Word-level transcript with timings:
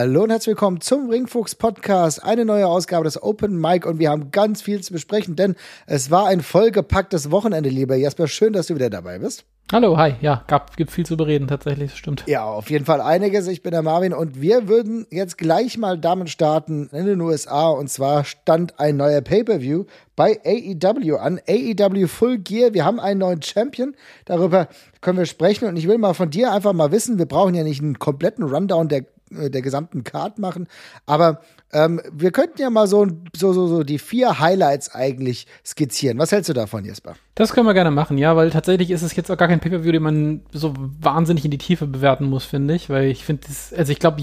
Hallo 0.00 0.22
und 0.22 0.30
herzlich 0.30 0.54
willkommen 0.54 0.80
zum 0.80 1.10
Ringfuchs 1.10 1.54
Podcast. 1.54 2.24
Eine 2.24 2.46
neue 2.46 2.66
Ausgabe 2.66 3.04
des 3.04 3.22
Open 3.22 3.60
Mic 3.60 3.86
und 3.86 3.98
wir 3.98 4.08
haben 4.08 4.30
ganz 4.30 4.62
viel 4.62 4.80
zu 4.80 4.94
besprechen, 4.94 5.36
denn 5.36 5.56
es 5.86 6.10
war 6.10 6.26
ein 6.28 6.40
vollgepacktes 6.40 7.30
Wochenende, 7.30 7.68
lieber 7.68 7.96
Jasper. 7.96 8.26
Schön, 8.26 8.54
dass 8.54 8.68
du 8.68 8.76
wieder 8.76 8.88
dabei 8.88 9.18
bist. 9.18 9.44
Hallo, 9.70 9.98
hi. 9.98 10.14
Ja, 10.22 10.42
gab, 10.46 10.74
gibt 10.78 10.90
viel 10.90 11.04
zu 11.04 11.18
bereden, 11.18 11.48
tatsächlich, 11.48 11.90
das 11.90 11.98
stimmt. 11.98 12.24
Ja, 12.26 12.44
auf 12.44 12.70
jeden 12.70 12.86
Fall 12.86 13.02
einiges. 13.02 13.46
Ich 13.46 13.62
bin 13.62 13.72
der 13.72 13.82
Marvin 13.82 14.14
und 14.14 14.40
wir 14.40 14.68
würden 14.68 15.06
jetzt 15.10 15.36
gleich 15.36 15.76
mal 15.76 15.98
damit 15.98 16.30
starten 16.30 16.88
in 16.92 17.04
den 17.04 17.20
USA. 17.20 17.68
Und 17.68 17.90
zwar 17.90 18.24
stand 18.24 18.80
ein 18.80 18.96
neuer 18.96 19.20
Pay-Per-View 19.20 19.84
bei 20.16 20.40
AEW 20.44 21.18
an. 21.18 21.40
AEW 21.46 22.06
Full 22.06 22.38
Gear. 22.38 22.72
Wir 22.72 22.86
haben 22.86 22.98
einen 22.98 23.20
neuen 23.20 23.42
Champion. 23.42 23.94
Darüber 24.24 24.68
können 25.02 25.18
wir 25.18 25.26
sprechen. 25.26 25.68
Und 25.68 25.76
ich 25.76 25.86
will 25.86 25.98
mal 25.98 26.14
von 26.14 26.30
dir 26.30 26.52
einfach 26.52 26.72
mal 26.72 26.90
wissen, 26.90 27.18
wir 27.18 27.26
brauchen 27.26 27.54
ja 27.54 27.62
nicht 27.62 27.82
einen 27.82 27.98
kompletten 27.98 28.44
Rundown 28.44 28.88
der 28.88 29.04
der 29.30 29.62
gesamten 29.62 30.04
Card 30.04 30.38
machen. 30.38 30.66
Aber 31.06 31.40
ähm, 31.72 32.00
wir 32.12 32.32
könnten 32.32 32.60
ja 32.60 32.70
mal 32.70 32.86
so, 32.86 33.06
so, 33.34 33.52
so, 33.52 33.66
so 33.68 33.84
die 33.84 33.98
vier 33.98 34.40
Highlights 34.40 34.94
eigentlich 34.94 35.46
skizzieren. 35.64 36.18
Was 36.18 36.32
hältst 36.32 36.48
du 36.48 36.52
davon, 36.52 36.84
Jesper? 36.84 37.14
Das 37.36 37.52
können 37.52 37.66
wir 37.66 37.74
gerne 37.74 37.92
machen, 37.92 38.18
ja, 38.18 38.34
weil 38.36 38.50
tatsächlich 38.50 38.90
ist 38.90 39.02
es 39.02 39.14
jetzt 39.14 39.30
auch 39.30 39.36
gar 39.36 39.48
kein 39.48 39.60
Pay-Per-View, 39.60 39.92
den 39.92 40.02
man 40.02 40.42
so 40.52 40.74
wahnsinnig 40.76 41.44
in 41.44 41.50
die 41.50 41.58
Tiefe 41.58 41.86
bewerten 41.86 42.24
muss, 42.24 42.44
finde 42.44 42.74
ich. 42.74 42.90
Weil 42.90 43.04
ich 43.04 43.24
finde, 43.24 43.46
also 43.76 43.92
ich 43.92 43.98
glaube, 43.98 44.22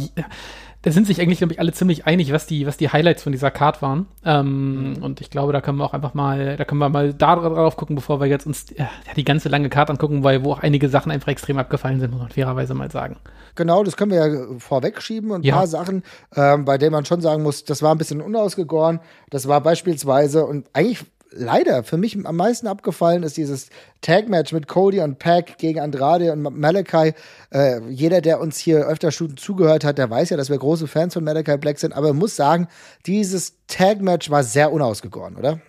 sind 0.91 1.07
sich 1.07 1.21
eigentlich, 1.21 1.39
glaube 1.39 1.53
ich, 1.53 1.59
alle 1.59 1.71
ziemlich 1.71 2.05
einig, 2.05 2.31
was 2.31 2.47
die, 2.47 2.65
was 2.65 2.77
die 2.77 2.89
Highlights 2.89 3.23
von 3.23 3.31
dieser 3.31 3.51
Card 3.51 3.81
waren. 3.81 4.07
Ähm, 4.25 4.93
mhm. 4.93 5.03
Und 5.03 5.21
ich 5.21 5.29
glaube, 5.29 5.53
da 5.53 5.61
können 5.61 5.77
wir 5.77 5.85
auch 5.85 5.93
einfach 5.93 6.13
mal, 6.13 6.57
da 6.57 6.65
können 6.65 6.79
wir 6.79 6.89
mal 6.89 7.13
da 7.13 7.35
drauf 7.35 7.75
gucken, 7.77 7.95
bevor 7.95 8.19
wir 8.19 8.27
jetzt 8.27 8.45
uns 8.45 8.65
ja, 8.75 8.89
die 9.15 9.23
ganze 9.23 9.49
lange 9.49 9.69
Card 9.69 9.89
angucken, 9.89 10.23
weil 10.23 10.43
wo 10.43 10.53
auch 10.53 10.59
einige 10.59 10.89
Sachen 10.89 11.11
einfach 11.11 11.29
extrem 11.29 11.57
abgefallen 11.57 11.99
sind, 11.99 12.11
muss 12.11 12.21
man 12.21 12.29
fairerweise 12.29 12.73
mal 12.73 12.91
sagen. 12.91 13.17
Genau, 13.55 13.83
das 13.83 13.97
können 13.97 14.11
wir 14.11 14.27
ja 14.27 14.59
vorwegschieben. 14.59 15.31
Und 15.31 15.41
ein 15.41 15.47
ja. 15.47 15.55
paar 15.55 15.67
Sachen, 15.67 16.03
ähm, 16.35 16.65
bei 16.65 16.77
denen 16.77 16.91
man 16.91 17.05
schon 17.05 17.21
sagen 17.21 17.43
muss, 17.43 17.63
das 17.63 17.81
war 17.81 17.93
ein 17.93 17.97
bisschen 17.97 18.21
unausgegoren. 18.21 18.99
Das 19.29 19.47
war 19.47 19.61
beispielsweise, 19.61 20.45
und 20.45 20.67
eigentlich 20.73 21.05
leider 21.31 21.83
für 21.83 21.97
mich 21.97 22.17
am 22.25 22.35
meisten 22.35 22.67
abgefallen 22.67 23.23
ist 23.23 23.37
dieses 23.37 23.69
Tag-Match 24.01 24.53
mit 24.53 24.67
Cody 24.67 25.01
und 25.01 25.19
Pack 25.19 25.57
gegen 25.57 25.79
Andrade 25.79 26.31
und 26.31 26.41
Malachi. 26.41 27.13
Äh, 27.51 27.81
jeder, 27.89 28.21
der 28.21 28.39
uns 28.39 28.57
hier 28.57 28.87
öfter 28.87 29.11
schon 29.11 29.37
zugehört 29.37 29.83
hat, 29.83 29.97
der 29.97 30.09
weiß 30.09 30.29
ja, 30.29 30.37
dass 30.37 30.49
wir 30.49 30.57
große 30.57 30.87
Fans 30.87 31.13
von 31.13 31.23
Malachi 31.23 31.57
Black 31.57 31.79
sind. 31.79 31.93
Aber 31.93 32.13
muss 32.13 32.35
sagen, 32.35 32.67
dieses 33.05 33.55
Tag-Match 33.67 34.29
war 34.29 34.43
sehr 34.43 34.71
unausgegoren, 34.71 35.35
oder? 35.35 35.59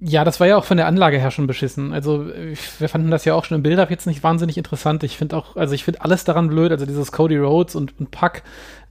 Ja, 0.00 0.22
das 0.24 0.38
war 0.38 0.46
ja 0.46 0.56
auch 0.56 0.64
von 0.64 0.76
der 0.76 0.86
Anlage 0.86 1.18
her 1.18 1.32
schon 1.32 1.48
beschissen. 1.48 1.92
Also 1.92 2.26
wir 2.78 2.88
fanden 2.88 3.10
das 3.10 3.24
ja 3.24 3.34
auch 3.34 3.44
schon 3.44 3.56
im 3.56 3.64
Build-Up 3.64 3.90
jetzt 3.90 4.06
nicht 4.06 4.22
wahnsinnig 4.22 4.56
interessant. 4.56 5.02
Ich 5.02 5.16
finde 5.16 5.36
auch, 5.36 5.56
also 5.56 5.74
ich 5.74 5.82
finde 5.82 6.02
alles 6.02 6.22
daran 6.22 6.48
blöd. 6.48 6.70
Also 6.70 6.86
dieses 6.86 7.10
Cody 7.10 7.36
Rhodes 7.36 7.74
und, 7.74 7.98
und 7.98 8.12
Puck 8.12 8.42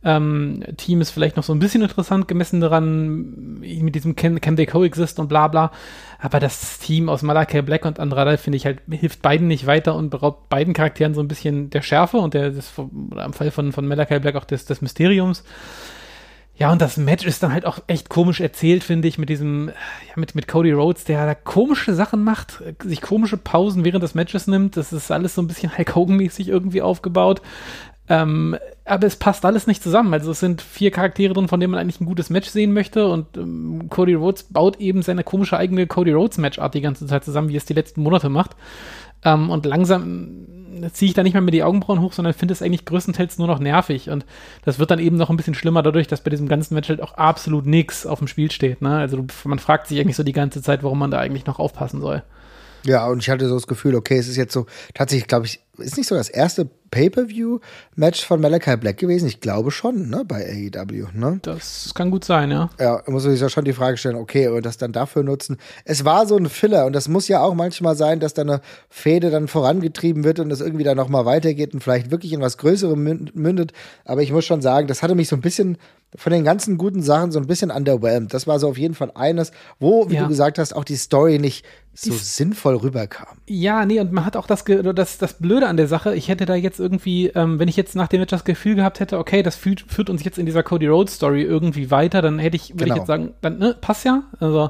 ähm, 0.04 0.64
Team 0.76 1.00
ist 1.00 1.12
vielleicht 1.12 1.38
noch 1.38 1.44
so 1.44 1.54
ein 1.54 1.60
bisschen 1.60 1.82
interessant 1.82 2.28
gemessen 2.28 2.60
daran, 2.60 3.60
mit 3.60 3.96
diesem 3.96 4.18
Can, 4.18 4.42
can 4.42 4.58
they 4.58 4.66
coexist 4.66 5.18
und 5.20 5.30
bla 5.30 5.48
bla. 5.48 5.72
Aber 6.20 6.42
das 6.42 6.80
Team 6.80 7.08
aus 7.08 7.22
Malachi 7.22 7.62
Black 7.62 7.86
und 7.86 8.00
Andrade 8.00 8.38
finde 8.38 8.58
ich 8.58 8.66
halt, 8.66 8.82
hilft 8.90 9.22
beiden 9.22 9.48
nicht 9.48 9.66
weiter 9.66 9.96
und 9.96 10.10
beraubt 10.10 10.50
beiden 10.50 10.74
Charakteren 10.74 11.14
so 11.14 11.22
ein 11.22 11.28
bisschen 11.30 11.70
der 11.70 11.84
Schärfe 11.84 12.18
und 12.18 12.34
der, 12.34 12.52
des, 12.52 12.74
oder 13.12 13.24
im 13.24 13.34
Fall 13.34 13.52
von, 13.52 13.72
von 13.72 13.88
Malachi 13.88 14.20
Black 14.20 14.36
auch 14.36 14.46
des, 14.46 14.66
des 14.66 14.82
Mysteriums. 14.82 15.44
Ja, 16.58 16.72
und 16.72 16.82
das 16.82 16.98
Match 16.98 17.26
ist 17.26 17.44
dann 17.44 17.54
halt 17.54 17.68
auch 17.68 17.80
echt 17.86 18.10
komisch 18.10 18.42
erzählt, 18.42 18.84
finde 18.84 19.08
ich, 19.08 19.20
mit 19.20 19.30
diesem, 19.30 19.68
ja, 19.68 20.14
mit, 20.16 20.34
mit 20.34 20.48
Cody 20.48 20.72
Rhodes, 20.72 21.04
der 21.04 21.26
da 21.28 21.36
komische 21.36 21.94
Sachen 21.94 22.24
macht, 22.24 22.64
sich 22.84 23.02
komische 23.02 23.38
Pausen 23.38 23.86
während 23.86 24.04
des 24.04 24.16
Matches 24.16 24.48
nimmt. 24.48 24.76
Das 24.76 24.92
ist 24.92 25.12
alles 25.12 25.36
so 25.36 25.42
ein 25.44 25.48
bisschen 25.48 25.78
Hulk 25.78 25.96
Hogan-mäßig 25.96 26.48
irgendwie 26.48 26.82
aufgebaut. 26.82 27.44
Ähm, 28.10 28.58
aber 28.86 29.06
es 29.06 29.18
passt 29.18 29.46
alles 29.46 29.68
nicht 29.68 29.84
zusammen. 29.84 30.14
Also 30.14 30.32
es 30.32 30.40
sind 30.40 30.62
vier 30.64 30.90
Charaktere 30.90 31.34
drin, 31.34 31.48
von 31.48 31.60
denen 31.60 31.72
man 31.72 31.80
eigentlich 31.80 32.02
ein 32.02 32.06
gutes 32.06 32.32
Match 32.32 32.50
sehen 32.50 32.74
möchte. 32.74 33.08
Und 33.08 33.38
ähm, 33.38 33.88
Cody 33.90 34.16
Rhodes 34.16 34.44
baut 34.44 34.80
eben 34.80 35.04
seine 35.04 35.24
komische 35.24 35.58
eigene 35.58 35.86
Cody 35.86 36.14
Rhodes 36.14 36.40
Matchart 36.40 36.74
die 36.74 36.82
ganze 36.82 37.06
Zeit 37.06 37.24
zusammen, 37.24 37.50
wie 37.50 37.58
es 37.58 37.66
die 37.66 37.74
letzten 37.74 38.02
Monate 38.02 38.30
macht. 38.30 38.56
Ähm, 39.24 39.52
und 39.52 39.66
langsam 39.68 40.48
ziehe 40.92 41.10
ich 41.10 41.14
da 41.14 41.24
nicht 41.24 41.34
mehr 41.34 41.42
mit 41.42 41.54
die 41.54 41.64
Augenbrauen 41.64 42.02
hoch, 42.02 42.14
sondern 42.14 42.34
finde 42.34 42.54
es 42.54 42.62
eigentlich 42.62 42.86
größtenteils 42.86 43.38
nur 43.38 43.48
noch 43.48 43.60
nervig. 43.60 44.10
Und 44.10 44.26
das 44.64 44.80
wird 44.80 44.92
dann 44.92 45.00
eben 45.00 45.18
noch 45.18 45.30
ein 45.30 45.38
bisschen 45.38 45.54
schlimmer 45.54 45.84
dadurch, 45.84 46.08
dass 46.08 46.22
bei 46.22 46.30
diesem 46.30 46.48
ganzen 46.48 46.74
Match 46.74 46.90
halt 46.90 47.02
auch 47.02 47.14
absolut 47.14 47.66
nichts 47.66 48.06
auf 48.06 48.20
dem 48.20 48.28
Spiel 48.28 48.52
steht. 48.52 48.82
Ne? 48.82 48.98
Also 48.98 49.26
man 49.44 49.60
fragt 49.60 49.88
sich 49.88 50.00
eigentlich 50.00 50.16
so 50.16 50.24
die 50.24 50.34
ganze 50.34 50.62
Zeit, 50.62 50.84
warum 50.84 51.00
man 51.00 51.12
da 51.12 51.20
eigentlich 51.20 51.46
noch 51.46 51.60
aufpassen 51.60 52.02
soll. 52.02 52.24
Ja, 52.88 53.08
und 53.08 53.20
ich 53.20 53.30
hatte 53.30 53.48
so 53.48 53.56
das 53.56 53.68
Gefühl, 53.68 53.96
okay, 53.96 54.18
es 54.18 54.28
ist 54.28 54.38
jetzt 54.38 54.54
so, 54.54 54.66
tatsächlich, 54.94 55.28
glaube 55.28 55.46
ich, 55.46 55.60
ist 55.78 55.98
nicht 55.98 56.08
so 56.08 56.16
das 56.16 56.30
erste 56.30 56.68
Pay-Per-View-Match 56.90 58.26
von 58.26 58.40
Malachi 58.40 58.78
Black 58.78 58.98
gewesen? 58.98 59.28
Ich 59.28 59.42
glaube 59.42 59.72
schon, 59.72 60.10
ne, 60.10 60.24
bei 60.26 60.72
AEW, 60.74 61.08
ne? 61.14 61.40
Das 61.42 61.92
kann 61.94 62.10
gut 62.12 62.24
sein, 62.24 62.50
ja. 62.50 62.70
Ja, 62.80 63.04
muss 63.08 63.24
man 63.24 63.34
sich 63.34 63.42
ja 63.42 63.50
schon 63.50 63.66
die 63.66 63.74
Frage 63.74 63.98
stellen, 63.98 64.16
okay, 64.16 64.48
und 64.48 64.66
das 64.66 64.78
dann 64.78 64.94
dafür 64.94 65.24
nutzen. 65.24 65.58
Es 65.84 66.06
war 66.06 66.26
so 66.26 66.38
ein 66.38 66.48
Filler 66.48 66.86
und 66.86 66.94
das 66.94 67.10
muss 67.10 67.28
ja 67.28 67.42
auch 67.42 67.54
manchmal 67.54 67.96
sein, 67.96 68.20
dass 68.20 68.34
da 68.34 68.44
eine 68.44 68.62
Fäde 68.90 69.30
dann 69.30 69.48
vorangetrieben 69.48 70.24
wird 70.24 70.40
und 70.40 70.50
es 70.50 70.62
irgendwie 70.62 70.86
dann 70.86 70.98
nochmal 70.98 71.26
weitergeht 71.26 71.74
und 71.74 71.84
vielleicht 71.84 72.10
wirklich 72.10 72.34
in 72.34 72.42
was 72.42 72.58
Größerem 72.58 73.30
mündet. 73.34 73.74
Aber 74.06 74.22
ich 74.22 74.32
muss 74.32 74.46
schon 74.46 74.62
sagen, 74.62 74.88
das 74.88 75.04
hatte 75.04 75.14
mich 75.14 75.28
so 75.28 75.36
ein 75.36 75.42
bisschen 75.42 75.78
von 76.16 76.32
den 76.32 76.46
ganzen 76.46 76.78
guten 76.78 77.02
Sachen 77.04 77.32
so 77.32 77.40
ein 77.40 77.48
bisschen 77.48 77.70
underwhelmed. 77.70 78.34
Das 78.34 78.48
war 78.48 78.60
so 78.60 78.70
auf 78.70 78.78
jeden 78.78 78.96
Fall 78.96 79.12
eines, 79.14 79.52
wo, 79.80 80.10
wie 80.10 80.16
ja. 80.16 80.24
du 80.24 80.30
gesagt 80.30 80.58
hast, 80.58 80.74
auch 80.74 80.86
die 80.86 80.96
Story 80.96 81.38
nicht 81.38 81.66
so 82.00 82.14
sinnvoll 82.14 82.76
rüberkam. 82.76 83.38
Ja, 83.48 83.84
nee, 83.86 84.00
und 84.00 84.12
man 84.12 84.24
hat 84.24 84.38
auch 84.38 84.46
das, 84.46 84.64
das, 84.64 85.18
das 85.18 85.34
Blöde 85.34 85.68
an 85.68 85.78
der 85.78 85.88
Sache, 85.88 86.16
ich 86.16 86.28
hätte 86.28 86.46
da 86.46 86.54
jetzt 86.54 86.80
irgendwie, 86.80 87.28
ähm, 87.28 87.58
wenn 87.58 87.68
ich 87.68 87.76
jetzt 87.76 87.96
nach 87.96 88.08
dem 88.08 88.20
Match 88.20 88.30
das 88.30 88.46
Gefühl 88.46 88.76
gehabt 88.76 89.00
hätte, 89.00 89.18
okay, 89.18 89.42
das 89.42 89.56
führt, 89.56 89.82
führt 89.82 90.12
uns 90.12 90.24
jetzt 90.24 90.38
in 90.38 90.46
dieser 90.46 90.62
Cody 90.62 90.88
Rhodes 90.88 91.16
Story 91.16 91.42
irgendwie 91.42 91.90
weiter, 91.90 92.22
dann 92.22 92.38
hätte 92.38 92.56
ich, 92.56 92.74
würde 92.74 92.84
genau. 92.84 92.96
ich 92.96 93.00
jetzt 93.00 93.08
sagen, 93.08 93.34
dann, 93.42 93.58
ne, 93.58 93.76
passt 93.80 94.06
ja. 94.06 94.24
Also 94.40 94.70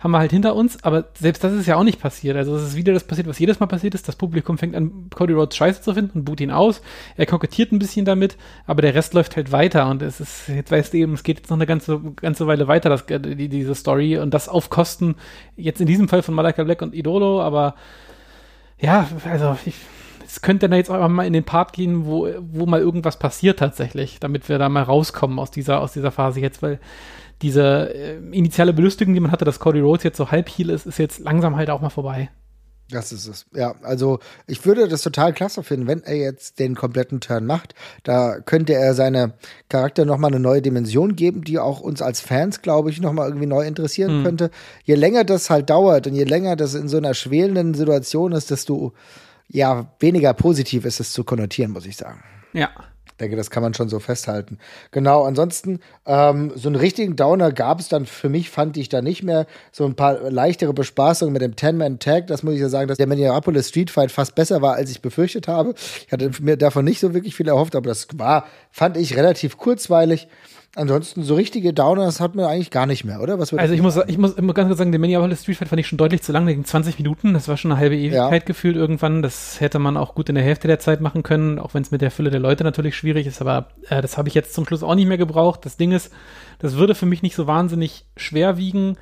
haben 0.00 0.12
wir 0.12 0.18
halt 0.18 0.30
hinter 0.30 0.54
uns, 0.54 0.82
aber 0.84 1.06
selbst 1.18 1.42
das 1.42 1.52
ist 1.52 1.66
ja 1.66 1.76
auch 1.76 1.82
nicht 1.82 2.00
passiert. 2.00 2.36
Also 2.36 2.54
es 2.54 2.62
ist 2.62 2.76
wieder 2.76 2.92
das 2.92 3.04
passiert, 3.04 3.26
was 3.26 3.38
jedes 3.38 3.58
Mal 3.58 3.66
passiert 3.66 3.94
ist. 3.94 4.06
Das 4.06 4.14
Publikum 4.14 4.56
fängt 4.56 4.76
an, 4.76 5.10
Cody 5.12 5.32
Rhodes 5.32 5.56
scheiße 5.56 5.82
zu 5.82 5.94
finden 5.94 6.20
und 6.20 6.24
boot 6.24 6.40
ihn 6.40 6.52
aus. 6.52 6.82
Er 7.16 7.26
kokettiert 7.26 7.72
ein 7.72 7.80
bisschen 7.80 8.04
damit, 8.04 8.36
aber 8.66 8.80
der 8.82 8.94
Rest 8.94 9.14
läuft 9.14 9.36
halt 9.36 9.50
weiter 9.50 9.90
und 9.90 10.02
es 10.02 10.20
ist, 10.20 10.48
jetzt 10.48 10.70
weißt 10.70 10.92
du 10.92 10.98
eben, 10.98 11.14
es 11.14 11.24
geht 11.24 11.38
jetzt 11.38 11.50
noch 11.50 11.56
eine 11.56 11.66
ganze, 11.66 12.00
ganze 12.16 12.46
Weile 12.46 12.68
weiter, 12.68 12.90
das, 12.90 13.06
die, 13.06 13.48
diese 13.48 13.74
Story 13.74 14.18
und 14.18 14.32
das 14.32 14.48
auf 14.48 14.70
Kosten, 14.70 15.16
jetzt 15.56 15.80
in 15.80 15.88
diesem 15.88 16.08
Fall 16.08 16.22
von 16.22 16.34
Malaka 16.34 16.62
Black 16.62 16.80
und 16.82 16.94
Idolo, 16.94 17.42
aber 17.42 17.74
ja, 18.80 19.08
also 19.28 19.58
ich, 19.64 19.74
es 20.24 20.42
könnte 20.42 20.68
dann 20.68 20.76
jetzt 20.76 20.90
auch 20.90 21.08
mal 21.08 21.26
in 21.26 21.32
den 21.32 21.44
Part 21.44 21.72
gehen, 21.72 22.06
wo, 22.06 22.28
wo 22.38 22.66
mal 22.66 22.80
irgendwas 22.80 23.18
passiert 23.18 23.58
tatsächlich, 23.58 24.20
damit 24.20 24.48
wir 24.48 24.58
da 24.58 24.68
mal 24.68 24.84
rauskommen 24.84 25.40
aus 25.40 25.50
dieser, 25.50 25.80
aus 25.80 25.92
dieser 25.92 26.12
Phase 26.12 26.40
jetzt, 26.40 26.62
weil 26.62 26.78
diese 27.42 27.94
äh, 27.94 28.16
initiale 28.32 28.72
Belustigung, 28.72 29.14
die 29.14 29.20
man 29.20 29.30
hatte, 29.30 29.44
dass 29.44 29.60
Cody 29.60 29.80
Rhodes 29.80 30.04
jetzt 30.04 30.16
so 30.16 30.30
halb 30.30 30.48
heal 30.48 30.70
ist, 30.70 30.86
ist 30.86 30.98
jetzt 30.98 31.20
langsam 31.20 31.56
halt 31.56 31.70
auch 31.70 31.80
mal 31.80 31.90
vorbei. 31.90 32.30
Das 32.90 33.12
ist 33.12 33.26
es. 33.26 33.44
Ja, 33.54 33.74
also 33.82 34.18
ich 34.46 34.64
würde 34.64 34.88
das 34.88 35.02
total 35.02 35.34
klasse 35.34 35.62
finden, 35.62 35.86
wenn 35.86 36.02
er 36.04 36.16
jetzt 36.16 36.58
den 36.58 36.74
kompletten 36.74 37.20
Turn 37.20 37.44
macht. 37.44 37.74
Da 38.02 38.40
könnte 38.40 38.72
er 38.72 38.94
seine 38.94 39.34
Charakter 39.68 40.06
nochmal 40.06 40.30
eine 40.30 40.40
neue 40.40 40.62
Dimension 40.62 41.14
geben, 41.14 41.44
die 41.44 41.58
auch 41.58 41.80
uns 41.80 42.00
als 42.00 42.22
Fans, 42.22 42.62
glaube 42.62 42.88
ich, 42.88 43.00
nochmal 43.00 43.28
irgendwie 43.28 43.46
neu 43.46 43.66
interessieren 43.66 44.20
mhm. 44.20 44.24
könnte. 44.24 44.50
Je 44.84 44.94
länger 44.94 45.24
das 45.24 45.50
halt 45.50 45.68
dauert 45.68 46.06
und 46.06 46.14
je 46.14 46.24
länger 46.24 46.56
das 46.56 46.74
in 46.74 46.88
so 46.88 46.96
einer 46.96 47.12
schwelenden 47.12 47.74
Situation 47.74 48.32
ist, 48.32 48.50
desto 48.50 48.94
ja, 49.50 49.92
weniger 50.00 50.32
positiv 50.32 50.86
ist 50.86 51.00
es 51.00 51.12
zu 51.12 51.24
konnotieren, 51.24 51.72
muss 51.72 51.86
ich 51.86 51.96
sagen. 51.96 52.22
Ja 52.54 52.70
denke, 53.20 53.36
das 53.36 53.50
kann 53.50 53.62
man 53.62 53.74
schon 53.74 53.88
so 53.88 53.98
festhalten. 53.98 54.58
Genau, 54.90 55.24
ansonsten, 55.24 55.80
ähm, 56.06 56.52
so 56.54 56.68
einen 56.68 56.76
richtigen 56.76 57.16
Downer 57.16 57.52
gab 57.52 57.80
es 57.80 57.88
dann 57.88 58.06
für 58.06 58.28
mich, 58.28 58.50
fand 58.50 58.76
ich 58.76 58.88
da 58.88 59.02
nicht 59.02 59.22
mehr. 59.22 59.46
So 59.72 59.84
ein 59.84 59.94
paar 59.94 60.30
leichtere 60.30 60.72
Bespaßungen 60.72 61.32
mit 61.32 61.42
dem 61.42 61.56
Ten-Man-Tag. 61.56 62.26
Das 62.26 62.42
muss 62.42 62.54
ich 62.54 62.60
ja 62.60 62.68
sagen, 62.68 62.88
dass 62.88 62.98
der 62.98 63.06
Minneapolis 63.06 63.68
Street 63.68 63.90
Fight 63.90 64.12
fast 64.12 64.34
besser 64.34 64.62
war, 64.62 64.74
als 64.74 64.90
ich 64.90 65.02
befürchtet 65.02 65.48
habe. 65.48 65.74
Ich 66.06 66.12
hatte 66.12 66.30
mir 66.40 66.56
davon 66.56 66.84
nicht 66.84 67.00
so 67.00 67.14
wirklich 67.14 67.34
viel 67.34 67.48
erhofft, 67.48 67.74
aber 67.74 67.88
das 67.88 68.06
war, 68.14 68.46
fand 68.70 68.96
ich 68.96 69.16
relativ 69.16 69.56
kurzweilig. 69.56 70.28
Ansonsten 70.78 71.24
so 71.24 71.34
richtige 71.34 71.74
Downers 71.74 72.20
hat 72.20 72.36
man 72.36 72.44
eigentlich 72.44 72.70
gar 72.70 72.86
nicht 72.86 73.04
mehr, 73.04 73.20
oder? 73.20 73.40
Was 73.40 73.52
also 73.52 73.74
ich 73.74 73.82
muss, 73.82 73.98
ich 74.06 74.16
muss 74.16 74.34
immer 74.34 74.54
ganz 74.54 74.68
kurz 74.68 74.78
sagen, 74.78 74.92
den 74.92 75.00
Minneapolis 75.00 75.42
Street 75.42 75.56
Fight 75.56 75.68
fand 75.68 75.80
ich 75.80 75.88
schon 75.88 75.98
deutlich 75.98 76.22
zu 76.22 76.30
lang, 76.30 76.46
wegen 76.46 76.64
20 76.64 76.98
Minuten. 76.98 77.34
Das 77.34 77.48
war 77.48 77.56
schon 77.56 77.72
eine 77.72 77.80
halbe 77.80 77.96
Ewigkeit 77.96 78.42
ja. 78.42 78.46
gefühlt 78.46 78.76
irgendwann. 78.76 79.20
Das 79.20 79.60
hätte 79.60 79.80
man 79.80 79.96
auch 79.96 80.14
gut 80.14 80.28
in 80.28 80.36
der 80.36 80.44
Hälfte 80.44 80.68
der 80.68 80.78
Zeit 80.78 81.00
machen 81.00 81.24
können, 81.24 81.58
auch 81.58 81.74
wenn 81.74 81.82
es 81.82 81.90
mit 81.90 82.00
der 82.00 82.12
Fülle 82.12 82.30
der 82.30 82.38
Leute 82.38 82.62
natürlich 82.62 82.96
schwierig 82.96 83.26
ist. 83.26 83.40
Aber 83.40 83.70
äh, 83.88 84.00
das 84.00 84.16
habe 84.16 84.28
ich 84.28 84.34
jetzt 84.34 84.54
zum 84.54 84.66
Schluss 84.66 84.84
auch 84.84 84.94
nicht 84.94 85.08
mehr 85.08 85.18
gebraucht. 85.18 85.66
Das 85.66 85.76
Ding 85.76 85.90
ist, 85.90 86.12
das 86.60 86.76
würde 86.76 86.94
für 86.94 87.06
mich 87.06 87.22
nicht 87.22 87.34
so 87.34 87.48
wahnsinnig 87.48 88.04
schwer 88.16 88.56
wiegen. 88.56 88.98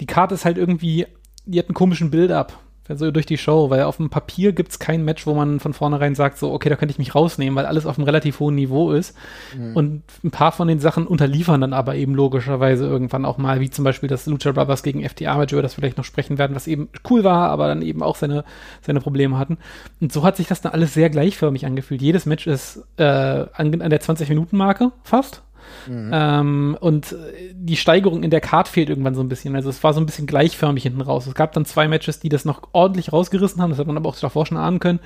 Die 0.00 0.06
Karte 0.06 0.34
ist 0.34 0.44
halt 0.44 0.58
irgendwie, 0.58 1.06
die 1.44 1.60
hat 1.60 1.68
einen 1.68 1.74
komischen 1.74 2.10
Build-up 2.10 2.58
so 2.88 3.10
durch 3.10 3.26
die 3.26 3.38
Show, 3.38 3.70
weil 3.70 3.82
auf 3.84 3.98
dem 3.98 4.10
Papier 4.10 4.52
gibt 4.52 4.72
es 4.72 4.78
kein 4.78 5.04
Match, 5.04 5.26
wo 5.26 5.34
man 5.34 5.60
von 5.60 5.72
vornherein 5.72 6.14
sagt, 6.14 6.38
so, 6.38 6.52
okay, 6.52 6.68
da 6.68 6.76
könnte 6.76 6.92
ich 6.92 6.98
mich 6.98 7.14
rausnehmen, 7.14 7.54
weil 7.54 7.66
alles 7.66 7.86
auf 7.86 7.98
einem 7.98 8.04
relativ 8.04 8.40
hohen 8.40 8.54
Niveau 8.54 8.90
ist. 8.92 9.16
Mhm. 9.56 9.76
Und 9.76 10.02
ein 10.24 10.30
paar 10.30 10.52
von 10.52 10.66
den 10.66 10.80
Sachen 10.80 11.06
unterliefern 11.06 11.60
dann 11.60 11.72
aber 11.72 11.94
eben 11.94 12.14
logischerweise 12.14 12.86
irgendwann 12.86 13.24
auch 13.24 13.38
mal, 13.38 13.60
wie 13.60 13.70
zum 13.70 13.84
Beispiel 13.84 14.08
das 14.08 14.26
Lucha 14.26 14.52
Brothers 14.52 14.82
gegen 14.82 15.08
FTA 15.08 15.36
Match, 15.36 15.52
über 15.52 15.62
das 15.62 15.76
wir 15.76 15.82
vielleicht 15.82 15.98
noch 15.98 16.04
sprechen 16.04 16.38
werden, 16.38 16.56
was 16.56 16.66
eben 16.66 16.88
cool 17.08 17.22
war, 17.22 17.50
aber 17.50 17.68
dann 17.68 17.82
eben 17.82 18.02
auch 18.02 18.16
seine, 18.16 18.44
seine 18.82 19.00
Probleme 19.00 19.38
hatten. 19.38 19.58
Und 20.00 20.12
so 20.12 20.22
hat 20.24 20.36
sich 20.36 20.48
das 20.48 20.60
dann 20.60 20.72
alles 20.72 20.94
sehr 20.94 21.10
gleichförmig 21.10 21.66
angefühlt. 21.66 22.02
Jedes 22.02 22.26
Match 22.26 22.46
ist 22.46 22.84
äh, 22.96 23.04
an, 23.04 23.80
an 23.80 23.90
der 23.90 24.00
20-Minuten-Marke 24.00 24.92
fast. 25.04 25.42
Mhm. 25.86 26.10
Ähm, 26.12 26.76
und 26.80 27.14
die 27.52 27.76
Steigerung 27.76 28.22
in 28.22 28.30
der 28.30 28.40
Card 28.40 28.68
fehlt 28.68 28.88
irgendwann 28.88 29.14
so 29.14 29.22
ein 29.22 29.28
bisschen. 29.28 29.54
Also 29.56 29.70
es 29.70 29.82
war 29.82 29.94
so 29.94 30.00
ein 30.00 30.06
bisschen 30.06 30.26
gleichförmig 30.26 30.82
hinten 30.82 31.00
raus. 31.00 31.26
Es 31.26 31.34
gab 31.34 31.52
dann 31.52 31.64
zwei 31.64 31.88
Matches, 31.88 32.20
die 32.20 32.28
das 32.28 32.44
noch 32.44 32.62
ordentlich 32.72 33.12
rausgerissen 33.12 33.60
haben. 33.60 33.70
Das 33.70 33.78
hat 33.78 33.86
man 33.86 33.96
aber 33.96 34.08
auch 34.08 34.16
davor 34.16 34.46
schon 34.46 34.56
ahnen 34.58 34.80
können. 34.80 35.00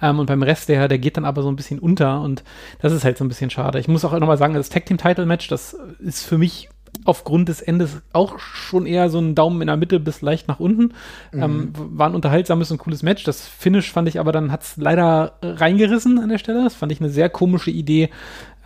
Ähm, 0.00 0.18
und 0.18 0.26
beim 0.26 0.42
Rest, 0.42 0.68
der, 0.68 0.88
der 0.88 0.98
geht 0.98 1.16
dann 1.16 1.24
aber 1.24 1.42
so 1.42 1.48
ein 1.48 1.56
bisschen 1.56 1.78
unter. 1.78 2.20
Und 2.20 2.44
das 2.80 2.92
ist 2.92 3.04
halt 3.04 3.18
so 3.18 3.24
ein 3.24 3.28
bisschen 3.28 3.50
schade. 3.50 3.78
Ich 3.78 3.88
muss 3.88 4.04
auch 4.04 4.12
nochmal 4.18 4.38
sagen, 4.38 4.54
das 4.54 4.68
Tag 4.68 4.86
Team 4.86 4.98
Title 4.98 5.26
Match, 5.26 5.48
das 5.48 5.76
ist 6.00 6.24
für 6.24 6.38
mich 6.38 6.68
aufgrund 7.04 7.48
des 7.48 7.60
Endes 7.60 8.02
auch 8.12 8.38
schon 8.38 8.86
eher 8.86 9.10
so 9.10 9.18
ein 9.18 9.34
Daumen 9.34 9.60
in 9.60 9.66
der 9.66 9.76
Mitte 9.76 10.00
bis 10.00 10.22
leicht 10.22 10.48
nach 10.48 10.60
unten. 10.60 10.94
Mhm. 11.32 11.42
Ähm, 11.42 11.72
war 11.74 12.08
ein 12.08 12.14
unterhaltsames 12.14 12.70
und 12.70 12.78
cooles 12.78 13.02
Match. 13.02 13.24
Das 13.24 13.46
Finish 13.46 13.90
fand 13.90 14.08
ich 14.08 14.18
aber 14.18 14.32
dann 14.32 14.50
hat 14.50 14.62
es 14.62 14.76
leider 14.76 15.38
reingerissen 15.42 16.18
an 16.18 16.28
der 16.28 16.38
Stelle. 16.38 16.64
Das 16.64 16.74
fand 16.74 16.92
ich 16.92 17.00
eine 17.00 17.10
sehr 17.10 17.28
komische 17.28 17.70
Idee, 17.70 18.10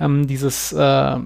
ähm, 0.01 0.27
dieses 0.27 0.73
äh, 0.73 1.19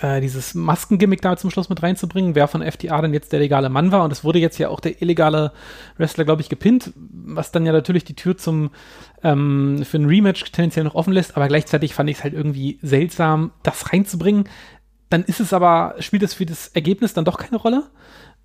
äh, 0.00 0.20
dieses 0.20 0.54
Maskengimmick 0.54 1.22
da 1.22 1.36
zum 1.36 1.50
Schluss 1.50 1.68
mit 1.68 1.82
reinzubringen, 1.82 2.34
wer 2.34 2.48
von 2.48 2.62
FTA 2.62 3.00
denn 3.00 3.14
jetzt 3.14 3.32
der 3.32 3.38
legale 3.38 3.68
Mann 3.68 3.92
war. 3.92 4.04
Und 4.04 4.12
es 4.12 4.24
wurde 4.24 4.38
jetzt 4.38 4.58
ja 4.58 4.68
auch 4.68 4.80
der 4.80 5.00
illegale 5.00 5.52
Wrestler, 5.96 6.24
glaube 6.24 6.42
ich, 6.42 6.48
gepinnt, 6.48 6.92
was 6.96 7.52
dann 7.52 7.64
ja 7.64 7.72
natürlich 7.72 8.04
die 8.04 8.16
Tür 8.16 8.36
zum 8.36 8.70
ähm, 9.22 9.84
für 9.84 9.98
ein 9.98 10.06
Rematch 10.06 10.50
tendenziell 10.50 10.84
noch 10.84 10.94
offen 10.94 11.12
lässt. 11.12 11.36
Aber 11.36 11.48
gleichzeitig 11.48 11.94
fand 11.94 12.10
ich 12.10 12.18
es 12.18 12.24
halt 12.24 12.34
irgendwie 12.34 12.78
seltsam, 12.82 13.52
das 13.62 13.92
reinzubringen. 13.92 14.48
Dann 15.10 15.22
ist 15.22 15.40
es 15.40 15.52
aber, 15.52 15.94
spielt 16.00 16.24
es 16.24 16.34
für 16.34 16.44
das 16.44 16.68
Ergebnis 16.68 17.14
dann 17.14 17.24
doch 17.24 17.38
keine 17.38 17.56
Rolle. 17.56 17.84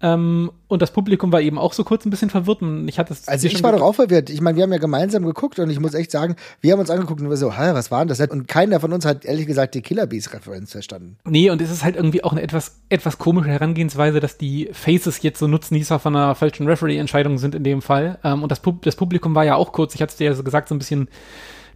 Ähm, 0.01 0.51
und 0.67 0.81
das 0.81 0.91
Publikum 0.91 1.31
war 1.31 1.41
eben 1.41 1.57
auch 1.57 1.73
so 1.73 1.83
kurz 1.83 2.05
ein 2.05 2.09
bisschen 2.09 2.29
verwirrt. 2.29 2.61
Und 2.61 2.87
ich 2.87 2.99
hatte 2.99 3.15
also 3.25 3.47
ich 3.47 3.61
war 3.63 3.71
doch 3.71 3.81
auch 3.81 3.95
verwirrt. 3.95 4.29
Ich 4.29 4.39
meine, 4.39 4.55
wir 4.55 4.63
haben 4.63 4.71
ja 4.71 4.77
gemeinsam 4.77 5.25
geguckt 5.25 5.59
und 5.59 5.69
ich 5.69 5.79
muss 5.79 5.93
echt 5.93 6.11
sagen, 6.11 6.35
wir 6.61 6.71
haben 6.71 6.79
uns 6.79 6.89
angeguckt 6.89 7.21
und 7.21 7.29
wir 7.29 7.37
so, 7.37 7.57
Hä, 7.57 7.73
was 7.73 7.91
war 7.91 8.05
denn 8.05 8.07
das? 8.07 8.19
Und 8.29 8.47
keiner 8.47 8.79
von 8.79 8.93
uns 8.93 9.05
hat 9.05 9.25
ehrlich 9.25 9.47
gesagt 9.47 9.75
die 9.75 9.81
Killer 9.81 10.07
Bees 10.07 10.33
Referenz 10.33 10.71
verstanden. 10.71 11.17
Nee, 11.25 11.49
und 11.49 11.61
es 11.61 11.71
ist 11.71 11.83
halt 11.83 11.95
irgendwie 11.95 12.23
auch 12.23 12.31
eine 12.31 12.41
etwas, 12.41 12.79
etwas 12.89 13.17
komische 13.17 13.49
Herangehensweise, 13.49 14.19
dass 14.19 14.37
die 14.37 14.69
Faces 14.71 15.21
jetzt 15.21 15.39
so 15.39 15.47
Nutznießer 15.47 15.99
von 15.99 16.15
einer 16.15 16.35
falschen 16.35 16.67
Referee-Entscheidung 16.67 17.37
sind 17.37 17.55
in 17.55 17.63
dem 17.63 17.81
Fall. 17.81 18.19
Ähm, 18.23 18.43
und 18.43 18.51
das, 18.51 18.61
Pub 18.61 18.81
das 18.83 18.95
Publikum 18.95 19.35
war 19.35 19.43
ja 19.43 19.55
auch 19.55 19.71
kurz, 19.71 19.95
ich 19.95 20.01
hatte 20.01 20.11
es 20.11 20.17
dir 20.17 20.25
ja 20.25 20.33
so 20.33 20.43
gesagt, 20.43 20.69
so 20.69 20.75
ein 20.75 20.79
bisschen 20.79 21.09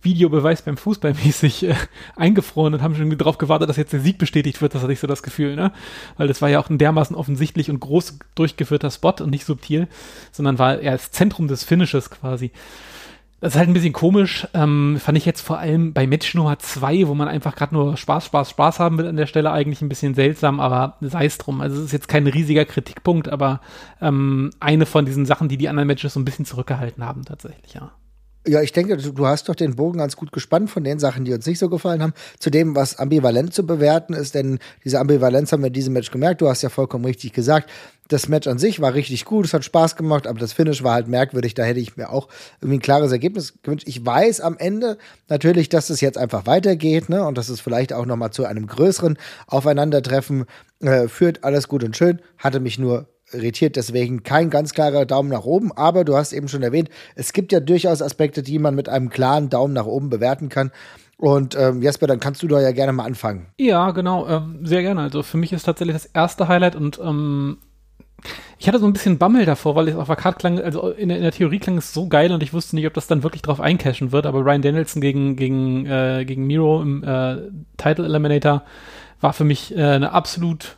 Videobeweis 0.04 0.62
beim 0.62 0.78
Fußball 0.78 1.14
mäßig 1.24 1.64
äh, 1.64 1.76
eingefroren 2.16 2.74
und 2.74 2.82
haben 2.82 2.96
schon 2.96 3.16
darauf 3.18 3.38
gewartet, 3.38 3.70
dass 3.70 3.78
jetzt 3.78 3.94
der 3.94 4.00
Sieg 4.00 4.18
bestätigt 4.18 4.62
wird. 4.62 4.76
Das 4.76 4.82
hatte 4.82 4.94
ich 4.94 5.00
so 5.00 5.08
das 5.08 5.24
Gefühl, 5.24 5.56
ne? 5.56 5.72
Weil 6.18 6.28
das 6.28 6.42
war 6.42 6.50
ja 6.50 6.60
auch 6.60 6.70
ein 6.70 6.78
dermaßen 6.78 7.16
offensichtlich 7.16 7.70
und 7.70 7.80
groß 7.80 8.20
durchgeführter 8.36 8.92
Spot 8.92 9.16
und 9.20 9.30
nicht 9.30 9.46
subtil, 9.46 9.88
sondern 10.32 10.60
war 10.60 10.80
eher 10.80 10.94
das 10.94 11.12
Zentrum 11.12 11.48
des 11.48 11.64
Finishes 11.64 12.10
quasi. 12.10 12.52
Das 13.44 13.56
ist 13.56 13.60
halt 13.60 13.68
ein 13.68 13.74
bisschen 13.74 13.92
komisch, 13.92 14.48
ähm, 14.54 14.98
fand 15.02 15.18
ich 15.18 15.26
jetzt 15.26 15.42
vor 15.42 15.60
allem 15.60 15.92
bei 15.92 16.08
Match 16.08 16.34
Nummer 16.34 16.60
2, 16.60 17.10
wo 17.10 17.14
man 17.14 17.28
einfach 17.28 17.58
gerade 17.58 17.76
nur 17.76 17.98
Spaß, 17.98 18.28
Spaß, 18.28 18.52
Spaß 18.52 18.80
haben 18.80 18.98
will 18.98 19.06
an 19.06 19.18
der 19.18 19.26
Stelle 19.26 19.52
eigentlich 19.52 19.82
ein 19.82 19.90
bisschen 19.90 20.16
seltsam, 20.16 20.62
aber 20.62 20.96
sei 21.02 21.26
es 21.26 21.40
drum. 21.40 21.60
Also 21.60 21.76
es 21.80 21.88
ist 21.88 21.92
jetzt 21.92 22.08
kein 22.08 22.26
riesiger 22.26 22.64
Kritikpunkt, 22.64 23.28
aber 23.28 23.60
ähm, 24.00 24.52
eine 24.62 24.86
von 24.86 25.06
diesen 25.06 25.26
Sachen, 25.26 25.50
die 25.50 25.58
die 25.58 25.68
anderen 25.68 25.88
Matches 25.88 26.14
so 26.14 26.22
ein 26.22 26.26
bisschen 26.26 26.46
zurückgehalten 26.46 27.06
haben 27.06 27.26
tatsächlich, 27.26 27.74
ja. 27.74 27.92
Ja, 28.45 28.62
ich 28.62 28.74
denke, 28.74 28.98
du 28.98 29.25
hast 29.25 29.48
doch 29.48 29.56
den 29.56 29.78
Bogen 29.78 30.00
ganz 30.00 30.18
gut 30.18 30.34
gespannt 30.34 30.69
von 30.69 30.84
den 30.84 31.00
Sachen, 31.00 31.24
die 31.24 31.34
uns 31.34 31.45
nicht 31.45 31.60
so 31.60 31.69
gefallen 31.69 32.04
haben, 32.04 32.13
zu 32.40 32.50
dem, 32.50 32.75
was 32.75 33.00
ambivalent 33.00 33.54
zu 33.54 33.66
bewerten 33.66 34.13
ist, 34.13 34.36
denn 34.36 34.60
diese 34.84 35.00
Ambivalenz 35.00 35.54
haben 35.54 35.62
wir 35.62 35.68
in 35.68 35.74
diesem 35.74 35.94
Match 35.94 36.12
gemerkt. 36.12 36.42
Du 36.42 36.50
hast 36.50 36.62
ja 36.62 36.68
vollkommen 36.68 37.06
richtig 37.06 37.31
gesagt. 37.31 37.69
Das 38.10 38.28
Match 38.28 38.48
an 38.48 38.60
sich 38.60 38.81
war 38.81 38.94
richtig 38.94 39.24
gut, 39.24 39.45
es 39.45 39.54
hat 39.54 39.63
Spaß 39.63 39.95
gemacht, 39.95 40.28
aber 40.28 40.40
das 40.40 40.51
Finish 40.51 40.84
war 40.84 40.94
halt 40.95 41.07
merkwürdig. 41.07 41.54
Da 41.54 41.63
hätte 41.63 41.80
ich 41.80 41.95
mir 41.95 42.10
auch 42.10 42.28
irgendwie 42.60 42.78
ein 42.78 42.81
klares 42.81 43.13
Ergebnis 43.13 43.54
gewünscht. 43.63 43.88
Ich 43.88 44.06
weiß 44.06 44.42
am 44.42 44.57
Ende 44.57 44.98
natürlich, 45.30 45.69
dass 45.69 45.89
es 45.89 46.01
jetzt 46.01 46.18
einfach 46.18 46.46
weitergeht, 46.46 47.07
ne, 47.07 47.25
und 47.25 47.38
dass 47.38 47.48
es 47.48 47.62
vielleicht 47.62 47.94
auch 47.94 48.06
nochmal 48.06 48.31
zu 48.31 48.44
einem 48.44 48.68
größeren 48.68 49.18
Aufeinandertreffen 49.48 50.48
äh, 50.81 51.07
führt. 51.07 51.46
Alles 51.46 51.69
gut 51.69 51.81
und 51.86 51.96
schön. 51.96 52.22
Hatte 52.38 52.60
mich 52.60 52.78
nur 52.78 53.07
irritiert. 53.34 53.76
Deswegen 53.76 54.24
kein 54.24 54.50
ganz 54.50 54.74
klarer 54.74 55.06
Daumen 55.06 55.30
nach 55.30 55.46
oben. 55.46 55.72
Aber 55.72 56.04
du 56.04 56.16
hast 56.16 56.34
eben 56.34 56.48
schon 56.48 56.64
erwähnt, 56.64 56.90
es 57.16 57.34
gibt 57.34 57.52
ja 57.52 57.60
durchaus 57.60 58.02
Aspekte, 58.02 58.44
die 58.44 58.60
man 58.60 58.76
mit 58.76 58.90
einem 58.90 59.10
klaren 59.10 59.50
Daumen 59.50 59.74
nach 59.74 59.86
oben 59.86 60.10
bewerten 60.10 60.50
kann. 60.50 60.72
Und 61.18 61.56
ähm, 61.56 61.82
Jesper, 61.82 62.08
dann 62.08 62.20
kannst 62.20 62.44
du 62.44 62.48
da 62.48 62.60
ja 62.60 62.72
gerne 62.72 62.92
mal 62.92 63.06
anfangen. 63.06 63.48
Ja, 63.58 63.92
genau, 63.92 64.28
äh, 64.28 64.42
sehr 64.64 64.82
gerne. 64.82 65.02
Also 65.02 65.24
für 65.24 65.38
mich 65.38 65.54
ist 65.54 65.64
tatsächlich 65.64 65.96
das 65.96 66.06
erste 66.06 66.48
Highlight 66.48 66.76
und 66.76 67.00
ähm, 67.02 67.60
ich 68.58 68.68
hatte 68.68 68.80
so 68.80 68.86
ein 68.86 68.94
bisschen 68.94 69.18
Bammel 69.18 69.46
davor, 69.46 69.76
weil 69.76 69.88
es 69.90 69.96
auf 69.96 70.08
der 70.08 70.16
Karte 70.16 70.38
klang, 70.40 70.60
also 70.60 70.90
in 70.90 71.10
der, 71.10 71.18
in 71.18 71.24
der, 71.24 71.32
Theorie 71.32 71.60
klang 71.60 71.78
es 71.78 71.94
so 71.94 72.08
geil 72.08 72.32
und 72.32 72.44
ich 72.44 72.54
wusste 72.54 72.76
nicht, 72.76 72.88
ob 72.88 72.94
das 72.94 73.08
dann 73.08 73.24
wirklich 73.24 73.42
drauf 73.42 73.60
eincashen 73.60 74.12
wird, 74.12 74.26
aber 74.26 74.46
Ryan 74.46 74.62
Danielson 74.62 75.02
gegen, 75.02 75.36
gegen, 75.36 75.86
äh, 75.86 76.24
gegen 76.26 76.46
Miro 76.48 76.82
im 76.82 77.04
äh, 77.04 77.38
Title 77.78 78.06
Eliminator 78.06 78.64
war 79.20 79.34
für 79.34 79.44
mich 79.44 79.76
äh, 79.76 79.82
eine 79.82 80.12
absolut 80.12 80.78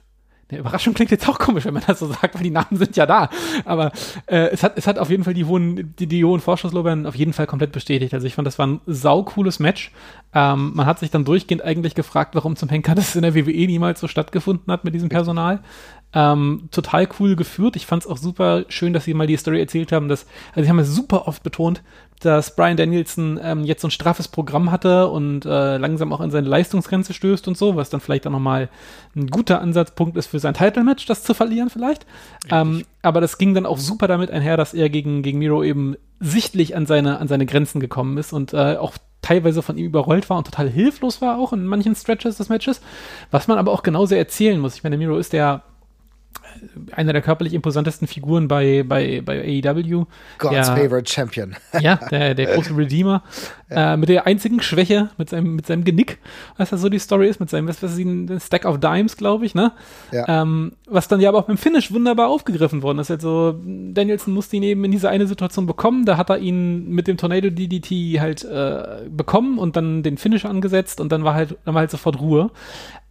eine 0.49 0.59
Überraschung 0.59 0.93
klingt 0.93 1.09
jetzt 1.09 1.27
auch 1.27 1.39
komisch, 1.39 1.65
wenn 1.65 1.73
man 1.73 1.83
das 1.87 1.99
so 1.99 2.07
sagt, 2.07 2.35
weil 2.35 2.43
die 2.43 2.51
Namen 2.51 2.77
sind 2.77 2.95
ja 2.95 3.07
da. 3.07 3.29
Aber 3.65 3.91
äh, 4.27 4.49
es, 4.49 4.61
hat, 4.61 4.77
es 4.77 4.85
hat 4.85 4.99
auf 4.99 5.09
jeden 5.09 5.23
Fall 5.23 5.33
die 5.33 5.45
hohen, 5.45 5.95
die, 5.97 6.05
die 6.05 6.23
hohen 6.23 6.39
Vorschusslobern 6.39 7.07
auf 7.07 7.15
jeden 7.15 7.33
Fall 7.33 7.47
komplett 7.47 7.71
bestätigt. 7.71 8.13
Also 8.13 8.27
ich 8.27 8.35
fand, 8.35 8.45
das 8.45 8.59
war 8.59 8.67
ein 8.67 8.81
saucooles 8.85 9.59
Match. 9.59 9.91
Ähm, 10.33 10.73
man 10.75 10.85
hat 10.85 10.99
sich 10.99 11.09
dann 11.09 11.25
durchgehend 11.25 11.63
eigentlich 11.63 11.95
gefragt, 11.95 12.35
warum 12.35 12.55
zum 12.55 12.69
Henker 12.69 12.93
das 12.93 13.15
in 13.15 13.23
der 13.23 13.33
WWE 13.33 13.65
niemals 13.65 13.99
so 13.99 14.07
stattgefunden 14.07 14.71
hat 14.71 14.83
mit 14.83 14.93
diesem 14.93 15.09
Personal. 15.09 15.61
Ähm, 16.13 16.69
total 16.71 17.09
cool 17.19 17.35
geführt. 17.35 17.75
Ich 17.75 17.87
fand 17.87 18.03
es 18.03 18.09
auch 18.09 18.17
super 18.17 18.65
schön, 18.69 18.93
dass 18.93 19.05
sie 19.05 19.13
mal 19.13 19.27
die 19.27 19.37
Story 19.37 19.59
erzählt 19.59 19.91
haben, 19.91 20.07
dass, 20.09 20.27
also 20.53 20.63
sie 20.63 20.69
haben 20.69 20.79
es 20.79 20.93
super 20.93 21.27
oft 21.27 21.41
betont, 21.41 21.81
dass 22.25 22.55
Brian 22.55 22.77
Danielson 22.77 23.39
ähm, 23.41 23.63
jetzt 23.63 23.81
so 23.81 23.87
ein 23.87 23.91
straffes 23.91 24.27
Programm 24.27 24.71
hatte 24.71 25.07
und 25.07 25.45
äh, 25.45 25.77
langsam 25.77 26.11
auch 26.11 26.19
an 26.19 26.31
seine 26.31 26.47
Leistungsgrenze 26.47 27.13
stößt 27.13 27.47
und 27.47 27.57
so, 27.57 27.75
was 27.75 27.89
dann 27.89 28.01
vielleicht 28.01 28.25
auch 28.27 28.31
nochmal 28.31 28.69
ein 29.15 29.27
guter 29.27 29.61
Ansatzpunkt 29.61 30.17
ist 30.17 30.27
für 30.27 30.39
sein 30.39 30.53
Title-Match, 30.53 31.05
das 31.05 31.23
zu 31.23 31.33
verlieren 31.33 31.69
vielleicht. 31.69 32.05
Ähm, 32.49 32.83
aber 33.01 33.21
das 33.21 33.37
ging 33.37 33.53
dann 33.53 33.65
auch 33.65 33.77
super 33.77 34.07
damit 34.07 34.31
einher, 34.31 34.57
dass 34.57 34.73
er 34.73 34.89
gegen, 34.89 35.21
gegen 35.21 35.39
Miro 35.39 35.63
eben 35.63 35.95
sichtlich 36.19 36.75
an 36.75 36.85
seine, 36.85 37.19
an 37.19 37.27
seine 37.27 37.45
Grenzen 37.45 37.79
gekommen 37.79 38.17
ist 38.17 38.33
und 38.33 38.53
äh, 38.53 38.77
auch 38.77 38.97
teilweise 39.21 39.61
von 39.61 39.77
ihm 39.77 39.85
überrollt 39.85 40.29
war 40.29 40.37
und 40.37 40.45
total 40.45 40.69
hilflos 40.69 41.21
war 41.21 41.37
auch 41.37 41.53
in 41.53 41.65
manchen 41.65 41.95
Stretches 41.95 42.37
des 42.37 42.49
Matches, 42.49 42.81
was 43.31 43.47
man 43.47 43.57
aber 43.57 43.71
auch 43.71 43.83
genauso 43.83 44.15
erzählen 44.15 44.59
muss. 44.59 44.75
Ich 44.75 44.83
meine, 44.83 44.97
Miro 44.97 45.17
ist 45.17 45.33
der 45.33 45.63
einer 46.91 47.13
der 47.13 47.21
körperlich 47.21 47.53
imposantesten 47.53 48.07
Figuren 48.07 48.47
bei, 48.47 48.83
bei, 48.83 49.21
bei 49.23 49.63
AEW. 49.63 50.05
God's 50.37 50.53
ja, 50.53 50.63
favorite 50.63 51.11
Champion. 51.11 51.55
ja, 51.79 51.95
der, 51.95 52.35
der 52.35 52.53
große 52.53 52.73
Redeemer. 52.77 53.23
Ja. 53.69 53.93
Äh, 53.93 53.97
mit 53.97 54.09
der 54.09 54.27
einzigen 54.27 54.61
Schwäche, 54.61 55.09
mit 55.17 55.29
seinem, 55.29 55.55
mit 55.55 55.65
seinem 55.65 55.83
Genick, 55.83 56.19
was 56.57 56.69
da 56.69 56.77
so 56.77 56.87
die 56.89 56.99
Story 56.99 57.27
ist, 57.27 57.39
mit 57.39 57.49
seinem, 57.49 57.67
was 57.67 57.81
ich, 57.81 58.05
ein 58.05 58.39
Stack 58.39 58.65
of 58.65 58.79
Dimes, 58.79 59.17
glaube 59.17 59.45
ich, 59.45 59.55
ne? 59.55 59.71
Ja. 60.11 60.41
Ähm, 60.41 60.73
was 60.87 61.07
dann 61.07 61.19
ja 61.19 61.29
aber 61.29 61.39
auch 61.39 61.47
beim 61.47 61.57
Finish 61.57 61.91
wunderbar 61.91 62.27
aufgegriffen 62.27 62.83
worden 62.83 62.99
ist. 62.99 63.09
Also, 63.09 63.59
Danielson 63.63 64.33
musste 64.33 64.55
ihn 64.57 64.63
eben 64.63 64.83
in 64.85 64.91
diese 64.91 65.09
eine 65.09 65.25
Situation 65.25 65.65
bekommen, 65.65 66.05
da 66.05 66.17
hat 66.17 66.29
er 66.29 66.37
ihn 66.37 66.89
mit 66.89 67.07
dem 67.07 67.17
Tornado 67.17 67.49
DDT 67.49 68.19
halt 68.19 68.43
äh, 68.43 69.09
bekommen 69.09 69.57
und 69.57 69.75
dann 69.75 70.03
den 70.03 70.17
Finish 70.17 70.45
angesetzt 70.45 71.01
und 71.01 71.11
dann 71.11 71.23
war 71.23 71.33
halt, 71.33 71.57
dann 71.65 71.73
war 71.73 71.81
halt 71.81 71.91
sofort 71.91 72.19
Ruhe. 72.19 72.51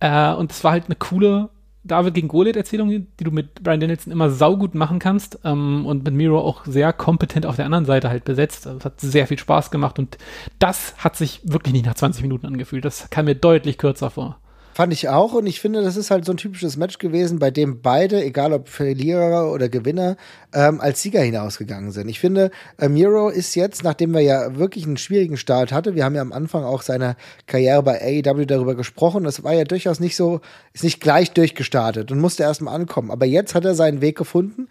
Äh, 0.01 0.35
und 0.35 0.53
es 0.53 0.63
war 0.63 0.73
halt 0.73 0.85
eine 0.87 0.97
coole, 0.97 1.49
David 1.85 2.15
gegen 2.15 2.29
Goliath-Erzählung, 2.29 2.89
die 2.89 3.25
du 3.25 3.31
mit 3.31 3.63
Brian 3.63 3.81
Danielson 3.81 4.13
immer 4.13 4.31
saugut 4.31 4.75
machen 4.75 4.99
kannst 4.99 5.39
ähm, 5.45 5.85
und 5.87 6.05
mit 6.05 6.15
Miro 6.15 6.41
auch 6.41 6.65
sehr 6.65 6.93
kompetent 6.93 7.47
auf 7.47 7.57
der 7.57 7.67
anderen 7.67 7.85
Seite 7.85 8.09
halt 8.09 8.25
besetzt. 8.25 8.67
Also 8.67 8.79
es 8.79 8.85
hat 8.85 9.01
sehr 9.01 9.27
viel 9.27 9.39
Spaß 9.39 9.71
gemacht 9.71 9.99
und 9.99 10.19
das 10.59 10.95
hat 10.97 11.17
sich 11.17 11.41
wirklich 11.45 11.75
nicht 11.75 11.87
nach 11.87 11.95
20 11.95 12.23
Minuten 12.23 12.47
angefühlt. 12.47 12.85
Das 12.85 13.11
kam 13.11 13.27
mir 13.27 13.35
deutlich 13.35 13.79
kürzer 13.79 14.11
vor. 14.11 14.39
Fand 14.75 14.93
ich 14.93 15.09
auch 15.09 15.35
und 15.35 15.47
ich 15.47 15.61
finde, 15.61 15.85
das 15.85 15.97
ist 15.97 16.11
halt 16.11 16.25
so 16.25 16.33
ein 16.33 16.37
typisches 16.37 16.77
Match 16.77 16.99
gewesen, 16.99 17.39
bei 17.39 17.53
dem 17.53 17.81
beide, 17.81 18.25
egal 18.25 18.53
ob 18.53 18.69
Verlierer 18.69 19.53
oder 19.53 19.69
Gewinner, 19.69 20.17
ähm, 20.53 20.81
als 20.81 21.01
Sieger 21.01 21.21
hinausgegangen 21.21 21.93
sind. 21.93 22.09
Ich 22.09 22.19
finde, 22.19 22.51
äh, 22.79 22.89
Miro 22.89 23.29
ist 23.29 23.55
jetzt, 23.55 23.85
nachdem 23.85 24.13
wir 24.13 24.23
ja 24.23 24.57
wirklich 24.57 24.85
einen 24.85 24.97
schwierigen 24.97 25.37
Start 25.37 25.71
hatte, 25.71 25.95
wir 25.95 26.05
haben 26.05 26.17
ja 26.17 26.23
am 26.23 26.33
Anfang 26.33 26.65
auch 26.65 26.83
seiner 26.83 27.15
Karriere 27.47 27.85
bei 27.85 28.03
AEW 28.03 28.47
darüber 28.47 28.75
gesprochen, 28.75 29.23
das 29.23 29.45
war 29.45 29.53
ja 29.53 29.63
durchaus 29.63 30.01
nicht 30.01 30.17
so, 30.17 30.41
ist 30.73 30.83
nicht 30.83 31.01
gleich 31.01 31.31
durchgestartet 31.31 32.11
und 32.11 32.19
musste 32.19 32.43
erstmal 32.43 32.75
ankommen. 32.75 33.13
Aber 33.13 33.27
jetzt 33.27 33.55
hat 33.55 33.65
er 33.65 33.77
seinen 33.77 34.01
Weg 34.01 34.19
gefunden 34.19 34.67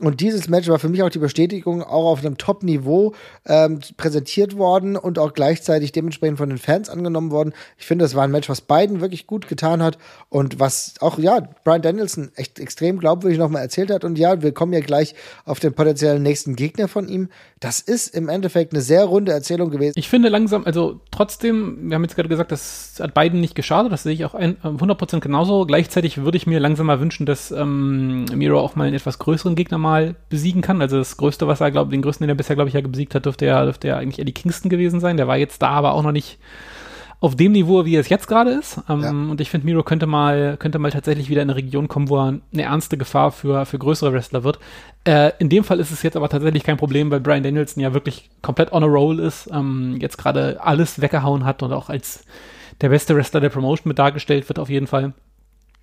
Und 0.00 0.20
dieses 0.20 0.48
Match 0.48 0.68
war 0.68 0.78
für 0.78 0.90
mich 0.90 1.02
auch 1.02 1.08
die 1.08 1.18
Bestätigung, 1.18 1.82
auch 1.82 2.10
auf 2.10 2.18
einem 2.18 2.36
Top-Niveau 2.36 3.14
ähm, 3.46 3.80
präsentiert 3.96 4.58
worden 4.58 4.94
und 4.96 5.18
auch 5.18 5.32
gleichzeitig 5.32 5.90
dementsprechend 5.90 6.36
von 6.36 6.50
den 6.50 6.58
Fans 6.58 6.90
angenommen 6.90 7.30
worden. 7.30 7.54
Ich 7.78 7.86
finde, 7.86 8.04
das 8.04 8.14
war 8.14 8.24
ein 8.24 8.30
Match, 8.30 8.50
was 8.50 8.60
beiden 8.60 9.00
wirklich 9.00 9.26
gut 9.26 9.48
getan 9.48 9.82
hat 9.82 9.96
und 10.28 10.60
was 10.60 10.94
auch, 11.00 11.18
ja, 11.18 11.48
Brian 11.64 11.80
Danielson 11.80 12.30
echt 12.34 12.58
extrem 12.58 12.98
glaubwürdig 12.98 13.38
nochmal 13.38 13.62
erzählt 13.62 13.90
hat. 13.90 14.04
Und 14.04 14.18
ja, 14.18 14.42
wir 14.42 14.52
kommen 14.52 14.74
ja 14.74 14.80
gleich 14.80 15.14
auf 15.46 15.60
den 15.60 15.72
potenziellen 15.72 16.22
nächsten 16.22 16.56
Gegner 16.56 16.88
von 16.88 17.08
ihm. 17.08 17.30
Das 17.58 17.80
ist 17.80 18.14
im 18.14 18.28
Endeffekt 18.28 18.74
eine 18.74 18.82
sehr 18.82 19.04
runde 19.04 19.32
Erzählung 19.32 19.70
gewesen. 19.70 19.94
Ich 19.96 20.10
finde 20.10 20.28
langsam, 20.28 20.64
also 20.66 21.00
trotzdem, 21.10 21.88
wir 21.88 21.94
haben 21.94 22.02
jetzt 22.02 22.14
gerade 22.14 22.28
gesagt, 22.28 22.52
das 22.52 22.98
hat 23.00 23.14
beiden 23.14 23.40
nicht 23.40 23.54
geschadet, 23.54 23.90
das 23.90 24.02
sehe 24.02 24.12
ich 24.12 24.26
auch 24.26 24.34
ein, 24.34 24.58
100% 24.62 25.20
genauso. 25.20 25.64
Gleichzeitig 25.64 26.18
würde 26.18 26.36
ich 26.36 26.46
mir 26.46 26.60
langsam 26.60 26.84
mal 26.84 27.00
wünschen, 27.00 27.24
dass 27.24 27.50
ähm, 27.50 28.26
Miro 28.34 28.60
auch 28.60 28.76
mal 28.76 28.84
einen 28.84 28.96
etwas 28.96 29.18
größeren 29.18 29.54
Gegner 29.54 29.78
mal 29.78 30.16
besiegen 30.28 30.60
kann. 30.60 30.82
Also 30.82 30.98
das 30.98 31.16
Größte, 31.16 31.48
was 31.48 31.62
er, 31.62 31.70
glaube 31.70 31.90
den 31.90 32.02
größten, 32.02 32.24
den 32.26 32.34
er 32.34 32.36
bisher, 32.36 32.56
glaube 32.56 32.68
ich, 32.68 32.74
ja 32.74 32.82
besiegt 32.82 33.14
hat, 33.14 33.24
dürfte 33.24 33.46
ja, 33.46 33.64
dürfte 33.64 33.88
ja 33.88 33.96
eigentlich 33.96 34.18
Eddie 34.18 34.32
Kingston 34.32 34.68
gewesen 34.68 35.00
sein. 35.00 35.16
Der 35.16 35.26
war 35.26 35.38
jetzt 35.38 35.62
da, 35.62 35.70
aber 35.70 35.94
auch 35.94 36.02
noch 36.02 36.12
nicht 36.12 36.38
auf 37.26 37.36
dem 37.36 37.52
Niveau, 37.52 37.84
wie 37.84 37.96
es 37.96 38.08
jetzt 38.08 38.28
gerade 38.28 38.50
ist. 38.52 38.80
Ähm, 38.88 39.02
ja. 39.02 39.10
Und 39.10 39.40
ich 39.40 39.50
finde, 39.50 39.66
Miro 39.66 39.82
könnte 39.82 40.06
mal, 40.06 40.56
könnte 40.58 40.78
mal 40.78 40.90
tatsächlich 40.90 41.28
wieder 41.28 41.42
in 41.42 41.50
eine 41.50 41.56
Region 41.56 41.88
kommen, 41.88 42.08
wo 42.08 42.18
er 42.18 42.40
eine 42.52 42.62
ernste 42.62 42.96
Gefahr 42.96 43.32
für, 43.32 43.66
für 43.66 43.78
größere 43.78 44.12
Wrestler 44.12 44.44
wird. 44.44 44.60
Äh, 45.04 45.32
in 45.38 45.48
dem 45.48 45.64
Fall 45.64 45.80
ist 45.80 45.90
es 45.90 46.02
jetzt 46.02 46.16
aber 46.16 46.28
tatsächlich 46.28 46.62
kein 46.62 46.76
Problem, 46.76 47.10
weil 47.10 47.20
Brian 47.20 47.42
Danielson 47.42 47.82
ja 47.82 47.92
wirklich 47.92 48.30
komplett 48.42 48.72
on 48.72 48.84
a 48.84 48.86
roll 48.86 49.18
ist, 49.18 49.50
ähm, 49.52 49.98
jetzt 50.00 50.18
gerade 50.18 50.58
alles 50.62 51.00
weggehauen 51.00 51.44
hat 51.44 51.62
und 51.62 51.72
auch 51.72 51.88
als 51.88 52.24
der 52.80 52.90
beste 52.90 53.16
Wrestler 53.16 53.40
der 53.40 53.50
Promotion 53.50 53.88
mit 53.88 53.98
dargestellt 53.98 54.48
wird 54.48 54.58
auf 54.58 54.70
jeden 54.70 54.86
Fall. 54.86 55.12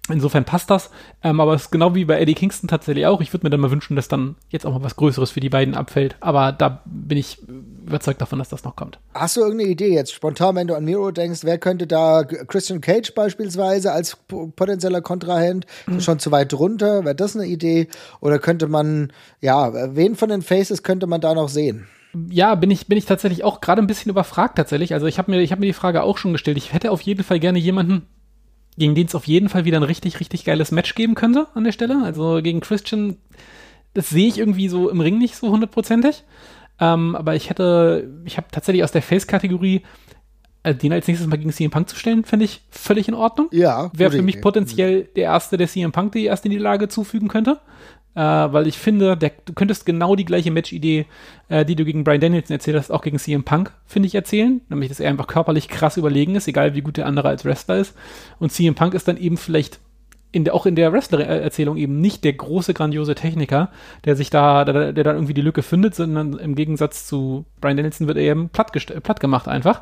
Insofern 0.10 0.44
passt 0.44 0.70
das. 0.70 0.92
Ähm, 1.24 1.40
aber 1.40 1.54
es 1.54 1.64
ist 1.64 1.72
genau 1.72 1.96
wie 1.96 2.06
bei 2.06 2.20
Eddie 2.20 2.34
Kingston 2.34 2.68
tatsächlich 2.68 3.06
auch. 3.06 3.22
Ich 3.22 3.32
würde 3.34 3.46
mir 3.46 3.50
dann 3.50 3.62
mal 3.62 3.72
wünschen, 3.72 3.96
dass 3.96 4.10
dann 4.10 4.36
jetzt 4.50 4.66
auch 4.66 4.74
mal 4.74 4.84
was 4.84 4.98
Größeres 4.98 5.32
für 5.32 5.40
die 5.40 5.50
beiden 5.50 5.76
abfällt. 5.76 6.18
Aber 6.20 6.52
da 6.52 6.82
bin 6.86 7.18
ich 7.18 7.40
überzeugt 7.86 8.22
davon, 8.22 8.40
dass 8.40 8.50
das 8.50 8.64
noch 8.64 8.76
kommt. 8.76 9.00
Hast 9.14 9.38
du 9.38 9.42
irgendeine 9.42 9.70
Idee 9.70 9.94
jetzt 9.94 10.14
spontan, 10.14 10.56
wenn 10.56 10.68
du 10.68 10.76
an 10.76 10.86
Miro 10.86 11.12
denkst, 11.12 11.42
wer 11.44 11.58
könnte 11.58 11.88
da 11.88 12.24
Christian 12.24 12.82
Cage 12.82 13.14
beispielsweise 13.14 13.92
als 13.92 14.18
potenzieller 14.28 15.02
Kontrahent 15.02 15.66
mhm. 15.86 16.02
schon 16.02 16.20
zu 16.20 16.32
weit 16.32 16.54
runter? 16.54 17.06
Wäre 17.06 17.16
das 17.16 17.36
eine 17.36 17.46
Idee? 17.46 17.88
Oder 18.20 18.40
könnte 18.40 18.68
man, 18.68 19.12
ja, 19.42 19.96
wen 19.96 20.16
von 20.16 20.30
den 20.30 20.42
Faces 20.42 20.84
könnte 20.84 21.08
man 21.08 21.22
da 21.22 21.34
noch 21.34 21.50
sehen? 21.50 21.88
ja, 22.30 22.56
bin 22.56 22.72
ich, 22.72 22.88
bin 22.88 22.98
ich 22.98 23.06
tatsächlich 23.06 23.44
auch 23.44 23.60
gerade 23.62 23.82
ein 23.82 23.88
bisschen 23.88 24.12
überfragt 24.12 24.58
tatsächlich. 24.58 24.94
Also 24.94 25.08
ich 25.08 25.18
habe 25.18 25.32
mir, 25.32 25.42
ich 25.42 25.52
habe 25.52 25.62
mir 25.62 25.68
die 25.68 25.74
Frage 25.74 26.04
auch 26.04 26.18
schon 26.18 26.34
gestellt. 26.34 26.58
Ich 26.58 26.74
hätte 26.74 26.92
auf 26.92 27.02
jeden 27.02 27.24
Fall 27.24 27.40
gerne 27.40 27.60
jemanden, 27.60 28.04
gegen 28.78 28.96
den 28.96 29.08
es 29.08 29.16
auf 29.16 29.28
jeden 29.28 29.50
Fall 29.50 29.66
wieder 29.66 29.78
ein 29.78 29.84
richtig, 29.84 30.20
richtig 30.20 30.46
geiles 30.46 30.72
Match 30.72 30.96
geben 30.96 31.16
könnte 31.16 31.48
an 31.54 31.64
der 31.64 31.72
Stelle. 31.72 32.02
Also 32.04 32.42
gegen 32.42 32.60
Christian, 32.60 33.18
das 33.94 34.10
sehe 34.10 34.28
ich 34.28 34.38
irgendwie 34.38 34.70
so 34.70 34.90
im 34.90 35.02
Ring 35.02 35.18
nicht 35.18 35.36
so 35.36 35.50
hundertprozentig. 35.50 36.24
Ähm, 36.80 37.16
aber 37.16 37.36
ich 37.36 37.50
hätte, 37.50 38.10
ich 38.26 38.38
habe 38.38 38.48
tatsächlich 38.52 38.84
aus 38.84 38.92
der 38.92 39.02
Face-Kategorie 39.02 39.84
äh, 40.64 40.74
den 40.74 40.94
als 40.94 41.08
nächstes 41.08 41.28
mal 41.28 41.38
gegen 41.38 41.52
CM 41.52 41.72
Punk 41.72 41.90
zu 41.90 41.96
stellen, 41.96 42.24
fände 42.26 42.46
ich 42.46 42.62
völlig 42.72 43.08
in 43.08 43.14
Ordnung. 43.14 43.48
Ja. 43.52 43.92
Wäre 43.94 44.12
für 44.12 44.22
mich 44.22 44.42
potenziell 44.42 45.04
der 45.16 45.26
erste, 45.26 45.58
der 45.58 45.68
CM 45.68 45.92
Punk 45.92 46.14
die 46.14 46.26
erste 46.26 46.50
Niederlage 46.50 46.88
zufügen 46.88 47.28
könnte 47.28 47.60
äh, 48.16 48.22
weil 48.22 48.68
ich 48.68 48.78
finde, 48.78 49.18
der, 49.18 49.32
du 49.46 49.54
könntest 49.54 49.86
genau 49.86 50.16
die 50.16 50.26
gleiche 50.26 50.52
Match-Idee, 50.52 51.06
äh, 51.50 51.66
die 51.66 51.76
du 51.76 51.84
gegen 51.84 52.04
Brian 52.04 52.22
Danielson 52.22 52.54
erzählt 52.54 52.78
hast, 52.78 52.92
auch 52.92 53.02
gegen 53.02 53.18
CM 53.18 53.44
Punk, 53.44 53.72
finde 53.86 54.08
ich, 54.08 54.16
erzählen. 54.16 54.62
Nämlich, 54.70 54.90
dass 54.90 55.00
er 55.00 55.10
einfach 55.10 55.28
körperlich 55.28 55.68
krass 55.68 55.98
überlegen 55.98 56.36
ist, 56.36 56.48
egal 56.48 56.76
wie 56.76 56.82
gut 56.82 56.98
der 56.98 57.08
andere 57.08 57.30
als 57.30 57.46
Wrestler 57.46 57.78
ist. 57.78 57.96
Und 58.40 58.52
CM 58.52 58.76
Punk 58.76 58.94
ist 58.94 59.08
dann 59.08 59.18
eben 59.18 59.38
vielleicht 59.38 59.80
in 60.34 60.44
der, 60.44 60.56
auch 60.56 60.66
in 60.66 60.76
der 60.76 60.92
Wrestler-Erzählung 60.92 61.78
eben 61.78 62.02
nicht 62.02 62.24
der 62.24 62.34
große, 62.34 62.74
grandiose 62.74 63.14
Techniker, 63.14 63.70
der 64.04 64.16
sich 64.16 64.32
da, 64.32 64.66
der, 64.66 64.92
der 64.92 65.04
dann 65.04 65.16
irgendwie 65.16 65.36
die 65.36 65.42
Lücke 65.42 65.62
findet, 65.62 65.94
sondern 65.96 66.34
im 66.34 66.56
Gegensatz 66.56 67.06
zu 67.06 67.46
Brian 67.62 67.78
Danielson 67.78 68.08
wird 68.08 68.18
er 68.18 68.24
eben 68.24 68.50
platt, 68.50 68.72
platt 69.04 69.20
gemacht 69.20 69.48
einfach. 69.48 69.82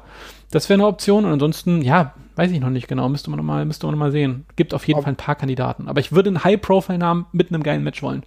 Das 0.52 0.70
wäre 0.70 0.80
eine 0.80 0.88
Option 0.88 1.24
und 1.24 1.32
ansonsten, 1.32 1.82
ja, 1.82 2.14
weiß 2.36 2.52
ich 2.52 2.60
noch 2.60 2.70
nicht 2.70 2.90
genau, 2.90 3.08
müsste 3.08 3.30
man 3.30 3.38
noch 3.38 3.46
mal, 3.46 3.66
müsste 3.66 3.88
man 3.88 3.96
noch 3.96 4.00
mal 4.00 4.12
sehen. 4.12 4.46
Gibt 4.58 4.74
auf 4.74 4.86
jeden 4.86 4.98
Ob 4.98 5.06
Fall 5.06 5.14
ein 5.14 5.18
paar 5.18 5.36
Kandidaten. 5.36 5.88
Aber 5.88 6.02
ich 6.02 6.12
würde 6.12 6.30
einen 6.30 6.44
High-Profile-Namen 6.44 7.28
mit 7.32 7.50
einem 7.50 7.64
geilen 7.64 7.84
Match 7.84 8.04
wollen. 8.04 8.24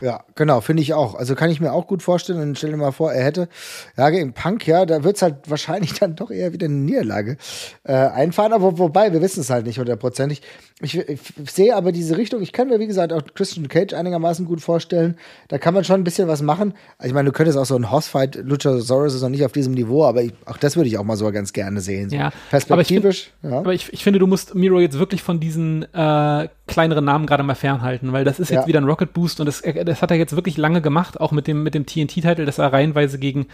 Ja, 0.00 0.24
genau, 0.34 0.62
finde 0.62 0.82
ich 0.82 0.94
auch. 0.94 1.14
Also 1.14 1.34
kann 1.34 1.50
ich 1.50 1.60
mir 1.60 1.72
auch 1.72 1.86
gut 1.86 2.02
vorstellen. 2.02 2.40
Und 2.40 2.58
stell 2.58 2.70
dir 2.70 2.76
mal 2.78 2.92
vor, 2.92 3.12
er 3.12 3.24
hätte, 3.24 3.48
ja, 3.96 4.08
gegen 4.08 4.32
Punk, 4.32 4.66
ja, 4.66 4.86
da 4.86 5.04
wird 5.04 5.16
es 5.16 5.22
halt 5.22 5.50
wahrscheinlich 5.50 5.92
dann 6.00 6.16
doch 6.16 6.30
eher 6.30 6.52
wieder 6.52 6.66
eine 6.66 6.76
Niederlage 6.76 7.36
äh, 7.84 7.92
einfahren. 7.92 8.52
Aber 8.52 8.78
wobei, 8.78 9.12
wir 9.12 9.20
wissen 9.20 9.40
es 9.40 9.50
halt 9.50 9.66
nicht 9.66 9.78
hundertprozentig. 9.78 10.42
Ich, 10.82 10.96
ich, 10.96 11.20
sehe 11.50 11.76
aber 11.76 11.92
diese 11.92 12.16
Richtung. 12.16 12.40
Ich 12.40 12.52
kann 12.52 12.68
mir, 12.68 12.78
wie 12.78 12.86
gesagt, 12.86 13.12
auch 13.12 13.22
Christian 13.34 13.68
Cage 13.68 13.92
einigermaßen 13.92 14.46
gut 14.46 14.60
vorstellen. 14.60 15.16
Da 15.48 15.58
kann 15.58 15.74
man 15.74 15.84
schon 15.84 16.00
ein 16.00 16.04
bisschen 16.04 16.26
was 16.26 16.40
machen. 16.40 16.74
Also 16.96 17.08
ich 17.08 17.14
meine, 17.14 17.26
du 17.26 17.32
könntest 17.32 17.58
auch 17.58 17.66
so 17.66 17.76
ein 17.76 17.90
Hossfight, 17.90 18.36
Luchasaurus 18.36 19.14
ist 19.14 19.22
noch 19.22 19.28
nicht 19.28 19.44
auf 19.44 19.52
diesem 19.52 19.74
Niveau, 19.74 20.04
aber 20.04 20.22
ich, 20.22 20.32
auch 20.46 20.56
das 20.56 20.76
würde 20.76 20.88
ich 20.88 20.96
auch 20.96 21.04
mal 21.04 21.16
so 21.16 21.30
ganz 21.32 21.52
gerne 21.52 21.80
sehen. 21.80 22.10
So 22.10 22.16
ja, 22.16 22.32
perspektivisch. 22.48 23.32
Aber, 23.42 23.48
ich, 23.48 23.52
ja. 23.52 23.58
aber 23.58 23.74
ich, 23.74 23.92
ich, 23.92 24.02
finde, 24.02 24.18
du 24.18 24.26
musst 24.26 24.54
Miro 24.54 24.80
jetzt 24.80 24.98
wirklich 24.98 25.22
von 25.22 25.38
diesen 25.38 25.82
äh, 25.94 26.48
kleineren 26.66 27.04
Namen 27.04 27.26
gerade 27.26 27.42
mal 27.42 27.54
fernhalten, 27.54 28.12
weil 28.12 28.24
das 28.24 28.40
ist 28.40 28.50
jetzt 28.50 28.62
ja. 28.62 28.66
wieder 28.66 28.80
ein 28.80 28.84
Rocket 28.84 29.12
Boost 29.12 29.40
und 29.40 29.46
das, 29.46 29.62
das 29.62 30.02
hat 30.02 30.10
er 30.10 30.16
jetzt 30.16 30.34
wirklich 30.34 30.56
lange 30.56 30.80
gemacht, 30.80 31.20
auch 31.20 31.32
mit 31.32 31.46
dem, 31.46 31.62
mit 31.62 31.74
dem 31.74 31.84
TNT-Titel, 31.84 32.46
dass 32.46 32.58
er 32.58 32.72
reihenweise 32.72 33.18
gegen 33.18 33.46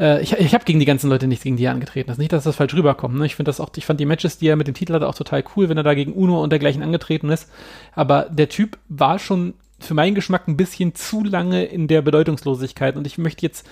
äh, 0.00 0.22
ich, 0.22 0.32
ich 0.32 0.54
habe 0.54 0.64
gegen 0.64 0.80
die 0.80 0.86
ganzen 0.86 1.10
Leute 1.10 1.26
nichts 1.28 1.44
gegen 1.44 1.56
die 1.56 1.68
angetreten. 1.68 2.08
Das 2.08 2.14
ist 2.14 2.20
nicht, 2.20 2.32
dass 2.32 2.44
das 2.44 2.56
falsch 2.56 2.74
rüberkommt. 2.74 3.16
Ne? 3.16 3.26
Ich 3.26 3.36
finde 3.36 3.50
das 3.50 3.60
auch, 3.60 3.70
ich 3.76 3.86
fand 3.86 4.00
die 4.00 4.06
Matches, 4.06 4.38
die 4.38 4.48
er 4.48 4.56
mit 4.56 4.66
dem 4.66 4.74
Titel 4.74 4.94
hatte, 4.94 5.06
auch 5.06 5.14
total 5.14 5.44
cool, 5.54 5.68
wenn 5.68 5.76
er 5.76 5.82
da 5.82 5.94
gegen 5.94 6.12
Uno 6.12 6.42
und 6.42 6.50
dergleichen 6.50 6.82
angetreten 6.82 7.28
ist. 7.28 7.48
Aber 7.94 8.26
der 8.30 8.48
Typ 8.48 8.78
war 8.88 9.18
schon 9.18 9.54
für 9.78 9.94
meinen 9.94 10.14
Geschmack 10.14 10.48
ein 10.48 10.56
bisschen 10.56 10.94
zu 10.94 11.22
lange 11.22 11.64
in 11.64 11.88
der 11.88 12.02
Bedeutungslosigkeit 12.02 12.96
und 12.96 13.06
ich 13.06 13.18
möchte 13.18 13.46
jetzt 13.46 13.66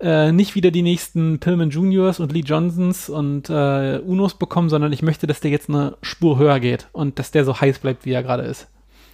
äh, 0.00 0.32
nicht 0.32 0.54
wieder 0.54 0.70
die 0.70 0.82
nächsten 0.82 1.38
Pillman 1.38 1.70
Juniors 1.70 2.20
und 2.20 2.32
Lee 2.32 2.40
Johnsons 2.40 3.08
und 3.08 3.48
äh, 3.48 3.98
Unos 4.04 4.34
bekommen, 4.34 4.68
sondern 4.68 4.92
ich 4.92 5.02
möchte, 5.02 5.26
dass 5.26 5.40
der 5.40 5.50
jetzt 5.50 5.68
eine 5.68 5.96
Spur 6.02 6.38
höher 6.38 6.60
geht 6.60 6.88
und 6.92 7.18
dass 7.18 7.30
der 7.30 7.44
so 7.44 7.60
heiß 7.60 7.78
bleibt, 7.78 8.04
wie 8.04 8.12
er 8.12 8.22
gerade 8.22 8.42
ist. 8.42 8.68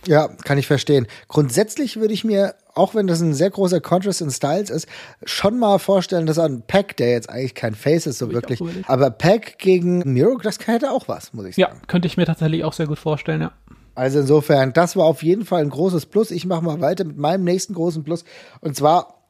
Ja, 0.06 0.28
kann 0.44 0.58
ich 0.58 0.66
verstehen. 0.66 1.06
Grundsätzlich 1.28 1.98
würde 1.98 2.12
ich 2.12 2.24
mir, 2.24 2.54
auch 2.74 2.94
wenn 2.94 3.06
das 3.06 3.20
ein 3.20 3.34
sehr 3.34 3.50
großer 3.50 3.80
Contrast 3.80 4.20
in 4.20 4.30
Styles 4.30 4.70
ist, 4.70 4.86
schon 5.24 5.58
mal 5.58 5.78
vorstellen, 5.78 6.26
dass 6.26 6.38
ein 6.38 6.62
Pack, 6.66 6.96
der 6.96 7.10
jetzt 7.10 7.30
eigentlich 7.30 7.54
kein 7.54 7.74
Face 7.74 8.06
ist, 8.06 8.18
so 8.18 8.26
Würde 8.26 8.48
wirklich, 8.48 8.60
aber 8.88 9.10
Pack 9.10 9.58
gegen 9.58 10.00
Miro, 10.12 10.38
das 10.38 10.58
hätte 10.66 10.90
auch 10.90 11.08
was, 11.08 11.32
muss 11.32 11.46
ich 11.46 11.56
sagen. 11.56 11.76
Ja, 11.76 11.86
könnte 11.86 12.06
ich 12.06 12.16
mir 12.16 12.26
tatsächlich 12.26 12.64
auch 12.64 12.72
sehr 12.72 12.86
gut 12.86 12.98
vorstellen, 12.98 13.42
ja. 13.42 13.52
Also 13.94 14.20
insofern, 14.20 14.72
das 14.72 14.96
war 14.96 15.04
auf 15.04 15.22
jeden 15.22 15.44
Fall 15.44 15.62
ein 15.62 15.70
großes 15.70 16.06
Plus. 16.06 16.30
Ich 16.30 16.46
mache 16.46 16.64
mal 16.64 16.80
weiter 16.80 17.04
mit 17.04 17.18
meinem 17.18 17.44
nächsten 17.44 17.74
großen 17.74 18.04
Plus. 18.04 18.24
Und 18.60 18.74
zwar, 18.74 19.22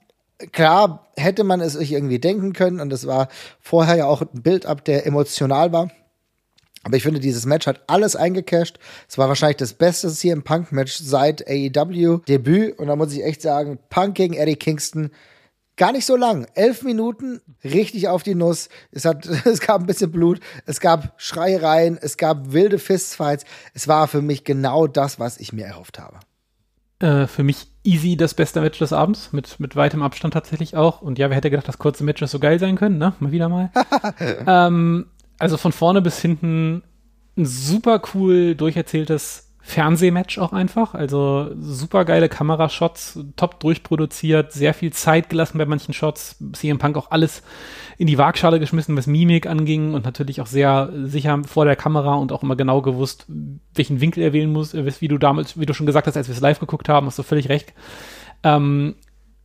klar, 0.52 1.08
hätte 1.16 1.44
man 1.44 1.60
es 1.60 1.72
sich 1.72 1.92
irgendwie 1.92 2.20
denken 2.20 2.52
können. 2.52 2.80
Und 2.80 2.92
es 2.92 3.06
war 3.06 3.28
vorher 3.60 3.96
ja 3.96 4.06
auch 4.06 4.20
ein 4.22 4.42
Build-up, 4.42 4.84
der 4.84 5.06
emotional 5.06 5.72
war. 5.72 5.90
Aber 6.84 6.96
ich 6.96 7.02
finde, 7.02 7.20
dieses 7.20 7.46
Match 7.46 7.66
hat 7.66 7.82
alles 7.86 8.16
eingecasht. 8.16 8.78
Es 9.08 9.18
war 9.18 9.28
wahrscheinlich 9.28 9.58
das 9.58 9.74
beste 9.74 10.10
CM 10.10 10.42
Punk 10.42 10.72
Match 10.72 10.96
seit 10.96 11.46
AEW 11.48 12.18
Debüt. 12.26 12.78
Und 12.78 12.88
da 12.88 12.96
muss 12.96 13.12
ich 13.12 13.24
echt 13.24 13.42
sagen, 13.42 13.78
Punk 13.88 14.16
gegen 14.16 14.34
Eddie 14.34 14.56
Kingston. 14.56 15.10
Gar 15.76 15.92
nicht 15.92 16.04
so 16.04 16.16
lang. 16.16 16.46
Elf 16.54 16.82
Minuten, 16.82 17.40
richtig 17.64 18.08
auf 18.08 18.22
die 18.22 18.34
Nuss. 18.34 18.68
Es, 18.90 19.04
hat, 19.04 19.26
es 19.44 19.60
gab 19.60 19.80
ein 19.80 19.86
bisschen 19.86 20.10
Blut, 20.10 20.40
es 20.66 20.80
gab 20.80 21.14
Schreiereien, 21.16 21.98
es 22.00 22.16
gab 22.16 22.52
wilde 22.52 22.78
Fistfights. 22.78 23.44
Es 23.74 23.88
war 23.88 24.08
für 24.08 24.22
mich 24.22 24.44
genau 24.44 24.86
das, 24.86 25.18
was 25.18 25.38
ich 25.38 25.52
mir 25.52 25.64
erhofft 25.64 25.98
habe. 25.98 26.18
Äh, 26.98 27.26
für 27.26 27.42
mich 27.42 27.66
easy 27.84 28.16
das 28.16 28.34
beste 28.34 28.60
Match 28.60 28.78
des 28.78 28.92
Abends, 28.92 29.32
mit, 29.32 29.58
mit 29.58 29.74
weitem 29.74 30.02
Abstand 30.02 30.34
tatsächlich 30.34 30.76
auch. 30.76 31.00
Und 31.00 31.18
ja, 31.18 31.30
wer 31.30 31.36
hätte 31.36 31.50
gedacht, 31.50 31.66
dass 31.66 31.78
kurze 31.78 32.04
Matches 32.04 32.30
so 32.30 32.38
geil 32.38 32.58
sein 32.58 32.76
können, 32.76 32.98
ne? 32.98 33.14
Mal 33.18 33.32
wieder 33.32 33.48
mal. 33.48 33.70
ähm, 34.46 35.06
also 35.42 35.56
von 35.56 35.72
vorne 35.72 36.00
bis 36.00 36.20
hinten 36.20 36.84
ein 37.36 37.46
super 37.46 38.00
cool 38.14 38.54
durcherzähltes 38.54 39.52
Fernsehmatch 39.60 40.38
auch 40.38 40.52
einfach. 40.52 40.94
Also 40.94 41.50
super 41.58 42.04
geile 42.04 42.28
Kamerashots, 42.28 43.18
top 43.34 43.58
durchproduziert, 43.58 44.52
sehr 44.52 44.72
viel 44.72 44.92
Zeit 44.92 45.30
gelassen 45.30 45.58
bei 45.58 45.66
manchen 45.66 45.94
Shots. 45.94 46.36
CM 46.52 46.78
Punk 46.78 46.96
auch 46.96 47.10
alles 47.10 47.42
in 47.98 48.06
die 48.06 48.18
Waagschale 48.18 48.60
geschmissen, 48.60 48.96
was 48.96 49.08
Mimik 49.08 49.48
anging 49.48 49.94
und 49.94 50.04
natürlich 50.04 50.40
auch 50.40 50.46
sehr 50.46 50.92
sicher 51.02 51.42
vor 51.44 51.64
der 51.64 51.76
Kamera 51.76 52.14
und 52.14 52.30
auch 52.30 52.44
immer 52.44 52.54
genau 52.54 52.80
gewusst, 52.80 53.26
welchen 53.74 54.00
Winkel 54.00 54.22
er 54.22 54.32
wählen 54.32 54.52
muss. 54.52 54.74
Wie 54.74 55.08
du 55.08 55.18
damals, 55.18 55.58
wie 55.58 55.66
du 55.66 55.74
schon 55.74 55.86
gesagt 55.86 56.06
hast, 56.06 56.16
als 56.16 56.28
wir 56.28 56.36
es 56.36 56.40
live 56.40 56.60
geguckt 56.60 56.88
haben, 56.88 57.06
hast 57.06 57.18
du 57.18 57.24
völlig 57.24 57.48
recht. 57.48 57.72
Ähm, 58.44 58.94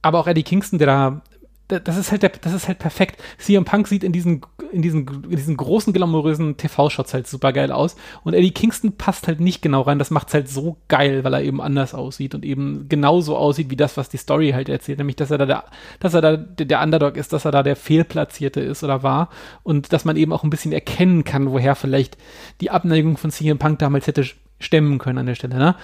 aber 0.04 0.20
auch 0.20 0.28
Eddie 0.28 0.44
Kingston, 0.44 0.78
der 0.78 0.88
da 0.88 1.22
das 1.68 1.98
ist 1.98 2.12
halt 2.12 2.24
der, 2.24 2.30
das 2.30 2.54
ist 2.54 2.68
halt 2.68 2.80
perfekt. 2.80 3.22
CM 3.38 3.66
Punk 3.66 3.88
sieht 3.88 4.04
in 4.04 4.14
diesen, 4.14 4.42
in 4.72 4.82
diesen, 4.82 5.06
in 5.26 5.36
diesen 5.36 5.58
großen 5.58 5.92
glamourösen 5.92 6.56
TV-Shots 6.56 7.14
halt 7.14 7.28
super 7.28 7.52
geil 7.52 7.72
aus. 7.74 7.98
Und 8.24 8.34
Eddie 8.34 8.52
Kingston 8.52 8.94
passt 8.94 9.28
halt 9.28 9.42
nicht 9.42 9.62
genau 9.62 9.82
rein. 9.82 10.00
Das 10.00 10.10
macht's 10.10 10.34
halt 10.34 10.50
so 10.50 10.78
geil, 10.88 11.26
weil 11.26 11.34
er 11.34 11.42
eben 11.42 11.62
anders 11.62 11.94
aussieht 11.94 12.36
und 12.36 12.46
eben 12.46 12.88
genauso 12.88 13.36
aussieht 13.36 13.70
wie 13.70 13.76
das, 13.76 13.98
was 13.98 14.08
die 14.08 14.18
Story 14.18 14.52
halt 14.52 14.70
erzählt. 14.70 15.00
Nämlich, 15.00 15.18
dass 15.18 15.30
er 15.30 15.40
da 15.40 15.46
der, 15.46 15.64
dass 16.00 16.14
er 16.14 16.22
da 16.22 16.38
der 16.38 16.82
Underdog 16.82 17.18
ist, 17.18 17.34
dass 17.34 17.44
er 17.44 17.52
da 17.52 17.64
der 17.64 17.76
Fehlplatzierte 17.76 18.62
ist 18.62 18.84
oder 18.84 19.04
war. 19.04 19.30
Und 19.64 19.92
dass 19.92 20.06
man 20.06 20.16
eben 20.16 20.32
auch 20.32 20.44
ein 20.44 20.50
bisschen 20.50 20.72
erkennen 20.72 21.26
kann, 21.26 21.52
woher 21.52 21.76
vielleicht 21.76 22.18
die 22.62 22.72
Abneigung 22.72 23.18
von 23.18 23.30
CM 23.30 23.60
Punk 23.60 23.80
damals 23.80 24.08
hätte 24.08 24.24
stemmen 24.60 25.00
können 25.00 25.20
an 25.20 25.26
der 25.26 25.36
Stelle, 25.36 25.58
ne? 25.58 25.76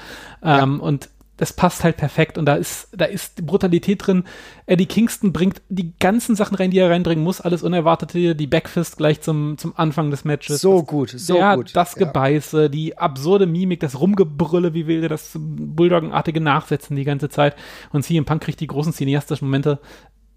Ja. 0.43 0.63
Ähm, 0.63 0.79
und 0.79 1.09
das 1.43 1.51
passt 1.51 1.83
halt 1.83 1.97
perfekt 1.97 2.37
und 2.37 2.45
da 2.45 2.55
ist, 2.55 2.87
da 2.95 3.03
ist 3.03 3.45
Brutalität 3.45 4.07
drin. 4.07 4.23
Eddie 4.65 4.85
Kingston 4.85 5.33
bringt 5.33 5.61
die 5.67 5.91
ganzen 5.99 6.37
Sachen 6.37 6.55
rein, 6.55 6.71
die 6.71 6.77
er 6.79 6.89
reinbringen 6.89 7.21
muss, 7.21 7.41
alles 7.41 7.63
Unerwartete, 7.63 8.33
die 8.33 8.47
Backfist 8.47 8.95
gleich 8.95 9.19
zum, 9.19 9.57
zum 9.57 9.73
Anfang 9.75 10.09
des 10.09 10.23
Matches. 10.23 10.61
So 10.61 10.79
das, 10.79 10.87
gut, 10.87 11.09
so 11.09 11.33
der, 11.33 11.57
gut. 11.57 11.75
Das 11.75 11.95
Gebeiße, 11.95 12.61
ja. 12.61 12.67
die 12.69 12.97
absurde 12.97 13.45
Mimik, 13.45 13.81
das 13.81 13.99
Rumgebrülle, 13.99 14.73
wie 14.73 14.87
wilde, 14.87 15.09
das 15.09 15.31
Bulldoggenartige 15.35 16.39
Nachsetzen 16.39 16.95
die 16.95 17.03
ganze 17.03 17.27
Zeit 17.27 17.57
und 17.91 18.03
CM 18.03 18.23
Punk 18.23 18.41
kriegt 18.41 18.61
die 18.61 18.67
großen 18.67 18.93
cineastischen 18.93 19.49
Momente, 19.49 19.79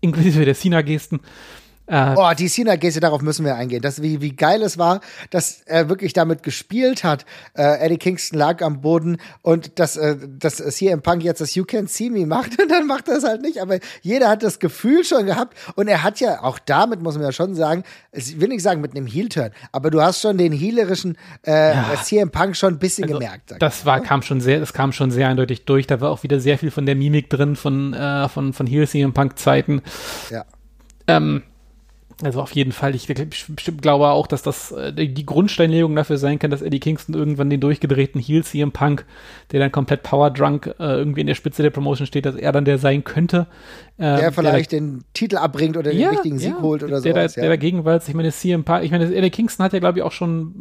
inklusive 0.00 0.44
der 0.44 0.56
Cena-Gesten. 0.56 1.20
Äh, 1.86 2.14
oh, 2.16 2.30
die 2.36 2.48
Cena-Geste, 2.48 3.00
darauf 3.00 3.22
müssen 3.22 3.44
wir 3.44 3.54
eingehen. 3.54 3.80
Das, 3.80 4.02
wie, 4.02 4.20
wie 4.20 4.34
geil 4.34 4.62
es 4.62 4.76
war, 4.76 5.00
dass 5.30 5.62
er 5.66 5.88
wirklich 5.88 6.12
damit 6.12 6.42
gespielt 6.42 7.04
hat. 7.04 7.24
Äh, 7.54 7.84
Eddie 7.84 7.98
Kingston 7.98 8.38
lag 8.38 8.62
am 8.62 8.80
Boden 8.80 9.18
und 9.42 9.78
dass, 9.78 9.96
äh, 9.96 10.16
dass 10.38 10.56
CM 10.56 11.02
Punk 11.02 11.22
jetzt 11.22 11.40
das 11.40 11.54
You 11.54 11.64
Can't 11.64 11.88
See 11.88 12.10
Me 12.10 12.26
macht 12.26 12.60
und 12.60 12.70
dann 12.70 12.86
macht 12.86 13.08
er 13.08 13.18
es 13.18 13.24
halt 13.24 13.42
nicht. 13.42 13.60
Aber 13.60 13.78
jeder 14.02 14.28
hat 14.28 14.42
das 14.42 14.58
Gefühl 14.58 15.04
schon 15.04 15.26
gehabt 15.26 15.56
und 15.76 15.86
er 15.88 16.02
hat 16.02 16.18
ja 16.20 16.42
auch 16.42 16.58
damit, 16.58 17.02
muss 17.02 17.14
man 17.14 17.24
ja 17.24 17.32
schon 17.32 17.54
sagen, 17.54 17.84
ich 18.12 18.40
will 18.40 18.48
nicht 18.48 18.62
sagen 18.62 18.80
mit 18.80 18.96
einem 18.96 19.06
Heel-Turn, 19.06 19.50
aber 19.70 19.90
du 19.90 20.02
hast 20.02 20.20
schon 20.20 20.38
den 20.38 20.52
healerischen 20.52 21.16
äh, 21.46 21.74
ja. 21.74 21.94
CM 22.02 22.30
Punk 22.30 22.56
schon 22.56 22.74
ein 22.74 22.78
bisschen 22.78 23.04
also, 23.04 23.18
gemerkt. 23.18 23.54
Das 23.60 23.86
war, 23.86 24.00
kam 24.00 24.22
schon 24.22 24.40
sehr, 24.40 24.58
das 24.58 24.72
kam 24.72 24.92
schon 24.92 25.10
sehr 25.10 25.28
eindeutig 25.28 25.64
durch. 25.64 25.86
Da 25.86 26.00
war 26.00 26.10
auch 26.10 26.22
wieder 26.22 26.40
sehr 26.40 26.58
viel 26.58 26.70
von 26.70 26.84
der 26.86 26.96
Mimik 26.96 27.30
drin 27.30 27.54
von, 27.54 27.94
äh, 27.94 28.28
von, 28.28 28.52
von 28.52 28.66
Heel 28.66 28.88
CM 28.88 29.12
Punk 29.12 29.38
Zeiten. 29.38 29.82
Ja. 30.30 30.44
Ähm, 31.06 31.42
also 32.22 32.40
auf 32.40 32.52
jeden 32.52 32.72
Fall, 32.72 32.94
ich, 32.94 33.10
ich 33.10 33.46
glaube 33.82 34.08
auch, 34.08 34.26
dass 34.26 34.42
das 34.42 34.72
äh, 34.72 34.92
die 34.92 35.26
Grundsteinlegung 35.26 35.94
dafür 35.94 36.16
sein 36.16 36.38
kann, 36.38 36.50
dass 36.50 36.62
Eddie 36.62 36.80
Kingston 36.80 37.14
irgendwann 37.14 37.50
den 37.50 37.60
durchgedrehten 37.60 38.20
Heel 38.20 38.42
CM 38.42 38.72
Punk, 38.72 39.04
der 39.52 39.60
dann 39.60 39.70
komplett 39.70 40.02
Power 40.02 40.30
Drunk 40.30 40.74
äh, 40.78 40.84
irgendwie 40.84 41.20
in 41.20 41.26
der 41.26 41.34
Spitze 41.34 41.62
der 41.62 41.70
Promotion 41.70 42.06
steht, 42.06 42.24
dass 42.24 42.34
er 42.34 42.52
dann 42.52 42.64
der 42.64 42.78
sein 42.78 43.04
könnte. 43.04 43.46
Ähm, 43.98 44.18
der 44.18 44.32
vielleicht 44.32 44.72
der, 44.72 44.80
den 44.80 45.04
Titel 45.12 45.36
abbringt 45.36 45.76
oder 45.76 45.92
ja, 45.92 46.08
den 46.08 46.14
richtigen 46.14 46.38
Sieg 46.38 46.54
ja, 46.56 46.62
holt 46.62 46.82
oder 46.82 46.98
so. 46.98 47.04
Der, 47.04 47.14
ja. 47.14 47.28
der 47.28 47.48
dagegen 47.50 47.84
war, 47.84 47.96
ich 47.96 48.14
meine, 48.14 48.32
CM 48.32 48.64
Punk, 48.64 48.82
ich 48.82 48.90
meine, 48.90 49.14
Eddie 49.14 49.30
Kingston 49.30 49.64
hat 49.64 49.74
ja, 49.74 49.78
glaube 49.78 49.98
ich, 49.98 50.02
auch 50.02 50.12
schon 50.12 50.54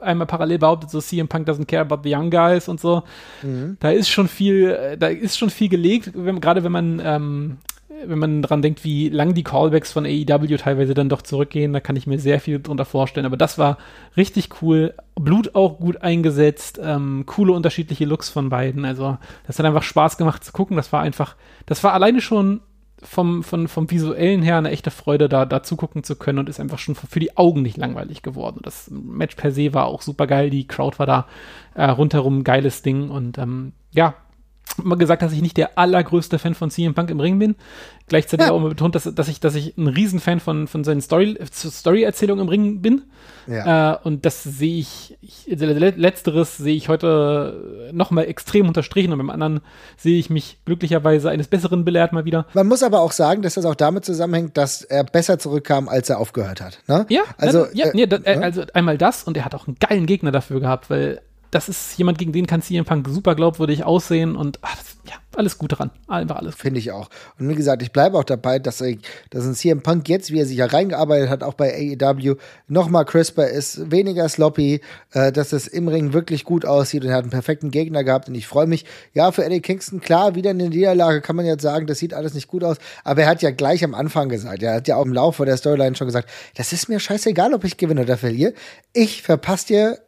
einmal 0.00 0.26
parallel 0.26 0.58
behauptet, 0.58 0.90
so 0.90 1.00
CM 1.00 1.28
Punk 1.28 1.48
doesn't 1.48 1.66
care 1.66 1.82
about 1.82 2.00
the 2.02 2.12
young 2.12 2.28
guys 2.30 2.68
und 2.68 2.80
so. 2.80 3.04
Mhm. 3.42 3.76
Da 3.78 3.90
ist 3.90 4.08
schon 4.08 4.26
viel, 4.26 4.70
äh, 4.70 4.98
da 4.98 5.06
ist 5.06 5.38
schon 5.38 5.50
viel 5.50 5.68
gelegt, 5.68 6.10
wenn, 6.14 6.40
gerade 6.40 6.64
wenn 6.64 6.72
man 6.72 7.00
ähm, 7.04 7.58
wenn 8.06 8.18
man 8.18 8.42
dran 8.42 8.62
denkt, 8.62 8.84
wie 8.84 9.08
lang 9.08 9.34
die 9.34 9.44
Callbacks 9.44 9.92
von 9.92 10.04
AEW 10.04 10.56
teilweise 10.56 10.94
dann 10.94 11.08
doch 11.08 11.22
zurückgehen, 11.22 11.72
da 11.72 11.80
kann 11.80 11.96
ich 11.96 12.06
mir 12.06 12.18
sehr 12.18 12.40
viel 12.40 12.60
drunter 12.60 12.84
vorstellen. 12.84 13.26
Aber 13.26 13.36
das 13.36 13.58
war 13.58 13.78
richtig 14.16 14.62
cool. 14.62 14.94
Blut 15.14 15.54
auch 15.54 15.78
gut 15.78 16.02
eingesetzt, 16.02 16.80
ähm, 16.82 17.24
coole 17.26 17.52
unterschiedliche 17.52 18.04
Looks 18.04 18.28
von 18.28 18.48
beiden. 18.48 18.84
Also, 18.84 19.18
das 19.46 19.58
hat 19.58 19.66
einfach 19.66 19.82
Spaß 19.82 20.16
gemacht 20.16 20.44
zu 20.44 20.52
gucken. 20.52 20.76
Das 20.76 20.92
war 20.92 21.00
einfach, 21.00 21.36
das 21.66 21.82
war 21.84 21.92
alleine 21.92 22.20
schon 22.20 22.60
vom, 23.02 23.42
vom, 23.42 23.68
vom 23.68 23.90
visuellen 23.90 24.42
her 24.42 24.58
eine 24.58 24.70
echte 24.70 24.90
Freude, 24.90 25.28
da, 25.28 25.44
da 25.44 25.62
zugucken 25.62 26.04
zu 26.04 26.16
können 26.16 26.38
und 26.38 26.48
ist 26.48 26.60
einfach 26.60 26.78
schon 26.78 26.94
für 26.94 27.20
die 27.20 27.36
Augen 27.36 27.62
nicht 27.62 27.76
langweilig 27.76 28.22
geworden. 28.22 28.60
Das 28.62 28.90
Match 28.90 29.34
per 29.34 29.52
se 29.52 29.74
war 29.74 29.86
auch 29.86 30.02
super 30.02 30.26
geil. 30.26 30.50
Die 30.50 30.66
Crowd 30.66 30.98
war 30.98 31.06
da 31.06 31.26
äh, 31.74 31.84
rundherum 31.84 32.44
geiles 32.44 32.82
Ding 32.82 33.10
und 33.10 33.38
ähm, 33.38 33.72
ja, 33.90 34.14
immer 34.78 34.96
gesagt, 34.96 35.22
dass 35.22 35.32
ich 35.32 35.42
nicht 35.42 35.56
der 35.56 35.78
allergrößte 35.78 36.38
Fan 36.38 36.54
von 36.54 36.70
CM 36.70 36.94
Punk 36.94 37.10
im 37.10 37.20
Ring 37.20 37.38
bin. 37.38 37.56
Gleichzeitig 38.08 38.46
ja. 38.46 38.52
auch 38.52 38.58
immer 38.58 38.70
betont, 38.70 38.94
dass, 38.94 39.04
dass, 39.04 39.28
ich, 39.28 39.40
dass 39.40 39.54
ich 39.54 39.76
ein 39.76 39.86
Riesenfan 39.86 40.40
von, 40.40 40.66
von 40.66 40.84
seinen 40.84 41.00
Story, 41.00 41.38
Story-Erzählungen 41.52 42.42
im 42.42 42.48
Ring 42.48 42.82
bin. 42.82 43.02
Ja. 43.46 43.94
Äh, 43.94 43.98
und 44.04 44.24
das 44.24 44.42
sehe 44.42 44.78
ich, 44.78 45.18
ich, 45.20 45.46
letzteres 45.48 46.56
sehe 46.56 46.74
ich 46.74 46.88
heute 46.88 47.90
nochmal 47.92 48.24
extrem 48.26 48.68
unterstrichen 48.68 49.12
und 49.12 49.18
beim 49.18 49.30
anderen 49.30 49.60
sehe 49.96 50.18
ich 50.18 50.30
mich 50.30 50.58
glücklicherweise 50.64 51.30
eines 51.30 51.48
Besseren 51.48 51.84
belehrt 51.84 52.12
mal 52.12 52.24
wieder. 52.24 52.46
Man 52.54 52.66
muss 52.66 52.82
aber 52.82 53.00
auch 53.00 53.12
sagen, 53.12 53.42
dass 53.42 53.54
das 53.54 53.64
auch 53.64 53.74
damit 53.74 54.04
zusammenhängt, 54.04 54.56
dass 54.56 54.82
er 54.82 55.04
besser 55.04 55.38
zurückkam, 55.38 55.88
als 55.88 56.08
er 56.08 56.18
aufgehört 56.18 56.60
hat. 56.60 56.80
Ne? 56.86 57.06
Ja, 57.08 57.22
also, 57.38 57.66
ja, 57.72 57.86
äh, 57.92 58.06
da, 58.06 58.18
äh, 58.24 58.38
also 58.38 58.62
einmal 58.74 58.98
das 58.98 59.24
und 59.24 59.36
er 59.36 59.44
hat 59.44 59.54
auch 59.54 59.66
einen 59.66 59.76
geilen 59.78 60.06
Gegner 60.06 60.32
dafür 60.32 60.60
gehabt, 60.60 60.90
weil 60.90 61.20
das 61.52 61.68
ist 61.68 61.98
jemand, 61.98 62.16
gegen 62.16 62.32
den 62.32 62.46
kann 62.46 62.62
CM 62.62 62.86
Punk 62.86 63.06
super 63.08 63.34
glaubwürdig 63.34 63.84
aussehen 63.84 64.36
und 64.36 64.58
ach, 64.62 64.74
das, 64.74 64.96
ja, 65.06 65.16
alles 65.36 65.58
gut 65.58 65.78
dran. 65.78 65.90
Einfach 66.08 66.36
alles. 66.36 66.54
Finde 66.54 66.80
ich 66.80 66.92
auch. 66.92 67.10
Und 67.38 67.46
wie 67.46 67.54
gesagt, 67.54 67.82
ich 67.82 67.92
bleibe 67.92 68.16
auch 68.16 68.24
dabei, 68.24 68.58
dass, 68.58 68.78
dass 68.78 69.44
ein 69.44 69.54
CM 69.54 69.82
Punk 69.82 70.08
jetzt, 70.08 70.32
wie 70.32 70.40
er 70.40 70.46
sich 70.46 70.56
ja 70.56 70.66
reingearbeitet 70.66 71.28
hat, 71.28 71.42
auch 71.42 71.52
bei 71.52 71.96
AEW, 72.00 72.36
nochmal 72.68 73.04
crisper 73.04 73.48
ist, 73.48 73.90
weniger 73.90 74.30
sloppy, 74.30 74.80
äh, 75.12 75.30
dass 75.30 75.52
es 75.52 75.68
im 75.68 75.88
Ring 75.88 76.14
wirklich 76.14 76.44
gut 76.44 76.64
aussieht 76.64 77.04
und 77.04 77.10
er 77.10 77.16
hat 77.16 77.24
einen 77.24 77.30
perfekten 77.30 77.70
Gegner 77.70 78.02
gehabt 78.02 78.28
und 78.28 78.34
ich 78.34 78.46
freue 78.46 78.66
mich. 78.66 78.86
Ja, 79.12 79.30
für 79.30 79.44
Eddie 79.44 79.60
Kingston, 79.60 80.00
klar, 80.00 80.34
wieder 80.34 80.52
in 80.52 80.58
der 80.58 80.70
Niederlage 80.70 81.20
kann 81.20 81.36
man 81.36 81.44
jetzt 81.44 81.62
sagen, 81.62 81.86
das 81.86 81.98
sieht 81.98 82.14
alles 82.14 82.32
nicht 82.32 82.48
gut 82.48 82.64
aus, 82.64 82.78
aber 83.04 83.22
er 83.22 83.28
hat 83.28 83.42
ja 83.42 83.50
gleich 83.50 83.84
am 83.84 83.94
Anfang 83.94 84.30
gesagt, 84.30 84.62
er 84.62 84.76
hat 84.76 84.88
ja 84.88 84.96
auch 84.96 85.04
im 85.04 85.12
Laufe 85.12 85.44
der 85.44 85.58
Storyline 85.58 85.96
schon 85.96 86.06
gesagt, 86.06 86.30
das 86.56 86.72
ist 86.72 86.88
mir 86.88 86.98
scheißegal, 86.98 87.52
ob 87.52 87.64
ich 87.64 87.76
gewinne 87.76 88.00
oder 88.00 88.16
verliere. 88.16 88.54
Ich 88.94 89.20
verpasse 89.20 89.66
dir 89.66 89.98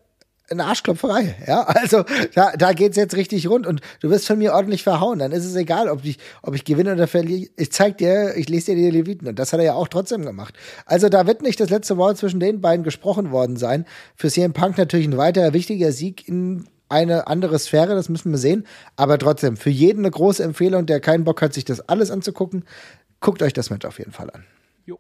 eine 0.50 0.64
Arschklopferei, 0.64 1.37
ja. 1.46 1.62
Also 1.85 2.04
da, 2.35 2.52
da 2.52 2.72
geht's 2.72 2.96
jetzt 2.96 3.16
richtig 3.16 3.48
rund 3.48 3.66
und 3.66 3.80
du 4.00 4.11
wirst 4.11 4.26
von 4.26 4.38
mir 4.38 4.52
ordentlich 4.52 4.83
verhauen. 4.83 5.18
Dann 5.18 5.33
ist 5.33 5.44
es 5.44 5.54
egal, 5.57 5.88
ob 5.88 6.04
ich, 6.04 6.18
ob 6.42 6.54
ich 6.54 6.64
gewinne 6.64 6.92
oder 6.92 7.07
verliere. 7.07 7.50
Ich 7.57 7.72
zeig 7.72 7.98
dir, 7.98 8.37
ich 8.37 8.48
lese 8.48 8.74
dir 8.74 8.76
die 8.76 8.96
Leviten 8.96 9.28
und 9.28 9.38
das 9.38 9.52
hat 9.52 9.61
er 9.61 9.66
ja 9.66 9.74
auch 9.74 9.88
trotzdem 9.88 10.24
gemacht. 10.24 10.54
Also 10.87 11.09
da 11.09 11.26
wird 11.26 11.42
nicht 11.42 11.61
das 11.61 11.70
letzte 11.70 11.96
Wort 11.96 12.18
zwischen 12.18 12.40
den 12.40 12.61
beiden 12.61 12.85
gesprochen 12.85 13.30
worden 13.30 13.57
sein. 13.57 13.87
Für 14.16 14.28
CM 14.28 14.52
Punk 14.52 14.78
natürlich 14.78 15.07
ein 15.07 15.16
weiterer 15.16 15.52
wichtiger 15.52 15.92
Sieg 15.92 16.28
in 16.28 16.66
eine 16.88 17.26
andere 17.26 17.59
Sphäre, 17.59 17.94
das 17.94 18.09
müssen 18.09 18.30
wir 18.30 18.38
sehen. 18.38 18.66
Aber 18.96 19.18
trotzdem, 19.18 19.57
für 19.57 19.70
jeden 19.70 20.00
eine 20.00 20.11
große 20.11 20.42
Empfehlung, 20.42 20.87
der 20.87 21.00
keinen 21.00 21.24
Bock 21.24 21.42
hat, 21.42 21.54
sich 21.54 21.64
das 21.64 21.80
alles 21.88 22.11
anzugucken, 22.11 22.64
guckt 23.20 23.42
euch 23.42 23.52
das 23.52 23.70
Match 23.70 23.87
auf 23.87 23.98
jeden 23.98 24.12
Fall 24.12 24.30
an. 24.30 24.44
Jo. 24.85 24.98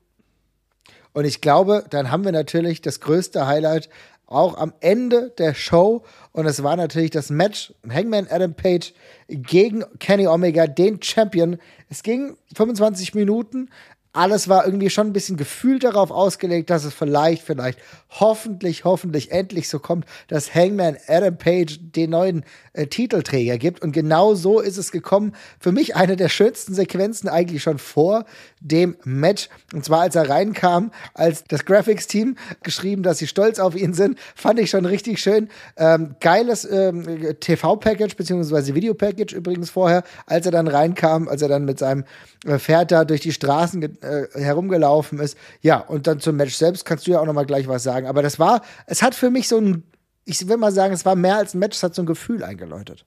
Und 1.12 1.24
ich 1.24 1.40
glaube, 1.40 1.84
dann 1.90 2.10
haben 2.10 2.24
wir 2.24 2.32
natürlich 2.32 2.80
das 2.80 3.00
größte 3.00 3.46
Highlight 3.46 3.88
auch 4.26 4.56
am 4.56 4.72
Ende 4.80 5.30
der 5.38 5.54
Show. 5.54 6.02
Und 6.32 6.46
es 6.46 6.62
war 6.62 6.76
natürlich 6.76 7.10
das 7.10 7.30
Match 7.30 7.74
Hangman 7.88 8.26
Adam 8.30 8.54
Page 8.54 8.92
gegen 9.28 9.84
Kenny 9.98 10.26
Omega, 10.26 10.66
den 10.66 11.02
Champion. 11.02 11.58
Es 11.88 12.02
ging 12.02 12.36
25 12.54 13.14
Minuten 13.14 13.68
alles 14.14 14.48
war 14.48 14.64
irgendwie 14.64 14.90
schon 14.90 15.08
ein 15.08 15.12
bisschen 15.12 15.36
gefühlt 15.36 15.82
darauf 15.82 16.10
ausgelegt, 16.12 16.70
dass 16.70 16.84
es 16.84 16.94
vielleicht, 16.94 17.42
vielleicht, 17.42 17.80
hoffentlich, 18.10 18.84
hoffentlich 18.84 19.32
endlich 19.32 19.68
so 19.68 19.80
kommt, 19.80 20.06
dass 20.28 20.54
Hangman 20.54 20.96
Adam 21.08 21.36
Page 21.36 21.78
den 21.80 22.10
neuen 22.10 22.44
äh, 22.74 22.86
Titelträger 22.86 23.58
gibt. 23.58 23.82
Und 23.82 23.90
genau 23.90 24.34
so 24.34 24.60
ist 24.60 24.78
es 24.78 24.92
gekommen. 24.92 25.32
Für 25.58 25.72
mich 25.72 25.96
eine 25.96 26.14
der 26.14 26.28
schönsten 26.28 26.74
Sequenzen 26.74 27.28
eigentlich 27.28 27.62
schon 27.62 27.78
vor 27.78 28.24
dem 28.60 28.96
Match. 29.04 29.48
Und 29.72 29.84
zwar 29.84 30.02
als 30.02 30.14
er 30.14 30.28
reinkam, 30.28 30.92
als 31.14 31.42
das 31.44 31.64
Graphics-Team 31.64 32.36
geschrieben, 32.62 33.02
dass 33.02 33.18
sie 33.18 33.26
stolz 33.26 33.58
auf 33.58 33.74
ihn 33.74 33.94
sind, 33.94 34.18
fand 34.36 34.60
ich 34.60 34.70
schon 34.70 34.86
richtig 34.86 35.20
schön. 35.20 35.48
Ähm, 35.76 36.14
geiles 36.20 36.64
ähm, 36.70 37.04
TV-Package, 37.40 38.14
beziehungsweise 38.14 38.76
Video-Package 38.76 39.34
übrigens 39.34 39.70
vorher, 39.70 40.04
als 40.26 40.46
er 40.46 40.52
dann 40.52 40.68
reinkam, 40.68 41.26
als 41.28 41.42
er 41.42 41.48
dann 41.48 41.64
mit 41.64 41.80
seinem 41.80 42.04
äh, 42.46 42.60
Pferd 42.60 42.92
da 42.92 43.04
durch 43.04 43.20
die 43.20 43.32
Straßen 43.32 43.80
äh, 44.04 44.40
herumgelaufen 44.40 45.18
ist. 45.18 45.36
Ja, 45.60 45.78
und 45.78 46.06
dann 46.06 46.20
zum 46.20 46.36
Match 46.36 46.54
selbst 46.54 46.84
kannst 46.84 47.06
du 47.06 47.12
ja 47.12 47.20
auch 47.20 47.26
noch 47.26 47.32
mal 47.32 47.46
gleich 47.46 47.68
was 47.68 47.82
sagen. 47.82 48.06
Aber 48.06 48.22
das 48.22 48.38
war, 48.38 48.62
es 48.86 49.02
hat 49.02 49.14
für 49.14 49.30
mich 49.30 49.48
so 49.48 49.58
ein, 49.58 49.84
ich 50.24 50.48
will 50.48 50.56
mal 50.56 50.72
sagen, 50.72 50.92
es 50.92 51.04
war 51.04 51.16
mehr 51.16 51.36
als 51.36 51.54
ein 51.54 51.58
Match, 51.58 51.76
es 51.76 51.82
hat 51.82 51.94
so 51.94 52.02
ein 52.02 52.06
Gefühl 52.06 52.42
eingeläutet. 52.44 53.04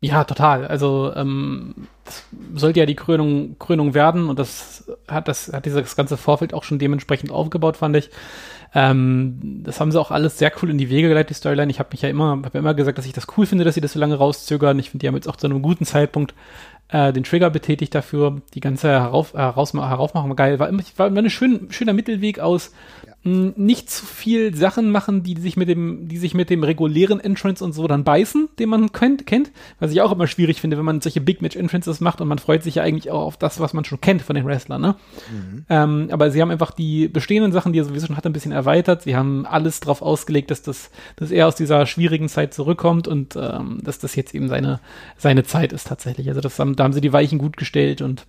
Ja, 0.00 0.22
total. 0.22 0.64
Also 0.66 1.12
ähm, 1.16 1.74
sollte 2.54 2.78
ja 2.78 2.86
die 2.86 2.94
Krönung, 2.94 3.58
Krönung 3.58 3.94
werden 3.94 4.28
und 4.28 4.38
das 4.38 4.88
hat 5.08 5.26
das 5.26 5.52
hat 5.52 5.66
dieses 5.66 5.96
ganze 5.96 6.16
Vorfeld 6.16 6.54
auch 6.54 6.62
schon 6.62 6.78
dementsprechend 6.78 7.32
aufgebaut, 7.32 7.76
fand 7.76 7.96
ich. 7.96 8.10
Ähm, 8.74 9.62
das 9.64 9.80
haben 9.80 9.90
sie 9.90 10.00
auch 10.00 10.12
alles 10.12 10.38
sehr 10.38 10.52
cool 10.62 10.70
in 10.70 10.78
die 10.78 10.90
Wege 10.90 11.08
geleitet, 11.08 11.30
die 11.30 11.34
Storyline. 11.34 11.70
Ich 11.70 11.80
habe 11.80 11.88
mich 11.90 12.02
ja 12.02 12.08
immer, 12.08 12.30
habe 12.30 12.50
ja 12.52 12.60
immer 12.60 12.74
gesagt, 12.74 12.98
dass 12.98 13.06
ich 13.06 13.12
das 13.12 13.26
cool 13.36 13.46
finde, 13.46 13.64
dass 13.64 13.74
sie 13.74 13.80
das 13.80 13.94
so 13.94 13.98
lange 13.98 14.14
rauszögern. 14.14 14.78
Ich 14.78 14.90
finde, 14.90 15.02
die 15.02 15.08
haben 15.08 15.16
jetzt 15.16 15.28
auch 15.28 15.36
zu 15.36 15.46
einem 15.46 15.62
guten 15.62 15.84
Zeitpunkt 15.84 16.34
äh, 16.88 17.12
den 17.12 17.24
Trigger 17.24 17.50
betätigt 17.50 17.94
dafür, 17.94 18.40
die 18.54 18.60
ganze 18.60 18.88
herauf, 18.88 19.34
heraus, 19.34 19.74
heraufmachen 19.74 20.34
geil. 20.36 20.58
War 20.58 20.68
immer, 20.68 20.82
war 20.96 21.06
immer 21.06 21.20
ein 21.20 21.30
schön, 21.30 21.68
schöner 21.70 21.92
Mittelweg 21.92 22.40
aus 22.40 22.72
nicht 23.28 23.90
zu 23.90 24.06
viel 24.06 24.54
Sachen 24.54 24.90
machen, 24.90 25.22
die 25.22 25.40
sich 25.40 25.56
mit 25.56 25.68
dem, 25.68 26.08
die 26.08 26.18
sich 26.18 26.34
mit 26.34 26.50
dem 26.50 26.62
regulären 26.62 27.20
Entrance 27.20 27.64
und 27.64 27.72
so 27.72 27.86
dann 27.86 28.04
beißen, 28.04 28.48
den 28.58 28.68
man 28.68 28.92
kennt, 28.92 29.26
kennt. 29.26 29.50
Was 29.80 29.92
ich 29.92 30.00
auch 30.00 30.12
immer 30.12 30.26
schwierig 30.26 30.60
finde, 30.60 30.78
wenn 30.78 30.84
man 30.84 31.00
solche 31.00 31.20
Big 31.20 31.42
Match 31.42 31.56
Entrances 31.56 32.00
macht 32.00 32.20
und 32.20 32.28
man 32.28 32.38
freut 32.38 32.62
sich 32.62 32.76
ja 32.76 32.82
eigentlich 32.82 33.10
auch 33.10 33.22
auf 33.22 33.36
das, 33.36 33.60
was 33.60 33.72
man 33.72 33.84
schon 33.84 34.00
kennt 34.00 34.22
von 34.22 34.36
den 34.36 34.46
Wrestlern, 34.46 34.80
ne? 34.80 34.96
Mhm. 35.30 35.64
Ähm, 35.68 36.08
aber 36.10 36.30
sie 36.30 36.40
haben 36.40 36.50
einfach 36.50 36.70
die 36.70 37.08
bestehenden 37.08 37.52
Sachen, 37.52 37.72
die 37.72 37.80
er 37.80 37.84
sowieso 37.84 38.06
schon 38.06 38.16
hat, 38.16 38.26
ein 38.26 38.32
bisschen 38.32 38.52
erweitert. 38.52 39.02
Sie 39.02 39.16
haben 39.16 39.46
alles 39.46 39.80
drauf 39.80 40.02
ausgelegt, 40.02 40.50
dass 40.50 40.62
das, 40.62 40.90
dass 41.16 41.30
er 41.30 41.48
aus 41.48 41.56
dieser 41.56 41.86
schwierigen 41.86 42.28
Zeit 42.28 42.54
zurückkommt 42.54 43.08
und 43.08 43.36
ähm, 43.36 43.80
dass 43.82 43.98
das 43.98 44.14
jetzt 44.16 44.34
eben 44.34 44.48
seine, 44.48 44.80
seine 45.16 45.44
Zeit 45.44 45.72
ist 45.72 45.86
tatsächlich. 45.86 46.28
Also 46.28 46.40
das 46.40 46.58
haben, 46.58 46.76
da 46.76 46.84
haben 46.84 46.92
sie 46.92 47.00
die 47.00 47.12
Weichen 47.12 47.38
gut 47.38 47.56
gestellt 47.56 48.02
und 48.02 48.26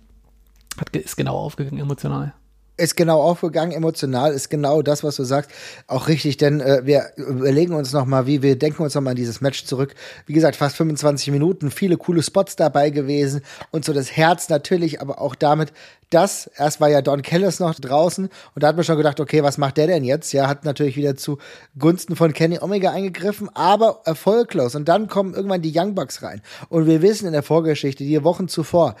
hat, 0.78 0.94
ist 0.96 1.16
genau 1.16 1.36
aufgegangen 1.36 1.80
emotional 1.80 2.32
ist 2.80 2.96
genau 2.96 3.20
aufgegangen, 3.20 3.72
emotional 3.72 4.32
ist 4.32 4.50
genau 4.50 4.82
das, 4.82 5.04
was 5.04 5.16
du 5.16 5.24
sagst, 5.24 5.50
auch 5.86 6.08
richtig, 6.08 6.36
denn 6.36 6.60
äh, 6.60 6.80
wir 6.84 7.10
überlegen 7.16 7.74
uns 7.74 7.92
nochmal, 7.92 8.26
wie 8.26 8.42
wir 8.42 8.58
denken 8.58 8.82
uns 8.82 8.94
nochmal 8.94 9.12
an 9.12 9.16
dieses 9.16 9.40
Match 9.40 9.64
zurück. 9.64 9.94
Wie 10.26 10.32
gesagt, 10.32 10.56
fast 10.56 10.76
25 10.76 11.30
Minuten, 11.30 11.70
viele 11.70 11.96
coole 11.96 12.22
Spots 12.22 12.56
dabei 12.56 12.90
gewesen 12.90 13.42
und 13.70 13.84
so 13.84 13.92
das 13.92 14.16
Herz 14.16 14.48
natürlich, 14.48 15.00
aber 15.00 15.20
auch 15.20 15.34
damit, 15.34 15.72
dass 16.10 16.50
erst 16.56 16.80
war 16.80 16.88
ja 16.88 17.02
Don 17.02 17.22
Kellis 17.22 17.60
noch 17.60 17.74
draußen 17.74 18.28
und 18.54 18.62
da 18.62 18.68
hat 18.68 18.76
man 18.76 18.84
schon 18.84 18.96
gedacht, 18.96 19.20
okay, 19.20 19.42
was 19.42 19.58
macht 19.58 19.76
der 19.76 19.86
denn 19.86 20.04
jetzt? 20.04 20.32
Ja, 20.32 20.48
hat 20.48 20.64
natürlich 20.64 20.96
wieder 20.96 21.16
zu 21.16 21.38
Gunsten 21.78 22.16
von 22.16 22.32
Kenny 22.32 22.58
Omega 22.60 22.90
eingegriffen, 22.90 23.48
aber 23.54 24.02
erfolglos 24.04 24.74
und 24.74 24.88
dann 24.88 25.06
kommen 25.06 25.34
irgendwann 25.34 25.62
die 25.62 25.72
Young 25.74 25.94
Bucks 25.94 26.22
rein 26.22 26.42
und 26.68 26.86
wir 26.86 27.00
wissen 27.00 27.26
in 27.26 27.32
der 27.32 27.44
Vorgeschichte, 27.44 28.04
die 28.04 28.24
Wochen 28.24 28.48
zuvor, 28.48 28.96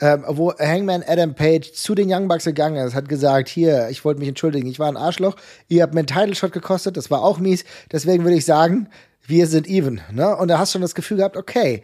ähm, 0.00 0.24
wo 0.26 0.52
Hangman 0.58 1.04
Adam 1.06 1.34
Page 1.34 1.72
zu 1.72 1.94
den 1.94 2.12
Young 2.12 2.28
Bucks 2.28 2.44
gegangen 2.44 2.76
ist, 2.84 2.94
hat 2.94 3.08
gesagt, 3.08 3.48
hier, 3.48 3.88
ich 3.90 4.04
wollte 4.04 4.20
mich 4.20 4.28
entschuldigen, 4.28 4.68
ich 4.68 4.78
war 4.78 4.88
ein 4.88 4.96
Arschloch, 4.96 5.36
ihr 5.68 5.82
habt 5.82 5.94
mir 5.94 6.00
einen 6.00 6.06
Title 6.06 6.34
Shot 6.34 6.52
gekostet, 6.52 6.96
das 6.96 7.10
war 7.10 7.22
auch 7.22 7.38
mies, 7.38 7.64
deswegen 7.90 8.24
würde 8.24 8.36
ich 8.36 8.44
sagen, 8.44 8.88
wir 9.24 9.46
sind 9.46 9.68
even, 9.68 10.00
ne? 10.10 10.36
Und 10.36 10.48
da 10.48 10.58
hast 10.58 10.70
du 10.70 10.74
schon 10.74 10.82
das 10.82 10.94
Gefühl 10.94 11.18
gehabt, 11.18 11.36
okay, 11.36 11.82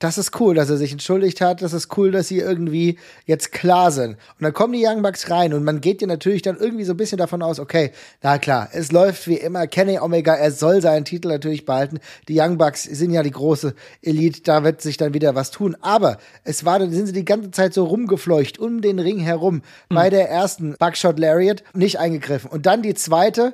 das 0.00 0.16
ist 0.16 0.40
cool, 0.40 0.54
dass 0.54 0.70
er 0.70 0.78
sich 0.78 0.92
entschuldigt 0.92 1.40
hat. 1.42 1.60
Das 1.60 1.74
ist 1.74 1.96
cool, 1.96 2.10
dass 2.10 2.26
sie 2.26 2.38
irgendwie 2.38 2.98
jetzt 3.26 3.52
klar 3.52 3.92
sind. 3.92 4.12
Und 4.12 4.40
dann 4.40 4.54
kommen 4.54 4.72
die 4.72 4.84
Young 4.84 5.02
Bucks 5.02 5.30
rein 5.30 5.52
und 5.52 5.62
man 5.62 5.82
geht 5.82 6.00
ja 6.00 6.08
natürlich 6.08 6.40
dann 6.40 6.56
irgendwie 6.56 6.84
so 6.84 6.94
ein 6.94 6.96
bisschen 6.96 7.18
davon 7.18 7.42
aus, 7.42 7.60
okay, 7.60 7.92
na 8.22 8.38
klar, 8.38 8.70
es 8.72 8.92
läuft 8.92 9.28
wie 9.28 9.36
immer. 9.36 9.66
Kenny 9.66 9.98
Omega, 9.98 10.34
er 10.34 10.52
soll 10.52 10.80
seinen 10.80 11.04
Titel 11.04 11.28
natürlich 11.28 11.66
behalten. 11.66 12.00
Die 12.28 12.40
Young 12.40 12.56
Bucks 12.56 12.84
sind 12.84 13.10
ja 13.10 13.22
die 13.22 13.30
große 13.30 13.74
Elite, 14.00 14.40
da 14.42 14.64
wird 14.64 14.80
sich 14.80 14.96
dann 14.96 15.12
wieder 15.12 15.34
was 15.34 15.50
tun. 15.50 15.76
Aber 15.82 16.16
es 16.44 16.64
war, 16.64 16.78
dann 16.78 16.92
sind 16.92 17.06
sie 17.06 17.12
die 17.12 17.26
ganze 17.26 17.50
Zeit 17.50 17.74
so 17.74 17.84
rumgefleucht 17.84 18.58
um 18.58 18.80
den 18.80 18.98
Ring 18.98 19.18
herum. 19.18 19.56
Mhm. 19.90 19.94
Bei 19.94 20.08
der 20.08 20.30
ersten 20.30 20.76
Buckshot 20.78 21.18
Lariat 21.18 21.62
nicht 21.74 21.98
eingegriffen. 21.98 22.50
Und 22.50 22.64
dann 22.64 22.80
die 22.80 22.94
zweite, 22.94 23.52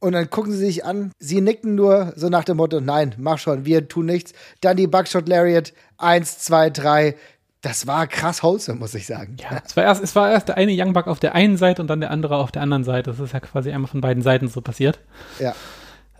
und 0.00 0.12
dann 0.12 0.30
gucken 0.30 0.52
sie 0.52 0.66
sich 0.66 0.84
an, 0.84 1.12
sie 1.18 1.40
nicken 1.40 1.74
nur 1.74 2.12
so 2.16 2.28
nach 2.28 2.44
dem 2.44 2.58
Motto, 2.58 2.80
nein, 2.80 3.14
mach 3.18 3.38
schon, 3.38 3.64
wir 3.64 3.88
tun 3.88 4.06
nichts. 4.06 4.32
Dann 4.60 4.76
die 4.76 4.86
Buckshot 4.86 5.28
Lariat, 5.28 5.72
eins, 5.96 6.38
zwei, 6.38 6.70
drei. 6.70 7.16
Das 7.60 7.88
war 7.88 8.06
krass 8.06 8.44
wholesome, 8.44 8.78
muss 8.78 8.94
ich 8.94 9.06
sagen. 9.06 9.36
Ja, 9.40 9.60
es 9.64 9.76
war 9.76 9.82
erst, 9.82 10.02
es 10.02 10.14
war 10.14 10.30
erst 10.30 10.48
der 10.48 10.56
eine 10.56 10.72
Young 10.72 10.92
Buck 10.92 11.08
auf 11.08 11.18
der 11.18 11.34
einen 11.34 11.56
Seite 11.56 11.82
und 11.82 11.88
dann 11.88 12.00
der 12.00 12.12
andere 12.12 12.36
auf 12.36 12.52
der 12.52 12.62
anderen 12.62 12.84
Seite. 12.84 13.10
Das 13.10 13.18
ist 13.18 13.32
ja 13.32 13.40
quasi 13.40 13.72
einmal 13.72 13.90
von 13.90 14.00
beiden 14.00 14.22
Seiten 14.22 14.48
so 14.48 14.60
passiert. 14.60 15.00
Ja. 15.40 15.54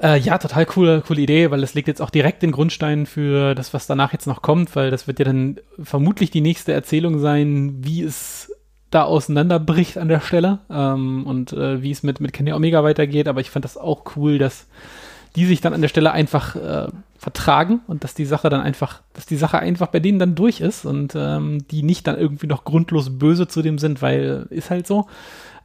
Äh, 0.01 0.19
ja, 0.19 0.39
total 0.39 0.67
coole, 0.67 1.03
coole 1.03 1.21
Idee, 1.21 1.51
weil 1.51 1.61
das 1.61 1.75
legt 1.75 1.89
jetzt 1.89 2.03
auch 2.03 2.11
direkt 2.11 2.43
den 2.43 2.53
Grundstein 2.53 3.07
für 3.07 3.55
das, 3.55 3.75
was 3.75 3.87
danach 3.87 4.13
jetzt 4.13 4.27
noch 4.27 4.43
kommt, 4.43 4.75
weil 4.75 4.91
das 4.91 5.07
wird 5.07 5.21
ja 5.21 5.25
dann 5.25 5.61
vermutlich 5.81 6.31
die 6.31 6.41
nächste 6.41 6.73
Erzählung 6.73 7.21
sein, 7.21 7.77
wie 7.79 8.03
es 8.03 8.53
da 8.91 9.03
auseinanderbricht 9.03 9.99
an 9.99 10.09
der 10.09 10.21
Stelle 10.21 10.61
ähm, 10.71 11.27
und 11.27 11.53
äh, 11.53 11.83
wie 11.83 11.91
es 11.91 12.03
mit, 12.03 12.21
mit 12.21 12.33
Kenny 12.33 12.53
Omega 12.53 12.83
weitergeht. 12.83 13.29
Aber 13.29 13.41
ich 13.41 13.51
fand 13.51 13.65
das 13.65 13.77
auch 13.77 14.17
cool, 14.17 14.39
dass 14.39 14.67
die 15.37 15.47
sich 15.47 15.61
dann 15.61 15.75
an 15.75 15.83
der 15.83 15.89
Stelle 15.89 16.13
einfach 16.13 16.57
äh, 16.57 16.89
vertragen 17.17 17.81
und 17.87 18.03
dass 18.03 18.15
die 18.15 18.25
Sache 18.25 18.49
dann 18.49 18.61
einfach, 18.61 19.03
dass 19.13 19.27
die 19.27 19.37
Sache 19.37 19.59
einfach 19.59 19.89
bei 19.89 20.01
denen 20.01 20.19
dann 20.19 20.35
durch 20.35 20.61
ist 20.61 20.85
und 20.85 21.15
ähm, 21.15 21.67
die 21.71 21.83
nicht 21.83 22.07
dann 22.07 22.17
irgendwie 22.17 22.47
noch 22.47 22.65
grundlos 22.65 23.19
böse 23.19 23.47
zu 23.47 23.63
dem 23.63 23.79
sind, 23.79 24.01
weil 24.01 24.47
ist 24.51 24.71
halt 24.71 24.87
so. 24.87 25.07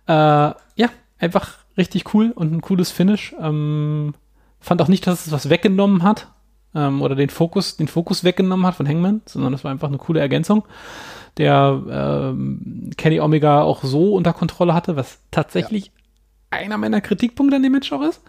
Äh, 0.07 0.11
ja, 0.11 0.89
einfach 1.17 1.59
richtig 1.77 2.13
cool 2.13 2.31
und 2.35 2.51
ein 2.51 2.61
cooles 2.61 2.91
Finish. 2.91 3.33
Ähm, 3.39 4.13
fand 4.59 4.81
auch 4.81 4.87
nicht, 4.89 5.07
dass 5.07 5.25
es 5.25 5.31
was 5.31 5.49
weggenommen 5.49 6.03
hat 6.03 6.27
ähm, 6.75 7.01
oder 7.01 7.15
den 7.15 7.29
Fokus, 7.29 7.77
den 7.77 7.87
Fokus 7.87 8.23
weggenommen 8.23 8.65
hat 8.65 8.75
von 8.75 8.87
Hangman, 8.87 9.21
sondern 9.25 9.51
das 9.51 9.63
war 9.63 9.71
einfach 9.71 9.87
eine 9.89 9.97
coole 9.97 10.19
Ergänzung 10.19 10.63
der 11.37 11.81
ähm, 11.89 12.91
Kenny 12.97 13.19
Omega 13.19 13.61
auch 13.61 13.83
so 13.83 14.13
unter 14.15 14.33
Kontrolle 14.33 14.73
hatte, 14.73 14.95
was 14.95 15.19
tatsächlich 15.31 15.85
ja. 15.85 15.91
einer 16.59 16.77
meiner 16.77 17.01
Kritikpunkte 17.01 17.55
an 17.55 17.63
dem 17.63 17.71
Match 17.71 17.91
auch 17.91 18.03
ist. 18.03 18.21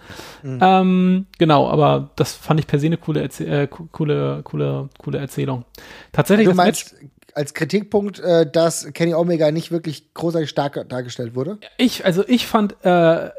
Mhm. 0.43 0.59
Ähm, 0.63 1.27
genau, 1.39 1.69
aber 1.69 2.11
das 2.17 2.33
fand 2.35 2.61
ich 2.61 2.67
per 2.67 2.79
se 2.79 2.87
eine 2.87 2.97
coole, 2.97 3.21
Erzie 3.21 3.45
äh, 3.45 3.67
coole, 3.67 4.41
coole, 4.45 4.89
coole 4.99 5.19
Erzählung. 5.19 5.65
Tatsächlich. 6.13 6.49
Du 6.49 6.55
meinst, 6.55 6.95
als 7.35 7.53
Kritikpunkt, 7.53 8.21
äh, 8.21 8.51
dass 8.51 8.93
Kenny 8.95 9.15
Omega 9.15 9.51
nicht 9.51 9.71
wirklich 9.71 10.15
großartig 10.15 10.49
stark 10.49 10.89
dargestellt 10.89 11.35
wurde? 11.35 11.59
Ich, 11.77 12.05
also 12.05 12.25
ich 12.27 12.47
fand, 12.47 12.77
äh, 12.85 13.31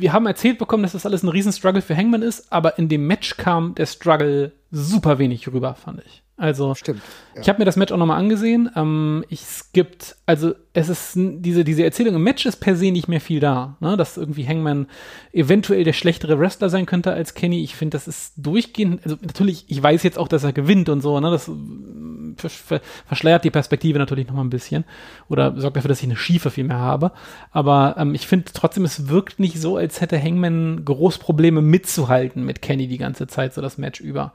wir 0.00 0.12
haben 0.12 0.26
erzählt 0.26 0.58
bekommen, 0.58 0.82
dass 0.82 0.92
das 0.92 1.06
alles 1.06 1.22
ein 1.22 1.28
Riesen-Struggle 1.28 1.82
für 1.82 1.96
Hangman 1.96 2.22
ist, 2.22 2.52
aber 2.52 2.78
in 2.78 2.88
dem 2.88 3.06
Match 3.06 3.36
kam 3.36 3.74
der 3.74 3.86
Struggle 3.86 4.52
super 4.70 5.18
wenig 5.18 5.48
rüber, 5.48 5.74
fand 5.74 6.02
ich. 6.06 6.21
Also, 6.42 6.74
Stimmt, 6.74 7.02
ja. 7.36 7.40
ich 7.40 7.48
habe 7.48 7.60
mir 7.60 7.66
das 7.66 7.76
Match 7.76 7.92
auch 7.92 7.98
nochmal 7.98 8.18
angesehen. 8.18 8.68
Ähm, 8.74 9.24
ich, 9.28 9.42
es 9.42 9.70
gibt, 9.72 10.16
also 10.26 10.54
es 10.72 10.88
ist 10.88 11.12
diese, 11.14 11.62
diese 11.62 11.84
Erzählung 11.84 12.16
im 12.16 12.24
Match 12.24 12.44
ist 12.46 12.56
per 12.56 12.74
se 12.74 12.90
nicht 12.90 13.06
mehr 13.06 13.20
viel 13.20 13.38
da. 13.38 13.76
Ne? 13.78 13.96
Dass 13.96 14.16
irgendwie 14.16 14.44
Hangman 14.44 14.88
eventuell 15.32 15.84
der 15.84 15.92
schlechtere 15.92 16.40
Wrestler 16.40 16.68
sein 16.68 16.84
könnte 16.84 17.12
als 17.12 17.34
Kenny. 17.34 17.62
Ich 17.62 17.76
finde, 17.76 17.94
das 17.94 18.08
ist 18.08 18.32
durchgehend, 18.38 19.02
also 19.04 19.18
natürlich, 19.22 19.66
ich 19.68 19.80
weiß 19.80 20.02
jetzt 20.02 20.18
auch, 20.18 20.26
dass 20.26 20.42
er 20.42 20.52
gewinnt 20.52 20.88
und 20.88 21.00
so, 21.00 21.20
ne? 21.20 21.30
Das 21.30 21.48
äh, 21.48 22.80
verschleiert 23.06 23.44
die 23.44 23.50
Perspektive 23.50 24.00
natürlich 24.00 24.26
nochmal 24.26 24.44
ein 24.44 24.50
bisschen. 24.50 24.84
Oder 25.28 25.54
sorgt 25.60 25.76
dafür, 25.76 25.90
dass 25.90 26.00
ich 26.00 26.06
eine 26.06 26.16
Schiefe 26.16 26.50
viel 26.50 26.64
mehr 26.64 26.80
habe. 26.80 27.12
Aber 27.52 27.94
ähm, 27.98 28.16
ich 28.16 28.26
finde 28.26 28.46
trotzdem, 28.52 28.84
es 28.84 29.08
wirkt 29.08 29.38
nicht 29.38 29.60
so, 29.60 29.76
als 29.76 30.00
hätte 30.00 30.20
Hangman 30.20 30.84
groß 30.84 31.18
Probleme 31.18 31.62
mitzuhalten 31.62 32.44
mit 32.44 32.62
Kenny 32.62 32.88
die 32.88 32.98
ganze 32.98 33.28
Zeit, 33.28 33.54
so 33.54 33.62
das 33.62 33.78
Match 33.78 34.00
über. 34.00 34.32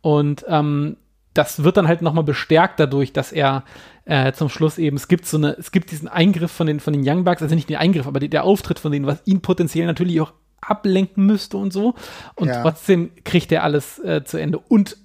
Und 0.00 0.46
ähm, 0.48 0.96
das 1.34 1.62
wird 1.62 1.76
dann 1.76 1.88
halt 1.88 2.02
nochmal 2.02 2.24
bestärkt 2.24 2.80
dadurch, 2.80 3.12
dass 3.12 3.32
er 3.32 3.64
äh, 4.04 4.32
zum 4.32 4.48
Schluss 4.48 4.78
eben, 4.78 4.96
es 4.96 5.08
gibt 5.08 5.26
so 5.26 5.36
eine, 5.36 5.56
es 5.58 5.70
gibt 5.70 5.90
diesen 5.90 6.08
Eingriff 6.08 6.50
von 6.50 6.66
den, 6.66 6.80
von 6.80 6.92
den 6.92 7.02
Young 7.06 7.24
Bucks, 7.24 7.42
also 7.42 7.54
nicht 7.54 7.68
den 7.68 7.76
Eingriff, 7.76 8.06
aber 8.06 8.20
die, 8.20 8.28
der 8.28 8.44
Auftritt 8.44 8.78
von 8.78 8.90
denen, 8.90 9.06
was 9.06 9.22
ihn 9.24 9.40
potenziell 9.40 9.86
natürlich 9.86 10.20
auch 10.20 10.32
ablenken 10.60 11.24
müsste 11.26 11.56
und 11.56 11.72
so. 11.72 11.94
Und 12.34 12.48
ja. 12.48 12.62
trotzdem 12.62 13.12
kriegt 13.24 13.52
er 13.52 13.62
alles 13.62 13.98
äh, 14.00 14.24
zu 14.24 14.38
Ende. 14.38 14.58
Und 14.58 14.96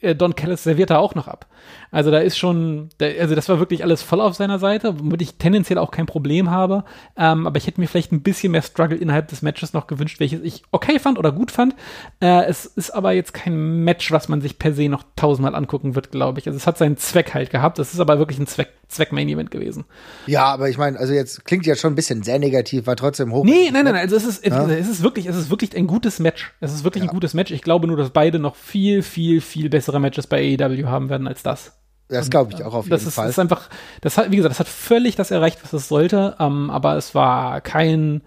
äh, 0.00 0.14
Don 0.14 0.34
Callis 0.34 0.64
serviert 0.64 0.90
da 0.90 0.98
auch 0.98 1.14
noch 1.14 1.28
ab. 1.28 1.46
Also 1.90 2.10
da 2.10 2.18
ist 2.18 2.38
schon, 2.38 2.90
also 3.00 3.34
das 3.34 3.48
war 3.48 3.58
wirklich 3.58 3.82
alles 3.82 4.02
voll 4.02 4.20
auf 4.20 4.34
seiner 4.34 4.58
Seite, 4.58 4.98
womit 4.98 5.22
ich 5.22 5.34
tendenziell 5.34 5.78
auch 5.78 5.90
kein 5.90 6.06
Problem 6.06 6.50
habe. 6.50 6.84
Ähm, 7.16 7.46
aber 7.46 7.56
ich 7.56 7.66
hätte 7.66 7.80
mir 7.80 7.88
vielleicht 7.88 8.12
ein 8.12 8.22
bisschen 8.22 8.52
mehr 8.52 8.62
Struggle 8.62 8.98
innerhalb 8.98 9.28
des 9.28 9.42
Matches 9.42 9.72
noch 9.72 9.86
gewünscht, 9.86 10.20
welches 10.20 10.42
ich 10.42 10.62
okay 10.70 10.98
fand 10.98 11.18
oder 11.18 11.32
gut 11.32 11.50
fand. 11.50 11.74
Äh, 12.20 12.44
es 12.44 12.66
ist 12.66 12.90
aber 12.90 13.12
jetzt 13.12 13.32
kein 13.32 13.84
Match, 13.84 14.12
was 14.12 14.28
man 14.28 14.40
sich 14.40 14.58
per 14.58 14.74
se 14.74 14.88
noch 14.88 15.04
tausendmal 15.16 15.54
angucken 15.54 15.94
wird, 15.94 16.10
glaube 16.10 16.40
ich. 16.40 16.46
Also 16.46 16.56
es 16.56 16.66
hat 16.66 16.78
seinen 16.78 16.98
Zweck 16.98 17.34
halt 17.34 17.50
gehabt. 17.50 17.78
Es 17.78 17.94
ist 17.94 18.00
aber 18.00 18.18
wirklich 18.18 18.38
ein 18.38 18.46
Zweck, 18.46 18.68
Zweck 18.88 19.12
Main 19.12 19.28
Event 19.28 19.50
gewesen. 19.50 19.84
Ja, 20.26 20.46
aber 20.46 20.68
ich 20.68 20.76
meine, 20.76 20.98
also 20.98 21.14
jetzt 21.14 21.44
klingt 21.44 21.66
ja 21.66 21.74
schon 21.74 21.92
ein 21.92 21.96
bisschen 21.96 22.22
sehr 22.22 22.38
negativ, 22.38 22.86
war 22.86 22.96
trotzdem 22.96 23.32
hoch. 23.32 23.44
Nee, 23.44 23.70
nein, 23.72 23.84
nein, 23.84 23.94
nein, 23.94 24.02
also 24.02 24.16
es 24.16 24.24
ist, 24.24 24.44
ja? 24.44 24.68
es 24.68 24.88
ist 24.88 25.02
wirklich, 25.02 25.26
es 25.26 25.36
ist 25.36 25.50
wirklich 25.50 25.76
ein 25.76 25.86
gutes 25.86 26.18
Match. 26.18 26.52
Es 26.60 26.74
ist 26.74 26.84
wirklich 26.84 27.04
ja. 27.04 27.10
ein 27.10 27.14
gutes 27.14 27.34
Match. 27.34 27.50
Ich 27.50 27.62
glaube 27.62 27.86
nur, 27.86 27.96
dass 27.96 28.10
beide 28.10 28.38
noch 28.38 28.56
viel, 28.56 29.02
viel, 29.02 29.40
viel 29.40 29.70
bessere 29.70 30.00
Matches 30.00 30.26
bei 30.26 30.56
AEW 30.58 30.86
haben 30.86 31.08
werden 31.08 31.26
als 31.26 31.42
das. 31.48 31.72
Das 32.08 32.30
glaube 32.30 32.52
ich 32.54 32.64
auch 32.64 32.72
auf 32.72 32.86
jeden 32.86 32.96
das 32.96 33.06
ist, 33.06 33.14
Fall. 33.14 33.26
Das 33.26 33.34
ist 33.34 33.38
einfach, 33.38 33.68
das 34.00 34.16
hat, 34.16 34.30
wie 34.30 34.36
gesagt, 34.36 34.52
das 34.52 34.60
hat 34.60 34.68
völlig 34.68 35.16
das 35.16 35.30
erreicht, 35.30 35.58
was 35.62 35.72
es 35.74 35.88
sollte, 35.88 36.36
ähm, 36.40 36.70
aber 36.70 36.96
es 36.96 37.14
war 37.14 37.60
kein, 37.60 38.22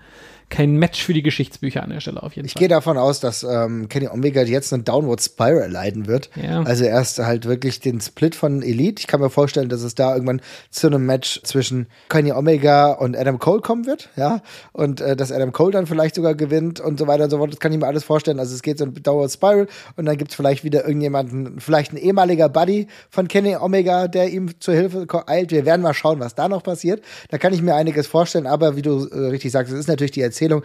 kein 0.52 0.74
Match 0.76 1.04
für 1.04 1.14
die 1.14 1.24
Geschichtsbücher 1.24 1.82
an 1.82 1.90
der 1.90 2.02
Stelle 2.02 2.22
auf 2.22 2.36
jeden 2.36 2.46
ich 2.46 2.54
Fall. 2.54 2.62
Ich 2.62 2.68
gehe 2.68 2.68
davon 2.68 2.98
aus, 2.98 3.20
dass 3.22 3.42
ähm, 3.44 3.90
Kenny 3.90 4.10
Omega 4.10 4.44
jetzt 4.44 4.72
eine 4.74 4.84
Downward 4.84 5.22
Spiral 5.22 5.62
erleiden 5.62 6.08
wird. 6.08 6.30
Ja. 6.36 6.62
Also 6.62 6.84
erst 6.84 7.18
halt 7.20 7.46
wirklich 7.46 7.80
den 7.80 8.02
Split 8.02 8.36
von 8.36 8.62
Elite. 8.62 9.00
Ich 9.00 9.08
kann 9.08 9.22
mir 9.22 9.30
vorstellen, 9.30 9.70
dass 9.70 9.82
es 9.82 9.96
da 9.96 10.14
irgendwann 10.14 10.42
zu 10.70 10.88
einem 10.88 11.06
Match 11.06 11.42
zwischen 11.44 11.88
Kenny 12.10 12.34
Omega 12.34 12.92
und 12.92 13.18
Adam 13.18 13.40
Cole 13.40 13.62
kommen 13.62 13.88
wird, 13.88 14.10
ja. 14.18 14.42
Und 14.74 15.00
äh, 15.00 15.16
dass 15.16 15.32
Adam 15.32 15.54
Cole 15.54 15.72
dann 15.72 15.88
vielleicht 15.88 16.16
sogar 16.16 16.36
gewinnt 16.36 16.82
und 16.82 17.00
so 17.00 17.08
weiter 17.08 17.24
und 17.24 17.30
so 17.30 17.38
fort. 17.38 17.54
Das 17.54 17.60
kann 17.60 17.72
ich 17.72 17.80
mir 17.80 17.88
alles 17.88 18.04
vorstellen. 18.04 18.40
Also 18.40 18.54
es 18.54 18.62
geht 18.62 18.78
so 18.78 18.84
eine 18.84 18.94
Downward 18.94 19.32
Spiral 19.32 19.68
und 19.96 20.06
dann 20.06 20.18
gibt's 20.18 20.36
vielleicht 20.36 20.66
wieder 20.66 20.86
irgendjemanden, 20.86 21.62
vielleicht 21.62 21.94
ein 21.94 21.98
ehemaliger 21.98 22.50
Buddy 22.50 22.88
von 23.10 23.30
Kenny 23.30 23.56
Omega, 23.56 24.10
der 24.10 24.30
ihm 24.30 24.60
zur 24.60 24.74
Hilfe 24.74 25.08
eilt. 25.28 25.52
Wir 25.52 25.66
werden 25.66 25.82
mal 25.82 25.94
schauen, 25.94 26.20
was 26.20 26.36
da 26.36 26.50
noch 26.50 26.62
passiert. 26.62 27.02
Da 27.30 27.38
kann 27.38 27.54
ich 27.54 27.62
mir 27.62 27.76
einiges 27.76 28.08
vorstellen, 28.08 28.48
aber 28.48 28.76
wie 28.76 28.82
du 28.82 29.08
äh, 29.08 29.28
richtig 29.28 29.54
sagst, 29.54 29.72
es 29.72 29.80
ist 29.80 29.88
natürlich 29.88 30.12
die 30.12 30.22
Erzählung 30.22 30.41
Erzählung, 30.42 30.64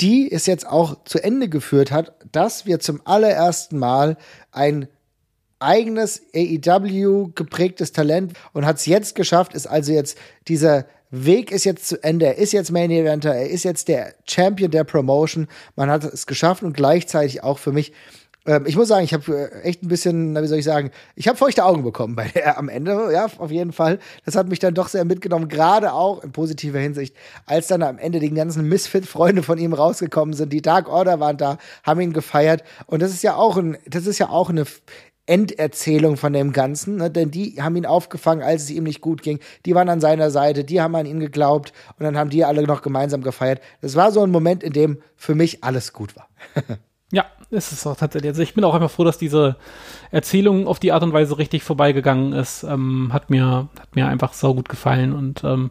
die 0.00 0.30
es 0.30 0.46
jetzt 0.46 0.66
auch 0.66 1.04
zu 1.04 1.22
Ende 1.22 1.48
geführt 1.48 1.90
hat, 1.90 2.12
dass 2.32 2.66
wir 2.66 2.80
zum 2.80 3.00
allerersten 3.04 3.78
Mal 3.78 4.16
ein 4.50 4.88
eigenes 5.58 6.20
AEW 6.34 7.30
geprägtes 7.34 7.92
Talent 7.92 8.34
und 8.52 8.66
hat 8.66 8.76
es 8.76 8.84
jetzt 8.84 9.14
geschafft, 9.14 9.54
ist 9.54 9.66
also 9.66 9.92
jetzt 9.92 10.18
dieser 10.48 10.84
Weg 11.10 11.52
ist 11.52 11.64
jetzt 11.64 11.86
zu 11.86 12.02
Ende. 12.02 12.26
Er 12.26 12.36
ist 12.36 12.52
jetzt 12.52 12.72
Main 12.72 12.90
Eventer, 12.90 13.32
er 13.32 13.48
ist 13.48 13.62
jetzt 13.62 13.88
der 13.88 14.14
Champion 14.28 14.70
der 14.70 14.84
Promotion. 14.84 15.46
Man 15.76 15.88
hat 15.88 16.04
es 16.04 16.26
geschafft 16.26 16.62
und 16.62 16.76
gleichzeitig 16.76 17.42
auch 17.44 17.58
für 17.58 17.72
mich 17.72 17.92
ähm, 18.46 18.64
ich 18.66 18.76
muss 18.76 18.88
sagen, 18.88 19.04
ich 19.04 19.12
habe 19.12 19.50
äh, 19.52 19.62
echt 19.62 19.82
ein 19.82 19.88
bisschen, 19.88 20.34
wie 20.40 20.46
soll 20.46 20.58
ich 20.58 20.64
sagen, 20.64 20.90
ich 21.14 21.28
habe 21.28 21.36
feuchte 21.36 21.64
Augen 21.64 21.82
bekommen 21.82 22.16
bei 22.16 22.28
der 22.28 22.58
am 22.58 22.68
Ende, 22.68 23.10
ja, 23.12 23.26
auf 23.38 23.50
jeden 23.50 23.72
Fall. 23.72 23.98
Das 24.24 24.36
hat 24.36 24.48
mich 24.48 24.58
dann 24.58 24.74
doch 24.74 24.88
sehr 24.88 25.04
mitgenommen, 25.04 25.48
gerade 25.48 25.92
auch 25.92 26.22
in 26.22 26.32
positiver 26.32 26.78
Hinsicht, 26.78 27.14
als 27.44 27.66
dann 27.66 27.82
am 27.82 27.98
Ende 27.98 28.20
die 28.20 28.30
ganzen 28.30 28.68
Misfit-Freunde 28.68 29.42
von 29.42 29.58
ihm 29.58 29.72
rausgekommen 29.72 30.34
sind. 30.34 30.52
Die 30.52 30.62
Dark 30.62 30.88
Order 30.88 31.20
waren 31.20 31.36
da, 31.36 31.58
haben 31.82 32.00
ihn 32.00 32.12
gefeiert. 32.12 32.62
Und 32.86 33.02
das 33.02 33.10
ist 33.10 33.22
ja 33.22 33.36
auch 33.36 33.56
ein, 33.56 33.76
das 33.86 34.06
ist 34.06 34.18
ja 34.18 34.28
auch 34.28 34.50
eine 34.50 34.64
Enderzählung 35.26 36.16
von 36.16 36.32
dem 36.32 36.52
Ganzen, 36.52 36.96
ne? 36.96 37.10
denn 37.10 37.32
die 37.32 37.60
haben 37.60 37.74
ihn 37.74 37.86
aufgefangen, 37.86 38.44
als 38.44 38.64
es 38.64 38.70
ihm 38.70 38.84
nicht 38.84 39.00
gut 39.00 39.22
ging. 39.22 39.40
Die 39.64 39.74
waren 39.74 39.88
an 39.88 40.00
seiner 40.00 40.30
Seite, 40.30 40.62
die 40.62 40.80
haben 40.80 40.94
an 40.94 41.06
ihn 41.06 41.18
geglaubt 41.18 41.72
und 41.98 42.04
dann 42.04 42.16
haben 42.16 42.30
die 42.30 42.44
alle 42.44 42.62
noch 42.62 42.80
gemeinsam 42.80 43.22
gefeiert. 43.22 43.60
Das 43.80 43.96
war 43.96 44.12
so 44.12 44.22
ein 44.22 44.30
Moment, 44.30 44.62
in 44.62 44.72
dem 44.72 44.98
für 45.16 45.34
mich 45.34 45.64
alles 45.64 45.92
gut 45.92 46.14
war. 46.14 46.28
ja, 47.12 47.24
ist 47.50 47.72
es 47.72 47.86
auch 47.86 47.96
tatsächlich. 47.96 48.30
Also 48.30 48.42
ich 48.42 48.54
bin 48.54 48.64
auch 48.64 48.74
einfach 48.74 48.90
froh, 48.90 49.04
dass 49.04 49.18
diese 49.18 49.56
Erzählung 50.10 50.66
auf 50.66 50.80
die 50.80 50.92
Art 50.92 51.02
und 51.02 51.12
Weise 51.12 51.38
richtig 51.38 51.62
vorbeigegangen 51.62 52.32
ist. 52.32 52.64
Ähm, 52.64 53.10
hat 53.12 53.30
mir 53.30 53.68
hat 53.78 53.94
mir 53.94 54.08
einfach 54.08 54.32
sau 54.32 54.54
gut 54.54 54.68
gefallen 54.68 55.12
und 55.12 55.44
ähm, 55.44 55.70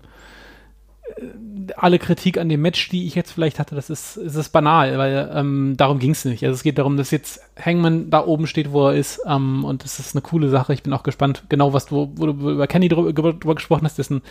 alle 1.78 2.00
Kritik 2.00 2.38
an 2.38 2.50
dem 2.50 2.62
Match, 2.62 2.90
die 2.90 3.08
ich 3.08 3.16
jetzt 3.16 3.32
vielleicht 3.32 3.60
hatte, 3.60 3.76
das 3.76 3.90
ist, 3.90 4.18
ist 4.18 4.36
es 4.36 4.50
banal, 4.50 4.98
weil 4.98 5.32
ähm, 5.34 5.76
darum 5.78 6.00
ging 6.00 6.12
es 6.12 6.26
nicht. 6.26 6.44
Also 6.44 6.54
es 6.54 6.64
geht 6.64 6.78
darum, 6.78 6.98
dass 6.98 7.12
jetzt 7.12 7.42
Hangman 7.64 8.10
da 8.10 8.26
oben 8.26 8.48
steht, 8.48 8.72
wo 8.72 8.88
er 8.88 8.96
ist, 8.96 9.22
ähm, 9.26 9.64
und 9.64 9.84
das 9.84 10.00
ist 10.00 10.16
eine 10.16 10.22
coole 10.22 10.50
Sache. 10.50 10.74
Ich 10.74 10.84
bin 10.84 10.94
auch 10.94 11.04
gespannt, 11.04 11.44
genau 11.50 11.74
was 11.74 11.86
du, 11.86 12.12
wo 12.16 12.28
du 12.28 12.52
über 12.52 12.68
Kenny 12.68 12.90
drüber, 12.90 13.14
drüber 13.14 13.56
gesprochen 13.56 13.86
hast, 13.86 13.98
dessen 13.98 14.22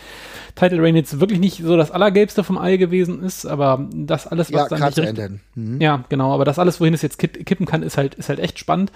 Title 0.55 0.81
Reign 0.81 0.95
jetzt 0.95 1.19
wirklich 1.19 1.39
nicht 1.39 1.63
so 1.63 1.75
das 1.75 1.91
Allergelbste 1.91 2.43
vom 2.43 2.57
Ei 2.57 2.77
gewesen 2.77 3.23
ist, 3.23 3.45
aber 3.45 3.87
das 3.93 4.27
alles, 4.27 4.53
was 4.53 4.69
ja, 4.69 4.77
dann 4.77 4.87
nicht 4.87 4.99
richtig, 4.99 5.39
mhm. 5.55 5.81
Ja, 5.81 6.03
genau, 6.09 6.33
aber 6.33 6.45
das 6.45 6.59
alles, 6.59 6.79
wohin 6.79 6.93
es 6.93 7.01
jetzt 7.01 7.17
kippen 7.17 7.65
kann, 7.65 7.83
ist 7.83 7.97
halt, 7.97 8.15
ist 8.15 8.29
halt 8.29 8.39
echt 8.39 8.59
spannend. 8.59 8.91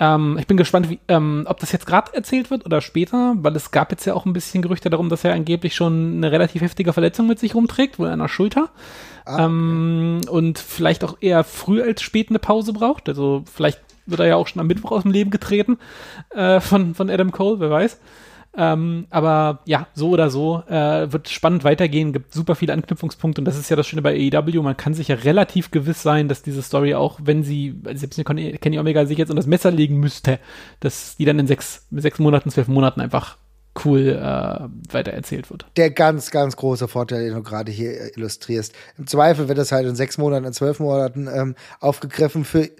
Ähm, 0.00 0.38
ich 0.38 0.46
bin 0.46 0.56
gespannt, 0.56 0.88
wie, 0.88 0.98
ähm, 1.08 1.44
ob 1.46 1.60
das 1.60 1.72
jetzt 1.72 1.86
gerade 1.86 2.14
erzählt 2.14 2.50
wird 2.50 2.64
oder 2.64 2.80
später, 2.80 3.34
weil 3.38 3.54
es 3.54 3.70
gab 3.70 3.90
jetzt 3.92 4.04
ja 4.04 4.14
auch 4.14 4.24
ein 4.24 4.32
bisschen 4.32 4.62
Gerüchte 4.62 4.90
darum, 4.90 5.08
dass 5.08 5.24
er 5.24 5.34
angeblich 5.34 5.74
schon 5.74 6.16
eine 6.16 6.32
relativ 6.32 6.62
heftige 6.62 6.92
Verletzung 6.92 7.26
mit 7.26 7.33
sich 7.38 7.54
rumträgt, 7.54 7.98
wohl 7.98 8.08
an 8.08 8.18
der 8.18 8.28
Schulter. 8.28 8.70
Ah, 9.24 9.46
ähm, 9.46 10.20
und 10.28 10.58
vielleicht 10.58 11.02
auch 11.04 11.16
eher 11.20 11.44
früh 11.44 11.82
als 11.82 12.02
spät 12.02 12.28
eine 12.28 12.38
Pause 12.38 12.72
braucht. 12.72 13.08
Also 13.08 13.42
vielleicht 13.52 13.80
wird 14.06 14.20
er 14.20 14.26
ja 14.26 14.36
auch 14.36 14.46
schon 14.46 14.60
am 14.60 14.66
Mittwoch 14.66 14.92
aus 14.92 15.02
dem 15.02 15.12
Leben 15.12 15.30
getreten 15.30 15.78
äh, 16.30 16.60
von, 16.60 16.94
von 16.94 17.10
Adam 17.10 17.32
Cole, 17.32 17.60
wer 17.60 17.70
weiß. 17.70 17.98
Ähm, 18.56 19.06
aber 19.10 19.60
ja, 19.64 19.88
so 19.94 20.10
oder 20.10 20.30
so 20.30 20.62
äh, 20.68 21.10
wird 21.12 21.28
spannend 21.28 21.64
weitergehen, 21.64 22.12
gibt 22.12 22.32
super 22.32 22.54
viele 22.54 22.72
Anknüpfungspunkte 22.72 23.40
und 23.40 23.46
das 23.46 23.58
ist 23.58 23.68
ja 23.68 23.74
das 23.74 23.86
Schöne 23.86 24.02
bei 24.02 24.14
AEW. 24.14 24.62
Man 24.62 24.76
kann 24.76 24.94
sich 24.94 25.08
ja 25.08 25.16
relativ 25.16 25.72
gewiss 25.72 26.02
sein, 26.02 26.28
dass 26.28 26.42
diese 26.42 26.62
Story 26.62 26.94
auch, 26.94 27.18
wenn 27.22 27.42
sie, 27.42 27.80
selbst 27.94 28.16
wenn 28.16 28.60
Kenny 28.60 28.78
Omega 28.78 29.06
sich 29.06 29.18
jetzt 29.18 29.30
unter 29.30 29.40
das 29.40 29.48
Messer 29.48 29.72
legen 29.72 29.98
müsste, 29.98 30.38
dass 30.78 31.16
die 31.16 31.24
dann 31.24 31.40
in 31.40 31.48
sechs, 31.48 31.88
sechs 31.90 32.20
Monaten, 32.20 32.50
zwölf 32.50 32.68
Monaten 32.68 33.00
einfach 33.00 33.38
cool 33.84 34.08
äh, 34.08 34.92
weitererzählt 34.92 35.50
wird. 35.50 35.66
Der 35.76 35.90
ganz, 35.90 36.30
ganz 36.30 36.56
große 36.56 36.88
Vorteil, 36.88 37.24
den 37.24 37.34
du 37.34 37.42
gerade 37.42 37.72
hier 37.72 38.16
illustrierst. 38.16 38.74
Im 38.98 39.06
Zweifel 39.06 39.48
wird 39.48 39.58
das 39.58 39.72
halt 39.72 39.86
in 39.86 39.96
sechs 39.96 40.18
Monaten, 40.18 40.44
in 40.44 40.52
zwölf 40.52 40.80
Monaten 40.80 41.28
ähm, 41.32 41.54
aufgegriffen. 41.80 42.44
Für 42.44 42.70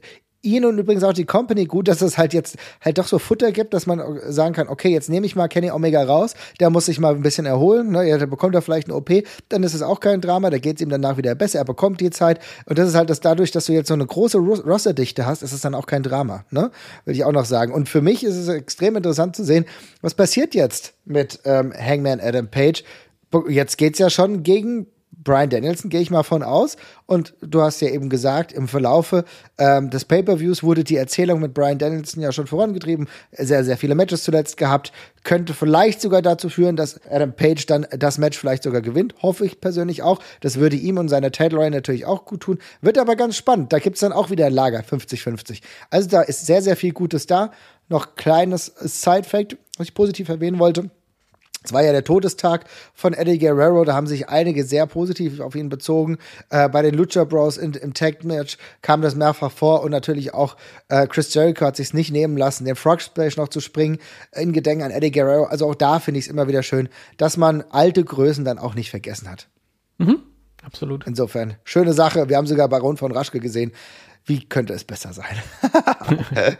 ihn 0.44 0.64
und 0.64 0.78
übrigens 0.78 1.02
auch 1.04 1.12
die 1.12 1.24
Company 1.24 1.64
gut, 1.64 1.88
dass 1.88 2.02
es 2.02 2.18
halt 2.18 2.34
jetzt 2.34 2.56
halt 2.80 2.98
doch 2.98 3.06
so 3.06 3.18
Futter 3.18 3.52
gibt, 3.52 3.74
dass 3.74 3.86
man 3.86 4.00
sagen 4.28 4.54
kann, 4.54 4.68
okay, 4.68 4.90
jetzt 4.90 5.08
nehme 5.08 5.26
ich 5.26 5.36
mal 5.36 5.48
Kenny 5.48 5.70
Omega 5.70 6.02
raus, 6.04 6.34
der 6.60 6.70
muss 6.70 6.86
sich 6.86 7.00
mal 7.00 7.14
ein 7.14 7.22
bisschen 7.22 7.46
erholen, 7.46 7.90
ne? 7.90 8.08
ja, 8.08 8.18
der 8.18 8.26
bekommt 8.26 8.54
er 8.54 8.62
vielleicht 8.62 8.88
eine 8.88 8.96
OP, 8.96 9.10
dann 9.48 9.62
ist 9.62 9.74
es 9.74 9.82
auch 9.82 10.00
kein 10.00 10.20
Drama, 10.20 10.50
da 10.50 10.58
geht 10.58 10.76
es 10.76 10.82
ihm 10.82 10.88
danach 10.90 11.16
wieder 11.16 11.34
besser, 11.34 11.58
er 11.58 11.64
bekommt 11.64 12.00
die 12.00 12.10
Zeit 12.10 12.38
und 12.66 12.78
das 12.78 12.88
ist 12.88 12.94
halt 12.94 13.10
das 13.10 13.20
dadurch, 13.20 13.50
dass 13.50 13.66
du 13.66 13.72
jetzt 13.72 13.88
so 13.88 13.94
eine 13.94 14.06
große 14.06 14.38
Rosterdichte 14.38 15.26
hast, 15.26 15.42
ist 15.42 15.52
es 15.52 15.60
dann 15.60 15.74
auch 15.74 15.86
kein 15.86 16.02
Drama, 16.02 16.44
ne? 16.50 16.70
Will 17.04 17.14
ich 17.14 17.24
auch 17.24 17.32
noch 17.32 17.44
sagen. 17.44 17.72
Und 17.72 17.88
für 17.88 18.00
mich 18.00 18.24
ist 18.24 18.36
es 18.36 18.48
extrem 18.48 18.96
interessant 18.96 19.36
zu 19.36 19.44
sehen, 19.44 19.64
was 20.02 20.14
passiert 20.14 20.54
jetzt 20.54 20.94
mit 21.04 21.40
ähm, 21.44 21.72
Hangman 21.72 22.20
Adam 22.20 22.48
Page. 22.48 22.84
Jetzt 23.48 23.78
geht's 23.78 23.98
ja 23.98 24.10
schon 24.10 24.42
gegen 24.42 24.86
Brian 25.22 25.50
Danielson, 25.50 25.90
gehe 25.90 26.00
ich 26.00 26.10
mal 26.10 26.22
von 26.22 26.42
aus. 26.42 26.76
Und 27.06 27.34
du 27.40 27.60
hast 27.62 27.80
ja 27.80 27.88
eben 27.88 28.08
gesagt, 28.08 28.52
im 28.52 28.68
Verlaufe 28.68 29.24
ähm, 29.58 29.90
des 29.90 30.04
Pay-Per-Views 30.04 30.62
wurde 30.62 30.84
die 30.84 30.96
Erzählung 30.96 31.40
mit 31.40 31.54
Brian 31.54 31.78
Danielson 31.78 32.22
ja 32.22 32.32
schon 32.32 32.46
vorangetrieben. 32.46 33.08
Sehr, 33.32 33.64
sehr 33.64 33.76
viele 33.76 33.94
Matches 33.94 34.24
zuletzt 34.24 34.56
gehabt. 34.56 34.92
Könnte 35.22 35.54
vielleicht 35.54 36.00
sogar 36.00 36.22
dazu 36.22 36.48
führen, 36.48 36.76
dass 36.76 37.00
Adam 37.10 37.34
Page 37.34 37.66
dann 37.66 37.86
das 37.90 38.18
Match 38.18 38.38
vielleicht 38.38 38.62
sogar 38.62 38.80
gewinnt. 38.80 39.14
Hoffe 39.22 39.46
ich 39.46 39.60
persönlich 39.60 40.02
auch. 40.02 40.20
Das 40.40 40.56
würde 40.56 40.76
ihm 40.76 40.98
und 40.98 41.08
seiner 41.08 41.30
Title 41.30 41.70
natürlich 41.70 42.06
auch 42.06 42.24
gut 42.24 42.40
tun. 42.40 42.58
Wird 42.80 42.98
aber 42.98 43.16
ganz 43.16 43.36
spannend. 43.36 43.72
Da 43.72 43.78
gibt's 43.78 44.00
dann 44.00 44.12
auch 44.12 44.30
wieder 44.30 44.46
ein 44.46 44.52
Lager 44.52 44.80
50-50. 44.80 45.60
Also 45.90 46.08
da 46.08 46.22
ist 46.22 46.46
sehr, 46.46 46.62
sehr 46.62 46.76
viel 46.76 46.92
Gutes 46.92 47.26
da. 47.26 47.52
Noch 47.88 48.16
kleines 48.16 48.66
Side-Fact, 48.66 49.56
was 49.76 49.88
ich 49.88 49.94
positiv 49.94 50.28
erwähnen 50.28 50.58
wollte. 50.58 50.90
Es 51.64 51.72
war 51.72 51.82
ja 51.82 51.92
der 51.92 52.04
Todestag 52.04 52.66
von 52.92 53.14
Eddie 53.14 53.38
Guerrero, 53.38 53.84
da 53.84 53.94
haben 53.94 54.06
sich 54.06 54.28
einige 54.28 54.64
sehr 54.64 54.86
positiv 54.86 55.40
auf 55.40 55.54
ihn 55.54 55.70
bezogen. 55.70 56.18
Äh, 56.50 56.68
bei 56.68 56.82
den 56.82 56.94
Lucha 56.94 57.24
Bros 57.24 57.56
in, 57.56 57.72
im 57.72 57.94
Tag-Match 57.94 58.58
kam 58.82 59.00
das 59.00 59.14
mehrfach 59.14 59.50
vor 59.50 59.82
und 59.82 59.90
natürlich 59.90 60.34
auch 60.34 60.56
äh, 60.88 61.06
Chris 61.06 61.32
Jericho 61.32 61.64
hat 61.64 61.76
sich 61.76 61.94
nicht 61.94 62.12
nehmen 62.12 62.36
lassen, 62.36 62.66
den 62.66 62.76
Frog 62.76 63.00
Splash 63.00 63.38
noch 63.38 63.48
zu 63.48 63.60
springen 63.60 63.98
in 64.32 64.52
Gedenken 64.52 64.84
an 64.84 64.90
Eddie 64.90 65.10
Guerrero. 65.10 65.44
Also 65.44 65.66
auch 65.66 65.74
da 65.74 66.00
finde 66.00 66.18
ich 66.18 66.26
es 66.26 66.30
immer 66.30 66.48
wieder 66.48 66.62
schön, 66.62 66.90
dass 67.16 67.38
man 67.38 67.64
alte 67.70 68.04
Größen 68.04 68.44
dann 68.44 68.58
auch 68.58 68.74
nicht 68.74 68.90
vergessen 68.90 69.30
hat. 69.30 69.48
Mhm. 69.96 70.18
Absolut. 70.62 71.06
Insofern, 71.06 71.56
schöne 71.64 71.92
Sache. 71.92 72.28
Wir 72.28 72.36
haben 72.36 72.46
sogar 72.46 72.68
Baron 72.68 72.96
von 72.96 73.12
Raschke 73.12 73.38
gesehen 73.38 73.72
wie 74.26 74.42
könnte 74.42 74.72
es 74.72 74.84
besser 74.84 75.12
sein? 75.12 75.36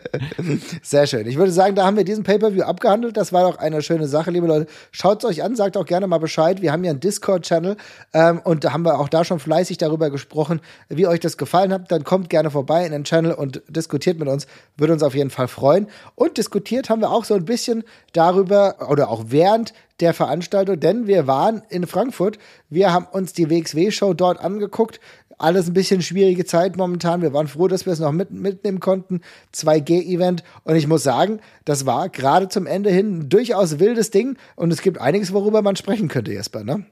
Sehr 0.83 1.07
schön. 1.07 1.25
Ich 1.25 1.37
würde 1.37 1.51
sagen, 1.51 1.73
da 1.73 1.85
haben 1.85 1.97
wir 1.97 2.03
diesen 2.03 2.23
Pay-Per-View 2.23 2.61
abgehandelt. 2.61 3.17
Das 3.17 3.33
war 3.33 3.51
doch 3.51 3.57
eine 3.57 3.81
schöne 3.81 4.07
Sache, 4.07 4.29
liebe 4.29 4.45
Leute. 4.45 4.67
Schaut 4.91 5.23
es 5.23 5.29
euch 5.29 5.43
an, 5.43 5.55
sagt 5.55 5.75
auch 5.75 5.85
gerne 5.85 6.05
mal 6.05 6.19
Bescheid. 6.19 6.61
Wir 6.61 6.71
haben 6.71 6.83
ja 6.83 6.91
einen 6.91 6.99
Discord-Channel 6.99 7.75
ähm, 8.13 8.39
und 8.43 8.63
da 8.63 8.71
haben 8.71 8.83
wir 8.83 8.99
auch 8.99 9.09
da 9.09 9.25
schon 9.25 9.39
fleißig 9.39 9.79
darüber 9.79 10.11
gesprochen, 10.11 10.61
wie 10.89 11.07
euch 11.07 11.19
das 11.19 11.37
gefallen 11.37 11.73
hat. 11.73 11.91
Dann 11.91 12.03
kommt 12.03 12.29
gerne 12.29 12.51
vorbei 12.51 12.85
in 12.85 12.91
den 12.91 13.03
Channel 13.03 13.33
und 13.33 13.63
diskutiert 13.67 14.19
mit 14.19 14.27
uns. 14.27 14.45
Würde 14.77 14.93
uns 14.93 15.01
auf 15.01 15.15
jeden 15.15 15.31
Fall 15.31 15.47
freuen. 15.47 15.87
Und 16.13 16.37
diskutiert 16.37 16.91
haben 16.91 17.01
wir 17.01 17.09
auch 17.09 17.25
so 17.25 17.33
ein 17.33 17.45
bisschen 17.45 17.83
darüber 18.13 18.91
oder 18.91 19.09
auch 19.09 19.25
während 19.29 19.73
der 20.01 20.13
Veranstaltung, 20.13 20.79
denn 20.79 21.07
wir 21.07 21.25
waren 21.25 21.63
in 21.69 21.87
Frankfurt. 21.87 22.37
Wir 22.69 22.91
haben 22.91 23.07
uns 23.11 23.33
die 23.33 23.49
WXW-Show 23.49 24.13
dort 24.13 24.39
angeguckt 24.39 24.99
alles 25.37 25.67
ein 25.67 25.73
bisschen 25.73 26.01
schwierige 26.01 26.45
Zeit 26.45 26.77
momentan. 26.77 27.21
Wir 27.21 27.33
waren 27.33 27.47
froh, 27.47 27.67
dass 27.67 27.85
wir 27.85 27.93
es 27.93 27.99
noch 27.99 28.11
mit, 28.11 28.31
mitnehmen 28.31 28.79
konnten. 28.79 29.21
2G-Event. 29.53 30.43
Und 30.63 30.75
ich 30.75 30.87
muss 30.87 31.03
sagen, 31.03 31.39
das 31.65 31.85
war 31.85 32.09
gerade 32.09 32.49
zum 32.49 32.67
Ende 32.67 32.89
hin 32.89 33.19
ein 33.19 33.29
durchaus 33.29 33.79
wildes 33.79 34.11
Ding. 34.11 34.37
Und 34.55 34.71
es 34.71 34.81
gibt 34.81 34.99
einiges, 34.99 35.33
worüber 35.33 35.61
man 35.61 35.75
sprechen 35.75 36.07
könnte, 36.07 36.31
Jesper, 36.31 36.63
ne? 36.63 36.85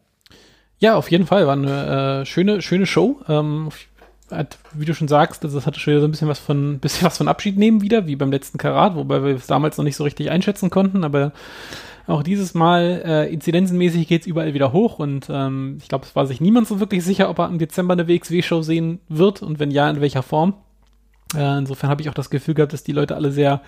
Ja, 0.80 0.96
auf 0.96 1.10
jeden 1.12 1.28
Fall. 1.28 1.48
War 1.48 1.54
eine 1.54 2.22
äh, 2.22 2.26
schöne, 2.26 2.62
schöne 2.62 2.86
Show. 2.86 3.22
Ähm, 3.28 3.70
hat, 4.32 4.58
wie 4.74 4.86
du 4.86 4.94
schon 4.94 5.08
sagst, 5.08 5.44
also 5.44 5.58
das 5.58 5.66
hatte 5.66 5.80
schon 5.80 6.00
so 6.00 6.08
ein 6.08 6.12
bisschen 6.12 6.28
was 6.28 6.40
von, 6.40 6.80
bisschen 6.80 7.06
was 7.06 7.18
von 7.18 7.28
Abschied 7.28 7.58
nehmen 7.58 7.82
wieder, 7.82 8.08
wie 8.08 8.16
beim 8.16 8.32
letzten 8.32 8.58
Karat, 8.58 8.96
wobei 8.96 9.24
wir 9.24 9.36
es 9.36 9.48
damals 9.48 9.78
noch 9.78 9.84
nicht 9.84 9.96
so 9.96 10.04
richtig 10.04 10.30
einschätzen 10.30 10.70
konnten, 10.70 11.04
aber 11.04 11.32
auch 12.08 12.24
dieses 12.24 12.54
Mal 12.54 13.02
äh, 13.06 13.34
inzidenzenmäßig 13.34 14.08
geht 14.08 14.22
es 14.22 14.28
überall 14.28 14.54
wieder 14.54 14.74
hoch 14.74 15.00
und 15.00 15.28
ähm, 15.30 15.78
ich 15.82 15.88
glaube, 15.88 16.06
es 16.06 16.16
war 16.16 16.28
sich 16.28 16.42
niemand 16.42 16.68
so 16.68 16.80
wirklich 16.80 17.04
sicher, 17.04 17.30
ob 17.30 17.40
er 17.40 17.48
im 17.48 17.60
Dezember 17.60 17.94
eine 17.94 18.08
WXW-Show 18.08 18.62
sehen 18.62 19.00
wird 19.08 19.42
und 19.42 19.60
wenn 19.60 19.72
ja, 19.72 19.90
in 19.90 20.02
welcher 20.02 20.24
Form. 20.24 20.56
Äh, 21.36 21.58
insofern 21.58 21.90
habe 21.90 22.02
ich 22.02 22.10
auch 22.10 22.14
das 22.14 22.30
Gefühl 22.30 22.56
gehabt, 22.56 22.74
dass 22.74 22.84
die 22.84 22.92
Leute 22.92 23.16
alle 23.16 23.32
sehr 23.32 23.62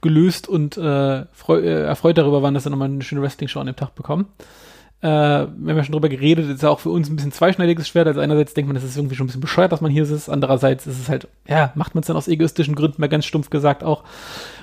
gelöst 0.00 0.48
und 0.48 0.76
äh, 0.76 1.20
äh, 1.20 1.84
erfreut 1.84 2.18
darüber 2.18 2.42
waren, 2.42 2.54
dass 2.54 2.64
sie 2.64 2.70
nochmal 2.70 2.88
eine 2.88 3.02
schöne 3.02 3.22
Wrestling-Show 3.22 3.60
an 3.60 3.66
dem 3.66 3.76
Tag 3.76 3.94
bekommen. 3.94 4.26
Äh, 5.02 5.08
wir 5.08 5.10
haben 5.10 5.76
ja 5.76 5.82
schon 5.82 5.92
drüber 5.92 6.08
geredet, 6.08 6.48
ist 6.48 6.62
ja 6.62 6.70
auch 6.70 6.78
für 6.78 6.90
uns 6.90 7.10
ein 7.10 7.16
bisschen 7.16 7.32
zweischneidiges 7.32 7.88
Schwert. 7.88 8.06
Also 8.06 8.20
einerseits 8.20 8.54
denkt 8.54 8.68
man, 8.68 8.76
das 8.76 8.84
ist 8.84 8.96
irgendwie 8.96 9.16
schon 9.16 9.24
ein 9.24 9.26
bisschen 9.26 9.40
bescheuert, 9.40 9.72
dass 9.72 9.80
man 9.80 9.90
hier 9.90 10.04
ist. 10.04 10.28
Andererseits 10.28 10.86
ist 10.86 11.00
es 11.00 11.08
halt, 11.08 11.26
ja, 11.48 11.72
macht 11.74 11.96
man 11.96 12.02
es 12.02 12.06
dann 12.06 12.16
aus 12.16 12.28
egoistischen 12.28 12.76
Gründen 12.76 13.00
mal 13.00 13.08
ganz 13.08 13.26
stumpf 13.26 13.50
gesagt 13.50 13.82
auch. 13.82 14.04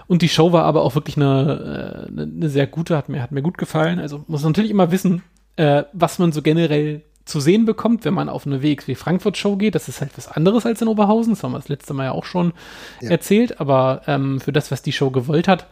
Und 0.07 0.21
die 0.21 0.29
Show 0.29 0.53
war 0.53 0.63
aber 0.63 0.83
auch 0.83 0.95
wirklich 0.95 1.17
eine, 1.17 2.07
eine, 2.09 2.21
äh, 2.21 2.23
eine 2.23 2.49
sehr 2.49 2.67
gute, 2.67 2.95
hat 2.95 3.09
mir, 3.09 3.21
hat 3.21 3.33
mir 3.33 3.41
gut 3.41 3.57
gefallen. 3.57 3.99
Also 3.99 4.23
muss 4.27 4.43
natürlich 4.43 4.71
immer 4.71 4.91
wissen, 4.91 5.23
äh, 5.57 5.83
was 5.91 6.19
man 6.19 6.31
so 6.31 6.41
generell 6.41 7.01
zu 7.25 7.41
sehen 7.41 7.65
bekommt, 7.65 8.05
wenn 8.05 8.13
man 8.13 8.29
auf 8.29 8.47
eine 8.47 8.63
WXW 8.63 8.95
Frankfurt 8.95 9.37
Show 9.37 9.57
geht. 9.57 9.75
Das 9.75 9.89
ist 9.89 9.99
halt 9.99 10.11
was 10.15 10.29
anderes 10.29 10.65
als 10.65 10.81
in 10.81 10.87
Oberhausen. 10.87 11.33
Das 11.33 11.43
haben 11.43 11.51
wir 11.51 11.59
das 11.59 11.67
letzte 11.67 11.93
Mal 11.93 12.05
ja 12.05 12.11
auch 12.13 12.25
schon 12.25 12.53
ja. 13.01 13.11
erzählt. 13.11 13.59
Aber 13.59 14.03
ähm, 14.07 14.39
für 14.39 14.53
das, 14.53 14.71
was 14.71 14.81
die 14.81 14.93
Show 14.93 15.11
gewollt 15.11 15.49
hat, 15.49 15.67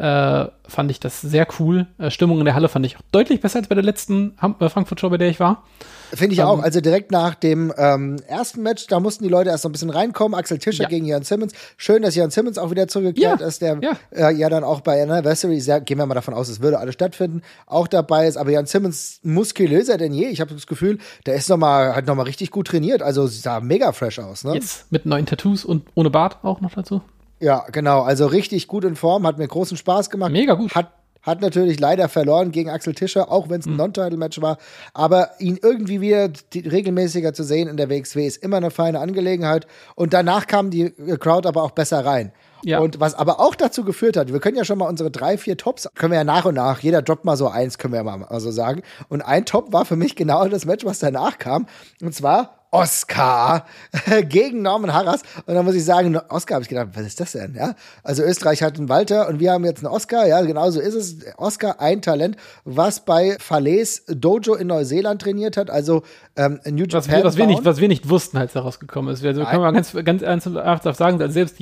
äh, 0.00 0.48
fand 0.66 0.90
ich 0.90 0.98
das 0.98 1.20
sehr 1.20 1.46
cool. 1.58 1.86
Äh, 1.98 2.10
Stimmung 2.10 2.38
in 2.38 2.46
der 2.46 2.54
Halle 2.54 2.68
fand 2.68 2.86
ich 2.86 2.96
auch 2.96 3.02
deutlich 3.12 3.40
besser 3.40 3.58
als 3.58 3.68
bei 3.68 3.74
der 3.74 3.84
letzten 3.84 4.34
Ham 4.40 4.56
äh, 4.58 4.68
Frankfurt 4.70 4.98
Show, 4.98 5.10
bei 5.10 5.18
der 5.18 5.28
ich 5.28 5.40
war. 5.40 5.64
Finde 6.12 6.34
ich 6.34 6.40
um, 6.40 6.46
auch. 6.46 6.58
Ähm, 6.58 6.64
also 6.64 6.80
direkt 6.80 7.12
nach 7.12 7.34
dem 7.34 7.72
ähm, 7.76 8.16
ersten 8.26 8.62
Match, 8.62 8.86
da 8.86 8.98
mussten 8.98 9.24
die 9.24 9.30
Leute 9.30 9.50
erst 9.50 9.62
so 9.62 9.68
ein 9.68 9.72
bisschen 9.72 9.90
reinkommen. 9.90 10.38
Axel 10.38 10.58
Tischer 10.58 10.84
ja. 10.84 10.88
gegen 10.88 11.04
Jan 11.04 11.22
Simmons. 11.22 11.52
Schön, 11.76 12.02
dass 12.02 12.14
Jan 12.14 12.30
Simmons 12.30 12.56
auch 12.56 12.70
wieder 12.70 12.88
zurückgekehrt 12.88 13.40
ja. 13.40 13.46
ist, 13.46 13.60
der 13.60 13.78
ja. 13.82 13.92
Äh, 14.10 14.34
ja 14.34 14.48
dann 14.48 14.64
auch 14.64 14.80
bei 14.80 15.02
Anniversary, 15.02 15.60
sehr, 15.60 15.82
gehen 15.82 15.98
wir 15.98 16.06
mal 16.06 16.14
davon 16.14 16.32
aus, 16.32 16.48
es 16.48 16.60
würde 16.60 16.78
alles 16.78 16.94
stattfinden, 16.94 17.42
auch 17.66 17.86
dabei 17.86 18.26
ist. 18.26 18.38
Aber 18.38 18.50
Jan 18.50 18.64
Simmons 18.64 19.20
muskulöser 19.22 19.98
denn 19.98 20.14
je. 20.14 20.28
Ich 20.28 20.40
habe 20.40 20.54
das 20.54 20.66
Gefühl, 20.66 20.98
der 21.26 21.34
ist 21.34 21.50
noch 21.50 21.58
mal, 21.58 21.94
hat 21.94 22.06
nochmal 22.06 22.24
richtig 22.24 22.50
gut 22.50 22.68
trainiert. 22.68 23.02
Also 23.02 23.26
sah 23.26 23.60
mega 23.60 23.92
fresh 23.92 24.18
aus. 24.18 24.44
Ne? 24.44 24.54
Yes. 24.54 24.86
Mit 24.88 25.04
neuen 25.04 25.26
Tattoos 25.26 25.64
und 25.64 25.86
ohne 25.94 26.08
Bart 26.08 26.38
auch 26.42 26.62
noch 26.62 26.72
dazu. 26.72 27.02
Ja, 27.40 27.64
genau. 27.72 28.02
Also 28.02 28.26
richtig 28.26 28.68
gut 28.68 28.84
in 28.84 28.96
Form, 28.96 29.26
hat 29.26 29.38
mir 29.38 29.48
großen 29.48 29.76
Spaß 29.76 30.10
gemacht. 30.10 30.32
Mega 30.32 30.54
gut. 30.54 30.74
Hat 30.74 30.92
hat 31.22 31.40
natürlich 31.40 31.78
leider 31.78 32.08
verloren 32.08 32.50
gegen 32.50 32.70
Axel 32.70 32.94
Tischer, 32.94 33.30
auch 33.30 33.48
wenn 33.48 33.60
es 33.60 33.66
ein 33.66 33.72
mhm. 33.72 33.78
Non-Title-Match 33.78 34.40
war. 34.40 34.58
Aber 34.94 35.30
ihn 35.38 35.58
irgendwie 35.62 36.00
wieder 36.00 36.30
regelmäßiger 36.54 37.34
zu 37.34 37.44
sehen 37.44 37.68
in 37.68 37.76
der 37.76 37.90
WXW 37.90 38.26
ist 38.26 38.38
immer 38.38 38.56
eine 38.56 38.70
feine 38.70 39.00
Angelegenheit. 39.00 39.66
Und 39.94 40.14
danach 40.14 40.46
kam 40.46 40.70
die 40.70 40.90
Crowd 41.18 41.46
aber 41.46 41.62
auch 41.62 41.72
besser 41.72 42.04
rein. 42.04 42.32
Ja. 42.64 42.78
Und 42.78 43.00
was 43.00 43.14
aber 43.14 43.40
auch 43.40 43.54
dazu 43.54 43.84
geführt 43.84 44.16
hat, 44.16 44.32
wir 44.32 44.40
können 44.40 44.56
ja 44.56 44.64
schon 44.64 44.78
mal 44.78 44.88
unsere 44.88 45.10
drei, 45.10 45.38
vier 45.38 45.56
Tops, 45.56 45.88
können 45.94 46.12
wir 46.12 46.18
ja 46.18 46.24
nach 46.24 46.44
und 46.44 46.54
nach, 46.54 46.80
jeder 46.80 47.00
droppt 47.00 47.24
mal 47.24 47.36
so 47.36 47.48
eins, 47.48 47.78
können 47.78 47.94
wir 47.94 48.02
ja 48.02 48.16
mal 48.16 48.40
so 48.40 48.50
sagen. 48.50 48.82
Und 49.08 49.22
ein 49.22 49.46
Top 49.46 49.72
war 49.72 49.86
für 49.86 49.96
mich 49.96 50.14
genau 50.14 50.46
das 50.48 50.66
Match, 50.66 50.84
was 50.84 50.98
danach 50.98 51.38
kam. 51.38 51.66
Und 52.02 52.14
zwar 52.14 52.59
Oscar 52.70 53.66
gegen 54.28 54.62
Norman 54.62 54.92
Harras. 54.92 55.22
Und 55.46 55.54
dann 55.54 55.64
muss 55.64 55.74
ich 55.74 55.84
sagen, 55.84 56.16
Oscar 56.28 56.54
habe 56.54 56.62
ich 56.62 56.68
gedacht, 56.68 56.88
was 56.94 57.06
ist 57.06 57.20
das 57.20 57.32
denn? 57.32 57.54
Ja, 57.54 57.74
also 58.04 58.22
Österreich 58.22 58.62
hat 58.62 58.78
einen 58.78 58.88
Walter 58.88 59.28
und 59.28 59.40
wir 59.40 59.52
haben 59.52 59.64
jetzt 59.64 59.84
einen 59.84 59.92
Oscar. 59.92 60.26
Ja, 60.26 60.40
genau 60.42 60.70
so 60.70 60.80
ist 60.80 60.94
es. 60.94 61.16
Oscar, 61.36 61.80
ein 61.80 62.00
Talent, 62.02 62.36
was 62.64 63.04
bei 63.04 63.36
Falaise 63.40 64.02
Dojo 64.14 64.54
in 64.54 64.68
Neuseeland 64.68 65.20
trainiert 65.20 65.56
hat. 65.56 65.70
Also 65.70 66.02
ähm, 66.36 66.60
New 66.64 66.84
Japan. 66.84 66.92
Was 66.92 67.08
wir, 67.08 67.24
was 67.24 67.36
wir, 67.36 67.46
nicht, 67.46 67.64
was 67.64 67.80
wir 67.80 67.88
nicht 67.88 68.08
wussten, 68.08 68.36
als 68.36 68.54
herausgekommen 68.54 69.12
ist. 69.12 69.24
Also 69.24 69.44
kann 69.44 69.60
man 69.60 69.74
ganz, 69.74 69.92
ganz 70.04 70.22
ernsthaft 70.22 70.96
sagen, 70.96 71.20
also 71.20 71.32
selbst, 71.32 71.56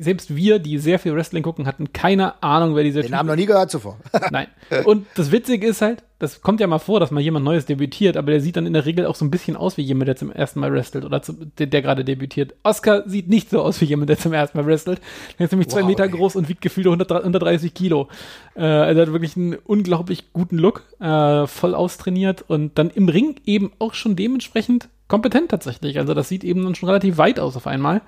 selbst 0.00 0.34
wir, 0.34 0.58
die 0.58 0.78
sehr 0.78 0.98
viel 0.98 1.14
Wrestling 1.14 1.42
gucken, 1.42 1.66
hatten 1.66 1.92
keine 1.92 2.42
Ahnung, 2.42 2.74
wer 2.74 2.82
dieser 2.82 3.02
Den 3.02 3.10
typ 3.10 3.16
haben 3.18 3.26
noch 3.26 3.36
nie 3.36 3.46
gehört 3.46 3.70
zuvor. 3.70 3.98
Nein. 4.30 4.48
Und 4.84 5.06
das 5.14 5.30
Witzige 5.30 5.68
ist 5.68 5.80
halt, 5.80 6.02
das 6.18 6.42
kommt 6.42 6.60
ja 6.60 6.66
mal 6.66 6.78
vor, 6.78 7.00
dass 7.00 7.10
mal 7.10 7.20
jemand 7.20 7.44
Neues 7.44 7.66
debütiert, 7.66 8.16
aber 8.16 8.30
der 8.30 8.40
sieht 8.40 8.56
dann 8.56 8.66
in 8.66 8.72
der 8.72 8.86
Regel 8.86 9.06
auch 9.06 9.16
so 9.16 9.24
ein 9.24 9.30
bisschen 9.30 9.56
aus 9.56 9.76
wie 9.76 9.82
jemand, 9.82 10.08
der 10.08 10.16
zum 10.16 10.30
ersten 10.30 10.60
Mal 10.60 10.72
wrestelt 10.72 11.04
oder 11.04 11.22
zu, 11.22 11.32
der, 11.32 11.66
der 11.66 11.82
gerade 11.82 12.04
debütiert. 12.04 12.54
Oscar 12.62 13.02
sieht 13.06 13.28
nicht 13.28 13.50
so 13.50 13.60
aus 13.60 13.80
wie 13.80 13.86
jemand, 13.86 14.10
der 14.10 14.18
zum 14.18 14.32
ersten 14.32 14.56
Mal 14.56 14.66
wrestelt. 14.66 15.00
Er 15.38 15.46
ist 15.46 15.50
nämlich 15.50 15.68
wow, 15.68 15.74
zwei 15.74 15.82
Meter 15.82 16.04
ey. 16.04 16.10
groß 16.10 16.36
und 16.36 16.48
wiegt 16.48 16.60
gefühlt 16.60 16.86
130 16.86 17.74
Kilo. 17.74 18.08
Äh, 18.54 18.62
also 18.62 19.00
hat 19.00 19.12
wirklich 19.12 19.36
einen 19.36 19.54
unglaublich 19.54 20.32
guten 20.32 20.56
Look, 20.56 20.84
äh, 21.00 21.46
voll 21.46 21.74
austrainiert 21.74 22.44
und 22.46 22.78
dann 22.78 22.90
im 22.90 23.08
Ring 23.08 23.36
eben 23.44 23.72
auch 23.80 23.94
schon 23.94 24.14
dementsprechend 24.14 24.88
kompetent 25.08 25.50
tatsächlich. 25.50 25.98
Also 25.98 26.14
das 26.14 26.28
sieht 26.28 26.44
eben 26.44 26.62
dann 26.62 26.76
schon 26.76 26.88
relativ 26.88 27.18
weit 27.18 27.40
aus 27.40 27.56
auf 27.56 27.66
einmal. 27.66 28.02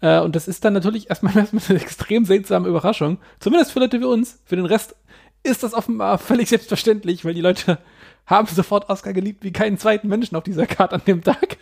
Äh, 0.00 0.20
und 0.20 0.36
das 0.36 0.48
ist 0.48 0.64
dann 0.64 0.74
natürlich 0.74 1.08
erstmal, 1.08 1.36
erstmal 1.36 1.62
eine 1.68 1.80
extrem 1.80 2.24
seltsame 2.24 2.68
Überraschung. 2.68 3.18
Zumindest 3.38 3.72
für 3.72 3.80
Leute 3.80 4.00
wie 4.00 4.04
uns. 4.04 4.40
Für 4.44 4.56
den 4.56 4.66
Rest 4.66 4.96
ist 5.44 5.62
das 5.62 5.74
offenbar 5.74 6.18
völlig 6.18 6.48
selbstverständlich, 6.48 7.24
weil 7.24 7.34
die 7.34 7.40
Leute 7.40 7.78
haben 8.26 8.48
sofort 8.48 8.88
Oscar 8.88 9.12
geliebt 9.12 9.44
wie 9.44 9.52
keinen 9.52 9.78
zweiten 9.78 10.08
Menschen 10.08 10.36
auf 10.36 10.44
dieser 10.44 10.66
Karte 10.66 10.96
an 10.96 11.02
dem 11.06 11.22
Tag. 11.22 11.58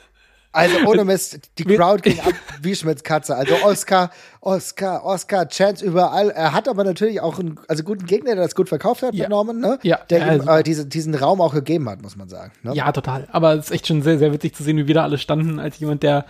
Also 0.53 0.77
ohne 0.87 1.05
Mist, 1.05 1.51
die 1.59 1.65
Crowd 1.65 2.03
ging 2.03 2.21
ab 2.25 2.35
wie 2.61 2.77
Schmitz 2.77 3.03
Katze. 3.03 3.35
Also 3.35 3.55
Oscar, 3.65 4.11
Oscar, 4.43 5.03
Oscar, 5.05 5.49
Chance 5.49 5.85
überall. 5.85 6.31
Er 6.31 6.53
hat 6.53 6.69
aber 6.69 6.85
natürlich 6.85 7.21
auch 7.23 7.39
einen 7.39 7.59
also 7.69 7.83
guten 7.83 8.05
Gegner, 8.05 8.35
der 8.35 8.45
das 8.45 8.55
gut 8.55 8.69
verkauft 8.69 9.03
hat, 9.03 9.15
ja. 9.15 9.29
Norman, 9.31 9.59
ne? 9.59 9.79
Ja. 9.83 10.01
Der 10.11 10.19
ja, 10.19 10.35
ihm 10.35 10.49
äh, 10.49 10.63
diese, 10.63 10.87
diesen 10.87 11.15
Raum 11.15 11.41
auch 11.41 11.55
gegeben 11.55 11.89
hat, 11.89 12.03
muss 12.03 12.17
man 12.17 12.29
sagen. 12.29 12.53
Ne? 12.63 12.75
Ja, 12.75 12.93
total. 12.93 13.27
Aber 13.33 13.55
es 13.55 13.67
ist 13.67 13.71
echt 13.73 13.87
schon 13.87 14.03
sehr, 14.03 14.19
sehr 14.19 14.33
witzig 14.33 14.55
zu 14.55 14.63
sehen, 14.63 14.77
wie 14.77 14.87
wir 14.87 14.95
da 14.95 15.05
alle 15.05 15.17
standen, 15.17 15.59
als 15.59 15.79
jemand, 15.79 16.03
der 16.03 16.27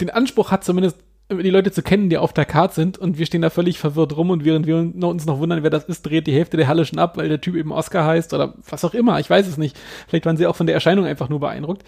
den 0.00 0.08
Anspruch 0.08 0.50
hat, 0.50 0.64
zumindest 0.64 0.96
die 1.30 1.50
Leute 1.50 1.70
zu 1.70 1.82
kennen, 1.82 2.08
die 2.08 2.16
auf 2.16 2.32
der 2.32 2.46
Karte 2.46 2.74
sind 2.74 2.96
und 2.96 3.18
wir 3.18 3.26
stehen 3.26 3.42
da 3.42 3.50
völlig 3.50 3.78
verwirrt 3.78 4.16
rum 4.16 4.30
und 4.30 4.44
während 4.44 4.66
wir 4.66 4.76
uns 4.76 5.26
noch 5.26 5.38
wundern, 5.38 5.62
wer 5.62 5.70
das 5.70 5.84
ist, 5.84 6.06
dreht 6.06 6.26
die 6.26 6.32
Hälfte 6.32 6.56
der 6.56 6.68
Halle 6.68 6.86
schon 6.86 6.98
ab, 6.98 7.18
weil 7.18 7.28
der 7.28 7.40
Typ 7.40 7.54
eben 7.54 7.70
Oscar 7.70 8.06
heißt 8.06 8.32
oder 8.32 8.54
was 8.68 8.84
auch 8.84 8.94
immer, 8.94 9.20
ich 9.20 9.28
weiß 9.28 9.46
es 9.46 9.58
nicht. 9.58 9.78
Vielleicht 10.06 10.24
waren 10.24 10.38
sie 10.38 10.46
auch 10.46 10.56
von 10.56 10.66
der 10.66 10.74
Erscheinung 10.74 11.04
einfach 11.04 11.28
nur 11.28 11.40
beeindruckt. 11.40 11.84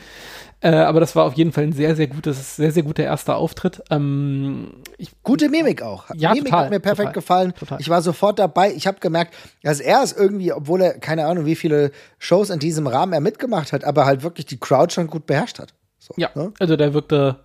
Äh, 0.62 0.74
aber 0.74 1.00
das 1.00 1.16
war 1.16 1.24
auf 1.24 1.35
jeden 1.35 1.53
Fall 1.53 1.64
ein 1.64 1.72
sehr, 1.72 1.96
sehr 1.96 2.07
gutes, 2.07 2.57
sehr, 2.57 2.70
sehr 2.70 2.83
guter 2.83 3.03
erster 3.03 3.37
Auftritt. 3.37 3.83
Ähm, 3.90 4.68
ich, 4.98 5.11
Gute 5.22 5.48
Mimik 5.48 5.81
auch. 5.81 6.05
Ja, 6.14 6.31
Mimik 6.31 6.46
total, 6.46 6.64
hat 6.64 6.70
mir 6.70 6.81
perfekt 6.81 6.98
total, 6.98 7.12
gefallen. 7.14 7.55
Total. 7.59 7.81
Ich 7.81 7.88
war 7.88 8.03
sofort 8.03 8.38
dabei. 8.38 8.70
Ich 8.74 8.87
habe 8.87 9.00
gemerkt, 9.00 9.35
dass 9.62 9.81
er 9.81 10.03
es 10.03 10.12
irgendwie, 10.12 10.53
obwohl 10.53 10.83
er 10.83 10.98
keine 10.98 11.24
Ahnung, 11.24 11.46
wie 11.46 11.57
viele 11.57 11.92
Shows 12.18 12.50
in 12.50 12.59
diesem 12.59 12.87
Rahmen 12.87 13.14
er 13.14 13.20
mitgemacht 13.20 13.72
hat, 13.72 13.85
aber 13.85 14.05
halt 14.05 14.22
wirklich 14.22 14.44
die 14.44 14.59
Crowd 14.59 14.92
schon 14.92 15.07
gut 15.07 15.24
beherrscht 15.24 15.59
hat. 15.59 15.72
So, 15.98 16.12
ja, 16.18 16.29
ne? 16.35 16.53
also 16.59 16.76
der 16.76 16.92
wirkte 16.92 17.40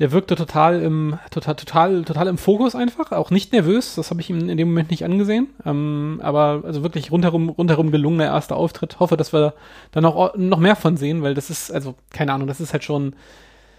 der 0.00 0.10
wirkte 0.10 0.34
total 0.34 0.82
im, 0.82 1.18
total, 1.30 1.54
total, 1.54 2.04
total 2.04 2.26
im 2.26 2.38
Fokus 2.38 2.74
einfach, 2.74 3.12
auch 3.12 3.30
nicht 3.30 3.52
nervös, 3.52 3.94
das 3.94 4.10
habe 4.10 4.20
ich 4.20 4.28
ihm 4.28 4.48
in 4.48 4.56
dem 4.56 4.68
Moment 4.68 4.90
nicht 4.90 5.04
angesehen. 5.04 5.48
Ähm, 5.64 6.20
aber 6.22 6.62
also 6.64 6.82
wirklich 6.82 7.12
rundherum, 7.12 7.48
rundherum 7.48 7.92
gelungener 7.92 8.24
erster 8.24 8.56
Auftritt. 8.56 8.98
Hoffe, 8.98 9.16
dass 9.16 9.32
wir 9.32 9.54
da 9.92 10.00
noch, 10.00 10.36
noch 10.36 10.58
mehr 10.58 10.74
von 10.74 10.96
sehen, 10.96 11.22
weil 11.22 11.34
das 11.34 11.48
ist, 11.48 11.70
also, 11.72 11.94
keine 12.10 12.32
Ahnung, 12.32 12.48
das 12.48 12.60
ist 12.60 12.72
halt 12.72 12.82
schon. 12.82 13.14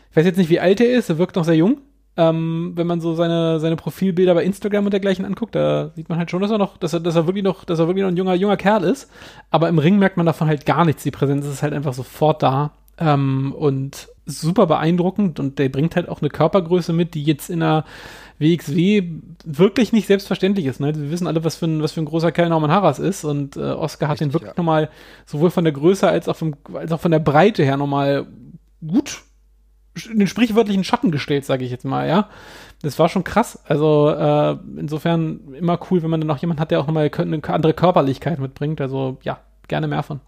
Ich 0.09 0.15
weiß 0.15 0.25
jetzt 0.25 0.37
nicht, 0.37 0.49
wie 0.49 0.61
alt 0.61 0.79
er 0.79 0.93
ist, 0.93 1.09
er 1.09 1.17
wirkt 1.17 1.35
noch 1.35 1.43
sehr 1.43 1.57
jung. 1.57 1.79
Ähm, 2.17 2.71
wenn 2.75 2.87
man 2.87 3.01
so 3.01 3.13
seine, 3.13 3.59
seine 3.59 3.75
Profilbilder 3.75 4.33
bei 4.33 4.45
Instagram 4.45 4.85
und 4.85 4.91
dergleichen 4.91 5.25
anguckt, 5.25 5.53
da 5.53 5.91
sieht 5.95 6.07
man 6.07 6.17
halt 6.17 6.31
schon, 6.31 6.41
dass 6.41 6.51
er 6.51 6.57
noch, 6.57 6.77
dass 6.77 6.93
er, 6.93 7.01
dass 7.01 7.17
er 7.17 7.27
wirklich 7.27 7.43
noch, 7.43 7.65
dass 7.65 7.79
er 7.79 7.87
wirklich 7.87 8.03
noch 8.03 8.11
ein 8.11 8.15
junger, 8.15 8.35
junger 8.35 8.55
Kerl 8.55 8.85
ist. 8.85 9.11
Aber 9.51 9.67
im 9.67 9.79
Ring 9.79 9.99
merkt 9.99 10.15
man 10.15 10.25
davon 10.25 10.47
halt 10.47 10.65
gar 10.65 10.85
nichts. 10.85 11.03
Die 11.03 11.11
Präsenz 11.11 11.45
ist 11.45 11.61
halt 11.61 11.73
einfach 11.73 11.93
sofort 11.93 12.41
da. 12.41 12.71
Ähm, 12.97 13.53
und 13.57 14.07
super 14.25 14.65
beeindruckend 14.65 15.39
und 15.39 15.59
der 15.59 15.69
bringt 15.69 15.95
halt 15.95 16.09
auch 16.09 16.21
eine 16.21 16.29
Körpergröße 16.29 16.93
mit, 16.93 17.13
die 17.13 17.23
jetzt 17.23 17.49
in 17.49 17.61
einer 17.61 17.85
WXW 18.39 19.03
wirklich 19.45 19.93
nicht 19.93 20.07
selbstverständlich 20.07 20.65
ist. 20.65 20.79
Ne? 20.79 20.93
Wir 20.95 21.11
wissen 21.11 21.27
alle, 21.27 21.43
was 21.43 21.55
für 21.55 21.67
ein, 21.67 21.81
was 21.81 21.93
für 21.93 22.01
ein 22.01 22.05
großer 22.05 22.31
Kerl 22.31 22.49
Norman 22.49 22.71
Harras 22.71 22.99
ist 22.99 23.23
und 23.23 23.55
äh, 23.55 23.61
Oscar 23.61 24.07
hat 24.07 24.13
Richtig, 24.15 24.27
den 24.27 24.33
wirklich 24.33 24.51
ja. 24.51 24.57
nochmal 24.57 24.89
sowohl 25.25 25.51
von 25.51 25.63
der 25.63 25.73
Größe 25.73 26.07
als 26.07 26.27
auch, 26.27 26.35
vom, 26.35 26.55
als 26.73 26.91
auch 26.91 26.99
von 26.99 27.11
der 27.11 27.19
Breite 27.19 27.63
her 27.63 27.77
nochmal 27.77 28.25
gut 28.85 29.21
in 30.09 30.19
den 30.19 30.27
sprichwörtlichen 30.27 30.83
Schatten 30.83 31.11
gestellt, 31.11 31.45
sage 31.45 31.63
ich 31.63 31.71
jetzt 31.71 31.85
mal, 31.85 32.07
ja. 32.07 32.29
Das 32.81 32.99
war 32.99 33.07
schon 33.07 33.23
krass. 33.23 33.59
Also 33.65 34.09
äh, 34.09 34.57
insofern 34.77 35.53
immer 35.53 35.79
cool, 35.89 36.03
wenn 36.03 36.09
man 36.09 36.19
dann 36.19 36.27
noch 36.27 36.37
jemanden 36.37 36.59
hat, 36.59 36.71
der 36.71 36.81
auch 36.81 36.87
nochmal 36.87 37.09
eine 37.17 37.41
andere 37.47 37.73
Körperlichkeit 37.73 38.39
mitbringt. 38.39 38.81
Also 38.81 39.17
ja, 39.21 39.39
gerne 39.67 39.87
mehr 39.87 40.03
von. 40.03 40.19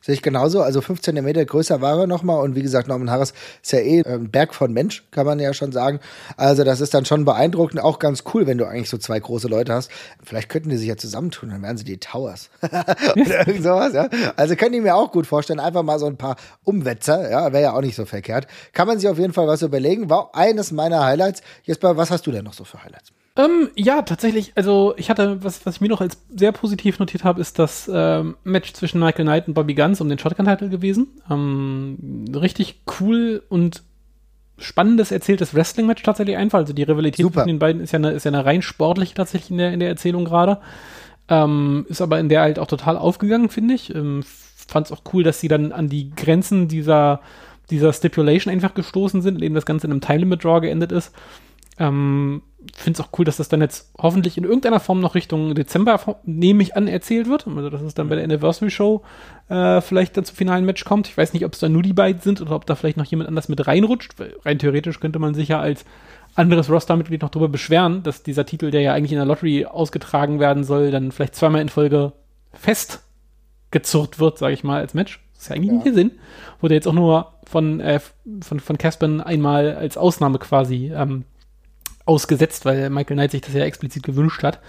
Sehe 0.00 0.14
ich 0.14 0.22
genauso. 0.22 0.62
Also 0.62 0.80
15 0.80 1.14
Meter 1.22 1.44
größer 1.44 1.80
war 1.80 1.98
er 1.98 2.06
nochmal. 2.06 2.42
Und 2.42 2.54
wie 2.54 2.62
gesagt, 2.62 2.88
Norman 2.88 3.10
Harris 3.10 3.32
ist 3.62 3.72
ja 3.72 3.80
eh 3.80 4.02
ein 4.04 4.30
Berg 4.30 4.54
von 4.54 4.72
Mensch, 4.72 5.04
kann 5.10 5.26
man 5.26 5.38
ja 5.38 5.52
schon 5.52 5.72
sagen. 5.72 6.00
Also 6.36 6.64
das 6.64 6.80
ist 6.80 6.94
dann 6.94 7.04
schon 7.04 7.24
beeindruckend. 7.24 7.80
Auch 7.80 7.98
ganz 7.98 8.24
cool, 8.32 8.46
wenn 8.46 8.58
du 8.58 8.66
eigentlich 8.66 8.90
so 8.90 8.98
zwei 8.98 9.18
große 9.20 9.48
Leute 9.48 9.72
hast. 9.72 9.90
Vielleicht 10.22 10.48
könnten 10.48 10.70
die 10.70 10.76
sich 10.76 10.88
ja 10.88 10.96
zusammentun, 10.96 11.50
dann 11.50 11.62
wären 11.62 11.76
sie 11.76 11.84
die 11.84 11.98
Towers. 11.98 12.50
Oder 12.62 13.46
irgend 13.46 13.62
sowas, 13.62 13.92
ja. 13.92 14.08
Also 14.36 14.56
könnte 14.56 14.76
ich 14.76 14.82
mir 14.82 14.94
auch 14.94 15.12
gut 15.12 15.26
vorstellen. 15.26 15.60
Einfach 15.60 15.82
mal 15.82 15.98
so 15.98 16.06
ein 16.06 16.16
paar 16.16 16.36
Umwetzer, 16.64 17.30
ja, 17.30 17.52
wäre 17.52 17.62
ja 17.62 17.72
auch 17.74 17.80
nicht 17.80 17.96
so 17.96 18.04
verkehrt. 18.04 18.46
Kann 18.72 18.86
man 18.86 18.98
sich 18.98 19.08
auf 19.08 19.18
jeden 19.18 19.32
Fall 19.32 19.46
was 19.46 19.62
überlegen. 19.62 20.10
War 20.10 20.30
eines 20.34 20.72
meiner 20.72 21.04
Highlights. 21.04 21.42
Jesper, 21.64 21.96
was 21.96 22.10
hast 22.10 22.26
du 22.26 22.32
denn 22.32 22.44
noch 22.44 22.54
so 22.54 22.64
für 22.64 22.82
Highlights? 22.82 23.12
Ähm, 23.38 23.70
ja, 23.76 24.02
tatsächlich. 24.02 24.52
Also 24.56 24.94
ich 24.96 25.10
hatte, 25.10 25.42
was, 25.44 25.64
was 25.64 25.76
ich 25.76 25.80
mir 25.80 25.88
noch 25.88 26.00
als 26.00 26.18
sehr 26.34 26.50
positiv 26.50 26.98
notiert 26.98 27.22
habe, 27.22 27.40
ist 27.40 27.58
das 27.60 27.88
ähm, 27.92 28.36
Match 28.42 28.72
zwischen 28.72 28.98
Michael 28.98 29.24
Knight 29.24 29.46
und 29.46 29.54
Bobby 29.54 29.74
Guns 29.74 30.00
um 30.00 30.08
den 30.08 30.18
Shotgun-Title 30.18 30.68
gewesen. 30.68 31.06
Ähm, 31.30 32.24
richtig 32.34 32.80
cool 33.00 33.44
und 33.48 33.84
spannendes 34.58 35.12
erzähltes 35.12 35.54
Wrestling-Match 35.54 36.02
tatsächlich 36.02 36.36
einfach. 36.36 36.58
Also 36.58 36.72
die 36.72 36.82
Rivalität 36.82 37.22
Super. 37.22 37.34
zwischen 37.34 37.48
den 37.48 37.58
beiden 37.60 37.80
ist 37.80 37.92
ja 37.92 38.00
eine, 38.00 38.10
ist 38.10 38.24
ja 38.24 38.32
eine 38.32 38.44
rein 38.44 38.60
sportliche 38.60 39.14
tatsächlich 39.14 39.52
in 39.52 39.58
der, 39.58 39.72
in 39.72 39.78
der 39.78 39.88
Erzählung 39.88 40.24
gerade. 40.24 40.58
Ähm, 41.28 41.86
ist 41.88 42.00
aber 42.00 42.18
in 42.18 42.28
der 42.28 42.40
halt 42.40 42.58
auch 42.58 42.66
total 42.66 42.96
aufgegangen, 42.96 43.50
finde 43.50 43.74
ich. 43.74 43.94
Ähm, 43.94 44.24
Fand 44.66 44.86
es 44.86 44.92
auch 44.92 45.02
cool, 45.14 45.22
dass 45.22 45.40
sie 45.40 45.48
dann 45.48 45.72
an 45.72 45.88
die 45.88 46.10
Grenzen 46.10 46.68
dieser, 46.68 47.20
dieser 47.70 47.92
Stipulation 47.92 48.52
einfach 48.52 48.74
gestoßen 48.74 49.22
sind, 49.22 49.36
indem 49.36 49.54
das 49.54 49.64
Ganze 49.64 49.86
in 49.86 49.92
einem 49.92 50.02
Time-Limit-Draw 50.02 50.60
geendet 50.60 50.92
ist. 50.92 51.14
Ähm, 51.78 52.42
finde 52.74 53.00
es 53.00 53.06
auch 53.06 53.18
cool, 53.18 53.24
dass 53.24 53.36
das 53.36 53.48
dann 53.48 53.60
jetzt 53.60 53.92
hoffentlich 53.98 54.36
in 54.36 54.44
irgendeiner 54.44 54.80
Form 54.80 55.00
noch 55.00 55.14
Richtung 55.14 55.54
Dezember, 55.54 56.00
nehme 56.24 56.62
ich 56.62 56.76
an, 56.76 56.88
erzählt 56.88 57.28
wird. 57.28 57.46
Also, 57.46 57.70
dass 57.70 57.82
es 57.82 57.94
dann 57.94 58.08
bei 58.08 58.16
der 58.16 58.24
Anniversary 58.24 58.70
Show 58.70 59.02
äh, 59.48 59.80
vielleicht 59.80 60.16
dann 60.16 60.24
zum 60.24 60.36
finalen 60.36 60.64
Match 60.64 60.84
kommt. 60.84 61.08
Ich 61.08 61.16
weiß 61.16 61.32
nicht, 61.32 61.44
ob 61.44 61.54
es 61.54 61.60
da 61.60 61.68
nur 61.68 61.82
die 61.82 61.92
beiden 61.92 62.20
sind 62.20 62.40
oder 62.40 62.52
ob 62.52 62.66
da 62.66 62.74
vielleicht 62.74 62.96
noch 62.96 63.06
jemand 63.06 63.28
anders 63.28 63.48
mit 63.48 63.66
reinrutscht. 63.66 64.14
Rein 64.44 64.58
theoretisch 64.58 65.00
könnte 65.00 65.18
man 65.18 65.34
sich 65.34 65.48
ja 65.48 65.60
als 65.60 65.84
anderes 66.34 66.70
Roster-Mitglied 66.70 67.22
noch 67.22 67.30
darüber 67.30 67.48
beschweren, 67.48 68.02
dass 68.02 68.22
dieser 68.22 68.46
Titel, 68.46 68.70
der 68.70 68.80
ja 68.80 68.92
eigentlich 68.92 69.12
in 69.12 69.18
der 69.18 69.26
Lottery 69.26 69.64
ausgetragen 69.66 70.38
werden 70.40 70.64
soll, 70.64 70.90
dann 70.90 71.10
vielleicht 71.10 71.34
zweimal 71.34 71.62
in 71.62 71.68
Folge 71.68 72.12
festgezurrt 72.52 74.18
wird, 74.18 74.38
sage 74.38 74.54
ich 74.54 74.62
mal, 74.62 74.80
als 74.80 74.94
Match. 74.94 75.20
Das 75.34 75.44
ist 75.44 75.48
ja 75.48 75.56
eigentlich 75.56 75.68
ja. 75.68 75.74
nicht 75.74 75.86
der 75.86 75.94
Sinn. 75.94 76.10
Wurde 76.60 76.74
jetzt 76.74 76.86
auch 76.86 76.92
nur 76.92 77.32
von, 77.44 77.80
äh, 77.80 78.00
von, 78.40 78.60
von 78.60 78.78
Caspern 78.78 79.20
einmal 79.20 79.74
als 79.74 79.96
Ausnahme 79.96 80.38
quasi 80.38 80.92
ähm, 80.94 81.24
ausgesetzt, 82.08 82.64
weil 82.64 82.90
Michael 82.90 83.16
Knight 83.16 83.30
sich 83.32 83.42
das 83.42 83.54
ja 83.54 83.64
explizit 83.64 84.02
gewünscht 84.02 84.42
hat. 84.42 84.60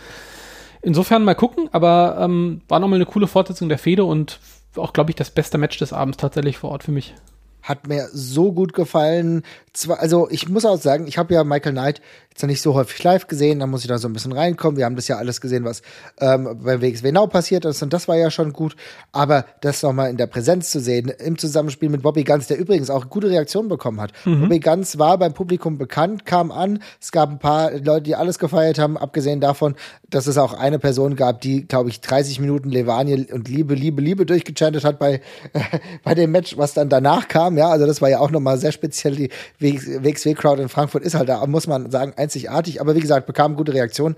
Insofern 0.82 1.24
mal 1.24 1.36
gucken, 1.36 1.70
aber 1.72 2.18
ähm, 2.20 2.62
war 2.68 2.80
nochmal 2.80 2.98
eine 2.98 3.06
coole 3.06 3.28
Fortsetzung 3.28 3.70
der 3.70 3.78
Fehde 3.78 4.06
und 4.06 4.40
auch, 4.76 4.94
glaube 4.94 5.12
ich, 5.12 5.16
das 5.16 5.32
beste 5.32 5.58
Match 5.58 5.78
des 5.78 5.94
Abends 5.94 6.18
tatsächlich 6.18 6.58
vor 6.58 6.72
Ort 6.72 6.84
für 6.84 6.92
mich 6.92 7.16
hat 7.62 7.88
mir 7.88 8.10
so 8.12 8.52
gut 8.52 8.74
gefallen. 8.74 9.44
Zwar, 9.74 10.00
also 10.00 10.28
ich 10.30 10.50
muss 10.50 10.66
auch 10.66 10.82
sagen, 10.82 11.08
ich 11.08 11.18
habe 11.18 11.34
ja 11.34 11.44
Michael 11.44 11.74
Knight 11.74 12.02
jetzt 12.30 12.44
noch 12.44 12.48
nicht 12.48 12.62
so 12.62 12.74
häufig 12.74 13.04
live 13.04 13.28
gesehen, 13.28 13.60
da 13.60 13.68
muss 13.68 13.82
ich 13.82 13.88
da 13.88 13.98
so 13.98 14.08
ein 14.08 14.14
bisschen 14.14 14.32
reinkommen. 14.32 14.78
Wir 14.78 14.86
haben 14.86 14.96
das 14.96 15.08
ja 15.08 15.18
alles 15.18 15.42
gesehen, 15.42 15.66
was 15.66 15.82
ähm, 16.20 16.58
beim 16.64 16.82
WXW 16.82 17.12
Now 17.12 17.28
passiert 17.28 17.66
ist 17.66 17.82
und 17.84 17.92
das 17.92 18.08
war 18.08 18.16
ja 18.16 18.32
schon 18.32 18.54
gut. 18.54 18.76
Aber 19.12 19.46
das 19.62 19.84
nochmal 19.84 20.10
in 20.10 20.18
der 20.18 20.28
Präsenz 20.28 20.72
zu 20.72 20.80
sehen, 20.80 21.10
im 21.10 21.38
Zusammenspiel 21.38 21.90
mit 21.90 22.02
Bobby 22.02 22.24
Guns, 22.24 22.48
der 22.48 22.58
übrigens 22.58 22.90
auch 22.90 23.10
gute 23.10 23.30
Reaktionen 23.30 23.68
bekommen 23.68 24.00
hat. 24.00 24.14
Mhm. 24.26 24.42
Bobby 24.42 24.60
Guns 24.60 24.98
war 24.98 25.18
beim 25.18 25.34
Publikum 25.34 25.78
bekannt, 25.78 26.26
kam 26.26 26.52
an. 26.52 26.82
Es 27.02 27.12
gab 27.12 27.30
ein 27.30 27.40
paar 27.40 27.72
Leute, 27.72 28.04
die 28.04 28.16
alles 28.16 28.40
gefeiert 28.40 28.80
haben, 28.80 28.98
abgesehen 28.98 29.42
davon, 29.42 29.76
dass 30.10 30.28
es 30.28 30.38
auch 30.38 30.54
eine 30.54 30.80
Person 30.80 31.16
gab, 31.16 31.42
die, 31.42 31.68
glaube 31.68 31.90
ich, 31.90 32.00
30 32.02 32.40
Minuten 32.40 32.70
Levanie 32.70 33.28
und 33.32 33.50
Liebe, 33.50 33.76
Liebe, 33.76 34.02
Liebe 34.02 34.26
durchgechantet 34.26 34.86
hat 34.86 34.98
bei, 34.98 35.22
äh, 35.54 35.60
bei 36.04 36.16
dem 36.16 36.32
Match, 36.32 36.58
was 36.58 36.74
dann 36.74 36.90
danach 36.90 37.28
kam 37.28 37.49
kam. 37.50 37.58
Ja, 37.58 37.70
also 37.70 37.86
das 37.86 38.02
war 38.02 38.10
ja 38.10 38.20
auch 38.20 38.32
nochmal 38.32 38.58
sehr 38.58 38.72
speziell. 38.72 39.16
Die 39.16 39.30
WXW-Crowd 39.60 40.62
in 40.62 40.70
Frankfurt 40.70 41.04
ist 41.04 41.16
halt 41.16 41.30
da, 41.30 41.46
muss 41.46 41.68
man 41.68 41.92
sagen, 41.92 42.14
einzigartig. 42.16 42.82
Aber 42.82 42.96
wie 42.96 43.00
gesagt, 43.00 43.28
bekam 43.28 43.56
gute 43.56 43.74
Reaktion. 43.74 44.16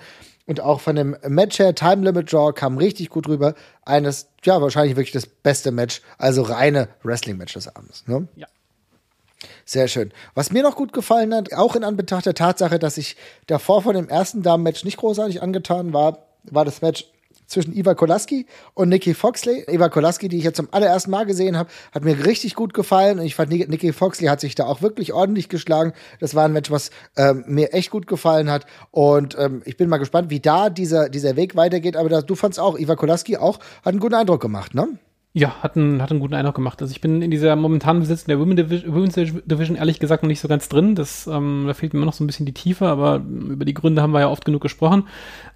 Und 0.47 0.59
auch 0.59 0.81
von 0.81 0.95
dem 0.95 1.15
Match 1.27 1.59
her, 1.59 1.75
Time 1.75 2.03
Limit 2.03 2.31
Draw, 2.33 2.51
kam 2.53 2.77
richtig 2.77 3.09
gut 3.09 3.27
rüber. 3.27 3.53
Eines, 3.85 4.27
ja, 4.43 4.61
wahrscheinlich 4.61 4.95
wirklich 4.95 5.13
das 5.13 5.27
beste 5.27 5.71
Match, 5.71 6.01
also 6.17 6.41
reine 6.41 6.89
Wrestling-Match 7.03 7.53
des 7.53 7.73
Abends. 7.73 8.03
Ne? 8.07 8.27
Ja. 8.35 8.47
Sehr 9.65 9.87
schön. 9.87 10.11
Was 10.35 10.51
mir 10.51 10.61
noch 10.61 10.75
gut 10.75 10.93
gefallen 10.93 11.33
hat, 11.33 11.53
auch 11.53 11.75
in 11.75 11.83
Anbetracht 11.83 12.25
der 12.25 12.35
Tatsache, 12.35 12.79
dass 12.79 12.97
ich 12.97 13.15
davor 13.47 13.81
von 13.81 13.95
dem 13.95 14.09
ersten 14.09 14.43
Damen-Match 14.43 14.83
nicht 14.83 14.97
großartig 14.97 15.41
angetan 15.41 15.93
war, 15.93 16.25
war 16.43 16.65
das 16.65 16.81
Match 16.81 17.05
zwischen 17.51 17.73
Iva 17.73 17.93
Kolaski 17.93 18.45
und 18.73 18.89
Nikki 18.89 19.13
Foxley. 19.13 19.65
Eva 19.67 19.89
Kolaski, 19.89 20.27
die 20.27 20.37
ich 20.37 20.43
jetzt 20.43 20.57
zum 20.57 20.69
allerersten 20.71 21.11
Mal 21.11 21.25
gesehen 21.25 21.57
habe, 21.57 21.69
hat 21.91 22.03
mir 22.03 22.25
richtig 22.25 22.55
gut 22.55 22.73
gefallen 22.73 23.19
und 23.19 23.25
ich 23.25 23.35
fand, 23.35 23.51
Nikki 23.51 23.93
Foxley 23.93 24.27
hat 24.27 24.39
sich 24.39 24.55
da 24.55 24.65
auch 24.65 24.81
wirklich 24.81 25.13
ordentlich 25.13 25.49
geschlagen. 25.49 25.93
Das 26.19 26.33
war 26.35 26.45
ein 26.45 26.53
Match, 26.53 26.71
was 26.71 26.91
ähm, 27.17 27.43
mir 27.47 27.73
echt 27.73 27.91
gut 27.91 28.07
gefallen 28.07 28.49
hat 28.49 28.65
und 28.91 29.37
ähm, 29.37 29.61
ich 29.65 29.77
bin 29.77 29.89
mal 29.89 29.97
gespannt, 29.97 30.29
wie 30.29 30.39
da 30.39 30.69
dieser, 30.69 31.09
dieser 31.09 31.35
Weg 31.35 31.55
weitergeht. 31.55 31.97
Aber 31.97 32.09
das, 32.09 32.25
du 32.25 32.35
fandst 32.35 32.59
auch, 32.59 32.77
Iva 32.77 32.95
Kolaski 32.95 33.37
auch, 33.37 33.59
hat 33.83 33.87
einen 33.87 33.99
guten 33.99 34.15
Eindruck 34.15 34.41
gemacht, 34.41 34.73
ne? 34.73 34.97
Ja, 35.33 35.63
hat 35.63 35.77
einen, 35.77 36.01
hat 36.01 36.11
einen 36.11 36.19
guten 36.19 36.33
Eindruck 36.33 36.55
gemacht. 36.55 36.81
Also 36.81 36.91
ich 36.91 36.99
bin 36.99 37.21
in 37.21 37.31
dieser 37.31 37.55
momentanen 37.55 38.01
Besitz 38.01 38.25
der 38.25 38.37
Women's 38.37 39.15
Division 39.15 39.77
ehrlich 39.77 39.99
gesagt 39.99 40.23
noch 40.23 40.27
nicht 40.27 40.41
so 40.41 40.49
ganz 40.49 40.67
drin. 40.67 40.93
Das, 40.93 41.25
ähm, 41.25 41.63
da 41.67 41.73
fehlt 41.73 41.93
mir 41.93 41.99
immer 41.99 42.05
noch 42.05 42.13
so 42.13 42.25
ein 42.25 42.27
bisschen 42.27 42.45
die 42.45 42.53
Tiefe, 42.53 42.87
aber 42.87 43.23
über 43.25 43.63
die 43.63 43.73
Gründe 43.73 44.01
haben 44.01 44.11
wir 44.11 44.19
ja 44.19 44.27
oft 44.27 44.43
genug 44.43 44.61
gesprochen. 44.61 45.07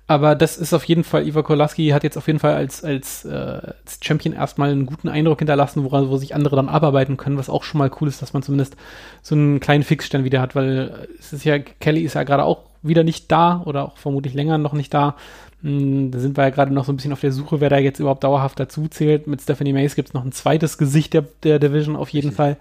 Aber 0.08 0.36
das 0.36 0.58
ist 0.58 0.74
auf 0.74 0.84
jeden 0.84 1.04
Fall, 1.04 1.28
Iva 1.28 1.42
Kolaski 1.42 1.90
hat 1.90 2.04
jetzt 2.04 2.16
auf 2.16 2.28
jeden 2.28 2.38
Fall 2.38 2.54
als, 2.54 2.84
als, 2.84 3.26
äh, 3.26 3.30
als 3.30 3.98
Champion 4.02 4.36
erstmal 4.36 4.70
einen 4.70 4.86
guten 4.86 5.10
Eindruck 5.10 5.40
hinterlassen, 5.40 5.84
wo, 5.84 5.92
wo 5.92 6.18
sich 6.18 6.36
andere 6.36 6.56
dann 6.56 6.70
abarbeiten 6.70 7.18
können, 7.18 7.40
was 7.40 7.50
auch 7.50 7.64
schon 7.64 7.80
mal 7.80 7.90
cool 8.00 8.08
ist, 8.08 8.22
dass 8.22 8.34
man 8.34 8.44
zumindest 8.44 8.76
so 9.24 9.34
einen 9.34 9.60
kleinen 9.60 9.84
Fixstern 9.84 10.24
wieder 10.24 10.42
hat, 10.42 10.56
weil 10.56 11.08
es 11.20 11.34
ist 11.34 11.44
ja, 11.44 11.58
Kelly 11.58 12.02
ist 12.02 12.14
ja 12.14 12.24
gerade 12.24 12.44
auch 12.44 12.60
wieder 12.84 13.04
nicht 13.04 13.32
da 13.32 13.64
oder 13.66 13.86
auch 13.86 13.98
vermutlich 13.98 14.36
länger 14.36 14.60
noch 14.60 14.74
nicht 14.74 14.94
da. 14.94 15.16
Hm, 15.64 16.12
da 16.12 16.20
sind 16.20 16.38
wir 16.38 16.44
ja 16.44 16.50
gerade 16.52 16.72
noch 16.72 16.86
so 16.86 16.94
ein 16.94 16.98
bisschen 16.98 17.14
auf 17.14 17.22
der 17.22 17.32
Suche, 17.32 17.60
wer 17.60 17.72
da 17.72 17.80
jetzt 17.80 18.00
überhaupt 18.00 18.24
dauerhaft 18.24 18.60
dazu 18.60 18.88
zählt. 18.88 19.26
Mit 19.26 19.42
Stephanie 19.42 19.74
Mays 19.74 19.96
gibt 19.96 20.10
es 20.10 20.14
noch 20.14 20.24
ein 20.24 20.32
zweites 20.32 20.78
Gesicht 20.78 21.16
der, 21.16 21.24
der 21.42 21.58
Division 21.58 21.96
auf 21.96 22.10
jeden 22.10 22.32
Fall. 22.32 22.58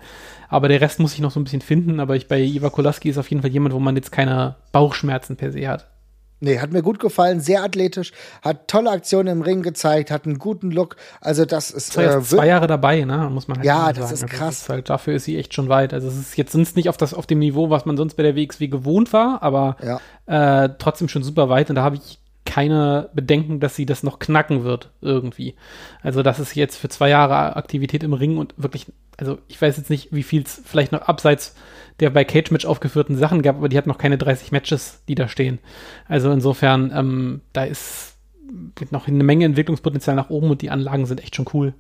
Aber 0.49 0.69
der 0.69 0.81
Rest 0.81 0.99
muss 1.01 1.13
ich 1.13 1.21
noch 1.21 1.31
so 1.31 1.39
ein 1.39 1.45
bisschen 1.45 1.61
finden. 1.61 2.01
Aber 2.01 2.17
ich 2.17 2.27
bei 2.27 2.41
Iva 2.41 2.71
Kolaski 2.71 3.11
ist 3.11 3.19
auf 3.19 3.29
jeden 3.29 3.43
Fall 3.43 3.51
jemand, 3.51 3.75
wo 3.75 3.79
man 3.79 3.97
jetzt 3.97 4.13
keine 4.13 4.55
Bauchschmerzen 4.73 5.37
per 5.37 5.53
se 5.53 5.69
hat. 5.69 5.87
Nee, 6.41 6.59
hat 6.59 6.73
mir 6.73 6.83
gut 6.83 6.99
gefallen, 6.99 7.41
sehr 7.41 7.63
athletisch, 7.63 8.13
hat 8.43 8.69
tolle 8.69 8.91
Aktionen 8.91 9.29
im 9.29 9.43
Ring 9.43 9.63
gezeigt, 9.63 10.11
hat 10.11 10.27
einen 10.27 10.39
guten 10.39 10.71
Look. 10.71 10.97
Also 11.21 11.45
das 11.45 11.71
ist 11.71 11.97
äh, 11.97 12.21
zwei 12.23 12.49
Jahre 12.49 12.67
dabei, 12.67 13.05
ne? 13.05 13.31
Muss 13.31 13.49
man 13.49 13.59
halt 13.59 13.67
ja, 13.67 13.93
das 13.93 14.11
sagen. 14.11 14.15
ist 14.15 14.27
krass. 14.27 14.49
Das 14.49 14.63
ist 14.63 14.69
halt, 14.69 14.91
dafür 14.91 15.15
ist 15.15 15.25
sie 15.25 15.39
echt 15.39 15.55
schon 15.55 15.69
weit. 15.69 15.95
Also 15.95 16.09
es 16.09 16.19
ist 16.19 16.37
jetzt 16.37 16.53
sind 16.53 16.77
nicht 16.77 16.89
auf 16.89 16.97
das 16.97 17.15
auf 17.15 17.27
dem 17.27 17.39
Niveau, 17.39 17.71
was 17.71 17.87
man 17.87 17.97
sonst 17.97 18.15
bei 18.15 18.23
der 18.23 18.37
WXW 18.37 18.69
gewohnt 18.69 19.13
war, 19.13 19.43
aber 19.43 19.77
ja. 19.83 20.65
äh, 20.65 20.71
trotzdem 20.79 21.09
schon 21.09 21.23
super 21.23 21.49
weit. 21.49 21.71
Und 21.71 21.77
da 21.77 21.83
habe 21.83 21.97
ich 21.97 22.19
keine 22.55 23.11
Bedenken, 23.15 23.59
dass 23.59 23.75
sie 23.75 23.85
das 23.85 24.05
noch 24.05 24.21
knacken 24.21 24.63
wird 24.63 24.91
irgendwie. 25.01 25.57
Also 26.03 26.23
das 26.23 26.39
ist 26.39 26.55
jetzt 26.55 26.77
für 26.77 26.89
zwei 26.89 27.09
Jahre 27.09 27.57
Aktivität 27.57 28.05
im 28.05 28.13
Ring 28.13 28.39
und 28.39 28.55
wirklich, 28.57 28.87
also 29.17 29.39
ich 29.49 29.61
weiß 29.61 29.77
jetzt 29.77 29.91
nicht, 29.91 30.13
wie 30.13 30.23
viel 30.23 30.43
es 30.43 30.63
vielleicht 30.65 30.93
noch 30.93 31.03
abseits 31.03 31.57
der 31.99 32.11
bei 32.11 32.25
Cage 32.25 32.53
Match 32.53 32.65
aufgeführten 32.65 33.17
Sachen 33.17 33.43
gab, 33.43 33.57
aber 33.57 33.69
die 33.69 33.77
hat 33.77 33.89
noch 33.89 33.99
keine 33.99 34.19
30 34.19 34.53
Matches, 34.53 35.03
die 35.09 35.17
da 35.17 35.27
stehen. 35.27 35.59
Also 36.07 36.31
insofern, 36.31 36.93
ähm, 36.95 37.41
da 37.53 37.65
ist 37.65 38.19
noch 38.91 39.09
eine 39.09 39.25
Menge 39.25 39.47
Entwicklungspotenzial 39.47 40.15
nach 40.15 40.31
oben 40.31 40.51
und 40.51 40.63
die 40.63 40.71
Anlagen 40.71 41.07
sind 41.07 41.25
echt 41.25 41.35
schon 41.35 41.47
cool. 41.55 41.75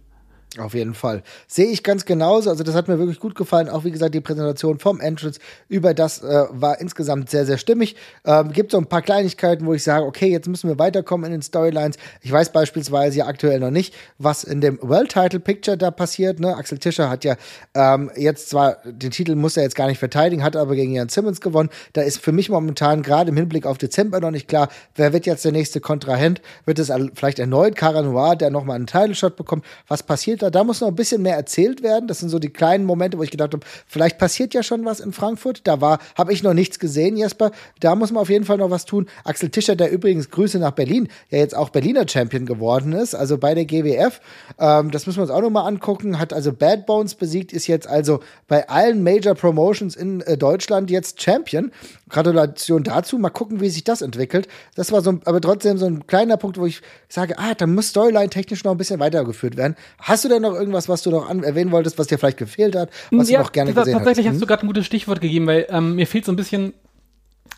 Auf 0.58 0.74
jeden 0.74 0.94
Fall. 0.94 1.24
Sehe 1.48 1.66
ich 1.66 1.82
ganz 1.82 2.04
genauso. 2.04 2.48
Also 2.48 2.62
das 2.62 2.76
hat 2.76 2.86
mir 2.86 2.98
wirklich 2.98 3.18
gut 3.18 3.34
gefallen. 3.34 3.68
Auch 3.68 3.84
wie 3.84 3.90
gesagt, 3.90 4.14
die 4.14 4.20
Präsentation 4.20 4.78
vom 4.78 5.00
Entrance 5.00 5.40
über 5.68 5.94
das 5.94 6.22
äh, 6.22 6.44
war 6.50 6.80
insgesamt 6.80 7.28
sehr, 7.28 7.44
sehr 7.44 7.58
stimmig. 7.58 7.96
Ähm, 8.24 8.52
gibt 8.52 8.70
so 8.70 8.78
ein 8.78 8.86
paar 8.86 9.02
Kleinigkeiten, 9.02 9.66
wo 9.66 9.74
ich 9.74 9.82
sage, 9.82 10.06
okay, 10.06 10.28
jetzt 10.28 10.46
müssen 10.46 10.68
wir 10.68 10.78
weiterkommen 10.78 11.26
in 11.26 11.32
den 11.32 11.42
Storylines. 11.42 11.96
Ich 12.20 12.30
weiß 12.30 12.52
beispielsweise 12.52 13.18
ja 13.18 13.26
aktuell 13.26 13.58
noch 13.58 13.72
nicht, 13.72 13.94
was 14.18 14.44
in 14.44 14.60
dem 14.60 14.78
World 14.80 15.10
Title 15.10 15.40
Picture 15.40 15.76
da 15.76 15.90
passiert. 15.90 16.38
Ne? 16.38 16.56
Axel 16.56 16.78
Tischer 16.78 17.10
hat 17.10 17.24
ja 17.24 17.34
ähm, 17.74 18.12
jetzt 18.16 18.48
zwar 18.48 18.76
den 18.84 19.10
Titel 19.10 19.34
muss 19.34 19.56
er 19.56 19.64
jetzt 19.64 19.74
gar 19.74 19.88
nicht 19.88 19.98
verteidigen, 19.98 20.44
hat 20.44 20.54
aber 20.54 20.76
gegen 20.76 20.92
Jan 20.92 21.08
Simmons 21.08 21.40
gewonnen. 21.40 21.70
Da 21.94 22.02
ist 22.02 22.18
für 22.18 22.32
mich 22.32 22.48
momentan 22.48 23.02
gerade 23.02 23.30
im 23.30 23.36
Hinblick 23.36 23.66
auf 23.66 23.78
Dezember 23.78 24.20
noch 24.20 24.30
nicht 24.30 24.46
klar, 24.46 24.68
wer 24.94 25.12
wird 25.12 25.26
jetzt 25.26 25.44
der 25.44 25.52
nächste 25.52 25.80
Kontrahent? 25.80 26.40
Wird 26.64 26.78
es 26.78 26.92
vielleicht 27.14 27.40
erneut 27.40 27.74
Cara 27.74 28.02
Noir, 28.02 28.36
der 28.36 28.50
nochmal 28.50 28.76
einen 28.76 28.86
Title 28.86 29.16
Shot 29.16 29.34
bekommt? 29.34 29.64
Was 29.88 30.04
passiert 30.04 30.43
da? 30.44 30.50
Da 30.50 30.64
muss 30.64 30.80
noch 30.80 30.88
ein 30.88 30.94
bisschen 30.94 31.22
mehr 31.22 31.36
erzählt 31.36 31.82
werden. 31.82 32.06
Das 32.06 32.20
sind 32.20 32.28
so 32.28 32.38
die 32.38 32.50
kleinen 32.50 32.84
Momente, 32.84 33.18
wo 33.18 33.22
ich 33.22 33.30
gedacht 33.30 33.52
habe, 33.52 33.66
vielleicht 33.86 34.18
passiert 34.18 34.54
ja 34.54 34.62
schon 34.62 34.84
was 34.84 35.00
in 35.00 35.12
Frankfurt. 35.12 35.62
Da 35.64 35.80
war, 35.80 35.98
habe 36.16 36.32
ich 36.32 36.42
noch 36.42 36.54
nichts 36.54 36.78
gesehen, 36.78 37.16
Jesper. 37.16 37.50
Da 37.80 37.94
muss 37.94 38.12
man 38.12 38.22
auf 38.22 38.30
jeden 38.30 38.44
Fall 38.44 38.58
noch 38.58 38.70
was 38.70 38.84
tun. 38.84 39.06
Axel 39.24 39.50
Tischer, 39.50 39.76
der 39.76 39.90
übrigens 39.90 40.30
Grüße 40.30 40.58
nach 40.58 40.72
Berlin, 40.72 41.08
ja 41.30 41.38
jetzt 41.38 41.56
auch 41.56 41.70
Berliner 41.70 42.06
Champion 42.08 42.46
geworden 42.46 42.92
ist, 42.92 43.14
also 43.14 43.38
bei 43.38 43.54
der 43.54 43.64
GWF. 43.64 44.20
Ähm, 44.58 44.90
das 44.90 45.06
müssen 45.06 45.18
wir 45.18 45.22
uns 45.22 45.30
auch 45.30 45.40
noch 45.40 45.50
mal 45.50 45.66
angucken. 45.66 46.18
Hat 46.18 46.32
also 46.32 46.52
Bad 46.52 46.86
Bones 46.86 47.14
besiegt, 47.14 47.52
ist 47.52 47.66
jetzt 47.66 47.86
also 47.86 48.20
bei 48.48 48.68
allen 48.68 49.02
Major 49.02 49.34
Promotions 49.34 49.96
in 49.96 50.20
äh, 50.22 50.36
Deutschland 50.36 50.90
jetzt 50.90 51.22
Champion. 51.22 51.70
Gratulation 52.08 52.84
dazu. 52.84 53.18
Mal 53.18 53.30
gucken, 53.30 53.60
wie 53.60 53.70
sich 53.70 53.84
das 53.84 54.02
entwickelt. 54.02 54.48
Das 54.74 54.92
war 54.92 55.02
so, 55.02 55.18
aber 55.24 55.40
trotzdem 55.40 55.78
so 55.78 55.86
ein 55.86 56.06
kleiner 56.06 56.36
Punkt, 56.36 56.58
wo 56.58 56.66
ich 56.66 56.82
sage, 57.08 57.38
ah, 57.38 57.54
da 57.54 57.66
muss 57.66 57.88
Storyline 57.88 58.30
technisch 58.30 58.64
noch 58.64 58.72
ein 58.72 58.78
bisschen 58.78 59.00
weitergeführt 59.00 59.56
werden. 59.56 59.76
Hast 59.98 60.24
du 60.24 60.28
denn 60.28 60.33
noch 60.40 60.54
irgendwas, 60.54 60.88
was 60.88 61.02
du 61.02 61.10
noch 61.10 61.28
erwähnen 61.28 61.72
wolltest, 61.72 61.98
was 61.98 62.06
dir 62.06 62.18
vielleicht 62.18 62.38
gefehlt 62.38 62.76
hat, 62.76 62.90
was 63.10 63.28
ja, 63.28 63.38
du 63.38 63.44
noch 63.44 63.52
gerne 63.52 63.72
gesehen 63.72 63.94
hast? 63.94 63.98
Tatsächlich 63.98 64.28
hast 64.28 64.36
du 64.36 64.42
hm? 64.42 64.48
gerade 64.48 64.62
ein 64.64 64.66
gutes 64.68 64.86
Stichwort 64.86 65.20
gegeben, 65.20 65.46
weil 65.46 65.66
ähm, 65.70 65.96
mir 65.96 66.06
fehlt 66.06 66.24
so 66.24 66.32
ein 66.32 66.36
bisschen, 66.36 66.74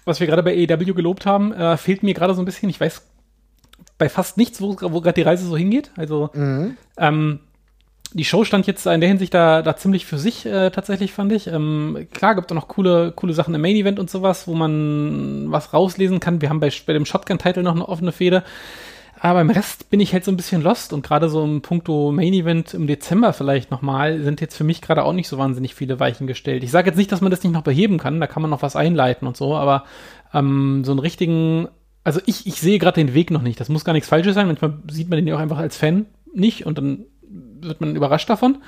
was 0.05 0.21
wir 0.21 0.27
gerade 0.27 0.43
bei 0.43 0.53
AEW 0.53 0.95
gelobt 0.95 1.27
haben, 1.27 1.53
äh, 1.53 1.77
fehlt 1.77 2.03
mir 2.03 2.15
gerade 2.15 2.35
so 2.35 2.43
ein 2.43 2.45
bisschen, 2.45 2.69
ich 2.69 2.81
weiß 2.81 3.03
bei 3.99 4.09
fast 4.09 4.37
nichts, 4.37 4.61
wo, 4.61 4.77
wo 4.81 5.01
gerade 5.01 5.15
die 5.15 5.23
Reise 5.23 5.47
so 5.47 5.57
hingeht. 5.57 5.91
Also 5.97 6.31
mhm. 6.35 6.77
ähm, 6.99 7.41
die 8.13 8.25
Show 8.25 8.45
stand 8.45 8.67
jetzt 8.67 8.87
in 8.87 9.01
der 9.01 9.09
Hinsicht 9.09 9.35
da, 9.35 9.63
da 9.63 9.77
ziemlich 9.77 10.07
für 10.07 10.19
sich 10.19 10.47
äh, 10.47 10.71
tatsächlich, 10.71 11.13
fand 11.13 11.33
ich. 11.33 11.49
Ähm, 11.49 12.07
klar, 12.13 12.35
gibt 12.35 12.51
auch 12.51 12.57
noch 12.57 12.69
coole, 12.69 13.13
coole 13.13 13.33
Sachen 13.33 13.55
im 13.55 13.61
Main 13.61 13.77
Event 13.77 13.99
und 13.99 14.11
sowas, 14.11 14.47
wo 14.47 14.55
man 14.55 15.51
was 15.51 15.73
rauslesen 15.73 16.21
kann. 16.21 16.41
Wir 16.41 16.49
haben 16.49 16.61
bei, 16.61 16.73
bei 16.87 16.93
dem 16.93 17.05
Shotgun-Title 17.05 17.63
noch 17.63 17.75
eine 17.75 17.89
offene 17.89 18.13
Fehde. 18.13 18.43
Aber 19.27 19.41
im 19.41 19.51
Rest 19.51 19.91
bin 19.91 19.99
ich 19.99 20.13
halt 20.13 20.25
so 20.25 20.31
ein 20.31 20.37
bisschen 20.37 20.63
lost 20.63 20.93
und 20.93 21.05
gerade 21.05 21.29
so 21.29 21.43
im 21.43 21.61
Punkto 21.61 22.13
Main 22.13 22.33
Event 22.33 22.75
im 22.75 22.87
Dezember 22.87 23.33
vielleicht 23.33 23.73
nochmal 23.73 24.23
sind 24.23 24.41
jetzt 24.41 24.57
für 24.57 24.63
mich 24.63 24.81
gerade 24.81 25.03
auch 25.03 25.13
nicht 25.13 25.27
so 25.27 25.37
wahnsinnig 25.37 25.75
viele 25.75 25.99
Weichen 25.99 26.29
gestellt. 26.29 26.63
Ich 26.63 26.71
sage 26.71 26.91
jetzt 26.91 26.97
nicht, 26.97 27.11
dass 27.11 27.23
man 27.23 27.33
das 27.33 27.43
nicht 27.43 27.53
noch 27.53 27.63
beheben 27.65 27.99
kann, 27.99 28.21
da 28.21 28.29
kann 28.29 28.41
man 28.41 28.53
noch 28.53 28.63
was 28.63 28.77
einleiten 28.77 29.27
und 29.27 29.37
so, 29.37 29.57
aber 29.57 29.83
ähm, 30.33 30.85
so 30.85 30.93
einen 30.93 31.01
richtigen, 31.01 31.67
also 32.05 32.21
ich, 32.25 32.47
ich 32.47 32.61
sehe 32.61 32.79
gerade 32.79 33.05
den 33.05 33.15
Weg 33.15 33.33
noch 33.33 33.43
nicht. 33.43 33.59
Das 33.59 33.69
muss 33.69 33.85
gar 33.85 33.95
nichts 33.95 34.09
Falsches 34.09 34.37
sein. 34.37 34.47
Manchmal 34.47 34.75
sieht 34.93 35.11
man 35.11 35.17
den 35.17 35.27
ja 35.27 35.35
auch 35.35 35.41
einfach 35.41 35.59
als 35.59 35.77
Fan 35.77 36.07
nicht 36.33 36.65
und 36.65 36.79
dann 36.79 37.07
wird 37.61 37.81
man 37.81 37.97
überrascht 37.97 38.31
davon. 38.31 38.59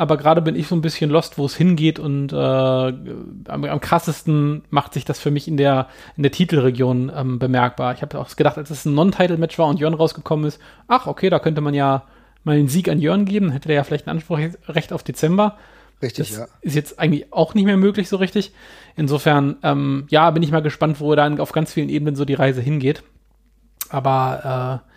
Aber 0.00 0.16
gerade 0.16 0.40
bin 0.40 0.56
ich 0.56 0.66
so 0.66 0.74
ein 0.74 0.80
bisschen 0.80 1.10
lost, 1.10 1.36
wo 1.36 1.44
es 1.44 1.54
hingeht 1.54 1.98
und 1.98 2.32
äh, 2.32 2.36
am, 2.36 3.34
am, 3.48 3.80
krassesten 3.82 4.62
macht 4.70 4.94
sich 4.94 5.04
das 5.04 5.20
für 5.20 5.30
mich 5.30 5.46
in 5.46 5.58
der, 5.58 5.88
in 6.16 6.22
der 6.22 6.32
Titelregion 6.32 7.12
ähm, 7.14 7.38
bemerkbar. 7.38 7.92
Ich 7.92 8.00
habe 8.00 8.18
auch 8.18 8.34
gedacht, 8.34 8.56
als 8.56 8.70
es 8.70 8.86
ein 8.86 8.94
Non-Title-Match 8.94 9.58
war 9.58 9.66
und 9.66 9.78
Jörn 9.78 9.92
rausgekommen 9.92 10.46
ist, 10.46 10.58
ach, 10.88 11.06
okay, 11.06 11.28
da 11.28 11.38
könnte 11.38 11.60
man 11.60 11.74
ja 11.74 12.04
mal 12.44 12.56
einen 12.56 12.68
Sieg 12.68 12.88
an 12.88 12.98
Jörn 12.98 13.26
geben, 13.26 13.50
hätte 13.50 13.68
der 13.68 13.76
ja 13.76 13.84
vielleicht 13.84 14.06
ein 14.06 14.12
Anspruchrecht 14.12 14.94
auf 14.94 15.02
Dezember. 15.02 15.58
Richtig, 16.00 16.30
das 16.30 16.38
ja. 16.38 16.46
Ist 16.62 16.76
jetzt 16.76 16.98
eigentlich 16.98 17.30
auch 17.30 17.52
nicht 17.52 17.66
mehr 17.66 17.76
möglich 17.76 18.08
so 18.08 18.16
richtig. 18.16 18.54
Insofern, 18.96 19.58
ähm, 19.62 20.06
ja, 20.08 20.30
bin 20.30 20.42
ich 20.42 20.50
mal 20.50 20.62
gespannt, 20.62 20.98
wo 21.00 21.14
dann 21.14 21.38
auf 21.40 21.52
ganz 21.52 21.74
vielen 21.74 21.90
Ebenen 21.90 22.16
so 22.16 22.24
die 22.24 22.32
Reise 22.32 22.62
hingeht. 22.62 23.02
Aber 23.90 24.80
äh, 24.82 24.89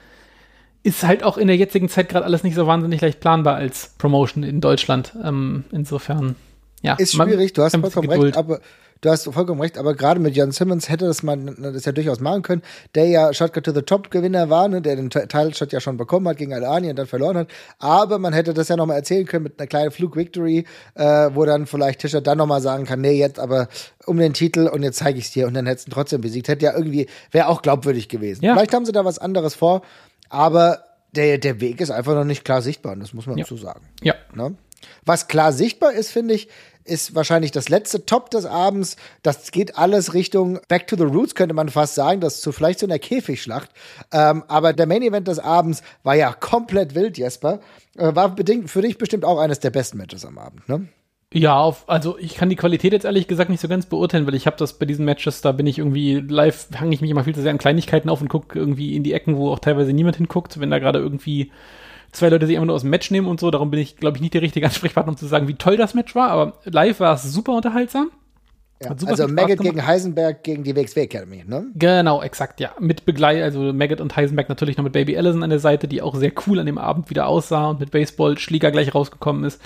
ist 0.83 1.03
halt 1.03 1.23
auch 1.23 1.37
in 1.37 1.47
der 1.47 1.55
jetzigen 1.55 1.89
Zeit 1.89 2.09
gerade 2.09 2.25
alles 2.25 2.43
nicht 2.43 2.55
so 2.55 2.67
wahnsinnig 2.67 3.01
leicht 3.01 3.21
planbar 3.21 3.55
als 3.55 3.91
Promotion 3.97 4.43
in 4.43 4.59
Deutschland. 4.59 5.15
Ähm, 5.23 5.63
insofern, 5.71 6.35
ja. 6.81 6.95
Ist 6.95 7.13
schwierig, 7.13 7.53
du 7.53 7.63
hast 7.63 7.77
vollkommen 7.77 8.09
recht, 8.09 8.37
aber 8.37 8.59
du 8.99 9.09
hast 9.09 9.23
vollkommen 9.31 9.61
recht, 9.61 9.77
aber 9.77 9.93
gerade 9.95 10.19
mit 10.19 10.35
Jan 10.35 10.51
Simmons 10.51 10.89
hätte 10.89 11.05
das 11.05 11.23
man 11.23 11.55
das 11.57 11.85
ja 11.85 11.93
durchaus 11.93 12.19
machen 12.19 12.41
können, 12.41 12.61
der 12.95 13.07
ja 13.07 13.33
Shotgun 13.33 13.63
to 13.63 13.71
the 13.71 13.81
Top 13.81 14.11
Gewinner 14.11 14.49
war, 14.49 14.67
ne, 14.67 14.81
der 14.81 14.97
den 14.97 15.09
Title 15.09 15.53
Shot 15.53 15.71
ja 15.71 15.79
schon 15.79 15.95
bekommen 15.95 16.27
hat 16.27 16.37
gegen 16.37 16.53
Alani 16.53 16.89
und 16.89 16.97
dann 16.97 17.07
verloren 17.07 17.37
hat. 17.37 17.47
Aber 17.79 18.19
man 18.19 18.33
hätte 18.33 18.53
das 18.53 18.67
ja 18.67 18.75
nochmal 18.75 18.97
erzählen 18.97 19.25
können 19.25 19.43
mit 19.43 19.59
einer 19.59 19.67
kleinen 19.67 19.91
Flug 19.91 20.17
Victory, 20.17 20.65
äh, 20.95 21.29
wo 21.33 21.45
dann 21.45 21.65
vielleicht 21.65 22.01
Tischer 22.01 22.19
dann 22.19 22.37
nochmal 22.37 22.61
sagen 22.61 22.85
kann, 22.85 22.99
nee, 22.99 23.17
jetzt 23.17 23.39
aber 23.39 23.69
um 24.05 24.17
den 24.17 24.33
Titel 24.33 24.67
und 24.67 24.83
jetzt 24.83 24.97
zeige 24.97 25.19
ich 25.19 25.25
es 25.25 25.31
dir 25.31 25.47
und 25.47 25.53
dann 25.53 25.65
hättest 25.65 25.87
du 25.87 25.91
ihn 25.91 25.93
trotzdem 25.93 26.19
besiegt. 26.19 26.49
Hätte 26.49 26.65
ja 26.65 26.73
irgendwie, 26.75 27.07
wäre 27.31 27.47
auch 27.47 27.61
glaubwürdig 27.61 28.09
gewesen. 28.09 28.43
Ja. 28.43 28.53
Vielleicht 28.53 28.73
haben 28.73 28.85
sie 28.85 28.91
da 28.91 29.05
was 29.05 29.19
anderes 29.19 29.55
vor. 29.55 29.81
Aber 30.29 30.83
der, 31.15 31.37
der 31.37 31.61
Weg 31.61 31.81
ist 31.81 31.91
einfach 31.91 32.15
noch 32.15 32.23
nicht 32.23 32.43
klar 32.43 32.61
sichtbar, 32.61 32.95
das 32.95 33.13
muss 33.13 33.27
man 33.27 33.37
ja. 33.37 33.45
so 33.45 33.57
sagen. 33.57 33.87
Ja. 34.01 34.15
Ne? 34.33 34.55
Was 35.05 35.27
klar 35.27 35.53
sichtbar 35.53 35.93
ist, 35.93 36.11
finde 36.11 36.33
ich, 36.33 36.49
ist 36.85 37.15
wahrscheinlich 37.15 37.51
das 37.51 37.69
letzte 37.69 38.05
Top 38.05 38.29
des 38.29 38.45
Abends. 38.45 38.97
Das 39.21 39.51
geht 39.51 39.77
alles 39.77 40.13
Richtung 40.13 40.59
Back 40.67 40.87
to 40.87 40.97
the 40.97 41.03
Roots, 41.03 41.35
könnte 41.35 41.53
man 41.53 41.69
fast 41.69 41.95
sagen. 41.95 42.19
Das 42.19 42.35
ist 42.35 42.41
zu 42.41 42.51
vielleicht 42.51 42.79
so 42.79 42.85
einer 42.85 42.99
Käfigschlacht. 42.99 43.69
Ähm, 44.11 44.43
aber 44.47 44.73
der 44.73 44.87
Main 44.87 45.01
Event 45.01 45.27
des 45.27 45.39
Abends 45.39 45.81
war 46.03 46.15
ja 46.15 46.33
komplett 46.33 46.95
wild, 46.95 47.17
Jesper. 47.17 47.59
Äh, 47.95 48.13
war 48.15 48.35
bedingt 48.35 48.69
für 48.69 48.81
dich 48.81 48.97
bestimmt 48.97 49.23
auch 49.23 49.39
eines 49.39 49.59
der 49.59 49.69
besten 49.69 49.97
Matches 49.97 50.25
am 50.25 50.37
Abend, 50.37 50.67
ne? 50.67 50.87
Ja, 51.33 51.59
auf, 51.59 51.85
also 51.87 52.17
ich 52.19 52.35
kann 52.35 52.49
die 52.49 52.55
Qualität 52.55 52.93
jetzt 52.93 53.05
ehrlich 53.05 53.27
gesagt 53.27 53.49
nicht 53.49 53.59
so 53.59 53.67
ganz 53.67 53.87
beurteilen, 53.87 54.27
weil 54.27 54.35
ich 54.35 54.45
habe 54.45 54.55
das 54.57 54.73
bei 54.73 54.85
diesen 54.85 55.03
Matches, 55.03 55.41
da 55.41 55.51
bin 55.51 55.65
ich 55.65 55.79
irgendwie 55.79 56.19
live, 56.19 56.67
hange 56.79 56.93
ich 56.93 57.01
mich 57.01 57.09
immer 57.09 57.23
viel 57.23 57.33
zu 57.33 57.41
sehr 57.41 57.51
an 57.51 57.57
Kleinigkeiten 57.57 58.09
auf 58.09 58.21
und 58.21 58.27
gucke 58.27 58.57
irgendwie 58.57 58.95
in 58.95 59.03
die 59.03 59.13
Ecken, 59.13 59.35
wo 59.37 59.51
auch 59.51 59.59
teilweise 59.59 59.93
niemand 59.93 60.17
hinguckt, 60.17 60.59
wenn 60.59 60.69
da 60.69 60.77
gerade 60.77 60.99
irgendwie 60.99 61.51
zwei 62.11 62.29
Leute 62.29 62.45
sich 62.45 62.55
einfach 62.55 62.67
nur 62.67 62.75
aus 62.75 62.83
dem 62.83 62.91
Match 62.91 63.09
nehmen 63.09 63.27
und 63.27 63.39
so. 63.39 63.49
Darum 63.49 63.71
bin 63.71 63.79
ich, 63.79 63.97
glaube 63.97 64.17
ich, 64.17 64.21
nicht 64.21 64.35
der 64.35 64.43
richtige 64.43 64.65
Ansprechpartner, 64.67 65.11
um 65.11 65.17
zu 65.17 65.25
sagen, 65.25 65.47
wie 65.47 65.55
toll 65.55 65.75
das 65.75 65.95
Match 65.95 66.13
war, 66.13 66.29
aber 66.29 66.53
live 66.65 66.99
war 66.99 67.15
es 67.15 67.23
super 67.23 67.53
unterhaltsam. 67.53 68.11
Ja, 68.81 68.91
also 69.05 69.27
Maggot 69.27 69.59
gegen 69.59 69.85
Heisenberg 69.85 70.43
gegen 70.43 70.63
die 70.63 70.75
WXW 70.75 71.01
Academy, 71.01 71.43
ne? 71.47 71.67
Genau, 71.73 72.21
exakt, 72.21 72.59
ja. 72.59 72.71
Mit 72.79 73.05
Begleit, 73.05 73.41
also 73.41 73.71
Maggot 73.71 74.01
und 74.01 74.15
Heisenberg 74.15 74.49
natürlich 74.49 74.77
noch 74.77 74.83
mit 74.83 74.93
Baby 74.93 75.17
Allison 75.17 75.41
an 75.41 75.49
der 75.49 75.59
Seite, 75.59 75.87
die 75.87 76.01
auch 76.01 76.15
sehr 76.15 76.33
cool 76.45 76.59
an 76.59 76.65
dem 76.65 76.77
Abend 76.77 77.09
wieder 77.09 77.27
aussah 77.27 77.69
und 77.69 77.79
mit 77.79 77.91
Baseball-Schläger 77.91 78.71
gleich 78.71 78.93
rausgekommen 78.93 79.45
ist. 79.45 79.61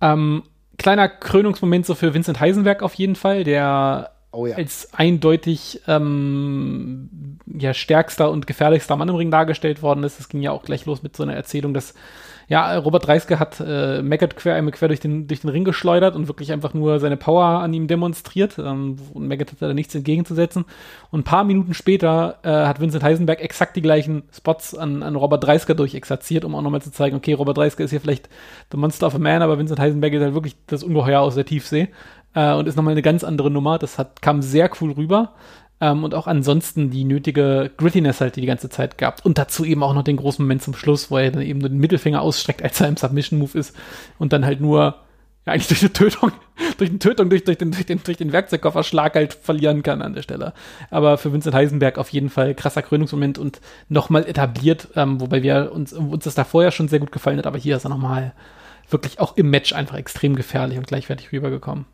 Ähm, 0.00 0.42
kleiner 0.78 1.08
Krönungsmoment 1.08 1.84
so 1.84 1.94
für 1.94 2.14
Vincent 2.14 2.40
Heisenberg 2.40 2.82
auf 2.82 2.94
jeden 2.94 3.16
Fall, 3.16 3.44
der 3.44 4.12
oh 4.32 4.46
ja. 4.46 4.56
als 4.56 4.94
eindeutig 4.94 5.82
ähm, 5.86 7.38
ja, 7.46 7.74
stärkster 7.74 8.30
und 8.30 8.46
gefährlichster 8.46 8.96
Mann 8.96 9.08
im 9.08 9.16
Ring 9.16 9.30
dargestellt 9.30 9.82
worden 9.82 10.04
ist. 10.04 10.20
Es 10.20 10.28
ging 10.28 10.40
ja 10.40 10.52
auch 10.52 10.62
gleich 10.62 10.86
los 10.86 11.02
mit 11.02 11.16
so 11.16 11.22
einer 11.22 11.34
Erzählung, 11.34 11.74
dass 11.74 11.94
ja, 12.48 12.78
Robert 12.78 13.06
Dreiske 13.06 13.38
hat 13.38 13.60
äh, 13.60 14.00
Maggot 14.00 14.34
quer, 14.34 14.54
einmal 14.54 14.72
quer 14.72 14.88
durch 14.88 15.00
den, 15.00 15.26
durch 15.26 15.42
den 15.42 15.50
Ring 15.50 15.64
geschleudert 15.64 16.16
und 16.16 16.28
wirklich 16.28 16.50
einfach 16.50 16.72
nur 16.72 16.98
seine 16.98 17.18
Power 17.18 17.44
an 17.44 17.74
ihm 17.74 17.86
demonstriert. 17.88 18.58
Ähm, 18.58 18.96
und 19.12 19.28
Maggot 19.28 19.52
hatte 19.52 19.68
da 19.68 19.74
nichts 19.74 19.94
entgegenzusetzen. 19.94 20.64
Und 21.10 21.20
ein 21.20 21.24
paar 21.24 21.44
Minuten 21.44 21.74
später 21.74 22.38
äh, 22.42 22.48
hat 22.48 22.80
Vincent 22.80 23.04
Heisenberg 23.04 23.42
exakt 23.42 23.76
die 23.76 23.82
gleichen 23.82 24.22
Spots 24.32 24.74
an, 24.74 25.02
an 25.02 25.14
Robert 25.14 25.44
Dreisker 25.44 25.74
durchexerziert, 25.74 26.46
um 26.46 26.54
auch 26.54 26.62
nochmal 26.62 26.80
zu 26.80 26.90
zeigen, 26.90 27.16
okay, 27.16 27.34
Robert 27.34 27.58
Dreisker 27.58 27.84
ist 27.84 27.90
hier 27.90 28.00
vielleicht 28.00 28.30
the 28.72 28.78
Monster 28.78 29.08
of 29.08 29.14
a 29.14 29.18
Man, 29.18 29.42
aber 29.42 29.58
Vincent 29.58 29.78
Heisenberg 29.78 30.14
ist 30.14 30.22
halt 30.22 30.34
wirklich 30.34 30.56
das 30.66 30.82
Ungeheuer 30.82 31.20
aus 31.20 31.34
der 31.34 31.44
Tiefsee 31.44 31.88
äh, 32.34 32.54
und 32.54 32.66
ist 32.66 32.76
nochmal 32.76 32.92
eine 32.92 33.02
ganz 33.02 33.24
andere 33.24 33.50
Nummer. 33.50 33.78
Das 33.78 33.98
hat, 33.98 34.22
kam 34.22 34.40
sehr 34.40 34.70
cool 34.80 34.92
rüber. 34.92 35.34
Ähm, 35.80 36.04
und 36.04 36.14
auch 36.14 36.26
ansonsten 36.26 36.90
die 36.90 37.04
nötige 37.04 37.70
Grittiness 37.76 38.20
halt, 38.20 38.36
die 38.36 38.40
die 38.40 38.46
ganze 38.46 38.68
Zeit 38.68 38.98
gab. 38.98 39.24
Und 39.24 39.38
dazu 39.38 39.64
eben 39.64 39.82
auch 39.82 39.94
noch 39.94 40.02
den 40.02 40.16
großen 40.16 40.44
Moment 40.44 40.62
zum 40.62 40.74
Schluss, 40.74 41.10
wo 41.10 41.18
er 41.18 41.30
dann 41.30 41.42
eben 41.42 41.60
nur 41.60 41.68
den 41.68 41.78
Mittelfinger 41.78 42.20
ausstreckt, 42.20 42.62
als 42.62 42.80
er 42.80 42.88
im 42.88 42.96
Submission-Move 42.96 43.56
ist 43.56 43.76
und 44.18 44.32
dann 44.32 44.44
halt 44.44 44.60
nur, 44.60 44.96
ja, 45.46 45.52
eigentlich 45.52 45.68
durch 45.68 45.82
eine 45.82 45.92
Tötung, 45.92 46.32
durch 46.78 46.90
eine 46.90 46.98
Tötung, 46.98 47.30
durch, 47.30 47.44
durch, 47.44 47.58
den, 47.58 47.70
durch, 47.70 47.86
den, 47.86 48.02
durch 48.02 48.16
den 48.16 48.32
Werkzeugkofferschlag 48.32 49.14
halt 49.14 49.34
verlieren 49.34 49.82
kann 49.84 50.02
an 50.02 50.14
der 50.14 50.22
Stelle. 50.22 50.52
Aber 50.90 51.16
für 51.16 51.32
Vincent 51.32 51.54
Heisenberg 51.54 51.98
auf 51.98 52.08
jeden 52.10 52.30
Fall 52.30 52.54
krasser 52.54 52.82
Krönungsmoment 52.82 53.38
und 53.38 53.60
nochmal 53.88 54.26
etabliert, 54.26 54.88
ähm, 54.96 55.20
wobei 55.20 55.42
wir 55.42 55.70
uns, 55.72 55.92
uns 55.92 56.24
das 56.24 56.34
da 56.34 56.44
vorher 56.44 56.72
schon 56.72 56.88
sehr 56.88 57.00
gut 57.00 57.12
gefallen 57.12 57.38
hat, 57.38 57.46
aber 57.46 57.58
hier 57.58 57.76
ist 57.76 57.84
er 57.84 57.90
nochmal 57.90 58.32
wirklich 58.90 59.20
auch 59.20 59.36
im 59.36 59.50
Match 59.50 59.74
einfach 59.74 59.96
extrem 59.96 60.34
gefährlich 60.34 60.78
und 60.78 60.86
gleichwertig 60.86 61.30
rübergekommen. 61.30 61.84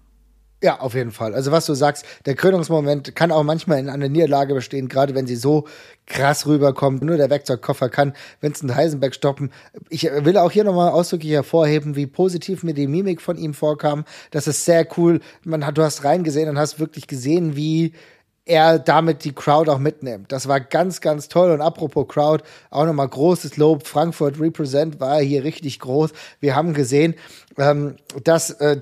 Ja, 0.64 0.80
auf 0.80 0.94
jeden 0.94 1.10
Fall. 1.10 1.34
Also 1.34 1.52
was 1.52 1.66
du 1.66 1.74
sagst, 1.74 2.06
der 2.24 2.36
Krönungsmoment 2.36 3.14
kann 3.14 3.30
auch 3.30 3.42
manchmal 3.42 3.80
in 3.80 3.90
einer 3.90 4.08
Niederlage 4.08 4.54
bestehen, 4.54 4.88
gerade 4.88 5.14
wenn 5.14 5.26
sie 5.26 5.36
so 5.36 5.68
krass 6.06 6.46
rüberkommt. 6.46 7.02
Nur 7.02 7.18
der 7.18 7.28
Werkzeugkoffer 7.28 7.90
kann 7.90 8.14
Vincent 8.40 8.74
Heisenberg 8.74 9.14
stoppen. 9.14 9.52
Ich 9.90 10.04
will 10.04 10.38
auch 10.38 10.50
hier 10.50 10.64
nochmal 10.64 10.90
ausdrücklich 10.90 11.32
hervorheben, 11.32 11.96
wie 11.96 12.06
positiv 12.06 12.62
mir 12.62 12.72
die 12.72 12.86
Mimik 12.86 13.20
von 13.20 13.36
ihm 13.36 13.52
vorkam. 13.52 14.06
Das 14.30 14.46
ist 14.46 14.64
sehr 14.64 14.88
cool. 14.96 15.20
Man 15.44 15.66
hat, 15.66 15.76
du 15.76 15.82
hast 15.82 16.02
reingesehen 16.02 16.48
und 16.48 16.58
hast 16.58 16.80
wirklich 16.80 17.08
gesehen, 17.08 17.56
wie 17.56 17.92
er 18.46 18.78
damit 18.78 19.24
die 19.24 19.32
Crowd 19.32 19.70
auch 19.70 19.78
mitnimmt. 19.78 20.30
Das 20.30 20.48
war 20.48 20.60
ganz, 20.60 21.00
ganz 21.00 21.28
toll. 21.28 21.50
Und 21.50 21.60
apropos 21.60 22.08
Crowd, 22.08 22.44
auch 22.70 22.84
nochmal 22.84 23.08
großes 23.08 23.56
Lob. 23.56 23.86
Frankfurt 23.86 24.38
Represent 24.38 25.00
war 25.00 25.20
hier 25.20 25.44
richtig 25.44 25.78
groß. 25.80 26.10
Wir 26.40 26.54
haben 26.54 26.74
gesehen, 26.74 27.14
ähm, 27.58 27.96
dass, 28.24 28.50
äh, 28.50 28.76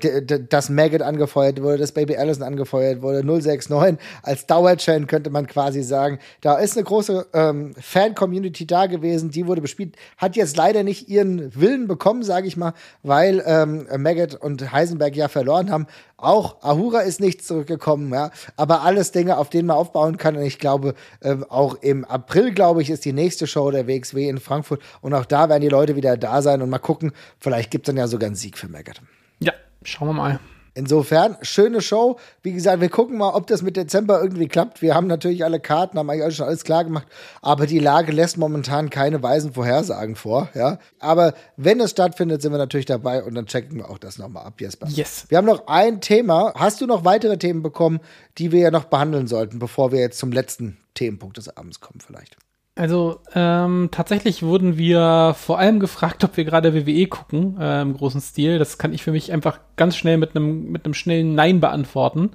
dass 0.49 0.69
Maggot 0.69 1.01
angefeuert 1.01 1.61
wurde, 1.61 1.77
dass 1.77 1.91
Baby 1.91 2.17
Allison 2.17 2.43
angefeuert 2.43 3.01
wurde, 3.01 3.23
069 3.23 3.99
als 4.23 4.47
Dauerchain 4.47 5.07
könnte 5.07 5.29
man 5.29 5.47
quasi 5.47 5.83
sagen. 5.83 6.19
Da 6.41 6.57
ist 6.57 6.77
eine 6.77 6.83
große 6.83 7.27
ähm, 7.33 7.73
Fan-Community 7.79 8.65
da 8.65 8.87
gewesen, 8.87 9.29
die 9.31 9.47
wurde 9.47 9.61
bespielt, 9.61 9.95
hat 10.17 10.35
jetzt 10.35 10.57
leider 10.57 10.83
nicht 10.83 11.09
ihren 11.09 11.53
Willen 11.55 11.87
bekommen, 11.87 12.23
sage 12.23 12.47
ich 12.47 12.57
mal, 12.57 12.73
weil 13.03 13.43
ähm, 13.45 13.87
Maggot 13.97 14.35
und 14.35 14.71
Heisenberg 14.71 15.15
ja 15.15 15.27
verloren 15.27 15.71
haben. 15.71 15.87
Auch 16.17 16.63
Ahura 16.63 17.01
ist 17.01 17.19
nicht 17.19 17.45
zurückgekommen, 17.45 18.11
ja, 18.13 18.31
aber 18.55 18.83
alles 18.83 19.11
Dinge, 19.11 19.37
auf 19.37 19.49
denen 19.49 19.67
man 19.67 19.75
aufbauen 19.75 20.17
kann. 20.17 20.37
Und 20.37 20.43
ich 20.43 20.57
glaube, 20.57 20.93
äh, 21.19 21.35
auch 21.49 21.75
im 21.81 22.05
April, 22.05 22.53
glaube 22.53 22.81
ich, 22.81 22.89
ist 22.89 23.03
die 23.03 23.11
nächste 23.11 23.45
Show 23.45 23.71
der 23.71 23.87
WXW 23.87 24.29
in 24.29 24.39
Frankfurt 24.39 24.81
und 25.01 25.13
auch 25.13 25.25
da 25.25 25.49
werden 25.49 25.61
die 25.61 25.69
Leute 25.69 25.97
wieder 25.97 26.15
da 26.15 26.41
sein 26.41 26.61
und 26.61 26.69
mal 26.69 26.79
gucken, 26.79 27.11
vielleicht 27.39 27.71
gibt 27.71 27.87
es 27.87 27.93
dann 27.93 27.97
ja 27.97 28.07
sogar 28.07 28.27
einen 28.27 28.35
Sieg 28.35 28.57
Maggot. 28.67 29.01
Ja, 29.39 29.53
schauen 29.83 30.09
wir 30.09 30.13
mal. 30.13 30.39
Insofern, 30.75 31.37
schöne 31.43 31.81
Show. 31.81 32.17
Wie 32.41 32.51
gesagt, 32.51 32.81
wir 32.81 32.89
gucken 32.89 33.17
mal, 33.17 33.29
ob 33.29 33.45
das 33.45 33.61
mit 33.61 33.77
Dezember 33.77 34.19
irgendwie 34.21 34.47
klappt. 34.47 34.81
Wir 34.81 34.95
haben 34.95 35.05
natürlich 35.05 35.43
alle 35.43 35.59
Karten, 35.59 35.99
haben 35.99 36.09
eigentlich 36.09 36.35
schon 36.35 36.47
alles 36.47 36.63
klar 36.63 36.83
gemacht. 36.83 37.07
Aber 37.43 37.67
die 37.67 37.77
Lage 37.77 38.11
lässt 38.11 38.37
momentan 38.37 38.89
keine 38.89 39.21
weisen 39.21 39.53
Vorhersagen 39.53 40.15
vor, 40.15 40.49
ja. 40.55 40.79
Aber 40.99 41.35
wenn 41.57 41.79
es 41.79 41.91
stattfindet, 41.91 42.41
sind 42.41 42.53
wir 42.53 42.57
natürlich 42.57 42.87
dabei 42.87 43.23
und 43.23 43.35
dann 43.35 43.45
checken 43.45 43.77
wir 43.77 43.89
auch 43.89 43.99
das 43.99 44.17
nochmal 44.17 44.45
ab, 44.47 44.59
Jesper. 44.59 44.87
Yes. 44.87 45.25
Wir 45.29 45.37
haben 45.37 45.45
noch 45.45 45.67
ein 45.67 46.01
Thema. 46.01 46.53
Hast 46.55 46.81
du 46.81 46.87
noch 46.87 47.05
weitere 47.05 47.37
Themen 47.37 47.61
bekommen, 47.61 47.99
die 48.39 48.51
wir 48.51 48.61
ja 48.61 48.71
noch 48.71 48.85
behandeln 48.85 49.27
sollten, 49.27 49.59
bevor 49.59 49.91
wir 49.91 49.99
jetzt 49.99 50.17
zum 50.17 50.31
letzten 50.31 50.77
Themenpunkt 50.95 51.37
des 51.37 51.55
Abends 51.55 51.81
kommen, 51.81 51.99
vielleicht? 52.01 52.35
Also 52.75 53.19
ähm, 53.35 53.89
tatsächlich 53.91 54.41
wurden 54.41 54.77
wir 54.77 55.35
vor 55.37 55.59
allem 55.59 55.79
gefragt, 55.79 56.23
ob 56.23 56.37
wir 56.37 56.43
gerade 56.43 56.73
WWE 56.73 57.05
gucken 57.05 57.57
äh, 57.59 57.81
im 57.81 57.95
großen 57.95 58.19
Stil. 58.19 58.57
Das 58.57 58.79
kann 58.79 58.93
ich 58.93 59.03
für 59.03 59.11
mich 59.11 59.31
einfach 59.31 59.59
ganz 59.75 59.95
schnell 59.95 60.17
mit 60.17 60.35
einem 60.35 60.71
mit 60.71 60.85
einem 60.85 60.95
schnellen 60.95 61.35
Nein 61.35 61.59
beantworten. 61.59 62.31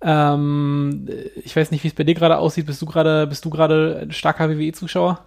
Ähm, 0.00 1.06
ich 1.36 1.54
weiß 1.54 1.70
nicht, 1.70 1.84
wie 1.84 1.88
es 1.88 1.94
bei 1.94 2.04
dir 2.04 2.14
gerade 2.14 2.38
aussieht. 2.38 2.66
Bist 2.66 2.80
du 2.80 2.86
gerade 2.86 3.26
bist 3.26 3.44
du 3.44 3.50
gerade 3.50 4.06
starker 4.10 4.48
WWE-Zuschauer? 4.48 5.20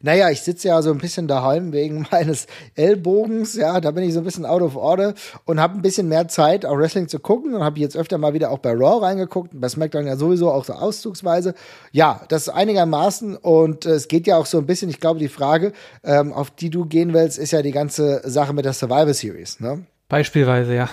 Naja, 0.00 0.30
ich 0.30 0.42
sitze 0.42 0.68
ja 0.68 0.80
so 0.82 0.90
ein 0.90 0.98
bisschen 0.98 1.28
daheim 1.28 1.72
wegen 1.72 2.06
meines 2.12 2.46
Ellbogens, 2.74 3.54
ja, 3.54 3.80
da 3.80 3.90
bin 3.90 4.04
ich 4.04 4.14
so 4.14 4.20
ein 4.20 4.24
bisschen 4.24 4.46
out 4.46 4.62
of 4.62 4.76
order 4.76 5.14
und 5.44 5.60
habe 5.60 5.74
ein 5.74 5.82
bisschen 5.82 6.08
mehr 6.08 6.28
Zeit, 6.28 6.64
auch 6.64 6.76
Wrestling 6.78 7.08
zu 7.08 7.18
gucken 7.18 7.54
und 7.54 7.62
habe 7.62 7.78
jetzt 7.80 7.96
öfter 7.96 8.18
mal 8.18 8.32
wieder 8.32 8.50
auch 8.50 8.58
bei 8.58 8.72
Raw 8.72 9.04
reingeguckt, 9.04 9.50
bei 9.52 9.68
SmackDown 9.68 10.06
ja 10.06 10.16
sowieso 10.16 10.50
auch 10.50 10.64
so 10.64 10.72
auszugsweise. 10.74 11.54
Ja, 11.92 12.22
das 12.28 12.42
ist 12.42 12.48
einigermaßen 12.48 13.36
und 13.36 13.86
äh, 13.86 13.90
es 13.90 14.08
geht 14.08 14.26
ja 14.26 14.36
auch 14.36 14.46
so 14.46 14.58
ein 14.58 14.66
bisschen, 14.66 14.88
ich 14.88 15.00
glaube, 15.00 15.20
die 15.20 15.28
Frage, 15.28 15.72
ähm, 16.04 16.32
auf 16.32 16.50
die 16.50 16.70
du 16.70 16.86
gehen 16.86 17.12
willst, 17.12 17.38
ist 17.38 17.52
ja 17.52 17.62
die 17.62 17.72
ganze 17.72 18.22
Sache 18.24 18.52
mit 18.52 18.64
der 18.64 18.72
Survivor 18.72 19.14
Series, 19.14 19.60
ne? 19.60 19.84
Beispielsweise, 20.08 20.74
ja. 20.74 20.88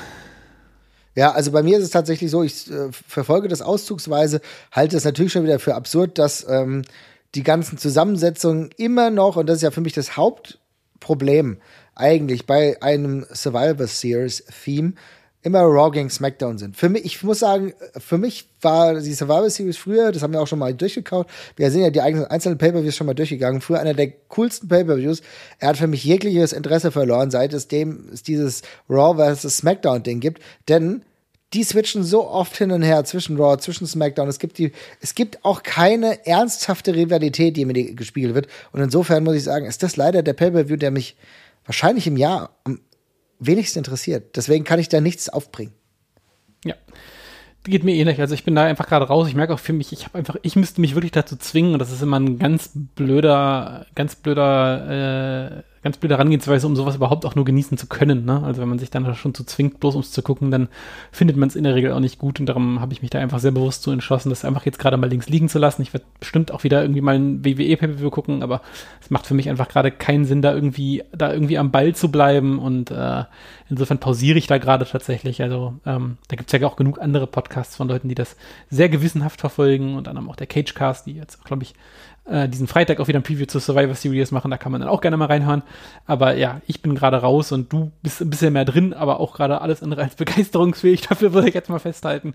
Ja, 1.15 1.31
also 1.31 1.51
bei 1.51 1.61
mir 1.61 1.77
ist 1.77 1.83
es 1.83 1.91
tatsächlich 1.91 2.31
so, 2.31 2.41
ich 2.41 2.71
äh, 2.71 2.91
verfolge 2.91 3.47
das 3.47 3.61
auszugsweise, 3.61 4.41
halte 4.71 4.97
es 4.97 5.05
natürlich 5.05 5.31
schon 5.31 5.43
wieder 5.43 5.59
für 5.59 5.75
absurd, 5.75 6.17
dass 6.17 6.45
ähm, 6.49 6.83
die 7.35 7.43
ganzen 7.43 7.77
Zusammensetzungen 7.77 8.69
immer 8.77 9.09
noch, 9.09 9.37
und 9.37 9.47
das 9.47 9.57
ist 9.57 9.63
ja 9.63 9.71
für 9.71 9.81
mich 9.81 9.93
das 9.93 10.17
Hauptproblem 10.17 11.57
eigentlich 11.95 12.45
bei 12.45 12.81
einem 12.81 13.25
Survivor 13.31 13.87
Series 13.87 14.43
Theme, 14.63 14.93
immer 15.43 15.61
Raw 15.63 15.91
gegen 15.91 16.09
SmackDown 16.09 16.57
sind. 16.57 16.77
Für 16.77 16.87
mich, 16.87 17.03
ich 17.03 17.21
muss 17.21 17.39
sagen, 17.39 17.73
für 17.97 18.17
mich 18.17 18.49
war 18.61 19.01
die 19.01 19.13
Survivor 19.13 19.49
Series 19.49 19.77
früher, 19.77 20.11
das 20.11 20.23
haben 20.23 20.31
wir 20.31 20.41
auch 20.41 20.47
schon 20.47 20.59
mal 20.59 20.73
durchgekaut. 20.73 21.27
Wir 21.57 21.69
sind 21.69 21.81
ja 21.81 21.89
die 21.89 21.99
einzelnen 21.99 22.57
Pay-Per-Views 22.57 22.95
schon 22.95 23.07
mal 23.07 23.13
durchgegangen. 23.13 23.59
Früher 23.59 23.79
einer 23.79 23.93
der 23.93 24.11
coolsten 24.29 24.69
Pay-Per-Views. 24.69 25.21
Er 25.59 25.69
hat 25.69 25.77
für 25.77 25.87
mich 25.87 26.05
jegliches 26.05 26.53
Interesse 26.53 26.91
verloren, 26.91 27.29
seit 27.29 27.53
es 27.53 27.67
dem 27.67 28.07
es 28.13 28.23
dieses 28.23 28.61
Raw 28.89 29.35
vs. 29.35 29.57
SmackDown 29.57 30.03
Ding 30.03 30.21
gibt. 30.21 30.41
Denn 30.69 31.03
die 31.53 31.63
switchen 31.63 32.03
so 32.03 32.27
oft 32.27 32.57
hin 32.57 32.71
und 32.71 32.81
her 32.81 33.03
zwischen 33.05 33.37
Raw, 33.37 33.57
zwischen 33.57 33.85
SmackDown. 33.85 34.27
Es 34.27 34.39
gibt 34.39 34.57
die, 34.57 34.71
es 35.01 35.13
gibt 35.15 35.45
auch 35.45 35.63
keine 35.63 36.25
ernsthafte 36.25 36.95
Rivalität, 36.95 37.55
die 37.55 37.65
mir 37.65 37.93
gespiegelt 37.93 38.33
wird. 38.33 38.47
Und 38.71 38.81
insofern 38.81 39.23
muss 39.23 39.35
ich 39.35 39.43
sagen, 39.43 39.65
ist 39.65 39.83
das 39.83 39.95
leider 39.95 40.23
der 40.23 40.33
Pay-Per-View, 40.33 40.77
der 40.77 40.91
mich 40.91 41.15
wahrscheinlich 41.65 42.07
im 42.07 42.17
Jahr 42.17 42.57
am 42.63 42.79
wenigsten 43.39 43.79
interessiert. 43.79 44.35
Deswegen 44.35 44.63
kann 44.63 44.79
ich 44.79 44.89
da 44.89 45.01
nichts 45.01 45.29
aufbringen. 45.29 45.73
Ja. 46.65 46.75
Geht 47.63 47.83
mir 47.83 47.95
ähnlich. 47.95 48.19
Also 48.19 48.33
ich 48.33 48.43
bin 48.43 48.55
da 48.55 48.63
einfach 48.63 48.87
gerade 48.87 49.05
raus. 49.05 49.27
Ich 49.27 49.35
merke 49.35 49.53
auch 49.53 49.59
für 49.59 49.73
mich, 49.73 49.93
ich 49.93 50.05
habe 50.05 50.17
einfach, 50.17 50.35
ich 50.41 50.55
müsste 50.55 50.81
mich 50.81 50.95
wirklich 50.95 51.11
dazu 51.11 51.35
zwingen. 51.37 51.73
Und 51.73 51.79
das 51.79 51.91
ist 51.91 52.01
immer 52.01 52.19
ein 52.19 52.39
ganz 52.39 52.71
blöder, 52.73 53.85
ganz 53.95 54.15
blöder 54.15 55.61
äh, 55.61 55.72
ganz 55.83 55.97
blöde 55.97 56.15
Herangehensweise, 56.15 56.65
um 56.65 56.75
sowas 56.75 56.95
überhaupt 56.95 57.25
auch 57.25 57.35
nur 57.35 57.45
genießen 57.45 57.77
zu 57.77 57.87
können. 57.87 58.25
Ne? 58.25 58.41
Also 58.43 58.61
wenn 58.61 58.69
man 58.69 58.79
sich 58.79 58.89
dann 58.89 59.13
schon 59.15 59.33
zu 59.33 59.43
zwingt, 59.43 59.79
bloß 59.79 59.95
um 59.95 60.01
es 60.01 60.11
zu 60.11 60.21
gucken, 60.21 60.49
dann 60.49 60.69
findet 61.11 61.35
man 61.35 61.49
es 61.49 61.55
in 61.55 61.65
der 61.65 61.75
Regel 61.75 61.91
auch 61.91 61.99
nicht 61.99 62.17
gut. 62.17 62.39
Und 62.39 62.47
darum 62.47 62.79
habe 62.79 62.93
ich 62.93 63.01
mich 63.01 63.11
da 63.11 63.19
einfach 63.19 63.39
sehr 63.39 63.51
bewusst 63.51 63.83
zu 63.83 63.91
entschlossen, 63.91 64.29
das 64.29 64.45
einfach 64.45 64.65
jetzt 64.65 64.79
gerade 64.79 64.95
mal 64.97 65.09
links 65.09 65.27
liegen 65.27 65.49
zu 65.49 65.59
lassen. 65.59 65.81
Ich 65.81 65.93
werde 65.93 66.05
bestimmt 66.19 66.51
auch 66.51 66.63
wieder 66.63 66.81
irgendwie 66.81 67.01
mal 67.01 67.15
ein 67.15 67.43
WWE-PPV 67.43 68.09
gucken, 68.09 68.43
aber 68.43 68.61
es 69.01 69.09
macht 69.09 69.27
für 69.27 69.33
mich 69.33 69.49
einfach 69.49 69.67
gerade 69.67 69.91
keinen 69.91 70.25
Sinn, 70.25 70.41
da 70.41 70.53
irgendwie, 70.53 71.03
da 71.11 71.33
irgendwie 71.33 71.57
am 71.57 71.71
Ball 71.71 71.93
zu 71.93 72.09
bleiben. 72.09 72.59
Und 72.59 72.89
äh, 72.89 73.25
insofern 73.69 73.99
pausiere 73.99 74.37
ich 74.37 74.47
da 74.47 74.59
gerade 74.59 74.85
tatsächlich. 74.85 75.41
Also 75.41 75.73
ähm, 75.85 76.17
da 76.29 76.37
gibt 76.37 76.53
es 76.53 76.59
ja 76.59 76.65
auch 76.65 76.77
genug 76.77 77.01
andere 77.01 77.27
Podcasts 77.27 77.75
von 77.75 77.89
Leuten, 77.89 78.07
die 78.07 78.15
das 78.15 78.37
sehr 78.69 78.87
gewissenhaft 78.87 79.41
verfolgen 79.41 79.95
und 79.95 80.07
anderem 80.07 80.29
auch 80.29 80.37
der 80.37 80.47
Cagecast, 80.47 81.05
die 81.07 81.13
jetzt, 81.13 81.43
glaube 81.43 81.63
ich, 81.63 81.75
äh, 82.25 82.47
diesen 82.47 82.67
Freitag 82.67 82.99
auch 82.99 83.07
wieder 83.07 83.19
ein 83.19 83.23
Preview 83.23 83.45
zur 83.45 83.61
Survivor 83.61 83.95
Series 83.95 84.31
machen. 84.31 84.51
Da 84.51 84.57
kann 84.57 84.71
man 84.71 84.81
dann 84.81 84.89
auch 84.89 85.01
gerne 85.01 85.17
mal 85.17 85.25
reinhören. 85.25 85.63
Aber 86.05 86.35
ja, 86.35 86.61
ich 86.67 86.81
bin 86.81 86.95
gerade 86.95 87.17
raus 87.17 87.51
und 87.51 87.71
du 87.73 87.91
bist 88.01 88.21
ein 88.21 88.29
bisschen 88.29 88.53
mehr 88.53 88.65
drin, 88.65 88.93
aber 88.93 89.19
auch 89.19 89.33
gerade 89.33 89.61
alles 89.61 89.83
andere 89.83 90.03
als 90.03 90.15
begeisterungsfähig. 90.15 91.01
Dafür 91.09 91.33
würde 91.33 91.49
ich 91.49 91.53
jetzt 91.53 91.69
mal 91.69 91.79
festhalten. 91.79 92.33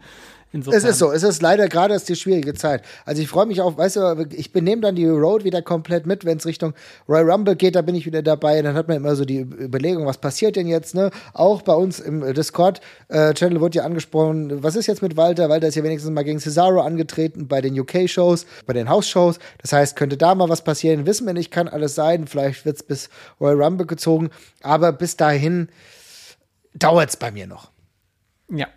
Insofern. 0.51 0.79
Es 0.79 0.85
ist 0.85 0.99
so, 0.99 1.13
es 1.13 1.23
ist 1.23 1.43
leider 1.43 1.69
gerade 1.69 1.95
ist 1.95 2.09
die 2.09 2.17
schwierige 2.17 2.55
Zeit. 2.55 2.83
Also 3.05 3.21
ich 3.21 3.29
freue 3.29 3.45
mich 3.45 3.61
auf, 3.61 3.77
weißt 3.77 3.97
du, 3.97 4.27
ich 4.31 4.51
benehme 4.51 4.81
dann 4.81 4.95
die 4.95 5.07
Road 5.07 5.45
wieder 5.45 5.61
komplett 5.61 6.07
mit, 6.07 6.25
wenn 6.25 6.39
es 6.39 6.47
Richtung 6.47 6.73
Royal 7.07 7.31
Rumble 7.31 7.55
geht, 7.55 7.77
da 7.77 7.83
bin 7.83 7.95
ich 7.95 8.07
wieder 8.07 8.23
dabei. 8.23 8.63
Dann 8.63 8.75
hat 8.75 8.89
man 8.89 8.97
immer 8.97 9.15
so 9.15 9.27
die 9.27 9.41
Überlegung, 9.41 10.07
was 10.07 10.17
passiert 10.17 10.57
denn 10.57 10.67
jetzt, 10.67 10.95
ne? 10.95 11.11
Auch 11.35 11.61
bei 11.61 11.75
uns 11.75 12.01
im 12.01 12.33
Discord-Channel 12.33 13.57
äh, 13.57 13.61
wurde 13.61 13.79
ja 13.79 13.85
angesprochen, 13.85 14.63
was 14.63 14.75
ist 14.75 14.87
jetzt 14.87 15.03
mit 15.03 15.19
Walter? 15.19 15.51
Walter 15.51 15.69
ist 15.69 15.75
ja 15.75 15.85
wenigstens 15.85 16.11
mal 16.13 16.25
gegen 16.25 16.41
Cesaro 16.41 16.81
angetreten 16.81 17.47
bei 17.47 17.61
den 17.61 17.79
UK-Shows, 17.79 18.47
bei 18.67 18.73
den 18.73 18.89
House-Shows. 18.89 19.39
Das 19.61 19.73
heißt, 19.75 19.97
könnte 19.97 20.17
da 20.17 20.35
mal 20.35 20.49
was 20.49 20.65
passieren? 20.65 21.05
Wissen 21.05 21.27
wir 21.27 21.35
nicht, 21.35 21.51
kann 21.51 21.69
alles 21.69 21.95
sein. 21.95 22.27
Vielleicht 22.27 22.65
wird 22.65 22.77
es 22.77 22.83
bis 22.83 23.11
Royal 23.39 23.63
Rumble 23.63 23.87
gezogen. 23.87 24.31
Aber 24.63 24.93
bis 24.93 25.19
dahin 25.19 25.69
dauert 26.75 27.11
es 27.11 27.17
bei 27.17 27.31
mir 27.31 27.47
noch. 27.47 27.71
Ja. 28.51 28.69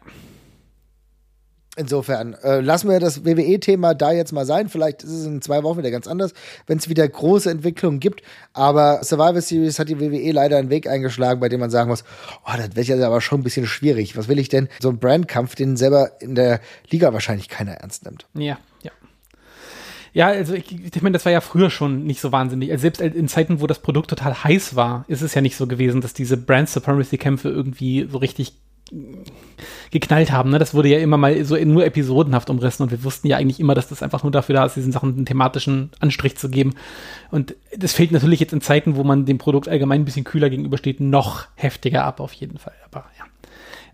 Insofern 1.77 2.33
äh, 2.43 2.59
lassen 2.59 2.89
wir 2.89 2.99
das 2.99 3.23
WWE-Thema 3.23 3.93
da 3.93 4.11
jetzt 4.11 4.33
mal 4.33 4.45
sein. 4.45 4.67
Vielleicht 4.67 5.03
ist 5.03 5.11
es 5.11 5.25
in 5.25 5.41
zwei 5.41 5.63
Wochen 5.63 5.77
wieder 5.77 5.89
ganz 5.89 6.05
anders, 6.05 6.33
wenn 6.67 6.77
es 6.77 6.89
wieder 6.89 7.07
große 7.07 7.49
Entwicklungen 7.49 8.01
gibt. 8.01 8.23
Aber 8.51 9.01
Survivor 9.03 9.39
Series 9.39 9.79
hat 9.79 9.87
die 9.87 9.97
WWE 10.01 10.33
leider 10.33 10.57
einen 10.57 10.69
Weg 10.69 10.89
eingeschlagen, 10.89 11.39
bei 11.39 11.47
dem 11.47 11.61
man 11.61 11.69
sagen 11.69 11.89
muss, 11.89 12.03
oh, 12.45 12.51
das 12.57 12.75
wäre 12.75 12.99
ja 12.99 13.07
aber 13.07 13.21
schon 13.21 13.39
ein 13.39 13.43
bisschen 13.43 13.67
schwierig. 13.67 14.17
Was 14.17 14.27
will 14.27 14.37
ich 14.37 14.49
denn? 14.49 14.67
So 14.81 14.89
ein 14.89 14.99
Brandkampf, 14.99 15.55
den 15.55 15.77
selber 15.77 16.11
in 16.19 16.35
der 16.35 16.59
Liga 16.89 17.13
wahrscheinlich 17.13 17.47
keiner 17.47 17.75
ernst 17.75 18.03
nimmt. 18.03 18.27
Ja, 18.33 18.59
ja. 18.83 18.91
Ja, 20.13 20.27
also 20.27 20.53
ich, 20.53 20.93
ich 20.93 21.01
meine, 21.01 21.13
das 21.13 21.23
war 21.23 21.31
ja 21.31 21.39
früher 21.39 21.69
schon 21.69 22.03
nicht 22.03 22.19
so 22.19 22.33
wahnsinnig. 22.33 22.69
Also 22.71 22.81
selbst 22.81 22.99
in 22.99 23.29
Zeiten, 23.29 23.61
wo 23.61 23.67
das 23.67 23.79
Produkt 23.79 24.09
total 24.09 24.43
heiß 24.43 24.75
war, 24.75 25.05
ist 25.07 25.21
es 25.21 25.35
ja 25.35 25.41
nicht 25.41 25.55
so 25.55 25.67
gewesen, 25.67 26.01
dass 26.01 26.13
diese 26.13 26.35
Brand 26.35 26.67
Supremacy 26.67 27.17
Kämpfe 27.17 27.47
irgendwie 27.47 28.09
so 28.11 28.17
richtig 28.17 28.57
geknallt 29.91 30.31
haben. 30.31 30.49
Ne? 30.49 30.59
Das 30.59 30.73
wurde 30.73 30.89
ja 30.89 30.99
immer 30.99 31.17
mal 31.17 31.43
so 31.45 31.55
nur 31.55 31.85
episodenhaft 31.85 32.49
umrissen 32.49 32.83
und 32.83 32.91
wir 32.91 33.03
wussten 33.03 33.27
ja 33.27 33.37
eigentlich 33.37 33.59
immer, 33.59 33.75
dass 33.75 33.87
das 33.87 34.03
einfach 34.03 34.23
nur 34.23 34.31
dafür 34.31 34.55
da 34.55 34.65
ist, 34.65 34.75
diesen 34.75 34.91
Sachen 34.91 35.15
einen 35.15 35.25
thematischen 35.25 35.91
Anstrich 35.99 36.37
zu 36.37 36.49
geben. 36.49 36.73
Und 37.29 37.55
das 37.75 37.93
fällt 37.93 38.11
natürlich 38.11 38.39
jetzt 38.39 38.53
in 38.53 38.61
Zeiten, 38.61 38.95
wo 38.95 39.03
man 39.03 39.25
dem 39.25 39.37
Produkt 39.37 39.67
allgemein 39.67 40.01
ein 40.01 40.05
bisschen 40.05 40.25
kühler 40.25 40.49
gegenübersteht, 40.49 40.99
noch 40.99 41.47
heftiger 41.55 42.03
ab 42.03 42.19
auf 42.19 42.33
jeden 42.33 42.57
Fall. 42.57 42.73
Aber 42.85 43.05
ja. 43.17 43.25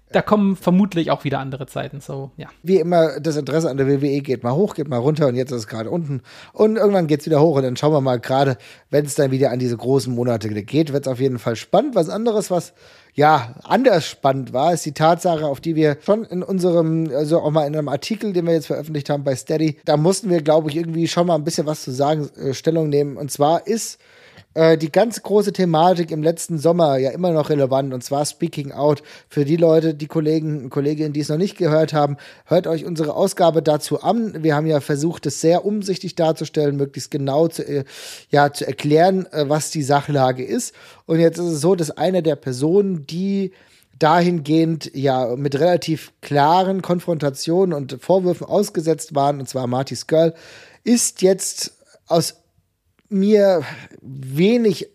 Da 0.10 0.22
kommen 0.22 0.56
vermutlich 0.56 1.12
auch 1.12 1.26
wieder 1.26 1.39
andere 1.39 1.68
Zeiten, 1.68 2.00
so, 2.00 2.32
ja. 2.38 2.48
Wie 2.64 2.78
immer, 2.78 3.20
das 3.20 3.36
Interesse 3.36 3.70
an 3.70 3.76
der 3.76 3.88
WWE 3.88 4.22
geht 4.22 4.41
mal 4.41 4.54
hoch, 4.54 4.74
geht 4.74 4.88
mal 4.88 5.00
runter 5.00 5.28
und 5.28 5.36
jetzt 5.36 5.52
ist 5.52 5.58
es 5.58 5.68
gerade 5.68 5.89
unten. 5.89 6.22
Und 6.54 6.78
irgendwann 6.78 7.08
geht 7.08 7.20
es 7.20 7.26
wieder 7.26 7.41
hoch 7.41 7.58
und 7.58 7.64
dann 7.64 7.76
schauen 7.76 7.91
wir 7.91 8.00
mal 8.00 8.18
gerade, 8.18 8.58
wenn 8.89 9.04
es 9.04 9.16
dann 9.16 9.32
wieder 9.32 9.52
an 9.52 9.60
diese 9.60 9.76
großen 9.76 10.16
Monate 10.16 10.48
geht, 10.48 10.93
wird 10.93 11.06
es 11.06 11.12
auf 11.12 11.20
jeden 11.20 11.39
Fall 11.39 11.58
spannend. 11.58 11.95
Was 11.95 12.08
anderes, 12.08 12.50
was 12.50 12.74
ja, 13.18 13.55
anders 13.63 14.05
spannend 14.05 14.53
war, 14.53 14.74
ist 14.74 14.86
die 14.86 14.91
Tatsache, 14.91 15.47
auf 15.47 15.59
die 15.59 15.76
wir 15.76 15.97
schon 16.05 16.24
in 16.24 16.43
unserem, 16.43 17.09
also 17.11 17.39
auch 17.39 17.49
mal 17.49 17.65
in 17.65 17.76
einem 17.76 17.89
Artikel, 17.89 18.32
den 18.32 18.45
wir 18.45 18.53
jetzt 18.53 18.68
veröffentlicht 18.68 19.09
haben 19.09 19.24
bei 19.24 19.36
Steady, 19.36 19.78
da 19.86 19.97
mussten 19.97 20.30
wir, 20.30 20.43
glaube 20.43 20.70
ich, 20.70 20.76
irgendwie 20.76 21.07
schon 21.07 21.26
mal 21.26 21.34
ein 21.34 21.43
bisschen 21.43 21.65
was 21.65 21.82
zu 21.82 21.89
sagen, 21.89 22.30
äh, 22.38 22.53
Stellung 22.53 22.89
nehmen. 22.89 23.18
Und 23.18 23.32
zwar 23.32 23.65
ist 23.65 23.99
äh, 24.58 24.76
die 24.76 24.91
ganz 24.91 25.22
große 25.22 25.53
Thematik 25.53 26.10
im 26.10 26.24
letzten 26.24 26.58
Sommer 26.58 26.97
ja 26.97 27.12
immer 27.12 27.32
noch 27.32 27.51
relevant 27.51 27.93
und 27.93 28.03
zwar 28.03 28.26
Speaking 28.26 28.72
Out. 28.72 29.03
Für 29.30 29.45
die 29.45 29.55
Leute, 29.55 29.93
die 29.93 30.08
Kollegen 30.08 30.64
und 30.64 30.70
Kolleginnen, 30.72 31.14
die 31.14 31.20
es 31.20 31.30
noch 31.30 31.38
nicht 31.38 31.58
gehört 31.58 31.93
haben, 31.93 32.18
hört 32.45 32.66
euch 32.66 32.84
unsere 32.84 33.14
Ausgabe 33.14 33.62
dazu 33.62 34.01
an. 34.01 34.43
Wir 34.43 34.55
haben 34.55 34.66
ja 34.66 34.80
versucht, 34.80 35.28
es 35.28 35.41
sehr 35.41 35.64
umsichtig 35.64 36.16
darzustellen, 36.16 36.76
möglichst 36.76 37.12
genau 37.12 37.47
zu, 37.47 37.68
äh, 37.68 37.84
ja, 38.32 38.51
zu 38.51 38.66
erklären, 38.66 39.28
äh, 39.32 39.47
was 39.47 39.70
die 39.70 39.84
Sachlage 39.84 40.43
ist. 40.43 40.74
Und 41.05 41.20
jetzt 41.20 41.38
ist 41.38 41.45
es 41.45 41.62
so, 41.62 41.76
dass 41.76 41.91
eine 41.91 42.24
der 42.24 42.36
Personen, 42.36 43.05
die 43.05 43.51
dahingehend 43.99 44.91
ja 44.95 45.36
mit 45.36 45.53
relativ 45.60 46.14
klaren 46.22 46.82
Konfrontationen 46.82 47.74
und 47.74 47.97
Vorwürfen 48.01 48.47
ausgesetzt 48.47 49.14
waren, 49.14 49.39
und 49.39 49.47
zwar 49.47 49.68
Marty 49.68 49.95
Skrull, 49.95 50.34
ist 50.84 51.22
jetzt 51.22 51.74
aus 52.08 52.38
mir 53.10 53.64
wenig 54.01 54.89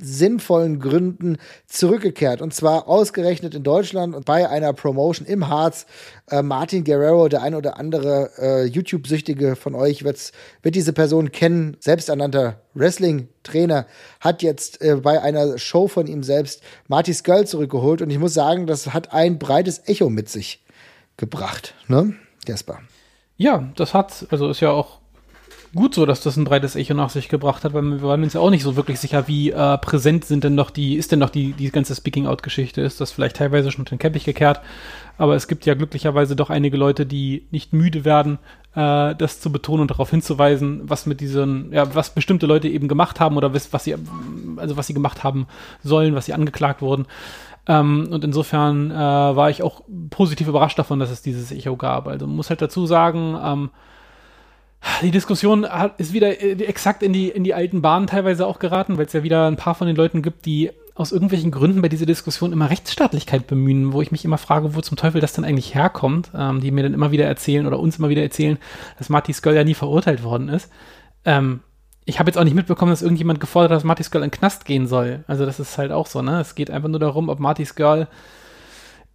sinnvollen 0.00 0.80
Gründen 0.80 1.36
zurückgekehrt. 1.66 2.40
Und 2.40 2.54
zwar 2.54 2.88
ausgerechnet 2.88 3.54
in 3.54 3.62
Deutschland 3.62 4.14
und 4.14 4.24
bei 4.24 4.48
einer 4.48 4.72
Promotion 4.72 5.26
im 5.26 5.48
Harz. 5.48 5.86
Äh, 6.30 6.42
Martin 6.42 6.84
Guerrero, 6.84 7.28
der 7.28 7.42
ein 7.42 7.54
oder 7.54 7.78
andere 7.78 8.30
äh, 8.38 8.64
YouTube-Süchtige 8.64 9.56
von 9.56 9.74
euch 9.74 10.02
wird 10.02 10.32
diese 10.64 10.92
Person 10.92 11.32
kennen, 11.32 11.76
selbsternannter 11.80 12.62
Wrestling-Trainer, 12.74 13.86
hat 14.20 14.42
jetzt 14.42 14.80
äh, 14.80 14.96
bei 14.96 15.20
einer 15.20 15.58
Show 15.58 15.86
von 15.86 16.06
ihm 16.06 16.22
selbst 16.22 16.62
Marty 16.88 17.12
Skull 17.12 17.46
zurückgeholt. 17.46 18.00
Und 18.00 18.10
ich 18.10 18.18
muss 18.18 18.34
sagen, 18.34 18.66
das 18.66 18.94
hat 18.94 19.12
ein 19.12 19.38
breites 19.38 19.86
Echo 19.86 20.08
mit 20.08 20.28
sich 20.28 20.64
gebracht. 21.16 21.74
Ne, 21.88 22.14
Jasper? 22.46 22.80
Ja, 23.36 23.70
das 23.76 23.94
hat, 23.94 24.26
also 24.30 24.48
ist 24.50 24.60
ja 24.60 24.70
auch 24.70 24.99
gut 25.74 25.94
so, 25.94 26.04
dass 26.06 26.20
das 26.20 26.36
ein 26.36 26.44
breites 26.44 26.74
Echo 26.74 26.94
nach 26.94 27.10
sich 27.10 27.28
gebracht 27.28 27.64
hat, 27.64 27.74
weil 27.74 27.82
wir 27.82 28.02
waren 28.02 28.22
uns 28.22 28.32
ja 28.32 28.40
auch 28.40 28.50
nicht 28.50 28.62
so 28.62 28.76
wirklich 28.76 28.98
sicher, 28.98 29.28
wie 29.28 29.50
äh, 29.50 29.78
präsent 29.78 30.24
sind 30.24 30.44
denn 30.44 30.54
noch 30.54 30.70
die, 30.70 30.96
ist 30.96 31.12
denn 31.12 31.18
noch 31.18 31.30
die, 31.30 31.52
die 31.52 31.70
ganze 31.70 31.94
Speaking-Out-Geschichte? 31.94 32.80
Ist 32.80 33.00
das 33.00 33.12
vielleicht 33.12 33.36
teilweise 33.36 33.70
schon 33.70 33.84
den 33.84 33.98
Käppich 33.98 34.24
gekehrt? 34.24 34.60
Aber 35.18 35.36
es 35.36 35.48
gibt 35.48 35.66
ja 35.66 35.74
glücklicherweise 35.74 36.34
doch 36.34 36.50
einige 36.50 36.76
Leute, 36.76 37.06
die 37.06 37.46
nicht 37.50 37.72
müde 37.72 38.04
werden, 38.04 38.38
äh, 38.74 39.14
das 39.14 39.40
zu 39.40 39.52
betonen 39.52 39.82
und 39.82 39.90
darauf 39.90 40.10
hinzuweisen, 40.10 40.82
was 40.84 41.06
mit 41.06 41.20
diesen, 41.20 41.72
ja, 41.72 41.94
was 41.94 42.14
bestimmte 42.14 42.46
Leute 42.46 42.68
eben 42.68 42.88
gemacht 42.88 43.20
haben 43.20 43.36
oder 43.36 43.54
was, 43.54 43.72
was 43.72 43.84
sie, 43.84 43.94
also 44.56 44.76
was 44.76 44.86
sie 44.86 44.94
gemacht 44.94 45.22
haben 45.22 45.46
sollen, 45.82 46.14
was 46.14 46.26
sie 46.26 46.34
angeklagt 46.34 46.82
wurden. 46.82 47.06
Ähm, 47.68 48.08
und 48.10 48.24
insofern 48.24 48.90
äh, 48.90 48.94
war 48.94 49.50
ich 49.50 49.62
auch 49.62 49.82
positiv 50.10 50.48
überrascht 50.48 50.78
davon, 50.78 50.98
dass 50.98 51.10
es 51.10 51.22
dieses 51.22 51.52
Echo 51.52 51.76
gab. 51.76 52.08
Also 52.08 52.26
man 52.26 52.36
muss 52.36 52.50
halt 52.50 52.62
dazu 52.62 52.86
sagen, 52.86 53.38
ähm, 53.42 53.70
die 55.02 55.10
Diskussion 55.10 55.66
ist 55.98 56.12
wieder 56.12 56.40
äh, 56.40 56.52
exakt 56.64 57.02
in 57.02 57.12
die, 57.12 57.28
in 57.28 57.44
die 57.44 57.54
alten 57.54 57.82
Bahnen 57.82 58.06
teilweise 58.06 58.46
auch 58.46 58.58
geraten, 58.58 58.98
weil 58.98 59.06
es 59.06 59.12
ja 59.12 59.22
wieder 59.22 59.46
ein 59.46 59.56
paar 59.56 59.74
von 59.74 59.86
den 59.86 59.96
Leuten 59.96 60.22
gibt, 60.22 60.46
die 60.46 60.70
aus 60.94 61.12
irgendwelchen 61.12 61.50
Gründen 61.50 61.80
bei 61.80 61.88
dieser 61.88 62.06
Diskussion 62.06 62.52
immer 62.52 62.68
Rechtsstaatlichkeit 62.68 63.46
bemühen, 63.46 63.92
wo 63.92 64.02
ich 64.02 64.12
mich 64.12 64.24
immer 64.24 64.38
frage, 64.38 64.74
wo 64.74 64.80
zum 64.80 64.96
Teufel 64.96 65.20
das 65.20 65.32
denn 65.32 65.44
eigentlich 65.44 65.74
herkommt, 65.74 66.30
ähm, 66.34 66.60
die 66.60 66.70
mir 66.70 66.82
dann 66.82 66.94
immer 66.94 67.10
wieder 67.10 67.24
erzählen 67.24 67.66
oder 67.66 67.78
uns 67.78 67.98
immer 67.98 68.10
wieder 68.10 68.22
erzählen, 68.22 68.58
dass 68.98 69.08
Marty 69.08 69.32
Skull 69.32 69.54
ja 69.54 69.64
nie 69.64 69.74
verurteilt 69.74 70.22
worden 70.22 70.48
ist. 70.48 70.70
Ähm, 71.24 71.60
ich 72.04 72.18
habe 72.18 72.28
jetzt 72.28 72.36
auch 72.36 72.44
nicht 72.44 72.56
mitbekommen, 72.56 72.90
dass 72.90 73.02
irgendjemand 73.02 73.40
gefordert 73.40 73.70
hat, 73.70 73.76
dass 73.76 73.84
Marty 73.84 74.02
Skull 74.02 74.22
in 74.22 74.28
den 74.28 74.38
Knast 74.38 74.64
gehen 74.64 74.86
soll. 74.86 75.24
Also 75.26 75.46
das 75.46 75.60
ist 75.60 75.78
halt 75.78 75.92
auch 75.92 76.06
so, 76.06 76.22
ne? 76.22 76.40
Es 76.40 76.54
geht 76.54 76.70
einfach 76.70 76.88
nur 76.88 77.00
darum, 77.00 77.28
ob 77.28 77.38
Marty 77.38 77.64
Skull 77.64 78.08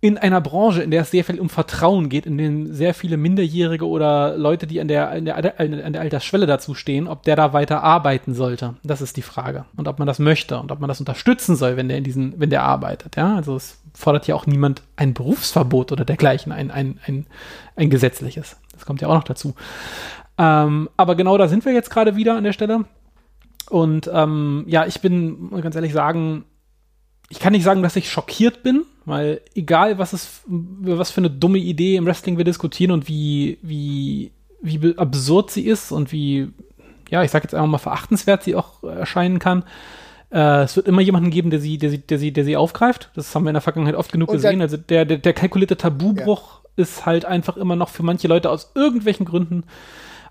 in 0.05 0.19
einer 0.19 0.39
Branche, 0.39 0.83
in 0.83 0.91
der 0.91 1.01
es 1.01 1.09
sehr 1.09 1.23
viel 1.23 1.39
um 1.39 1.49
Vertrauen 1.49 2.09
geht, 2.09 2.27
in 2.27 2.37
denen 2.37 2.71
sehr 2.71 2.93
viele 2.93 3.17
Minderjährige 3.17 3.87
oder 3.87 4.37
Leute, 4.37 4.67
die 4.67 4.79
an 4.79 4.87
der, 4.87 5.09
an 5.09 5.25
der, 5.25 5.59
an 5.59 5.93
der 5.93 6.01
Altersschwelle 6.01 6.45
dazu 6.45 6.75
stehen, 6.75 7.07
ob 7.07 7.23
der 7.23 7.35
da 7.35 7.53
weiter 7.53 7.81
arbeiten 7.81 8.35
sollte. 8.35 8.75
Das 8.83 9.01
ist 9.01 9.17
die 9.17 9.23
Frage. 9.23 9.65
Und 9.75 9.87
ob 9.87 9.97
man 9.97 10.07
das 10.07 10.19
möchte 10.19 10.59
und 10.59 10.71
ob 10.71 10.79
man 10.79 10.87
das 10.87 10.99
unterstützen 10.99 11.55
soll, 11.55 11.75
wenn 11.75 11.87
der 11.87 11.97
in 11.97 12.03
diesen, 12.03 12.39
wenn 12.39 12.51
der 12.51 12.61
arbeitet. 12.61 13.15
Ja, 13.15 13.35
also 13.35 13.55
es 13.55 13.81
fordert 13.95 14.27
ja 14.27 14.35
auch 14.35 14.45
niemand 14.45 14.83
ein 14.95 15.15
Berufsverbot 15.15 15.91
oder 15.91 16.05
dergleichen, 16.05 16.51
ein, 16.51 16.69
ein, 16.69 16.99
ein, 17.07 17.25
ein 17.75 17.89
gesetzliches. 17.89 18.57
Das 18.73 18.85
kommt 18.85 19.01
ja 19.01 19.07
auch 19.07 19.15
noch 19.15 19.23
dazu. 19.23 19.55
Ähm, 20.37 20.87
aber 20.97 21.15
genau 21.15 21.37
da 21.39 21.47
sind 21.47 21.65
wir 21.65 21.73
jetzt 21.73 21.89
gerade 21.89 22.15
wieder 22.15 22.35
an 22.37 22.43
der 22.43 22.53
Stelle. 22.53 22.85
Und 23.71 24.07
ähm, 24.13 24.65
ja, 24.67 24.85
ich 24.85 25.01
bin, 25.01 25.49
ganz 25.61 25.75
ehrlich 25.75 25.93
sagen, 25.93 26.45
ich 27.29 27.39
kann 27.39 27.53
nicht 27.53 27.63
sagen, 27.63 27.83
dass 27.83 27.95
ich 27.95 28.09
schockiert 28.09 28.63
bin, 28.63 28.83
weil 29.05 29.41
egal, 29.55 29.97
was 29.97 30.13
es, 30.13 30.41
was 30.47 31.11
für 31.11 31.21
eine 31.21 31.29
dumme 31.29 31.57
Idee 31.57 31.95
im 31.95 32.05
Wrestling 32.05 32.37
wir 32.37 32.45
diskutieren 32.45 32.91
und 32.91 33.07
wie, 33.07 33.57
wie, 33.61 34.31
wie 34.61 34.97
absurd 34.97 35.51
sie 35.51 35.65
ist 35.65 35.91
und 35.91 36.11
wie, 36.11 36.49
ja, 37.09 37.23
ich 37.23 37.31
sag 37.31 37.43
jetzt 37.43 37.53
einfach 37.53 37.67
mal 37.67 37.77
verachtenswert 37.77 38.43
sie 38.43 38.55
auch 38.55 38.83
erscheinen 38.83 39.39
kann, 39.39 39.63
äh, 40.31 40.63
es 40.63 40.75
wird 40.75 40.87
immer 40.87 41.01
jemanden 41.01 41.29
geben, 41.29 41.49
der 41.49 41.59
sie, 41.59 41.77
der 41.77 41.89
sie, 41.89 41.99
der 41.99 42.19
sie, 42.19 42.31
der 42.31 42.45
sie 42.45 42.57
aufgreift. 42.57 43.09
Das 43.15 43.33
haben 43.33 43.43
wir 43.43 43.49
in 43.49 43.55
der 43.55 43.61
Vergangenheit 43.61 43.95
oft 43.95 44.11
genug 44.11 44.29
und 44.29 44.35
gesehen. 44.35 44.61
Also 44.61 44.77
der, 44.77 45.05
der, 45.05 45.17
der 45.17 45.33
kalkulierte 45.33 45.77
Tabubruch 45.77 46.61
ja. 46.63 46.83
ist 46.83 47.05
halt 47.05 47.25
einfach 47.25 47.57
immer 47.57 47.75
noch 47.75 47.89
für 47.89 48.03
manche 48.03 48.27
Leute 48.27 48.49
aus 48.49 48.71
irgendwelchen 48.75 49.25
Gründen 49.25 49.63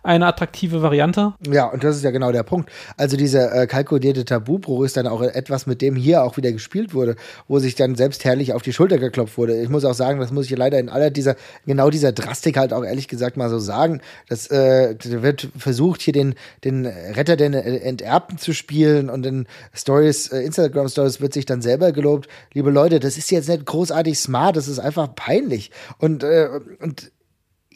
eine 0.04 0.26
attraktive 0.26 0.82
Variante. 0.82 1.32
Ja, 1.50 1.66
und 1.66 1.82
das 1.82 1.96
ist 1.96 2.04
ja 2.04 2.10
genau 2.10 2.30
der 2.30 2.42
Punkt. 2.42 2.70
Also 2.96 3.16
dieser 3.16 3.54
äh, 3.54 3.66
kalkulierte 3.66 4.24
Tabubruch 4.24 4.84
ist 4.84 4.96
dann 4.98 5.06
auch 5.06 5.22
etwas, 5.22 5.66
mit 5.66 5.80
dem 5.80 5.96
hier 5.96 6.22
auch 6.22 6.36
wieder 6.36 6.52
gespielt 6.52 6.92
wurde, 6.92 7.16
wo 7.48 7.58
sich 7.58 7.74
dann 7.74 7.94
selbst 7.94 8.24
herrlich 8.24 8.52
auf 8.52 8.60
die 8.60 8.74
Schulter 8.74 8.98
geklopft 8.98 9.38
wurde. 9.38 9.60
Ich 9.60 9.70
muss 9.70 9.84
auch 9.86 9.94
sagen, 9.94 10.20
das 10.20 10.30
muss 10.30 10.44
ich 10.44 10.56
leider 10.56 10.78
in 10.78 10.90
aller 10.90 11.10
dieser, 11.10 11.36
genau 11.64 11.88
dieser 11.88 12.12
Drastik 12.12 12.58
halt 12.58 12.74
auch 12.74 12.84
ehrlich 12.84 13.08
gesagt 13.08 13.38
mal 13.38 13.48
so 13.48 13.58
sagen. 13.58 14.02
Das 14.28 14.50
äh, 14.50 14.94
wird 15.02 15.48
versucht, 15.56 16.02
hier 16.02 16.12
den, 16.12 16.34
den 16.64 16.84
Retter 16.84 17.36
den 17.36 17.54
Enterbten 17.54 18.36
zu 18.36 18.52
spielen 18.52 19.08
und 19.08 19.24
in 19.24 19.46
Stories, 19.72 20.28
äh, 20.28 20.42
Instagram 20.42 20.88
Stories 20.88 21.22
wird 21.22 21.32
sich 21.32 21.46
dann 21.46 21.62
selber 21.62 21.92
gelobt. 21.92 22.28
Liebe 22.52 22.70
Leute, 22.70 23.00
das 23.00 23.16
ist 23.16 23.30
jetzt 23.30 23.48
nicht 23.48 23.64
großartig 23.64 24.18
smart, 24.18 24.56
das 24.56 24.68
ist 24.68 24.80
einfach 24.80 25.14
peinlich. 25.14 25.70
Und, 25.98 26.24
äh, 26.24 26.50
und 26.80 27.10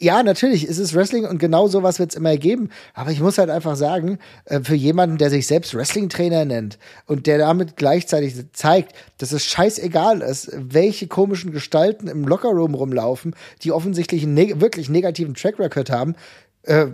Ja, 0.01 0.23
natürlich 0.23 0.65
ist 0.65 0.77
es 0.77 0.95
Wrestling 0.95 1.25
und 1.25 1.39
genau 1.39 1.67
sowas 1.67 1.99
wird 1.99 2.11
es 2.11 2.15
immer 2.15 2.37
geben. 2.37 2.69
Aber 2.93 3.11
ich 3.11 3.19
muss 3.19 3.37
halt 3.37 3.49
einfach 3.49 3.75
sagen, 3.75 4.17
äh, 4.45 4.61
für 4.61 4.75
jemanden, 4.75 5.17
der 5.17 5.29
sich 5.29 5.45
selbst 5.45 5.75
Wrestling-Trainer 5.75 6.45
nennt 6.45 6.79
und 7.05 7.27
der 7.27 7.37
damit 7.37 7.75
gleichzeitig 7.75 8.33
zeigt, 8.53 8.93
dass 9.17 9.33
es 9.33 9.43
scheißegal 9.45 10.21
ist, 10.21 10.51
welche 10.55 11.07
komischen 11.07 11.51
Gestalten 11.51 12.07
im 12.07 12.25
Lockerroom 12.25 12.75
rumlaufen, 12.75 13.35
die 13.61 13.73
offensichtlich 13.73 14.23
einen 14.23 14.61
wirklich 14.61 14.87
negativen 14.87 15.33
Track 15.33 15.59
Record 15.59 15.89
haben, 15.89 16.15
äh, 16.63 16.87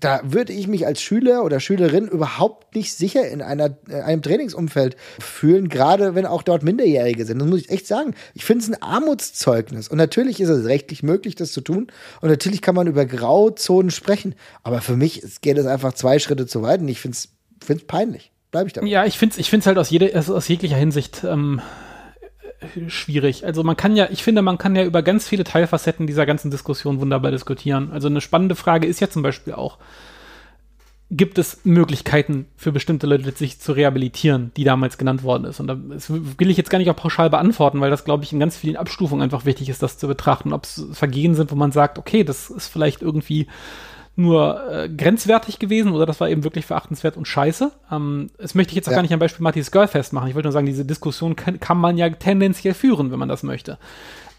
da 0.00 0.20
würde 0.24 0.52
ich 0.52 0.66
mich 0.66 0.84
als 0.84 1.00
Schüler 1.00 1.44
oder 1.44 1.60
Schülerin 1.60 2.08
überhaupt 2.08 2.74
nicht 2.74 2.92
sicher 2.92 3.28
in 3.28 3.40
einer, 3.40 3.76
in 3.86 3.94
äh, 3.94 4.00
einem 4.00 4.22
Trainingsumfeld 4.22 4.96
fühlen, 5.20 5.68
gerade 5.68 6.14
wenn 6.14 6.26
auch 6.26 6.42
dort 6.42 6.64
Minderjährige 6.64 7.24
sind. 7.24 7.38
Das 7.38 7.48
muss 7.48 7.60
ich 7.60 7.70
echt 7.70 7.86
sagen. 7.86 8.14
Ich 8.34 8.44
finde 8.44 8.64
es 8.64 8.70
ein 8.70 8.82
Armutszeugnis. 8.82 9.88
Und 9.88 9.98
natürlich 9.98 10.40
ist 10.40 10.48
es 10.48 10.66
rechtlich 10.66 11.02
möglich, 11.02 11.36
das 11.36 11.52
zu 11.52 11.60
tun. 11.60 11.86
Und 12.20 12.30
natürlich 12.30 12.62
kann 12.62 12.74
man 12.74 12.88
über 12.88 13.06
Grauzonen 13.06 13.90
sprechen. 13.90 14.34
Aber 14.64 14.80
für 14.80 14.96
mich 14.96 15.22
geht 15.40 15.56
es 15.56 15.66
einfach 15.66 15.92
zwei 15.94 16.18
Schritte 16.18 16.46
zu 16.46 16.62
weit. 16.62 16.80
Und 16.80 16.88
ich 16.88 17.00
finde 17.00 17.16
es 17.16 17.86
peinlich. 17.86 18.32
Bleibe 18.50 18.66
ich 18.66 18.72
dabei. 18.72 18.88
Ja, 18.88 19.06
ich 19.06 19.18
finde 19.18 19.40
es 19.40 19.52
ich 19.52 19.66
halt 19.66 19.78
aus, 19.78 19.88
jeder, 19.88 20.18
aus 20.18 20.48
jeglicher 20.48 20.76
Hinsicht 20.76 21.24
ähm, 21.24 21.62
schwierig. 22.88 23.44
Also 23.44 23.62
man 23.62 23.76
kann 23.76 23.96
ja, 23.96 24.08
ich 24.10 24.22
finde, 24.22 24.42
man 24.42 24.58
kann 24.58 24.76
ja 24.76 24.84
über 24.84 25.02
ganz 25.02 25.28
viele 25.28 25.44
Teilfacetten 25.44 26.06
dieser 26.06 26.26
ganzen 26.26 26.50
Diskussion 26.50 27.00
wunderbar 27.00 27.30
diskutieren. 27.30 27.90
Also 27.92 28.08
eine 28.08 28.20
spannende 28.20 28.54
Frage 28.54 28.86
ist 28.86 29.00
ja 29.00 29.10
zum 29.10 29.22
Beispiel 29.22 29.54
auch, 29.54 29.78
gibt 31.10 31.38
es 31.38 31.60
Möglichkeiten 31.64 32.46
für 32.56 32.72
bestimmte 32.72 33.06
Leute, 33.06 33.30
sich 33.32 33.60
zu 33.60 33.72
rehabilitieren, 33.72 34.50
die 34.56 34.64
damals 34.64 34.96
genannt 34.96 35.22
worden 35.22 35.44
ist. 35.44 35.60
Und 35.60 35.66
das 35.66 36.10
will 36.10 36.50
ich 36.50 36.56
jetzt 36.56 36.70
gar 36.70 36.78
nicht 36.78 36.88
auch 36.88 36.96
pauschal 36.96 37.28
beantworten, 37.28 37.80
weil 37.80 37.90
das, 37.90 38.04
glaube 38.04 38.24
ich, 38.24 38.32
in 38.32 38.40
ganz 38.40 38.56
vielen 38.56 38.78
Abstufungen 38.78 39.22
einfach 39.22 39.44
wichtig 39.44 39.68
ist, 39.68 39.82
das 39.82 39.98
zu 39.98 40.08
betrachten. 40.08 40.54
Ob 40.54 40.64
es 40.64 40.86
Vergehen 40.92 41.34
sind, 41.34 41.52
wo 41.52 41.54
man 41.54 41.70
sagt, 41.70 41.98
okay, 41.98 42.24
das 42.24 42.48
ist 42.48 42.68
vielleicht 42.68 43.02
irgendwie 43.02 43.46
nur 44.14 44.70
äh, 44.70 44.88
grenzwertig 44.88 45.58
gewesen 45.58 45.92
oder 45.92 46.04
das 46.04 46.20
war 46.20 46.28
eben 46.28 46.44
wirklich 46.44 46.66
verachtenswert 46.66 47.16
und 47.16 47.26
scheiße. 47.26 47.72
Ähm, 47.90 48.30
das 48.38 48.54
möchte 48.54 48.72
ich 48.72 48.76
jetzt 48.76 48.88
auch 48.88 48.92
ja. 48.92 48.96
gar 48.96 49.02
nicht 49.02 49.14
am 49.14 49.20
Beispiel 49.20 49.42
Matthias 49.42 49.70
Girl 49.70 49.88
festmachen. 49.88 50.28
Ich 50.28 50.34
wollte 50.34 50.48
nur 50.48 50.52
sagen, 50.52 50.66
diese 50.66 50.84
Diskussion 50.84 51.34
kann, 51.34 51.60
kann 51.60 51.78
man 51.78 51.96
ja 51.96 52.10
tendenziell 52.10 52.74
führen, 52.74 53.10
wenn 53.10 53.18
man 53.18 53.28
das 53.28 53.42
möchte. 53.42 53.78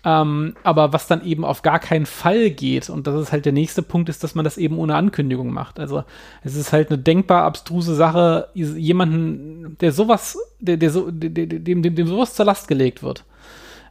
Ähm, 0.05 0.55
aber 0.63 0.91
was 0.91 1.07
dann 1.07 1.25
eben 1.25 1.45
auf 1.45 1.61
gar 1.61 1.79
keinen 1.79 2.05
Fall 2.05 2.51
geht, 2.51 2.89
und 2.89 3.07
das 3.07 3.19
ist 3.21 3.31
halt 3.31 3.45
der 3.45 3.53
nächste 3.53 3.81
Punkt, 3.81 4.09
ist, 4.09 4.23
dass 4.23 4.35
man 4.35 4.43
das 4.43 4.57
eben 4.57 4.77
ohne 4.77 4.95
Ankündigung 4.95 5.51
macht. 5.51 5.79
Also 5.79 6.03
es 6.43 6.55
ist 6.55 6.73
halt 6.73 6.89
eine 6.89 6.99
denkbar 6.99 7.43
abstruse 7.43 7.95
Sache, 7.95 8.49
jemanden, 8.53 9.77
der 9.79 9.93
sowas, 9.93 10.37
der, 10.59 10.77
der 10.77 10.91
so, 10.91 11.09
dem, 11.09 11.81
dem, 11.81 11.95
dem 11.95 12.07
sowas 12.07 12.35
zur 12.35 12.45
Last 12.45 12.67
gelegt 12.67 13.01
wird, 13.01 13.23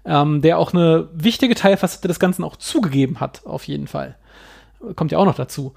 ähm, 0.05 0.43
der 0.43 0.59
auch 0.59 0.75
eine 0.75 1.09
wichtige 1.15 1.55
Teilfacette 1.55 2.09
des 2.09 2.21
Ganzen 2.21 2.45
auch 2.45 2.57
zugegeben 2.57 3.19
hat, 3.19 3.41
auf 3.47 3.65
jeden 3.65 3.87
Fall 3.87 4.17
kommt 4.97 5.13
ja 5.13 5.19
auch 5.19 5.25
noch 5.25 5.35
dazu, 5.35 5.75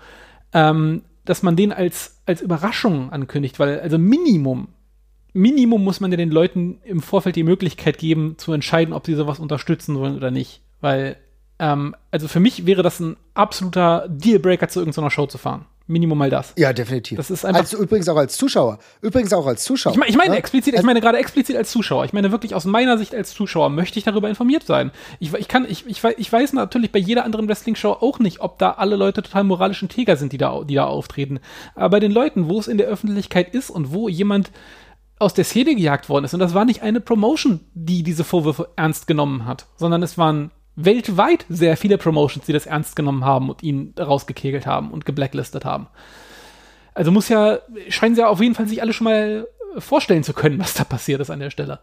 ähm, 0.54 1.04
dass 1.26 1.44
man 1.44 1.56
den 1.56 1.72
als, 1.72 2.22
als 2.26 2.42
Überraschung 2.42 3.12
ankündigt, 3.12 3.60
weil 3.60 3.80
also 3.80 3.98
Minimum, 3.98 4.68
Minimum 5.34 5.84
muss 5.84 6.00
man 6.00 6.12
ja 6.12 6.18
den 6.18 6.32
Leuten 6.32 6.80
im 6.86 7.02
Vorfeld 7.02 7.36
die 7.36 7.44
Möglichkeit 7.44 7.98
geben, 7.98 8.36
zu 8.38 8.54
entscheiden, 8.54 8.94
ob 8.94 9.06
sie 9.06 9.16
sowas 9.16 9.40
unterstützen 9.40 9.96
wollen 9.96 10.16
oder 10.16 10.32
nicht. 10.32 10.62
Weil, 10.80 11.18
ähm, 11.60 11.94
also 12.10 12.30
für 12.30 12.40
mich 12.40 12.66
wäre 12.66 12.84
das 12.84 13.02
ein 13.02 13.18
absoluter 13.34 14.08
Dealbreaker, 14.08 14.70
zu 14.70 14.80
irgendeiner 14.80 15.12
Show 15.12 15.26
zu 15.28 15.38
fahren. 15.38 15.66
Minimum 15.88 16.18
mal 16.18 16.32
das. 16.32 16.54
Ja, 16.58 16.74
definitiv. 16.74 17.18
Das 17.18 17.30
ist 17.30 17.46
einfach. 17.46 17.62
Also 17.62 17.78
übrigens 17.78 18.10
auch 18.10 18.18
als 18.18 18.38
Zuschauer. 18.38 18.80
Übrigens 19.02 19.32
auch 19.34 19.46
als 19.46 19.64
Zuschauer. 19.64 19.94
Ich, 19.94 20.00
meine, 20.00 20.10
ich 20.10 20.18
meine 20.18 20.32
ja? 20.32 20.40
explizit, 20.40 20.74
ich 20.74 20.82
meine 20.82 21.00
gerade 21.00 21.20
explizit 21.20 21.56
als 21.56 21.70
Zuschauer. 21.70 22.06
Ich 22.06 22.14
meine 22.14 22.32
wirklich 22.32 22.56
aus 22.56 22.66
meiner 22.66 22.98
Sicht 22.98 23.14
als 23.14 23.34
Zuschauer 23.36 23.70
möchte 23.70 24.00
ich 24.00 24.06
darüber 24.06 24.28
informiert 24.28 24.64
sein. 24.64 24.92
Ich, 25.20 25.32
ich 25.34 25.48
kann, 25.48 25.66
ich, 25.70 25.86
ich, 25.86 26.04
ich 26.04 26.34
weiß 26.34 26.54
natürlich 26.54 26.92
bei 26.92 26.98
jeder 26.98 27.24
anderen 27.24 27.48
Wrestling-Show 27.48 27.92
auch 27.92 28.18
nicht, 28.18 28.42
ob 28.42 28.58
da 28.58 28.72
alle 28.72 28.96
Leute 28.96 29.22
total 29.22 29.44
moralischen 29.44 29.88
Tiger 29.88 30.18
sind, 30.18 30.32
die 30.32 30.40
da, 30.40 30.64
die 30.64 30.74
da 30.74 30.86
auftreten. 30.86 31.40
Aber 31.76 31.92
bei 31.92 32.00
den 32.00 32.12
Leuten, 32.12 32.50
wo 32.50 32.60
es 32.60 32.68
in 32.68 32.80
der 32.80 32.88
Öffentlichkeit 32.88 33.54
ist 33.54 33.70
und 33.70 33.94
wo 33.94 34.10
jemand 34.10 34.52
aus 35.20 35.36
der 35.36 35.46
Szene 35.46 35.76
gejagt 35.76 36.10
worden 36.10 36.26
ist, 36.26 36.34
und 36.34 36.40
das 36.40 36.56
war 36.56 36.66
nicht 36.66 36.82
eine 36.82 37.00
Promotion, 37.00 37.60
die 37.76 38.02
diese 38.02 38.24
Vorwürfe 38.24 38.70
ernst 38.76 39.06
genommen 39.06 39.46
hat, 39.46 39.68
sondern 39.78 40.02
es 40.02 40.18
waren 40.18 40.50
weltweit 40.76 41.46
sehr 41.50 41.78
viele 41.78 41.98
Promotions, 41.98 42.46
die 42.46 42.54
das 42.54 42.66
ernst 42.66 42.96
genommen 42.96 43.24
haben 43.24 43.50
und 43.50 43.64
ihn 43.64 43.94
rausgekegelt 44.00 44.66
haben 44.66 44.92
und 44.92 45.06
geblacklistet 45.06 45.66
haben. 45.66 45.88
Also 46.94 47.12
muss 47.12 47.30
ja, 47.30 47.60
scheinen 47.90 48.16
sie 48.16 48.22
ja 48.22 48.28
auf 48.28 48.42
jeden 48.42 48.56
Fall 48.56 48.68
sich 48.68 48.82
alle 48.82 48.94
schon 48.94 49.06
mal 49.06 49.48
vorstellen 49.78 50.24
zu 50.24 50.34
können, 50.34 50.60
was 50.62 50.74
da 50.74 50.84
passiert 50.84 51.22
ist 51.22 51.30
an 51.30 51.40
der 51.40 51.50
Stelle. 51.50 51.80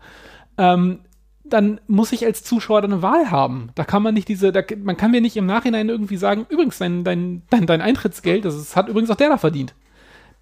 Ähm, 0.58 1.00
dann 1.44 1.80
muss 1.86 2.12
ich 2.12 2.24
als 2.24 2.44
Zuschauer 2.44 2.82
dann 2.82 2.92
eine 2.92 3.02
Wahl 3.02 3.30
haben. 3.30 3.70
Da 3.74 3.84
kann 3.84 4.02
man 4.02 4.14
nicht 4.14 4.28
diese, 4.28 4.52
da, 4.52 4.62
man 4.82 4.96
kann 4.96 5.10
mir 5.10 5.20
nicht 5.20 5.36
im 5.36 5.46
Nachhinein 5.46 5.88
irgendwie 5.88 6.16
sagen, 6.16 6.46
übrigens, 6.48 6.78
dein, 6.78 7.04
dein, 7.04 7.42
dein, 7.50 7.66
dein 7.66 7.80
Eintrittsgeld, 7.80 8.44
das 8.44 8.54
ist, 8.54 8.76
hat 8.76 8.88
übrigens 8.88 9.10
auch 9.10 9.16
der 9.16 9.30
da 9.30 9.38
verdient. 9.38 9.74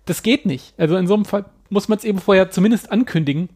Das 0.04 0.22
geht 0.22 0.44
nicht. 0.46 0.74
Also 0.78 0.96
in 0.96 1.06
so 1.06 1.14
einem 1.14 1.24
Fall 1.24 1.46
muss 1.68 1.88
man 1.88 1.98
es 1.98 2.04
eben 2.04 2.18
vorher 2.18 2.50
zumindest 2.50 2.92
ankündigen, 2.92 3.48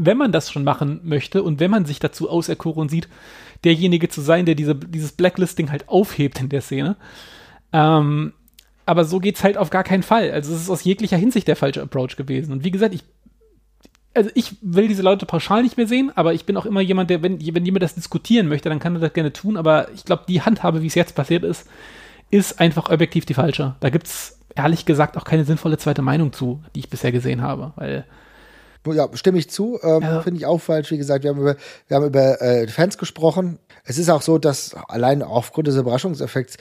wenn 0.00 0.16
man 0.16 0.32
das 0.32 0.50
schon 0.50 0.64
machen 0.64 1.00
möchte 1.04 1.42
und 1.42 1.60
wenn 1.60 1.70
man 1.70 1.84
sich 1.84 1.98
dazu 1.98 2.28
auserkoren 2.28 2.88
sieht, 2.88 3.08
derjenige 3.64 4.08
zu 4.08 4.20
sein, 4.20 4.46
der 4.46 4.54
diese, 4.54 4.74
dieses 4.74 5.12
Blacklisting 5.12 5.70
halt 5.70 5.88
aufhebt 5.88 6.40
in 6.40 6.48
der 6.48 6.62
Szene. 6.62 6.96
Ähm, 7.72 8.32
aber 8.86 9.04
so 9.04 9.20
geht's 9.20 9.44
halt 9.44 9.56
auf 9.56 9.70
gar 9.70 9.84
keinen 9.84 10.02
Fall. 10.02 10.30
Also 10.30 10.52
es 10.52 10.62
ist 10.62 10.70
aus 10.70 10.84
jeglicher 10.84 11.16
Hinsicht 11.16 11.46
der 11.46 11.56
falsche 11.56 11.82
Approach 11.82 12.16
gewesen. 12.16 12.52
Und 12.52 12.64
wie 12.64 12.70
gesagt, 12.70 12.94
ich 12.94 13.04
also 14.12 14.30
ich 14.34 14.56
will 14.60 14.88
diese 14.88 15.02
Leute 15.02 15.24
pauschal 15.24 15.62
nicht 15.62 15.76
mehr 15.76 15.86
sehen, 15.86 16.10
aber 16.16 16.34
ich 16.34 16.44
bin 16.44 16.56
auch 16.56 16.66
immer 16.66 16.80
jemand, 16.80 17.10
der, 17.10 17.22
wenn, 17.22 17.38
wenn 17.40 17.64
jemand 17.64 17.82
das 17.82 17.94
diskutieren 17.94 18.48
möchte, 18.48 18.68
dann 18.68 18.80
kann 18.80 18.96
er 18.96 19.00
das 19.00 19.12
gerne 19.12 19.32
tun, 19.32 19.56
aber 19.56 19.88
ich 19.94 20.04
glaube, 20.04 20.24
die 20.26 20.42
Handhabe, 20.42 20.82
wie 20.82 20.88
es 20.88 20.96
jetzt 20.96 21.14
passiert 21.14 21.44
ist, 21.44 21.68
ist 22.30 22.60
einfach 22.60 22.90
objektiv 22.90 23.24
die 23.24 23.34
falsche. 23.34 23.76
Da 23.78 23.90
gibt's 23.90 24.40
ehrlich 24.56 24.84
gesagt 24.84 25.16
auch 25.16 25.24
keine 25.24 25.44
sinnvolle 25.44 25.78
zweite 25.78 26.02
Meinung 26.02 26.32
zu, 26.32 26.60
die 26.74 26.80
ich 26.80 26.90
bisher 26.90 27.12
gesehen 27.12 27.42
habe, 27.42 27.72
weil 27.76 28.04
ja, 28.86 29.08
stimme 29.14 29.38
ich 29.38 29.50
zu. 29.50 29.78
Ähm, 29.82 30.02
ja. 30.02 30.22
Finde 30.22 30.38
ich 30.38 30.46
auch 30.46 30.60
falsch. 30.60 30.90
Wie 30.90 30.98
gesagt, 30.98 31.24
wir 31.24 31.30
haben 31.30 31.40
über, 31.40 31.56
wir 31.88 31.96
haben 31.96 32.06
über 32.06 32.40
äh, 32.40 32.66
Fans 32.68 32.98
gesprochen. 32.98 33.58
Es 33.84 33.98
ist 33.98 34.08
auch 34.08 34.22
so, 34.22 34.38
dass 34.38 34.74
allein 34.88 35.22
aufgrund 35.22 35.66
des 35.66 35.76
Überraschungseffekts 35.76 36.56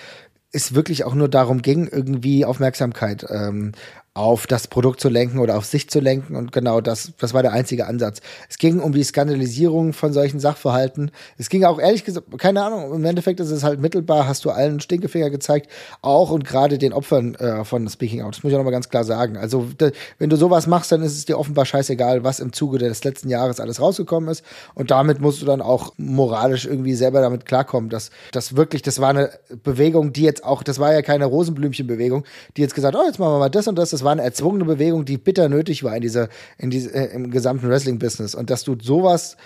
es 0.52 0.74
wirklich 0.74 1.04
auch 1.04 1.14
nur 1.14 1.30
darum 1.30 1.62
ging, 1.62 1.88
irgendwie 1.88 2.46
Aufmerksamkeit 2.46 3.26
ähm, 3.30 3.74
auf 4.20 4.48
das 4.48 4.68
Produkt 4.68 5.00
zu 5.00 5.08
lenken 5.08 5.40
oder 5.40 5.58
auf 5.58 5.64
sich 5.64 5.90
zu 5.90 6.02
lenken. 6.02 6.36
Und 6.36 6.52
genau 6.52 6.82
das, 6.82 7.14
das 7.18 7.34
war 7.34 7.42
der 7.42 7.54
einzige 7.54 7.88
Ansatz. 7.88 8.20
Es 8.50 8.58
ging 8.58 8.82
um 8.82 8.92
die 8.92 9.04
Skandalisierung 9.04 9.94
von 9.94 10.12
solchen 10.12 10.42
Sachverhalten. 10.42 11.12
Es 11.38 11.48
ging 11.48 11.64
auch 11.64 11.80
ehrlich 11.80 12.04
gesagt, 12.04 12.38
keine 12.38 12.62
Ahnung, 12.62 12.94
im 12.94 13.06
Endeffekt 13.06 13.40
ist 13.40 13.50
es 13.50 13.64
halt 13.64 13.80
mittelbar, 13.80 14.28
hast 14.28 14.44
du 14.44 14.50
allen 14.50 14.82
Stinkefinger 14.82 15.30
gezeigt, 15.30 15.72
auch 16.02 16.32
und 16.32 16.44
gerade 16.44 16.78
den 16.78 16.92
Opfern 16.92 17.36
äh, 17.36 17.64
von 17.64 17.88
Speaking 17.88 18.22
Out. 18.22 18.36
Das 18.36 18.44
muss 18.44 18.52
ich 18.52 18.56
auch 18.56 18.60
nochmal 18.60 18.74
ganz 18.74 18.90
klar 18.90 19.06
sagen. 19.06 19.38
Also, 19.38 19.64
de, 19.80 19.94
wenn 20.18 20.30
du 20.30 20.36
sowas 20.36 20.68
machst, 20.68 20.92
dann 20.92 21.02
ist 21.02 21.16
es 21.16 21.24
dir 21.24 21.40
offenbar 21.40 21.66
scheißegal, 21.66 22.26
was 22.26 22.42
im 22.42 22.52
Zuge 22.52 22.78
des 22.78 23.06
letzten 23.06 23.30
Jahres 23.30 23.62
alles 23.62 23.80
rausgekommen 23.80 24.30
ist. 24.30 24.44
Und 24.76 24.92
damit 24.92 25.22
musst 25.22 25.42
du 25.42 25.46
dann 25.46 25.62
auch 25.62 25.94
moralisch 25.96 26.66
irgendwie 26.66 26.96
selber 26.96 27.22
damit 27.22 27.46
klarkommen, 27.46 27.90
dass 27.90 28.12
das 28.34 28.58
wirklich, 28.58 28.82
das 28.82 29.00
war 29.00 29.12
eine 29.12 29.32
Bewegung, 29.64 30.12
die 30.12 30.24
jetzt 30.24 30.44
auch, 30.44 30.62
das 30.62 30.78
war 30.78 30.94
ja 30.94 31.02
keine 31.04 31.24
Rosenblümchenbewegung, 31.24 32.26
die 32.58 32.62
jetzt 32.62 32.76
gesagt, 32.76 32.98
oh, 32.98 33.04
jetzt 33.06 33.18
machen 33.18 33.36
wir 33.36 33.40
mal 33.40 33.50
das 33.50 33.70
und 33.70 33.78
das, 33.78 33.92
das 33.92 34.04
war 34.04 34.09
eine 34.12 34.24
erzwungene 34.24 34.66
Bewegung, 34.66 35.06
die 35.06 35.18
bitter 35.18 35.50
nötig 35.50 35.84
war 35.84 35.96
in 35.96 36.02
dieser, 36.02 36.30
in 36.58 36.70
diese, 36.70 36.94
äh, 36.94 37.14
im 37.14 37.32
gesamten 37.32 37.70
Wrestling-Business. 37.70 38.36
Und 38.36 38.50
dass 38.50 38.64
du 38.64 38.76
sowas 38.82 39.38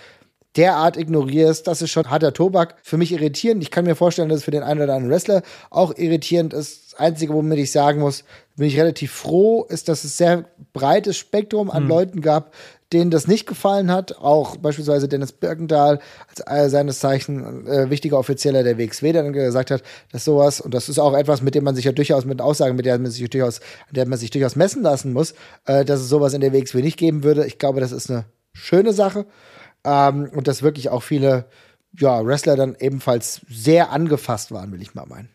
derart 0.56 0.96
ignorierst, 0.96 1.66
das 1.66 1.82
ist 1.82 1.90
schon 1.90 2.10
harter 2.10 2.32
Tobak. 2.32 2.76
Für 2.82 2.96
mich 2.96 3.12
irritierend. 3.12 3.62
Ich 3.62 3.70
kann 3.70 3.84
mir 3.84 3.96
vorstellen, 3.96 4.28
dass 4.28 4.38
es 4.38 4.44
für 4.44 4.50
den 4.50 4.62
einen 4.62 4.82
oder 4.82 4.94
anderen 4.94 5.10
Wrestler 5.10 5.42
auch 5.70 5.96
irritierend 5.96 6.54
ist. 6.54 6.92
Das 6.92 7.00
Einzige, 7.00 7.34
womit 7.34 7.58
ich 7.58 7.72
sagen 7.72 8.00
muss, 8.00 8.24
bin 8.56 8.68
ich 8.68 8.78
relativ 8.78 9.12
froh, 9.12 9.64
ist, 9.68 9.88
dass 9.88 10.04
es 10.04 10.16
sehr 10.16 10.44
breites 10.72 11.16
Spektrum 11.16 11.70
an 11.70 11.84
mhm. 11.84 11.88
Leuten 11.88 12.20
gab, 12.20 12.54
denen 12.94 13.10
das 13.10 13.26
nicht 13.26 13.46
gefallen 13.46 13.90
hat, 13.90 14.16
auch 14.18 14.56
beispielsweise 14.56 15.08
Dennis 15.08 15.32
Birkendahl 15.32 15.98
als 16.46 16.72
seines 16.72 17.00
Zeichen 17.00 17.66
äh, 17.66 17.90
wichtiger 17.90 18.18
Offizieller 18.18 18.62
der 18.62 18.78
WXW, 18.78 19.12
der 19.12 19.24
dann 19.24 19.32
gesagt 19.32 19.70
hat, 19.70 19.82
dass 20.12 20.24
sowas, 20.24 20.60
und 20.60 20.72
das 20.72 20.88
ist 20.88 20.98
auch 20.98 21.14
etwas, 21.14 21.42
mit 21.42 21.54
dem 21.54 21.64
man 21.64 21.74
sich 21.74 21.84
ja 21.84 21.92
durchaus 21.92 22.24
mit 22.24 22.40
Aussagen, 22.40 22.76
mit 22.76 22.86
der 22.86 22.98
man 22.98 23.10
sich 23.10 23.28
durchaus, 23.28 23.60
der 23.90 24.06
man 24.06 24.18
sich 24.18 24.30
durchaus 24.30 24.56
messen 24.56 24.82
lassen 24.82 25.12
muss, 25.12 25.34
äh, 25.66 25.84
dass 25.84 26.00
es 26.00 26.08
sowas 26.08 26.32
in 26.32 26.40
der 26.40 26.52
WXW 26.52 26.80
nicht 26.80 26.96
geben 26.96 27.24
würde. 27.24 27.46
Ich 27.46 27.58
glaube, 27.58 27.80
das 27.80 27.92
ist 27.92 28.10
eine 28.10 28.24
schöne 28.52 28.92
Sache. 28.92 29.26
Ähm, 29.84 30.30
und 30.34 30.48
dass 30.48 30.62
wirklich 30.62 30.88
auch 30.88 31.02
viele 31.02 31.46
ja, 31.98 32.24
Wrestler 32.24 32.56
dann 32.56 32.76
ebenfalls 32.78 33.42
sehr 33.48 33.90
angefasst 33.90 34.52
waren, 34.52 34.72
will 34.72 34.82
ich 34.82 34.94
mal 34.94 35.06
meinen. 35.06 35.28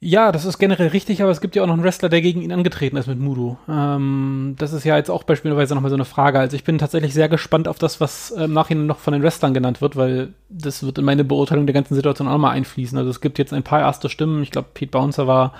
Ja, 0.00 0.30
das 0.30 0.44
ist 0.44 0.58
generell 0.58 0.88
richtig, 0.88 1.22
aber 1.22 1.32
es 1.32 1.40
gibt 1.40 1.56
ja 1.56 1.62
auch 1.62 1.66
noch 1.66 1.74
einen 1.74 1.82
Wrestler, 1.82 2.08
der 2.08 2.22
gegen 2.22 2.40
ihn 2.40 2.52
angetreten 2.52 2.96
ist 2.96 3.08
mit 3.08 3.18
Mudo. 3.18 3.58
Ähm, 3.68 4.54
das 4.56 4.72
ist 4.72 4.84
ja 4.84 4.96
jetzt 4.96 5.10
auch 5.10 5.24
beispielsweise 5.24 5.74
nochmal 5.74 5.90
so 5.90 5.96
eine 5.96 6.04
Frage. 6.04 6.38
Also 6.38 6.54
ich 6.54 6.62
bin 6.62 6.78
tatsächlich 6.78 7.12
sehr 7.12 7.28
gespannt 7.28 7.66
auf 7.66 7.80
das, 7.80 8.00
was 8.00 8.30
im 8.30 8.52
Nachhinein 8.52 8.86
noch 8.86 8.98
von 8.98 9.12
den 9.12 9.24
Wrestlern 9.24 9.54
genannt 9.54 9.80
wird, 9.80 9.96
weil 9.96 10.34
das 10.48 10.84
wird 10.84 10.98
in 10.98 11.04
meine 11.04 11.24
Beurteilung 11.24 11.66
der 11.66 11.74
ganzen 11.74 11.96
Situation 11.96 12.28
auch 12.28 12.32
nochmal 12.32 12.54
einfließen. 12.54 12.96
Also 12.96 13.10
es 13.10 13.20
gibt 13.20 13.40
jetzt 13.40 13.52
ein 13.52 13.64
paar 13.64 13.80
erste 13.80 14.08
Stimmen. 14.08 14.40
Ich 14.44 14.52
glaube, 14.52 14.68
Pete 14.72 14.92
Bouncer 14.92 15.26
war 15.26 15.52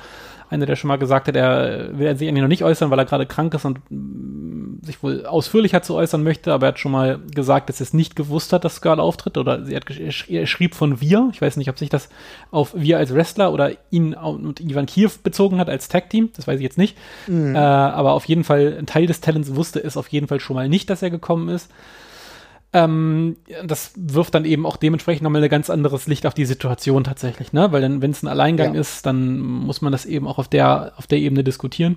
einer, 0.51 0.67
der 0.67 0.77
schon 0.77 0.89
mal 0.89 0.99
gesagt 0.99 1.29
hat, 1.29 1.37
er 1.37 1.99
will 1.99 2.17
sich 2.17 2.29
eigentlich 2.29 2.43
noch 2.43 2.49
nicht 2.49 2.65
äußern, 2.65 2.91
weil 2.91 2.99
er 2.99 3.05
gerade 3.05 3.27
krank 3.27 3.55
ist 3.55 3.65
und 3.65 3.81
mm, 3.91 4.83
sich 4.83 5.03
wohl 5.03 5.27
ausführlicher 5.27 5.83
zu 5.83 5.95
äußern 5.95 6.23
möchte, 6.23 6.53
aber 6.53 6.67
er 6.67 6.69
hat 6.69 6.79
schon 6.79 6.93
mal 6.93 7.19
gesagt, 7.35 7.69
dass 7.69 7.81
er 7.81 7.85
es 7.85 7.95
nicht 7.95 8.17
gewusst 8.17 8.53
hat, 8.53 8.65
dass 8.65 8.77
Skull 8.77 9.01
auftritt 9.01 9.37
oder 9.37 9.65
sie 9.65 9.77
hat, 9.77 9.85
er 9.91 10.47
schrieb 10.47 10.75
von 10.75 11.01
wir. 11.01 11.31
Ich 11.33 11.41
weiß 11.41 11.57
nicht, 11.57 11.69
ob 11.69 11.79
sich 11.79 11.91
das 11.91 12.09
auf 12.51 12.73
wir 12.75 12.99
als 12.99 13.15
Wrestler 13.15 13.53
oder 13.53 13.73
ihn 13.91 14.15
und 14.15 14.61
Ivan 14.61 14.87
Kiev 14.87 15.19
bezogen 15.23 15.59
hat 15.59 15.69
als 15.69 15.89
Tag-Team, 15.89 16.31
das 16.37 16.47
weiß 16.47 16.57
ich 16.57 16.65
jetzt 16.65 16.79
nicht. 16.79 16.97
Mhm. 17.27 17.55
Äh, 17.55 17.59
aber 17.59 18.13
auf 18.13 18.25
jeden 18.25 18.45
Fall, 18.45 18.77
ein 18.79 18.87
Teil 18.87 19.07
des 19.07 19.21
Talents 19.21 19.55
wusste 19.55 19.83
es 19.83 19.97
auf 19.97 20.09
jeden 20.09 20.29
Fall 20.29 20.41
schon 20.41 20.57
mal 20.57 20.69
nicht, 20.69 20.89
dass 20.91 21.03
er 21.03 21.11
gekommen 21.11 21.49
ist. 21.49 21.71
Ähm, 22.73 23.37
das 23.65 23.93
wirft 23.97 24.35
dann 24.35 24.45
eben 24.45 24.67
auch 24.67 24.77
dementsprechend 24.77 25.23
nochmal 25.23 25.43
ein 25.43 25.49
ganz 25.49 25.71
anderes 25.71 26.07
Licht 26.07 26.27
auf 26.27 26.35
die 26.35 26.45
Situation 26.45 27.03
tatsächlich, 27.03 27.53
ne? 27.53 27.73
Weil 27.73 27.81
dann, 27.81 28.03
wenn 28.03 28.11
es 28.11 28.23
ein 28.23 28.29
Alleingang 28.29 28.75
ja. 28.75 28.81
ist, 28.81 29.07
dann 29.07 29.39
muss 29.39 29.81
man 29.81 29.91
das 29.91 30.05
eben 30.05 30.27
auch 30.27 30.39
auf 30.39 30.49
der, 30.49 30.93
auf 30.97 31.07
der 31.07 31.19
Ebene 31.19 31.45
diskutieren. 31.45 31.97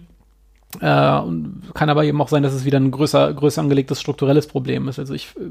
Äh, 0.79 1.19
und 1.19 1.63
kann 1.73 1.89
aber 1.89 2.05
eben 2.05 2.21
auch 2.21 2.29
sein, 2.29 2.43
dass 2.43 2.53
es 2.53 2.63
wieder 2.63 2.79
ein 2.79 2.91
größer, 2.91 3.33
größer 3.33 3.61
angelegtes 3.61 3.99
strukturelles 3.99 4.47
Problem 4.47 4.87
ist. 4.87 4.99
Also 4.99 5.13
ich, 5.13 5.35
äh, 5.37 5.41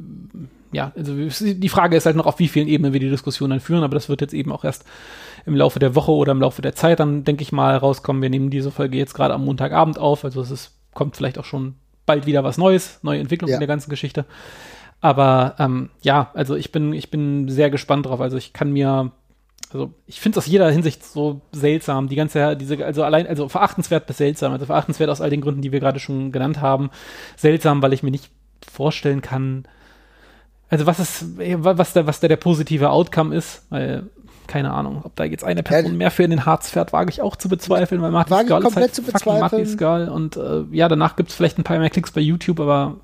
ja, 0.72 0.92
also 0.96 1.14
die 1.14 1.68
Frage 1.68 1.96
ist 1.96 2.06
halt 2.06 2.16
noch, 2.16 2.24
auf 2.24 2.38
wie 2.38 2.48
vielen 2.48 2.68
Ebenen 2.68 2.94
wir 2.94 3.00
die 3.00 3.10
Diskussion 3.10 3.50
dann 3.50 3.60
führen, 3.60 3.84
aber 3.84 3.94
das 3.94 4.08
wird 4.08 4.22
jetzt 4.22 4.32
eben 4.32 4.50
auch 4.52 4.64
erst 4.64 4.84
im 5.44 5.54
Laufe 5.54 5.78
der 5.78 5.94
Woche 5.94 6.12
oder 6.12 6.32
im 6.32 6.40
Laufe 6.40 6.62
der 6.62 6.74
Zeit 6.74 7.00
dann, 7.00 7.24
denke 7.24 7.42
ich 7.42 7.52
mal, 7.52 7.76
rauskommen. 7.76 8.22
Wir 8.22 8.30
nehmen 8.30 8.48
diese 8.48 8.70
Folge 8.70 8.96
jetzt 8.96 9.12
gerade 9.12 9.34
am 9.34 9.44
Montagabend 9.44 9.98
auf, 9.98 10.24
also 10.24 10.40
es 10.40 10.50
ist, 10.50 10.72
kommt 10.94 11.16
vielleicht 11.16 11.38
auch 11.38 11.44
schon 11.44 11.74
bald 12.06 12.26
wieder 12.26 12.42
was 12.42 12.56
Neues, 12.56 12.98
neue 13.02 13.20
Entwicklung 13.20 13.50
ja. 13.50 13.56
in 13.56 13.60
der 13.60 13.68
ganzen 13.68 13.90
Geschichte. 13.90 14.24
Aber 15.00 15.54
ähm, 15.58 15.90
ja, 16.02 16.30
also 16.34 16.56
ich 16.56 16.72
bin, 16.72 16.92
ich 16.92 17.10
bin 17.10 17.48
sehr 17.48 17.70
gespannt 17.70 18.06
drauf. 18.06 18.20
Also 18.20 18.36
ich 18.36 18.52
kann 18.52 18.72
mir, 18.72 19.12
also 19.72 19.92
ich 20.06 20.20
finde 20.20 20.38
es 20.38 20.44
aus 20.44 20.50
jeder 20.50 20.70
Hinsicht 20.70 21.04
so 21.04 21.40
seltsam. 21.52 22.08
Die 22.08 22.16
ganze, 22.16 22.56
diese, 22.56 22.84
also 22.84 23.02
allein, 23.02 23.26
also 23.26 23.48
verachtenswert 23.48 24.06
bis 24.06 24.18
seltsam. 24.18 24.52
Also 24.52 24.66
verachtenswert 24.66 25.10
aus 25.10 25.20
all 25.20 25.30
den 25.30 25.40
Gründen, 25.40 25.62
die 25.62 25.72
wir 25.72 25.80
gerade 25.80 26.00
schon 26.00 26.32
genannt 26.32 26.60
haben. 26.60 26.90
Seltsam, 27.36 27.82
weil 27.82 27.92
ich 27.92 28.02
mir 28.02 28.10
nicht 28.10 28.30
vorstellen 28.70 29.22
kann, 29.22 29.64
also 30.70 30.86
was 30.86 31.00
ist, 31.00 31.24
was 31.36 31.92
der, 31.92 32.06
was 32.06 32.20
der, 32.20 32.28
der 32.28 32.36
positive 32.36 32.90
Outcome 32.90 33.34
ist, 33.34 33.66
weil 33.70 34.04
keine 34.46 34.72
Ahnung, 34.72 35.02
ob 35.04 35.14
da 35.14 35.24
jetzt 35.24 35.44
eine 35.44 35.62
Person 35.62 35.92
ja, 35.92 35.98
mehr 35.98 36.10
für 36.10 36.24
in 36.24 36.30
den 36.30 36.44
Harz 36.44 36.70
fährt, 36.70 36.92
wage 36.92 37.10
ich 37.10 37.22
auch 37.22 37.36
zu 37.36 37.48
bezweifeln, 37.48 38.02
weil 38.02 38.10
Martin 38.10 38.46
Skull 38.46 38.66
ist 38.66 38.76
halt 38.76 38.94
zu 38.94 39.02
fucking 39.02 39.38
Martin 39.38 39.66
Skull 39.66 40.08
und 40.08 40.36
äh, 40.36 40.62
ja, 40.72 40.88
danach 40.88 41.14
gibt 41.14 41.30
es 41.30 41.36
vielleicht 41.36 41.58
ein 41.58 41.64
paar 41.64 41.78
mehr 41.78 41.90
Klicks 41.90 42.10
bei 42.10 42.20
YouTube, 42.20 42.58
aber 42.58 42.96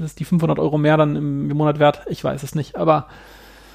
ist 0.00 0.20
die 0.20 0.24
500 0.24 0.58
Euro 0.58 0.78
mehr 0.78 0.96
dann 0.96 1.16
im, 1.16 1.48
Monat 1.48 1.78
wert? 1.78 2.02
Ich 2.08 2.22
weiß 2.22 2.42
es 2.42 2.54
nicht, 2.54 2.76
aber 2.76 3.08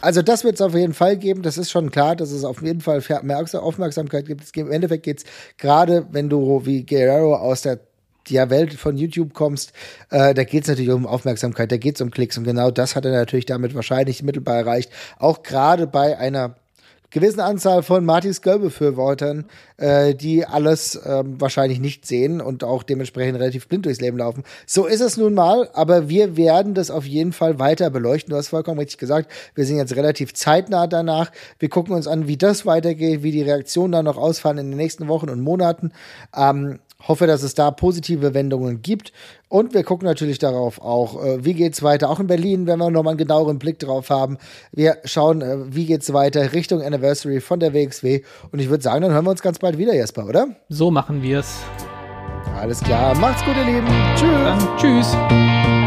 also 0.02 0.22
das 0.22 0.44
wird 0.44 0.56
es 0.56 0.62
auf 0.62 0.74
jeden 0.74 0.94
Fall 0.94 1.18
geben. 1.18 1.42
Das 1.42 1.58
ist 1.58 1.72
schon 1.72 1.92
klar, 1.92 2.16
dass 2.16 2.32
es 2.32 2.46
auf 2.46 2.62
jeden 2.62 2.82
Fall 2.82 3.04
mehr 3.22 3.38
Aufmerksamkeit 3.40 4.26
gibt. 4.26 4.56
Im 4.56 4.72
Endeffekt 4.72 5.04
geht 5.04 5.20
es 5.20 5.26
gerade, 5.58 6.08
wenn 6.12 6.30
du 6.30 6.66
wie 6.66 6.86
Guerrero 6.86 7.36
aus 7.36 7.62
der 7.62 7.80
der 8.30 8.50
Welt 8.50 8.74
von 8.74 8.98
YouTube 8.98 9.34
kommst, 9.34 9.74
äh, 10.12 10.34
da 10.34 10.44
geht 10.44 10.64
es 10.64 10.70
natürlich 10.70 10.92
um 10.92 11.08
Aufmerksamkeit, 11.08 11.72
da 11.72 11.78
geht 11.78 11.96
es 11.96 12.02
um 12.02 12.12
Klicks 12.12 12.38
und 12.38 12.44
genau 12.44 12.70
das 12.70 12.96
hat 12.96 13.06
er 13.06 13.12
natürlich 13.12 13.46
damit 13.46 13.74
wahrscheinlich 13.74 14.24
mittelbar 14.24 14.56
erreicht. 14.56 14.92
Auch 15.18 15.42
gerade 15.42 15.88
bei 15.88 16.18
einer 16.18 16.56
gewissen 17.12 17.40
Anzahl 17.40 17.84
von 17.84 18.06
Martys 18.06 18.42
Girl-Befürwortern, 18.42 19.46
äh, 19.78 20.14
die 20.16 20.46
alles 20.46 20.96
äh, 20.96 21.24
wahrscheinlich 21.26 21.80
nicht 21.80 22.06
sehen 22.06 22.42
und 22.42 22.64
auch 22.64 22.84
dementsprechend 22.84 23.40
relativ 23.40 23.68
blind 23.68 23.86
durchs 23.86 24.02
Leben 24.02 24.18
laufen. 24.18 24.44
So 24.66 24.86
ist 24.86 25.02
es 25.02 25.18
nun 25.18 25.34
mal, 25.34 25.70
aber 25.74 26.10
wir 26.10 26.38
werden 26.38 26.74
das 26.74 26.92
auf 26.92 27.06
jeden 27.06 27.34
Fall 27.34 27.60
weiter 27.60 27.90
beleuchten. 27.90 28.32
Du 28.32 28.38
hast 28.38 28.50
vollkommen 28.50 28.80
richtig 28.80 28.98
gesagt, 28.98 29.32
wir 29.56 29.66
sind 29.66 29.78
jetzt 29.78 29.96
relativ 29.96 30.34
zeitnah 30.34 30.88
danach. 30.88 31.32
Wir 31.58 31.70
gucken 31.70 31.94
uns 31.96 32.08
an, 32.08 32.28
wie 32.28 32.38
das 32.38 32.66
weitergeht, 32.66 33.24
wie 33.24 33.32
die 33.32 33.42
Reaktionen 33.42 33.92
da 33.92 34.04
noch 34.04 34.18
ausfallen 34.18 34.58
in 34.60 34.72
den 34.72 34.78
nächsten 34.78 35.08
Wochen 35.08 35.30
und 35.30 35.42
Monaten. 35.42 35.92
Ähm, 36.36 36.80
hoffe, 37.08 37.28
dass 37.28 37.44
es 37.44 37.54
da 37.54 37.72
positive 37.72 38.34
Wendungen 38.34 38.82
gibt. 38.82 39.14
Und 39.48 39.74
wir 39.74 39.84
gucken 39.84 40.08
natürlich 40.08 40.40
darauf 40.40 40.82
auch, 40.82 41.24
äh, 41.24 41.44
wie 41.44 41.54
geht's 41.54 41.82
weiter. 41.82 42.10
Auch 42.10 42.20
in 42.20 42.28
Berlin, 42.28 42.68
wenn 42.68 42.80
wir 42.80 42.90
nochmal 42.90 43.12
einen 43.12 43.18
genaueren 43.18 43.60
Blick 43.60 43.80
drauf 43.80 44.10
haben. 44.10 44.38
Wir 44.72 44.98
schauen, 45.06 45.42
äh, 45.42 45.74
wie 45.74 45.86
geht's 45.86 46.14
weiter 46.14 46.54
Richtung 46.54 46.82
Anniversary 46.82 47.42
von 47.42 47.60
der 47.60 47.74
WXW. 47.74 48.22
Und 48.52 48.60
ich 48.60 48.70
würde 48.70 48.84
sagen, 48.84 49.02
dann 49.02 49.12
hören 49.12 49.26
wir 49.26 49.32
uns 49.32 49.42
ganz 49.42 49.60
bald 49.60 49.78
wieder, 49.78 49.94
Jesper, 49.94 50.28
oder? 50.28 50.48
So 50.68 50.92
machen 50.92 51.24
wir 51.24 51.40
es. 51.40 51.60
Alles 52.60 52.82
klar. 52.82 53.16
Macht's 53.16 53.44
gut, 53.46 53.56
ihr 53.56 53.66
Lieben. 53.66 53.88
Tschüss. 54.16 54.30
Dann, 54.44 54.78
tschüss. 54.78 55.79